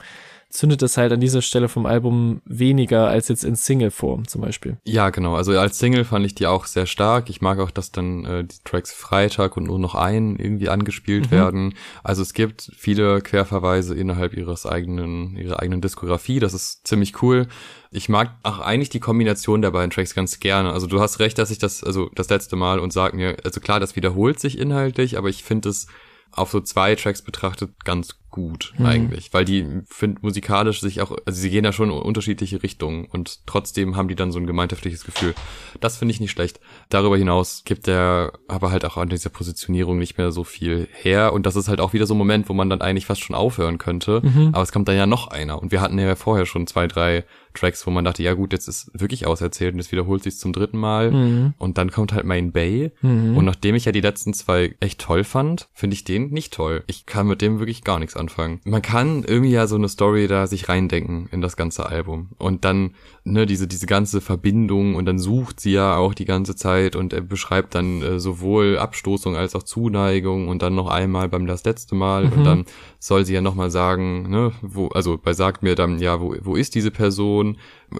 zündet 0.49 0.81
es 0.81 0.97
halt 0.97 1.11
an 1.11 1.19
dieser 1.19 1.41
Stelle 1.41 1.67
vom 1.67 1.85
Album 1.85 2.41
weniger 2.45 3.07
als 3.07 3.27
jetzt 3.27 3.43
in 3.43 3.55
Single-Form 3.55 4.27
zum 4.27 4.41
Beispiel. 4.41 4.77
Ja, 4.85 5.09
genau. 5.09 5.35
Also 5.35 5.57
als 5.59 5.77
Single 5.77 6.05
fand 6.05 6.25
ich 6.25 6.35
die 6.35 6.47
auch 6.47 6.65
sehr 6.65 6.85
stark. 6.85 7.29
Ich 7.29 7.41
mag 7.41 7.59
auch, 7.59 7.69
dass 7.69 7.91
dann 7.91 8.25
äh, 8.25 8.43
die 8.45 8.55
Tracks 8.63 8.93
Freitag 8.93 9.57
und 9.57 9.65
nur 9.65 9.77
noch 9.77 9.93
ein 9.93 10.37
irgendwie 10.37 10.69
angespielt 10.69 11.27
mhm. 11.27 11.31
werden. 11.31 11.73
Also 12.03 12.21
es 12.21 12.33
gibt 12.33 12.71
viele 12.77 13.21
Querverweise 13.21 13.93
innerhalb 13.93 14.33
ihres 14.33 14.65
eigenen, 14.65 15.35
ihrer 15.35 15.59
eigenen 15.59 15.81
Diskografie. 15.81 16.39
Das 16.39 16.53
ist 16.53 16.87
ziemlich 16.87 17.21
cool. 17.21 17.47
Ich 17.91 18.07
mag 18.07 18.31
auch 18.43 18.59
eigentlich 18.59 18.89
die 18.89 18.99
Kombination 19.01 19.61
der 19.61 19.71
beiden 19.71 19.91
Tracks 19.91 20.15
ganz 20.15 20.39
gerne. 20.39 20.71
Also 20.71 20.87
du 20.87 21.01
hast 21.01 21.19
recht, 21.19 21.37
dass 21.37 21.51
ich 21.51 21.57
das, 21.57 21.83
also 21.83 22.09
das 22.15 22.29
letzte 22.29 22.55
Mal 22.55 22.79
und 22.79 22.93
sag 22.93 23.13
mir, 23.13 23.37
also 23.43 23.59
klar, 23.59 23.81
das 23.81 23.95
wiederholt 23.97 24.39
sich 24.39 24.57
inhaltlich, 24.57 25.17
aber 25.17 25.27
ich 25.27 25.43
finde 25.43 25.69
es 25.69 25.87
auf 26.31 26.51
so 26.51 26.61
zwei 26.61 26.95
Tracks 26.95 27.21
betrachtet 27.21 27.83
ganz 27.83 28.19
gut 28.29 28.73
mhm. 28.77 28.85
eigentlich, 28.85 29.33
weil 29.33 29.45
die 29.45 29.65
find 29.87 30.21
musikalisch 30.21 30.81
sich 30.81 31.01
auch, 31.01 31.15
also 31.25 31.39
sie 31.39 31.49
gehen 31.49 31.63
ja 31.63 31.73
schon 31.73 31.89
in 31.89 31.97
unterschiedliche 31.97 32.61
Richtungen 32.61 33.05
und 33.05 33.45
trotzdem 33.45 33.95
haben 33.95 34.07
die 34.07 34.15
dann 34.15 34.31
so 34.31 34.39
ein 34.39 34.47
gemeinschaftliches 34.47 35.05
Gefühl. 35.05 35.33
Das 35.79 35.97
finde 35.97 36.13
ich 36.13 36.19
nicht 36.19 36.31
schlecht. 36.31 36.59
Darüber 36.89 37.17
hinaus 37.17 37.63
gibt 37.65 37.87
der 37.87 38.33
aber 38.47 38.71
halt 38.71 38.85
auch 38.85 38.97
an 38.97 39.09
dieser 39.09 39.29
Positionierung 39.29 39.97
nicht 39.97 40.17
mehr 40.17 40.31
so 40.31 40.43
viel 40.43 40.87
her 40.91 41.33
und 41.33 41.45
das 41.45 41.55
ist 41.55 41.67
halt 41.67 41.79
auch 41.79 41.93
wieder 41.93 42.05
so 42.05 42.13
ein 42.13 42.19
Moment, 42.19 42.49
wo 42.49 42.53
man 42.53 42.69
dann 42.69 42.81
eigentlich 42.81 43.05
fast 43.05 43.21
schon 43.21 43.35
aufhören 43.35 43.77
könnte, 43.77 44.21
mhm. 44.23 44.49
aber 44.53 44.63
es 44.63 44.71
kommt 44.71 44.87
dann 44.87 44.97
ja 44.97 45.07
noch 45.07 45.27
einer 45.27 45.61
und 45.61 45.71
wir 45.71 45.81
hatten 45.81 45.97
ja 45.97 46.15
vorher 46.15 46.45
schon 46.45 46.67
zwei, 46.67 46.87
drei 46.87 47.23
Tracks, 47.57 47.85
wo 47.85 47.91
man 47.91 48.05
dachte, 48.05 48.23
ja 48.23 48.33
gut, 48.33 48.53
jetzt 48.53 48.67
ist 48.67 48.91
wirklich 48.93 49.27
auserzählt 49.27 49.73
und 49.73 49.79
es 49.79 49.91
wiederholt 49.91 50.23
sich 50.23 50.37
zum 50.37 50.53
dritten 50.53 50.77
Mal. 50.77 51.11
Mhm. 51.11 51.53
Und 51.57 51.77
dann 51.77 51.91
kommt 51.91 52.13
halt 52.13 52.25
mein 52.25 52.51
Bay. 52.51 52.91
Mhm. 53.01 53.35
Und 53.35 53.45
nachdem 53.45 53.75
ich 53.75 53.85
ja 53.85 53.91
die 53.91 54.01
letzten 54.01 54.33
zwei 54.33 54.75
echt 54.79 55.01
toll 55.01 55.23
fand, 55.23 55.67
finde 55.73 55.95
ich 55.95 56.03
den 56.03 56.29
nicht 56.29 56.53
toll. 56.53 56.83
Ich 56.87 57.05
kann 57.05 57.27
mit 57.27 57.41
dem 57.41 57.59
wirklich 57.59 57.83
gar 57.83 57.99
nichts 57.99 58.15
anfangen. 58.17 58.59
Man 58.65 58.81
kann 58.81 59.23
irgendwie 59.23 59.51
ja 59.51 59.67
so 59.67 59.75
eine 59.75 59.89
Story 59.89 60.27
da 60.27 60.47
sich 60.47 60.69
reindenken 60.69 61.27
in 61.31 61.41
das 61.41 61.55
ganze 61.55 61.85
Album. 61.85 62.29
Und 62.37 62.65
dann, 62.65 62.91
ne, 63.23 63.45
diese, 63.45 63.67
diese 63.67 63.85
ganze 63.85 64.21
Verbindung 64.21 64.95
und 64.95 65.05
dann 65.05 65.19
sucht 65.19 65.59
sie 65.59 65.71
ja 65.71 65.95
auch 65.97 66.13
die 66.13 66.25
ganze 66.25 66.55
Zeit 66.55 66.95
und 66.95 67.13
er 67.13 67.21
beschreibt 67.21 67.75
dann 67.75 68.01
äh, 68.01 68.19
sowohl 68.19 68.77
Abstoßung 68.77 69.35
als 69.35 69.55
auch 69.55 69.63
Zuneigung 69.63 70.47
und 70.47 70.61
dann 70.61 70.75
noch 70.75 70.87
einmal 70.87 71.29
beim 71.29 71.47
das 71.47 71.63
letzte 71.63 71.95
Mal 71.95 72.25
mhm. 72.25 72.33
und 72.33 72.43
dann 72.43 72.65
soll 72.99 73.25
sie 73.25 73.33
ja 73.33 73.41
nochmal 73.41 73.71
sagen, 73.71 74.29
ne, 74.29 74.51
wo, 74.61 74.87
also 74.87 75.17
bei 75.17 75.33
sagt 75.33 75.63
mir 75.63 75.75
dann, 75.75 75.99
ja, 75.99 76.19
wo, 76.19 76.35
wo 76.41 76.55
ist 76.55 76.75
diese 76.75 76.91
Person? 76.91 77.57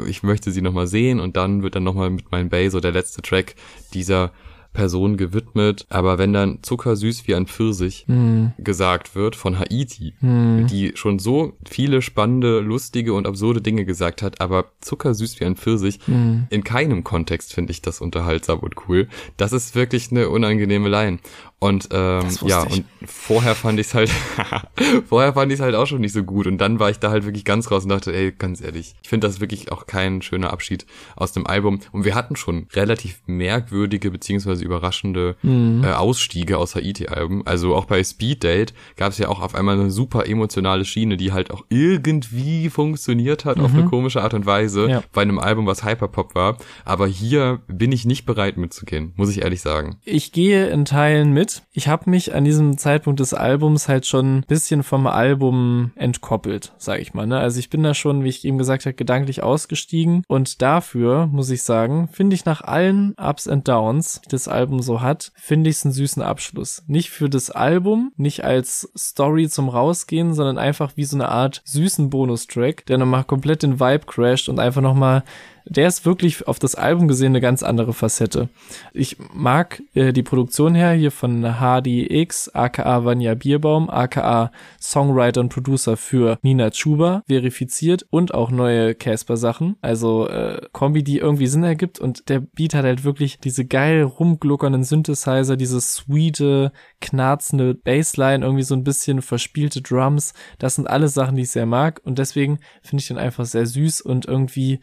Ich 0.08 0.24
möchte 0.24 0.52
sie 0.52 0.62
nochmal 0.62 0.88
sehen 0.88 1.20
und 1.20 1.38
dann 1.38 1.64
wird 1.64 1.76
dann 1.76 1.84
nochmal 1.84 2.10
mit 2.10 2.32
meinem 2.32 2.50
Bay 2.50 2.70
so 2.70 2.80
der 2.80 2.92
letzte 2.92 3.22
Track 3.22 3.56
dieser 3.94 4.32
Person 4.78 5.18
gewidmet. 5.18 5.88
Aber 5.90 6.20
wenn 6.20 6.34
dann 6.34 6.60
zuckersüß 6.62 7.28
wie 7.28 7.34
ein 7.34 7.48
Pfirsich 7.48 8.06
mm. 8.08 8.50
gesagt 8.60 9.16
wird 9.16 9.36
von 9.36 9.58
Haiti, 9.58 10.14
mm. 10.22 10.68
die 10.68 10.92
schon 10.94 11.18
so 11.18 11.54
viele 11.68 12.04
spannende, 12.04 12.60
lustige 12.60 13.14
und 13.14 13.26
absurde 13.26 13.60
Dinge 13.60 13.86
gesagt 13.86 14.22
hat, 14.22 14.40
aber 14.40 14.66
zuckersüß 14.82 15.40
wie 15.40 15.46
ein 15.46 15.56
Pfirsich, 15.56 16.00
mm. 16.08 16.44
in 16.52 16.64
keinem 16.64 17.04
Kontext 17.04 17.56
finde 17.56 17.72
ich 17.72 17.82
das 17.82 18.02
unterhaltsam 18.02 18.60
und 18.60 18.76
cool. 18.88 19.08
Das 19.36 19.52
ist 19.52 19.74
wirklich 19.74 20.12
eine 20.12 20.30
unangenehme 20.30 20.90
Line. 20.90 21.18
Und 21.60 21.90
ähm, 21.92 22.28
ja, 22.46 22.66
ich. 22.68 22.78
und 22.78 22.86
vorher 23.04 23.56
fand 23.56 23.80
ich 23.80 23.88
es 23.88 23.94
halt, 23.96 24.12
vorher 25.10 25.34
fand 25.34 25.52
ich 25.52 25.58
es 25.58 25.64
halt 25.64 25.74
auch 25.74 25.88
schon 25.88 26.02
nicht 26.02 26.14
so 26.14 26.24
gut. 26.24 26.46
Und 26.46 26.60
dann 26.60 26.80
war 26.80 26.92
ich 26.92 27.00
da 27.00 27.10
halt 27.10 27.26
wirklich 27.26 27.46
ganz 27.46 27.72
raus 27.72 27.84
und 27.84 27.90
dachte, 27.90 28.14
ey, 28.14 28.32
ganz 28.32 28.62
ehrlich, 28.62 28.94
ich 29.02 29.10
finde 29.10 29.26
das 29.26 29.40
wirklich 29.40 29.72
auch 29.72 29.88
kein 29.88 30.22
schöner 30.22 30.54
Abschied 30.54 30.86
aus 31.16 31.32
dem 31.32 31.48
Album. 31.48 31.80
Und 31.92 32.06
wir 32.06 32.14
hatten 32.14 32.36
schon 32.36 32.68
relativ 32.74 33.22
merkwürdige 33.26 34.12
beziehungsweise 34.12 34.64
überraschende 34.64 35.36
mhm. 35.42 35.84
äh, 35.84 35.94
Ausstiege 35.94 36.60
aus 36.60 36.76
Haiti-Alben. 36.76 37.48
Also 37.48 37.76
auch 37.76 37.86
bei 37.86 38.04
Speed 38.04 38.44
Date 38.44 38.76
gab 38.96 39.12
es 39.12 39.18
ja 39.18 39.28
auch 39.28 39.42
auf 39.42 39.56
einmal 39.56 39.80
eine 39.80 39.90
super 39.90 40.28
emotionale 40.28 40.86
Schiene, 40.86 41.18
die 41.18 41.32
halt 41.32 41.50
auch 41.50 41.66
irgendwie 41.70 42.70
funktioniert 42.70 43.46
hat 43.46 43.58
mhm. 43.58 43.66
auf 43.66 43.74
eine 43.74 43.84
mhm. 43.84 43.90
komische 43.90 44.22
Art 44.22 44.36
und 44.36 44.46
Weise 44.46 44.88
ja. 44.88 45.04
bei 45.12 45.24
einem 45.24 45.40
Album, 45.40 45.66
was 45.66 45.84
Hyperpop 45.84 46.36
war. 46.36 46.58
Aber 46.86 47.08
hier 47.08 47.62
bin 47.68 47.92
ich 47.92 48.06
nicht 48.06 48.28
bereit 48.28 48.58
mitzugehen, 48.58 49.14
muss 49.16 49.32
ich 49.32 49.42
ehrlich 49.42 49.62
sagen. 49.62 49.98
Ich 50.06 50.32
gehe 50.32 50.68
in 50.68 50.86
Teilen 50.86 51.34
mit 51.34 51.47
mit. 51.48 51.64
Ich 51.72 51.88
habe 51.88 52.10
mich 52.10 52.34
an 52.34 52.44
diesem 52.44 52.78
Zeitpunkt 52.78 53.20
des 53.20 53.34
Albums 53.34 53.88
halt 53.88 54.06
schon 54.06 54.38
ein 54.38 54.46
bisschen 54.48 54.84
vom 54.84 55.08
Album 55.08 55.92
entkoppelt, 55.96 56.74
sag 56.78 57.00
ich 57.00 57.14
mal. 57.14 57.26
Ne? 57.26 57.38
Also 57.40 57.60
ich 57.60 57.70
bin 57.70 57.84
da 57.84 57.94
schon, 57.94 58.24
wie 58.24 58.30
ich 58.30 58.44
eben 58.44 58.58
gesagt 58.58 58.86
habe, 58.86 58.94
gedanklich 58.94 59.44
ausgestiegen. 59.44 60.24
Und 60.28 60.62
dafür, 60.62 61.28
muss 61.28 61.50
ich 61.50 61.64
sagen, 61.64 62.10
finde 62.12 62.36
ich 62.36 62.46
nach 62.46 62.62
allen 62.62 63.14
Ups 63.18 63.48
and 63.48 63.68
Downs, 63.68 64.22
die 64.26 64.30
das 64.30 64.48
Album 64.48 64.82
so 64.82 65.02
hat, 65.02 65.32
finde 65.36 65.70
ich 65.70 65.78
es 65.78 65.86
einen 65.86 65.94
süßen 65.94 66.22
Abschluss. 66.22 66.84
Nicht 66.88 67.10
für 67.10 67.30
das 67.30 67.50
Album, 67.50 68.12
nicht 68.18 68.44
als 68.44 68.92
Story 68.98 69.48
zum 69.48 69.70
Rausgehen, 69.70 70.34
sondern 70.34 70.58
einfach 70.58 70.94
wie 70.96 71.06
so 71.06 71.16
eine 71.16 71.30
Art 71.30 71.62
süßen 71.66 72.10
Bonustrack, 72.10 72.86
der 72.88 72.98
nochmal 72.98 73.24
komplett 73.24 73.64
den 73.64 73.80
Vibe 73.80 74.06
crasht 74.06 74.50
und 74.50 74.60
einfach 74.60 74.82
nochmal 74.82 75.24
der 75.70 75.88
ist 75.88 76.06
wirklich 76.06 76.48
auf 76.48 76.60
das 76.60 76.76
Album 76.76 77.08
gesehen 77.08 77.28
eine 77.28 77.42
ganz 77.42 77.64
andere 77.64 77.94
Facette. 77.94 78.50
Ich 78.94 79.18
mag 79.34 79.82
äh, 79.94 80.14
die 80.14 80.24
Produktion 80.24 80.76
her 80.76 80.92
hier 80.94 81.12
von 81.12 81.42
HDX, 81.42 82.50
aka 82.54 83.06
Vanya 83.06 83.36
Bierbaum, 83.36 83.90
aka 83.90 84.52
Songwriter 84.82 85.42
und 85.42 85.50
Producer 85.50 85.98
für 85.98 86.38
Nina 86.42 86.72
Chuba, 86.72 87.24
verifiziert 87.28 88.06
und 88.10 88.34
auch 88.34 88.52
neue 88.52 88.96
Casper-Sachen. 88.96 89.76
Also 89.82 90.28
äh, 90.28 90.62
Kombi, 90.72 91.04
die 91.04 91.18
irgendwie 91.18 91.48
Sinn 91.48 91.64
ergibt 91.64 92.00
und 92.00 92.30
der 92.30 92.40
Beat 92.40 92.74
hat 92.74 92.86
halt 92.86 93.04
wirklich 93.04 93.40
diese 93.40 93.66
geil 93.66 94.04
rumgluckernden 94.04 94.84
Synthesizer, 94.84 95.58
diese 95.58 95.82
sweete, 95.82 96.72
knarzende 97.02 97.74
Bassline, 97.74 98.46
irgendwie 98.46 98.64
so 98.64 98.76
ein 98.76 98.84
bisschen 98.84 99.22
verspielte 99.22 99.82
Drums. 99.82 100.34
Das 100.60 100.76
sind 100.76 100.88
alles 100.88 101.14
Sachen, 101.14 101.36
die 101.36 101.44
ich 101.44 101.50
sehr 101.50 101.66
mag 101.66 102.02
und 102.04 102.20
deswegen 102.20 102.60
finde 102.82 103.02
ich 103.02 103.08
den 103.08 103.18
einfach 103.18 103.46
sehr 103.46 103.66
süß 103.66 104.02
und 104.02 104.26
irgendwie 104.26 104.80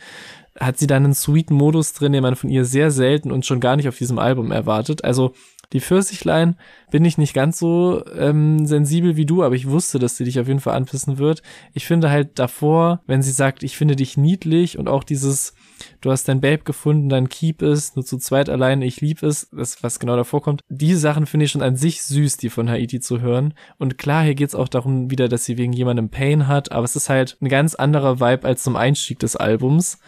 hat 0.61 0.79
sie 0.79 0.87
dann 0.87 1.05
einen 1.05 1.15
sweeten 1.15 1.55
Modus 1.55 1.93
drin, 1.93 2.13
den 2.13 2.23
man 2.23 2.37
von 2.37 2.51
ihr 2.51 2.65
sehr 2.65 2.91
selten 2.91 3.33
und 3.33 3.45
schon 3.45 3.61
gar 3.61 3.77
nicht 3.77 3.89
auf 3.89 3.99
diesem 3.99 4.19
Album 4.19 4.53
erwartet. 4.53 5.05
Also 5.05 5.33
die 5.73 5.81
Pfirsichlein 5.81 6.57
bin 6.93 7.05
ich 7.05 7.19
nicht 7.19 7.35
ganz 7.35 7.59
so 7.59 8.05
ähm, 8.17 8.65
sensibel 8.65 9.17
wie 9.17 9.27
du, 9.27 9.43
aber 9.43 9.57
ich 9.57 9.69
wusste, 9.69 9.99
dass 9.99 10.17
sie 10.17 10.25
dich 10.25 10.39
auf 10.39 10.47
jeden 10.47 10.61
Fall 10.61 10.77
anpissen 10.77 11.19
wird. 11.19 11.43
Ich 11.73 11.87
finde 11.87 12.11
halt 12.11 12.39
davor, 12.39 13.03
wenn 13.07 13.23
sie 13.23 13.33
sagt, 13.33 13.65
ich 13.65 13.77
finde 13.77 13.97
dich 13.97 14.17
niedlich 14.17 14.79
und 14.79 14.89
auch 14.89 15.03
dieses, 15.03 15.55
du 16.01 16.13
hast 16.13 16.29
dein 16.29 16.41
Babe 16.41 16.63
gefunden, 16.63 17.09
dein 17.09 17.29
Keep 17.29 17.63
es, 17.63 17.97
nur 17.97 18.05
zu 18.05 18.19
zweit 18.19 18.49
alleine, 18.49 18.85
ich 18.85 19.01
lieb 19.01 19.25
es, 19.25 19.49
das, 19.51 19.83
was 19.83 19.99
genau 19.99 20.17
davor 20.17 20.43
kommt. 20.43 20.61
Die 20.69 20.95
Sachen 20.95 21.27
finde 21.27 21.47
ich 21.47 21.51
schon 21.51 21.63
an 21.63 21.77
sich 21.77 22.05
süß, 22.05 22.37
die 22.37 22.51
von 22.51 22.71
Haiti 22.71 23.01
zu 23.01 23.21
hören. 23.21 23.55
Und 23.77 23.99
klar, 23.99 24.23
hier 24.23 24.37
geht's 24.37 24.55
auch 24.55 24.69
darum 24.69 25.11
wieder, 25.11 25.29
dass 25.29 25.45
sie 25.45 25.59
wegen 25.59 25.73
jemandem 25.73 26.09
Pain 26.09 26.47
hat, 26.47 26.71
aber 26.71 26.85
es 26.85 26.95
ist 26.95 27.09
halt 27.09 27.37
ein 27.41 27.49
ganz 27.49 27.75
anderer 27.75 28.21
Vibe 28.21 28.47
als 28.47 28.63
zum 28.63 28.77
Einstieg 28.77 29.19
des 29.19 29.35
Albums 29.35 29.99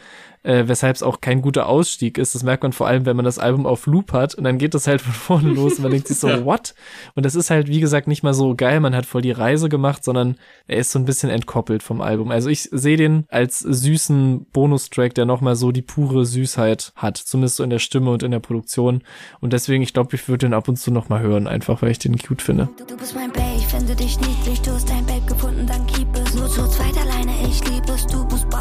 äh, 0.46 0.68
weshalb 0.68 0.94
es 0.94 1.02
auch 1.02 1.20
kein 1.20 1.42
guter 1.42 1.68
Ausstieg 1.68 2.18
ist. 2.18 2.34
Das 2.34 2.44
merkt 2.44 2.62
man 2.62 2.72
vor 2.72 2.86
allem, 2.86 3.04
wenn 3.04 3.16
man 3.16 3.24
das 3.24 3.40
Album 3.40 3.66
auf 3.66 3.86
Loop 3.86 4.12
hat 4.12 4.34
und 4.36 4.44
dann 4.44 4.58
geht 4.58 4.74
das 4.74 4.86
halt 4.86 5.00
von 5.00 5.12
vorne 5.42 5.52
los 5.52 5.74
und 5.74 5.82
man 5.82 5.90
denkt 5.90 6.06
sich 6.06 6.18
so, 6.18 6.28
ja. 6.30 6.44
what? 6.44 6.74
Und 7.14 7.26
das 7.26 7.34
ist 7.34 7.50
halt, 7.50 7.66
wie 7.66 7.80
gesagt, 7.80 8.06
nicht 8.06 8.22
mal 8.22 8.32
so 8.32 8.54
geil, 8.54 8.78
man 8.78 8.94
hat 8.94 9.06
voll 9.06 9.22
die 9.22 9.32
Reise 9.32 9.68
gemacht, 9.68 10.04
sondern 10.04 10.36
er 10.68 10.78
ist 10.78 10.92
so 10.92 11.00
ein 11.00 11.04
bisschen 11.04 11.30
entkoppelt 11.30 11.82
vom 11.82 12.00
Album. 12.00 12.30
Also 12.30 12.48
ich 12.48 12.68
sehe 12.70 12.96
den 12.96 13.24
als 13.28 13.58
süßen 13.58 14.46
Bonustrack, 14.52 15.14
der 15.14 15.24
nochmal 15.24 15.56
so 15.56 15.72
die 15.72 15.82
pure 15.82 16.24
Süßheit 16.24 16.92
hat, 16.94 17.16
zumindest 17.16 17.56
so 17.56 17.64
in 17.64 17.70
der 17.70 17.80
Stimme 17.80 18.12
und 18.12 18.22
in 18.22 18.30
der 18.30 18.38
Produktion. 18.38 19.02
Und 19.40 19.52
deswegen, 19.52 19.82
ich 19.82 19.92
glaube, 19.92 20.14
ich 20.14 20.28
würde 20.28 20.46
den 20.46 20.54
ab 20.54 20.68
und 20.68 20.76
zu 20.76 20.92
nochmal 20.92 21.22
hören, 21.22 21.48
einfach 21.48 21.82
weil 21.82 21.90
ich 21.90 21.98
den 21.98 22.16
cute 22.18 22.42
finde. 22.42 22.68
Du, 22.78 22.84
du 22.84 22.96
bist 22.96 23.16
mein 23.16 23.32
Babe, 23.32 23.56
ich 23.56 23.66
finde 23.66 23.96
dich 23.96 24.20
niedlich, 24.20 24.60
du 24.60 24.70
hast 24.70 24.88
dein 24.88 25.04
Babe 25.06 25.26
gefunden, 25.26 25.66
dann 25.66 25.85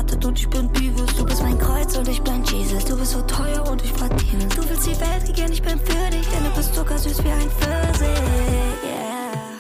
Butted 0.06 0.26
und 0.26 0.39
ich 0.39 0.47
bin 0.49 0.72
Beavis, 0.72 1.16
du 1.18 1.26
bist 1.26 1.41
mein 1.41 1.58
Kreuz 1.58 1.76
Kreuz 1.86 1.97
und 1.97 2.08
ich 2.08 2.22
bin 2.22 2.43
Jesus. 2.43 2.86
Du 2.86 2.97
bist 2.97 3.12
so 3.12 3.22
teuer 3.22 3.68
und 3.70 3.84
ich 3.84 3.91
verdiene. 3.91 4.45
Du 4.56 4.70
willst 4.70 4.86
die 4.86 4.99
Welt 4.99 5.28
regieren, 5.28 5.51
ich 5.51 5.62
bin 5.62 5.80
für 5.80 6.12
dich, 6.12 6.28
denn 6.28 6.43
du 6.43 6.56
bist 6.56 6.76
zuckersüß 6.76 7.24
wie 7.24 7.30
ein 7.30 7.49
Pfirsich. 7.49 8.56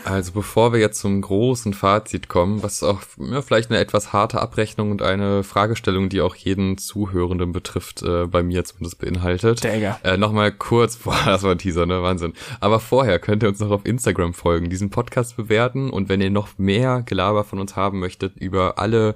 Also 0.05 0.33
bevor 0.33 0.71
wir 0.71 0.79
jetzt 0.79 0.99
zum 0.99 1.19
großen 1.19 1.73
Fazit 1.73 2.27
kommen, 2.29 2.61
was 2.61 2.83
auch 2.83 3.01
ja, 3.17 3.41
vielleicht 3.41 3.71
eine 3.71 3.79
etwas 3.79 4.13
harte 4.13 4.39
Abrechnung 4.39 4.91
und 4.91 5.01
eine 5.01 5.43
Fragestellung, 5.43 6.09
die 6.09 6.21
auch 6.21 6.35
jeden 6.35 6.77
Zuhörenden 6.77 7.51
betrifft, 7.51 8.03
äh, 8.03 8.27
bei 8.27 8.43
mir 8.43 8.63
zumindest 8.63 8.99
beinhaltet. 8.99 9.61
Äh, 10.03 10.17
Nochmal 10.17 10.51
kurz, 10.51 10.95
boah, 11.03 11.17
das 11.25 11.41
war 11.41 11.53
ein 11.53 11.57
Teaser, 11.57 11.87
ne? 11.87 12.03
Wahnsinn. 12.03 12.33
Aber 12.59 12.79
vorher 12.79 13.17
könnt 13.17 13.41
ihr 13.41 13.49
uns 13.49 13.59
noch 13.59 13.71
auf 13.71 13.83
Instagram 13.83 14.35
folgen, 14.35 14.69
diesen 14.69 14.91
Podcast 14.91 15.37
bewerten 15.37 15.89
und 15.89 16.07
wenn 16.07 16.21
ihr 16.21 16.29
noch 16.29 16.49
mehr 16.59 17.01
Gelaber 17.03 17.43
von 17.43 17.59
uns 17.59 17.75
haben 17.75 17.99
möchtet 17.99 18.37
über 18.37 18.77
alle 18.77 19.15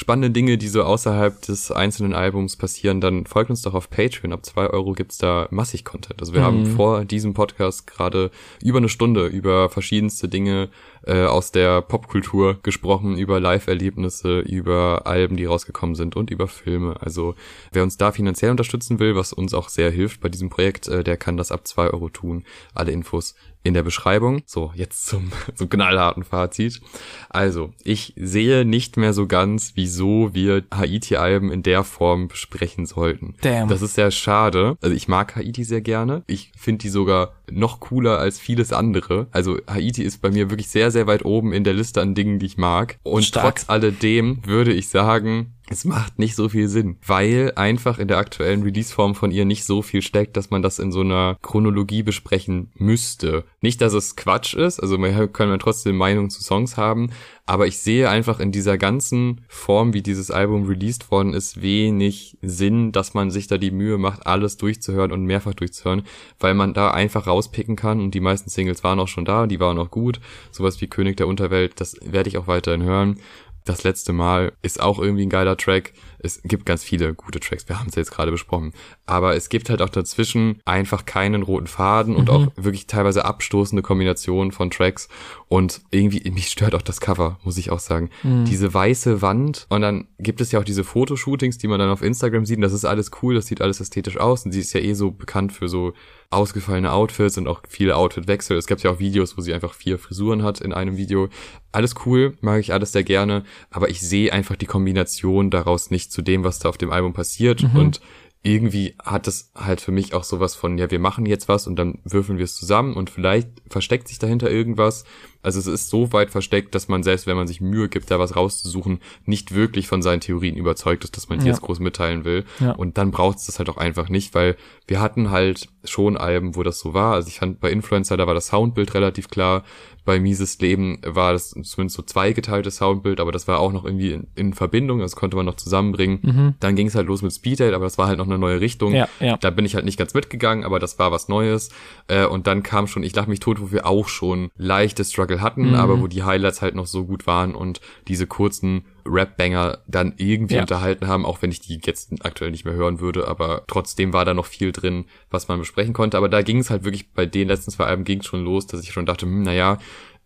spannenden 0.00 0.32
Dinge, 0.32 0.56
die 0.56 0.68
so 0.68 0.82
außerhalb 0.82 1.42
des 1.42 1.70
einzelnen 1.70 2.14
Albums 2.14 2.56
passieren, 2.56 3.02
dann 3.02 3.26
folgt 3.26 3.50
uns 3.50 3.60
doch 3.60 3.74
auf 3.74 3.90
Patreon. 3.90 4.32
Ab 4.32 4.46
zwei 4.46 4.66
Euro 4.66 4.94
gibt's 4.94 5.18
da 5.18 5.46
massig 5.50 5.84
Content. 5.84 6.20
Also 6.20 6.32
wir 6.32 6.40
mhm. 6.40 6.44
haben 6.44 6.66
vor 6.66 7.04
diesem 7.04 7.34
Podcast 7.34 7.86
gerade 7.86 8.30
über 8.62 8.78
eine 8.78 8.88
Stunde 8.88 9.26
über 9.26 9.68
verschiedenste 9.68 10.26
Dinge 10.26 10.70
äh, 11.06 11.24
aus 11.26 11.52
der 11.52 11.82
Popkultur 11.82 12.58
gesprochen, 12.62 13.18
über 13.18 13.40
Live-Erlebnisse, 13.40 14.40
über 14.40 15.06
Alben, 15.06 15.36
die 15.36 15.44
rausgekommen 15.44 15.94
sind 15.94 16.16
und 16.16 16.30
über 16.30 16.48
Filme. 16.48 16.96
Also 17.00 17.34
wer 17.70 17.82
uns 17.82 17.98
da 17.98 18.10
finanziell 18.10 18.50
unterstützen 18.50 19.00
will, 19.00 19.16
was 19.16 19.34
uns 19.34 19.52
auch 19.52 19.68
sehr 19.68 19.90
hilft 19.90 20.22
bei 20.22 20.30
diesem 20.30 20.48
Projekt, 20.48 20.88
äh, 20.88 21.04
der 21.04 21.18
kann 21.18 21.36
das 21.36 21.52
ab 21.52 21.68
zwei 21.68 21.90
Euro 21.90 22.08
tun. 22.08 22.44
Alle 22.74 22.92
Infos 22.92 23.34
in 23.62 23.74
der 23.74 23.82
Beschreibung. 23.82 24.42
So, 24.46 24.72
jetzt 24.74 25.06
zum, 25.06 25.32
zum 25.54 25.68
knallharten 25.68 26.24
Fazit. 26.24 26.80
Also, 27.28 27.72
ich 27.82 28.14
sehe 28.16 28.64
nicht 28.64 28.96
mehr 28.96 29.12
so 29.12 29.26
ganz, 29.26 29.72
wieso 29.74 30.30
wir 30.32 30.64
Haiti-Alben 30.72 31.52
in 31.52 31.62
der 31.62 31.84
Form 31.84 32.28
besprechen 32.28 32.86
sollten. 32.86 33.34
Damn. 33.42 33.68
Das 33.68 33.82
ist 33.82 33.94
sehr 33.94 34.10
schade. 34.10 34.76
Also, 34.80 34.94
ich 34.94 35.08
mag 35.08 35.36
Haiti 35.36 35.64
sehr 35.64 35.80
gerne. 35.80 36.22
Ich 36.26 36.52
finde 36.56 36.82
die 36.82 36.88
sogar 36.88 37.34
noch 37.52 37.80
cooler 37.80 38.18
als 38.18 38.38
vieles 38.38 38.72
andere. 38.72 39.28
Also, 39.30 39.58
Haiti 39.68 40.02
ist 40.02 40.22
bei 40.22 40.30
mir 40.30 40.50
wirklich 40.50 40.68
sehr, 40.68 40.90
sehr 40.90 41.06
weit 41.06 41.24
oben 41.24 41.52
in 41.52 41.64
der 41.64 41.74
Liste 41.74 42.00
an 42.00 42.14
Dingen, 42.14 42.38
die 42.38 42.46
ich 42.46 42.56
mag. 42.56 42.98
Und 43.02 43.24
Stark. 43.24 43.56
trotz 43.56 43.68
alledem 43.68 44.40
würde 44.44 44.72
ich 44.72 44.88
sagen, 44.88 45.54
es 45.70 45.84
macht 45.84 46.18
nicht 46.18 46.34
so 46.34 46.48
viel 46.48 46.66
Sinn, 46.66 46.96
weil 47.06 47.52
einfach 47.54 48.00
in 48.00 48.08
der 48.08 48.18
aktuellen 48.18 48.64
Release-Form 48.64 49.14
von 49.14 49.30
ihr 49.30 49.44
nicht 49.44 49.64
so 49.64 49.82
viel 49.82 50.02
steckt, 50.02 50.36
dass 50.36 50.50
man 50.50 50.62
das 50.62 50.80
in 50.80 50.90
so 50.90 51.00
einer 51.00 51.38
Chronologie 51.42 52.02
besprechen 52.02 52.72
müsste. 52.74 53.44
Nicht, 53.60 53.80
dass 53.80 53.92
es 53.92 54.16
Quatsch 54.16 54.54
ist, 54.54 54.80
also 54.80 54.98
man 54.98 55.32
kann 55.32 55.48
man 55.48 55.60
trotzdem 55.60 55.96
Meinungen 55.96 56.28
zu 56.28 56.42
Songs 56.42 56.76
haben, 56.76 57.10
aber 57.46 57.66
ich 57.66 57.78
sehe 57.78 58.08
einfach 58.08 58.40
in 58.40 58.52
dieser 58.52 58.78
ganzen 58.78 59.40
Form, 59.48 59.92
wie 59.92 60.02
dieses 60.02 60.30
Album 60.30 60.66
released 60.66 61.10
worden 61.10 61.34
ist, 61.34 61.62
wenig 61.62 62.38
Sinn, 62.42 62.92
dass 62.92 63.14
man 63.14 63.30
sich 63.30 63.46
da 63.46 63.58
die 63.58 63.70
Mühe 63.70 63.98
macht, 63.98 64.26
alles 64.26 64.56
durchzuhören 64.56 65.12
und 65.12 65.24
mehrfach 65.24 65.54
durchzuhören, 65.54 66.02
weil 66.38 66.54
man 66.54 66.74
da 66.74 66.90
einfach 66.90 67.26
rauspicken 67.26 67.76
kann 67.76 68.00
und 68.00 68.12
die 68.14 68.20
meisten 68.20 68.50
Singles 68.50 68.84
waren 68.84 69.00
auch 69.00 69.08
schon 69.08 69.24
da, 69.24 69.46
die 69.46 69.60
waren 69.60 69.78
auch 69.78 69.90
gut. 69.90 70.20
Sowas 70.50 70.80
wie 70.80 70.86
König 70.86 71.16
der 71.16 71.26
Unterwelt, 71.26 71.80
das 71.80 71.96
werde 72.02 72.28
ich 72.28 72.38
auch 72.38 72.46
weiterhin 72.46 72.82
hören 72.82 73.20
das 73.64 73.84
letzte 73.84 74.12
Mal 74.12 74.52
ist 74.62 74.80
auch 74.80 74.98
irgendwie 74.98 75.26
ein 75.26 75.30
geiler 75.30 75.56
Track. 75.56 75.92
Es 76.22 76.42
gibt 76.42 76.66
ganz 76.66 76.84
viele 76.84 77.14
gute 77.14 77.40
Tracks, 77.40 77.68
wir 77.68 77.78
haben 77.78 77.88
es 77.88 77.94
jetzt 77.94 78.10
gerade 78.10 78.30
besprochen. 78.30 78.72
Aber 79.06 79.36
es 79.36 79.48
gibt 79.48 79.70
halt 79.70 79.82
auch 79.82 79.88
dazwischen 79.88 80.60
einfach 80.64 81.04
keinen 81.04 81.42
roten 81.42 81.66
Faden 81.66 82.16
und 82.16 82.28
mhm. 82.28 82.30
auch 82.30 82.46
wirklich 82.56 82.86
teilweise 82.86 83.24
abstoßende 83.24 83.82
Kombinationen 83.82 84.52
von 84.52 84.70
Tracks. 84.70 85.08
Und 85.48 85.80
irgendwie, 85.90 86.28
mich 86.30 86.48
stört 86.48 86.74
auch 86.74 86.82
das 86.82 87.00
Cover, 87.00 87.38
muss 87.44 87.58
ich 87.58 87.70
auch 87.70 87.80
sagen. 87.80 88.10
Mhm. 88.22 88.44
Diese 88.44 88.72
weiße 88.72 89.22
Wand 89.22 89.66
und 89.68 89.80
dann 89.80 90.08
gibt 90.18 90.40
es 90.40 90.52
ja 90.52 90.60
auch 90.60 90.64
diese 90.64 90.84
Fotoshootings, 90.84 91.58
die 91.58 91.68
man 91.68 91.78
dann 91.78 91.90
auf 91.90 92.02
Instagram 92.02 92.46
sieht. 92.46 92.56
Und 92.56 92.62
das 92.62 92.72
ist 92.72 92.84
alles 92.84 93.10
cool, 93.22 93.34
das 93.34 93.46
sieht 93.46 93.60
alles 93.60 93.80
ästhetisch 93.80 94.16
aus. 94.16 94.44
Und 94.44 94.52
sie 94.52 94.60
ist 94.60 94.72
ja 94.72 94.80
eh 94.80 94.94
so 94.94 95.10
bekannt 95.10 95.52
für 95.52 95.68
so 95.68 95.92
ausgefallene 96.30 96.92
Outfits 96.92 97.36
und 97.38 97.48
auch 97.48 97.62
viele 97.68 97.96
Outfitwechsel. 97.96 98.56
Es 98.56 98.66
gibt 98.66 98.82
ja 98.82 98.90
auch 98.90 99.00
Videos, 99.00 99.36
wo 99.36 99.40
sie 99.40 99.52
einfach 99.52 99.74
vier 99.74 99.98
Frisuren 99.98 100.44
hat 100.44 100.60
in 100.60 100.72
einem 100.72 100.96
Video. 100.96 101.28
Alles 101.72 101.94
cool, 102.06 102.36
mag 102.40 102.60
ich 102.60 102.72
alles 102.72 102.92
sehr 102.92 103.02
gerne, 103.02 103.42
aber 103.70 103.88
ich 103.90 104.00
sehe 104.00 104.32
einfach 104.32 104.56
die 104.56 104.66
Kombination 104.66 105.50
daraus 105.50 105.90
nicht 105.90 106.12
zu 106.12 106.22
dem, 106.22 106.44
was 106.44 106.60
da 106.60 106.68
auf 106.68 106.78
dem 106.78 106.92
Album 106.92 107.12
passiert 107.12 107.64
mhm. 107.64 107.76
und 107.76 108.00
irgendwie 108.42 108.94
hat 109.04 109.28
es 109.28 109.50
halt 109.54 109.80
für 109.80 109.92
mich 109.92 110.14
auch 110.14 110.24
sowas 110.24 110.54
von, 110.54 110.78
ja, 110.78 110.90
wir 110.90 110.98
machen 110.98 111.26
jetzt 111.26 111.48
was 111.48 111.66
und 111.66 111.76
dann 111.76 111.98
würfeln 112.04 112.38
wir 112.38 112.44
es 112.44 112.56
zusammen 112.56 112.94
und 112.94 113.10
vielleicht 113.10 113.48
versteckt 113.68 114.08
sich 114.08 114.18
dahinter 114.18 114.50
irgendwas 114.50 115.04
also 115.42 115.58
es 115.58 115.66
ist 115.66 115.90
so 115.90 116.12
weit 116.12 116.30
versteckt, 116.30 116.74
dass 116.74 116.88
man 116.88 117.02
selbst, 117.02 117.26
wenn 117.26 117.36
man 117.36 117.46
sich 117.46 117.60
Mühe 117.60 117.88
gibt, 117.88 118.10
da 118.10 118.18
was 118.18 118.36
rauszusuchen, 118.36 119.00
nicht 119.24 119.54
wirklich 119.54 119.88
von 119.88 120.02
seinen 120.02 120.20
Theorien 120.20 120.56
überzeugt 120.56 121.04
ist, 121.04 121.16
dass 121.16 121.28
man 121.28 121.38
die 121.38 121.46
ja. 121.46 121.52
jetzt 121.52 121.62
groß 121.62 121.80
mitteilen 121.80 122.24
will. 122.24 122.44
Ja. 122.58 122.72
Und 122.72 122.98
dann 122.98 123.10
braucht 123.10 123.38
es 123.38 123.46
das 123.46 123.58
halt 123.58 123.68
auch 123.70 123.78
einfach 123.78 124.08
nicht, 124.08 124.34
weil 124.34 124.56
wir 124.86 125.00
hatten 125.00 125.30
halt 125.30 125.68
schon 125.84 126.16
Alben, 126.16 126.56
wo 126.56 126.62
das 126.62 126.78
so 126.78 126.94
war. 126.94 127.14
Also 127.14 127.28
ich 127.28 127.38
fand 127.38 127.60
bei 127.60 127.70
Influencer, 127.70 128.16
da 128.16 128.26
war 128.26 128.34
das 128.34 128.48
Soundbild 128.48 128.94
relativ 128.94 129.28
klar. 129.28 129.64
Bei 130.04 130.18
Mises 130.18 130.58
Leben 130.60 130.98
war 131.04 131.32
das 131.32 131.50
zumindest 131.50 131.96
so 131.96 132.02
zweigeteiltes 132.02 132.76
Soundbild, 132.76 133.20
aber 133.20 133.32
das 133.32 133.46
war 133.46 133.60
auch 133.60 133.72
noch 133.72 133.84
irgendwie 133.84 134.12
in, 134.12 134.26
in 134.34 134.54
Verbindung, 134.54 134.98
das 134.98 135.14
konnte 135.14 135.36
man 135.36 135.46
noch 135.46 135.56
zusammenbringen. 135.56 136.18
Mhm. 136.22 136.54
Dann 136.58 136.74
ging 136.74 136.86
es 136.86 136.94
halt 136.94 137.06
los 137.06 137.22
mit 137.22 137.32
Speeddate, 137.32 137.74
aber 137.74 137.84
das 137.84 137.98
war 137.98 138.08
halt 138.08 138.18
noch 138.18 138.26
eine 138.26 138.38
neue 138.38 138.60
Richtung. 138.60 138.94
Ja, 138.94 139.08
ja. 139.20 139.36
Da 139.36 139.50
bin 139.50 139.64
ich 139.64 139.74
halt 139.74 139.84
nicht 139.84 139.98
ganz 139.98 140.14
mitgegangen, 140.14 140.64
aber 140.64 140.78
das 140.78 140.98
war 140.98 141.12
was 141.12 141.28
Neues. 141.28 141.70
Äh, 142.08 142.26
und 142.26 142.46
dann 142.46 142.62
kam 142.62 142.86
schon, 142.86 143.02
ich 143.02 143.14
lach 143.14 143.26
mich 143.26 143.40
tot, 143.40 143.60
wo 143.60 143.72
wir 143.72 143.86
auch 143.86 144.08
schon 144.08 144.50
leichte 144.56 145.04
Struggle 145.04 145.29
Struggle 145.30 145.40
hatten, 145.40 145.68
mhm. 145.68 145.74
aber 145.74 146.00
wo 146.00 146.06
die 146.06 146.22
Highlights 146.22 146.62
halt 146.62 146.74
noch 146.74 146.86
so 146.86 147.04
gut 147.04 147.26
waren 147.26 147.54
und 147.54 147.80
diese 148.08 148.26
kurzen 148.26 148.84
Rap-Banger 149.06 149.78
dann 149.86 150.14
irgendwie 150.16 150.56
ja. 150.56 150.60
unterhalten 150.60 151.06
haben, 151.06 151.24
auch 151.24 151.42
wenn 151.42 151.50
ich 151.50 151.60
die 151.60 151.80
jetzt 151.84 152.12
aktuell 152.24 152.50
nicht 152.50 152.64
mehr 152.64 152.74
hören 152.74 153.00
würde, 153.00 153.28
aber 153.28 153.62
trotzdem 153.66 154.12
war 154.12 154.24
da 154.24 154.34
noch 154.34 154.46
viel 154.46 154.72
drin, 154.72 155.06
was 155.30 155.48
man 155.48 155.58
besprechen 155.58 155.94
konnte. 155.94 156.16
Aber 156.16 156.28
da 156.28 156.42
ging 156.42 156.58
es 156.58 156.70
halt 156.70 156.84
wirklich 156.84 157.12
bei 157.12 157.26
den 157.26 157.48
letzten 157.48 157.70
zwei 157.70 157.84
Alben 157.84 158.04
ging 158.04 158.22
schon 158.22 158.44
los, 158.44 158.66
dass 158.66 158.82
ich 158.82 158.92
schon 158.92 159.06
dachte, 159.06 159.26
hm, 159.26 159.42
naja, 159.42 159.78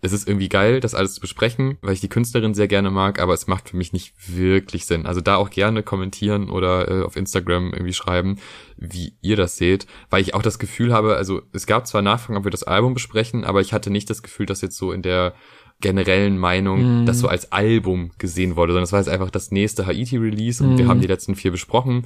es 0.04 0.12
ist 0.12 0.28
irgendwie 0.28 0.50
geil, 0.50 0.80
das 0.80 0.94
alles 0.94 1.14
zu 1.14 1.20
besprechen, 1.22 1.78
weil 1.80 1.94
ich 1.94 2.00
die 2.00 2.10
Künstlerin 2.10 2.52
sehr 2.52 2.68
gerne 2.68 2.90
mag, 2.90 3.18
aber 3.20 3.32
es 3.32 3.46
macht 3.46 3.70
für 3.70 3.76
mich 3.78 3.94
nicht 3.94 4.12
wirklich 4.28 4.84
Sinn. 4.84 5.06
Also 5.06 5.22
da 5.22 5.36
auch 5.36 5.48
gerne 5.48 5.82
kommentieren 5.82 6.50
oder 6.50 6.90
äh, 6.90 7.02
auf 7.04 7.16
Instagram 7.16 7.72
irgendwie 7.72 7.94
schreiben, 7.94 8.36
wie 8.76 9.14
ihr 9.22 9.36
das 9.36 9.56
seht, 9.56 9.86
weil 10.10 10.20
ich 10.20 10.34
auch 10.34 10.42
das 10.42 10.58
Gefühl 10.58 10.92
habe, 10.92 11.16
also 11.16 11.40
es 11.52 11.66
gab 11.66 11.86
zwar 11.86 12.02
Nachfragen, 12.02 12.36
ob 12.36 12.44
wir 12.44 12.50
das 12.50 12.64
Album 12.64 12.92
besprechen, 12.92 13.44
aber 13.44 13.62
ich 13.62 13.72
hatte 13.72 13.88
nicht 13.88 14.10
das 14.10 14.22
Gefühl, 14.22 14.44
dass 14.44 14.60
jetzt 14.60 14.76
so 14.76 14.92
in 14.92 15.00
der 15.00 15.34
generellen 15.80 16.38
Meinung 16.38 17.02
mm. 17.02 17.06
das 17.06 17.18
so 17.18 17.28
als 17.28 17.50
Album 17.50 18.10
gesehen 18.18 18.56
wurde, 18.56 18.72
sondern 18.72 18.84
es 18.84 18.92
war 18.92 19.00
jetzt 19.00 19.08
einfach 19.08 19.30
das 19.30 19.50
nächste 19.50 19.86
Haiti-Release 19.86 20.62
und 20.62 20.74
mm. 20.74 20.78
wir 20.78 20.88
haben 20.88 21.00
die 21.00 21.06
letzten 21.06 21.34
vier 21.34 21.50
besprochen 21.50 22.04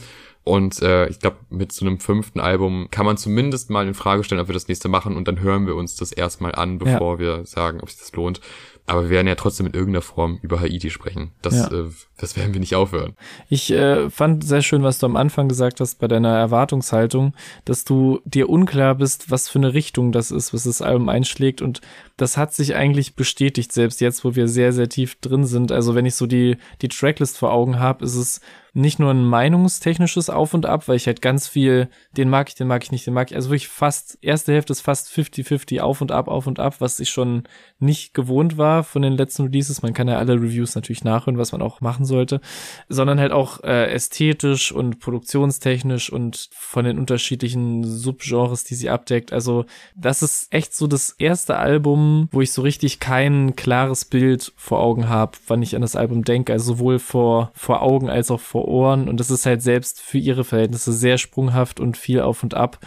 und 0.48 0.80
äh, 0.80 1.08
ich 1.08 1.20
glaube, 1.20 1.36
mit 1.50 1.72
so 1.72 1.84
einem 1.84 2.00
fünften 2.00 2.40
Album 2.40 2.88
kann 2.90 3.04
man 3.04 3.18
zumindest 3.18 3.68
mal 3.68 3.86
in 3.86 3.94
Frage 3.94 4.24
stellen, 4.24 4.40
ob 4.40 4.48
wir 4.48 4.54
das 4.54 4.66
nächste 4.66 4.88
machen 4.88 5.16
und 5.16 5.28
dann 5.28 5.40
hören 5.40 5.66
wir 5.66 5.76
uns 5.76 5.94
das 5.94 6.10
erstmal 6.10 6.54
an, 6.54 6.78
bevor 6.78 7.14
ja. 7.14 7.18
wir 7.18 7.46
sagen, 7.46 7.80
ob 7.82 7.90
sich 7.90 7.98
das 7.98 8.12
lohnt. 8.12 8.40
Aber 8.86 9.02
wir 9.02 9.10
werden 9.10 9.26
ja 9.26 9.34
trotzdem 9.34 9.66
in 9.66 9.74
irgendeiner 9.74 10.00
Form 10.00 10.38
über 10.40 10.60
Haiti 10.60 10.88
sprechen. 10.88 11.32
Das, 11.42 11.54
ja. 11.54 11.66
äh, 11.66 11.90
das 12.16 12.38
werden 12.38 12.54
wir 12.54 12.60
nicht 12.60 12.74
aufhören. 12.74 13.14
Ich 13.50 13.70
äh, 13.70 14.08
fand 14.08 14.42
sehr 14.42 14.62
schön, 14.62 14.82
was 14.82 14.98
du 14.98 15.04
am 15.04 15.16
Anfang 15.16 15.46
gesagt 15.46 15.80
hast 15.80 15.98
bei 15.98 16.08
deiner 16.08 16.34
Erwartungshaltung, 16.34 17.34
dass 17.66 17.84
du 17.84 18.20
dir 18.24 18.48
unklar 18.48 18.94
bist, 18.94 19.30
was 19.30 19.50
für 19.50 19.58
eine 19.58 19.74
Richtung 19.74 20.10
das 20.10 20.30
ist, 20.30 20.54
was 20.54 20.64
das 20.64 20.80
Album 20.80 21.10
einschlägt. 21.10 21.60
Und 21.60 21.82
das 22.18 22.36
hat 22.36 22.52
sich 22.52 22.74
eigentlich 22.74 23.14
bestätigt, 23.14 23.72
selbst 23.72 24.00
jetzt, 24.00 24.24
wo 24.24 24.34
wir 24.34 24.48
sehr, 24.48 24.72
sehr 24.72 24.88
tief 24.88 25.20
drin 25.20 25.46
sind. 25.46 25.72
Also 25.72 25.94
wenn 25.94 26.04
ich 26.04 26.16
so 26.16 26.26
die, 26.26 26.58
die 26.82 26.88
Tracklist 26.88 27.38
vor 27.38 27.52
Augen 27.52 27.78
habe, 27.78 28.04
ist 28.04 28.16
es 28.16 28.40
nicht 28.74 28.98
nur 28.98 29.10
ein 29.10 29.24
meinungstechnisches 29.24 30.30
Auf 30.30 30.54
und 30.54 30.66
Ab, 30.66 30.88
weil 30.88 30.96
ich 30.96 31.06
halt 31.06 31.22
ganz 31.22 31.48
viel, 31.48 31.88
den 32.12 32.28
mag 32.28 32.48
ich, 32.48 32.54
den 32.54 32.68
mag 32.68 32.84
ich 32.84 32.92
nicht, 32.92 33.06
den 33.06 33.14
mag 33.14 33.30
ich. 33.30 33.36
Also 33.36 33.48
wirklich 33.48 33.68
fast, 33.68 34.18
erste 34.20 34.52
Hälfte 34.52 34.72
ist 34.72 34.80
fast 34.80 35.08
50-50 35.10 35.80
auf 35.80 36.00
und 36.00 36.12
ab, 36.12 36.28
auf 36.28 36.46
und 36.46 36.60
ab, 36.60 36.76
was 36.80 37.00
ich 37.00 37.10
schon 37.10 37.44
nicht 37.78 38.14
gewohnt 38.14 38.58
war 38.58 38.84
von 38.84 39.02
den 39.02 39.14
letzten 39.14 39.44
Releases. 39.44 39.82
Man 39.82 39.94
kann 39.94 40.08
ja 40.08 40.18
alle 40.18 40.34
Reviews 40.34 40.74
natürlich 40.74 41.04
nachhören, 41.04 41.38
was 41.38 41.52
man 41.52 41.62
auch 41.62 41.80
machen 41.80 42.04
sollte, 42.04 42.40
sondern 42.88 43.18
halt 43.18 43.32
auch 43.32 43.62
äh, 43.62 43.90
ästhetisch 43.92 44.70
und 44.70 45.00
produktionstechnisch 45.00 46.10
und 46.10 46.48
von 46.52 46.84
den 46.84 46.98
unterschiedlichen 46.98 47.84
Subgenres, 47.84 48.64
die 48.64 48.74
sie 48.74 48.90
abdeckt. 48.90 49.32
Also 49.32 49.64
das 49.96 50.22
ist 50.22 50.52
echt 50.52 50.74
so 50.74 50.86
das 50.86 51.10
erste 51.18 51.56
Album, 51.56 52.07
wo 52.30 52.40
ich 52.40 52.52
so 52.52 52.62
richtig 52.62 53.00
kein 53.00 53.56
klares 53.56 54.04
Bild 54.04 54.52
vor 54.56 54.80
Augen 54.80 55.08
habe, 55.08 55.32
wann 55.46 55.62
ich 55.62 55.74
an 55.74 55.82
das 55.82 55.96
Album 55.96 56.24
denke. 56.24 56.52
Also 56.52 56.74
sowohl 56.74 56.98
vor, 56.98 57.50
vor 57.54 57.82
Augen 57.82 58.10
als 58.10 58.30
auch 58.30 58.40
vor 58.40 58.68
Ohren. 58.68 59.08
Und 59.08 59.20
das 59.20 59.30
ist 59.30 59.46
halt 59.46 59.62
selbst 59.62 60.00
für 60.00 60.18
ihre 60.18 60.44
Verhältnisse 60.44 60.92
sehr 60.92 61.18
sprunghaft 61.18 61.80
und 61.80 61.96
viel 61.96 62.20
auf 62.20 62.42
und 62.42 62.54
ab. 62.54 62.78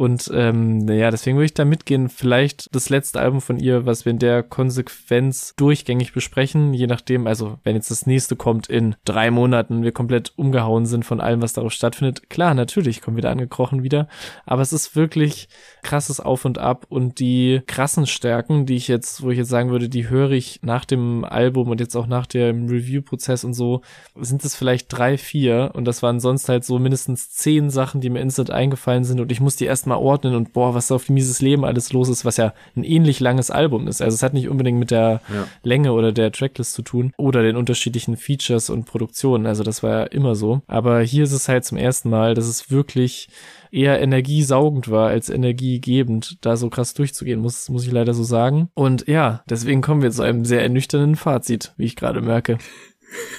Und 0.00 0.30
ähm, 0.32 0.78
naja, 0.78 1.10
deswegen 1.10 1.36
würde 1.36 1.44
ich 1.44 1.52
da 1.52 1.66
mitgehen, 1.66 2.08
vielleicht 2.08 2.74
das 2.74 2.88
letzte 2.88 3.20
Album 3.20 3.42
von 3.42 3.58
ihr, 3.58 3.84
was 3.84 4.06
wir 4.06 4.12
in 4.12 4.18
der 4.18 4.42
Konsequenz 4.42 5.52
durchgängig 5.56 6.14
besprechen, 6.14 6.72
je 6.72 6.86
nachdem, 6.86 7.26
also 7.26 7.58
wenn 7.64 7.76
jetzt 7.76 7.90
das 7.90 8.06
nächste 8.06 8.34
kommt 8.34 8.66
in 8.66 8.96
drei 9.04 9.30
Monaten, 9.30 9.82
wir 9.82 9.92
komplett 9.92 10.32
umgehauen 10.36 10.86
sind 10.86 11.04
von 11.04 11.20
allem, 11.20 11.42
was 11.42 11.52
darauf 11.52 11.72
stattfindet, 11.72 12.30
klar, 12.30 12.54
natürlich 12.54 13.02
kommen 13.02 13.18
wir 13.18 13.22
da 13.22 13.30
angekrochen 13.30 13.82
wieder, 13.82 14.08
aber 14.46 14.62
es 14.62 14.72
ist 14.72 14.96
wirklich 14.96 15.50
krasses 15.82 16.18
Auf 16.18 16.46
und 16.46 16.56
Ab 16.56 16.86
und 16.88 17.20
die 17.20 17.60
krassen 17.66 18.06
Stärken, 18.06 18.64
die 18.70 18.76
ich 18.76 18.88
jetzt, 18.88 19.22
wo 19.22 19.30
ich 19.30 19.38
jetzt 19.38 19.48
sagen 19.48 19.70
würde, 19.70 19.88
die 19.88 20.08
höre 20.08 20.30
ich 20.30 20.60
nach 20.62 20.84
dem 20.84 21.24
Album 21.24 21.68
und 21.68 21.80
jetzt 21.80 21.96
auch 21.96 22.06
nach 22.06 22.26
dem 22.26 22.68
Review-Prozess 22.68 23.44
und 23.44 23.52
so, 23.52 23.82
sind 24.18 24.44
es 24.44 24.54
vielleicht 24.54 24.86
drei, 24.88 25.18
vier 25.18 25.72
und 25.74 25.84
das 25.84 26.02
waren 26.02 26.20
sonst 26.20 26.48
halt 26.48 26.64
so 26.64 26.78
mindestens 26.78 27.30
zehn 27.30 27.68
Sachen, 27.68 28.00
die 28.00 28.10
mir 28.10 28.20
instant 28.20 28.50
eingefallen 28.50 29.02
sind 29.04 29.20
und 29.20 29.32
ich 29.32 29.40
muss 29.40 29.56
die 29.56 29.64
erstmal 29.64 29.98
ordnen 29.98 30.36
und 30.36 30.52
boah, 30.52 30.74
was 30.74 30.92
auf 30.92 31.10
mieses 31.10 31.40
Leben 31.42 31.64
alles 31.64 31.92
los 31.92 32.08
ist, 32.08 32.24
was 32.24 32.36
ja 32.36 32.54
ein 32.76 32.84
ähnlich 32.84 33.18
langes 33.18 33.50
Album 33.50 33.88
ist. 33.88 34.00
Also 34.00 34.14
es 34.14 34.22
hat 34.22 34.34
nicht 34.34 34.48
unbedingt 34.48 34.78
mit 34.78 34.92
der 34.92 35.20
ja. 35.28 35.48
Länge 35.64 35.92
oder 35.92 36.12
der 36.12 36.30
Tracklist 36.30 36.72
zu 36.74 36.82
tun 36.82 37.12
oder 37.16 37.42
den 37.42 37.56
unterschiedlichen 37.56 38.16
Features 38.16 38.70
und 38.70 38.84
Produktionen. 38.84 39.46
Also 39.46 39.64
das 39.64 39.82
war 39.82 39.90
ja 39.90 40.02
immer 40.04 40.36
so. 40.36 40.62
Aber 40.68 41.00
hier 41.00 41.24
ist 41.24 41.32
es 41.32 41.48
halt 41.48 41.64
zum 41.64 41.76
ersten 41.76 42.08
Mal, 42.08 42.34
dass 42.34 42.46
es 42.46 42.70
wirklich 42.70 43.28
eher 43.70 44.00
energiesaugend 44.00 44.90
war 44.90 45.08
als 45.08 45.28
energiegebend, 45.28 46.38
da 46.44 46.56
so 46.56 46.70
krass 46.70 46.94
durchzugehen, 46.94 47.40
muss, 47.40 47.68
muss 47.68 47.86
ich 47.86 47.92
leider 47.92 48.14
so 48.14 48.24
sagen. 48.24 48.68
Und 48.74 49.06
ja, 49.08 49.42
deswegen 49.48 49.80
kommen 49.80 50.02
wir 50.02 50.10
zu 50.10 50.22
einem 50.22 50.44
sehr 50.44 50.62
ernüchternden 50.62 51.16
Fazit, 51.16 51.72
wie 51.76 51.84
ich 51.84 51.96
gerade 51.96 52.20
merke. 52.20 52.58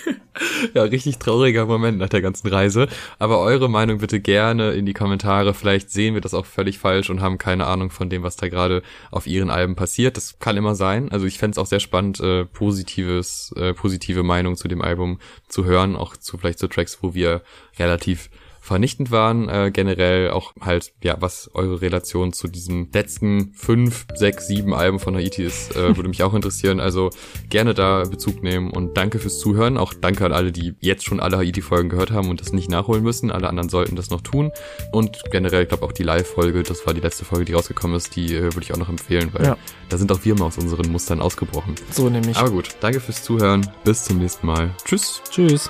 ja, 0.74 0.84
richtig 0.84 1.18
trauriger 1.18 1.66
Moment 1.66 1.98
nach 1.98 2.10
der 2.10 2.22
ganzen 2.22 2.48
Reise. 2.48 2.88
Aber 3.20 3.40
eure 3.40 3.70
Meinung 3.70 4.00
bitte 4.00 4.20
gerne 4.20 4.72
in 4.72 4.86
die 4.86 4.94
Kommentare. 4.94 5.54
Vielleicht 5.54 5.90
sehen 5.90 6.14
wir 6.14 6.22
das 6.22 6.34
auch 6.34 6.46
völlig 6.46 6.80
falsch 6.80 7.10
und 7.10 7.22
haben 7.22 7.38
keine 7.38 7.68
Ahnung 7.68 7.90
von 7.90 8.10
dem, 8.10 8.24
was 8.24 8.36
da 8.36 8.48
gerade 8.48 8.82
auf 9.12 9.28
ihren 9.28 9.50
Alben 9.50 9.76
passiert. 9.76 10.18
Das 10.18 10.40
kann 10.40 10.58
immer 10.58 10.76
sein. 10.76 11.12
Also 11.12 11.26
ich 11.26 11.38
fände 11.38 11.56
es 11.56 11.58
auch 11.58 11.66
sehr 11.66 11.80
spannend, 11.80 12.20
äh, 12.20 12.46
positives, 12.46 13.54
äh, 13.56 13.74
positive 13.74 14.24
Meinung 14.24 14.56
zu 14.56 14.68
dem 14.68 14.82
Album 14.82 15.20
zu 15.48 15.66
hören, 15.66 15.96
auch 15.96 16.18
zu 16.18 16.38
vielleicht 16.38 16.60
zu 16.60 16.68
Tracks, 16.68 17.00
wo 17.02 17.14
wir 17.14 17.42
relativ 17.80 18.30
vernichtend 18.62 19.12
waren. 19.12 19.50
Äh, 19.50 19.72
generell 19.74 20.30
auch 20.30 20.54
halt, 20.62 20.94
ja, 21.04 21.18
was 21.20 21.50
eure 21.54 21.82
Relation 21.82 22.32
zu 22.32 22.48
diesem 22.48 22.90
letzten 22.94 23.54
fünf, 23.54 24.06
sechs, 24.14 24.48
sieben 24.48 24.74
Alben 24.74 25.00
von 25.00 25.16
Haiti 25.16 25.44
ist, 25.44 25.76
äh, 25.76 25.96
würde 25.98 26.08
mich 26.08 26.24
auch 26.24 26.34
interessieren. 26.34 26.80
Also 26.80 27.10
gerne 27.50 27.74
da 27.74 28.04
Bezug 28.04 28.44
nehmen 28.44 28.72
und 28.72 28.96
danke 28.96 29.20
fürs 29.20 29.40
Zuhören. 29.40 29.78
Auch 29.78 29.94
danke 29.94 30.26
an 30.26 30.32
alle, 30.32 30.52
die 30.52 30.76
jetzt 30.80 31.06
schon 31.06 31.20
alle 31.20 31.38
Haiti-Folgen 31.38 31.90
gehört 31.90 32.12
haben 32.12 32.30
und 32.30 32.40
das 32.40 32.54
nicht 32.54 32.70
nachholen 32.70 33.04
müssen. 33.04 33.32
Alle 33.32 33.50
anderen 33.50 33.70
sollten 33.70 33.96
das 33.96 34.12
noch 34.12 34.22
tun. 34.22 34.52
Und 34.92 35.24
generell, 35.32 35.64
ich 35.64 35.70
glaube 35.70 35.84
auch 35.84 35.92
die 35.92 36.04
Live-Folge, 36.04 36.64
das 36.64 36.86
war 36.86 36.94
die 36.94 37.02
letzte 37.02 37.26
Folge, 37.26 37.46
die 37.46 37.54
rausgekommen 37.54 37.98
ist, 37.98 38.16
die 38.16 38.36
äh, 38.36 38.44
würde 38.44 38.62
ich 38.62 38.74
auch 38.74 38.78
noch 38.78 38.90
empfehlen, 38.90 39.30
weil 39.34 39.44
ja. 39.44 39.58
da 39.90 39.98
sind 39.98 40.12
auch 40.12 40.24
wir 40.24 40.36
mal 40.36 40.46
aus 40.46 40.58
unseren 40.60 40.92
Mustern 40.92 41.20
ausgebrochen. 41.20 41.76
So 41.90 42.10
nämlich. 42.10 42.38
Aber 42.38 42.52
gut, 42.52 42.76
danke 42.80 43.00
fürs 43.00 43.24
Zuhören. 43.24 43.68
Bis 43.84 44.04
zum 44.04 44.20
nächsten 44.20 44.46
Mal. 44.46 44.70
Tschüss. 44.86 45.22
Tschüss. 45.32 45.70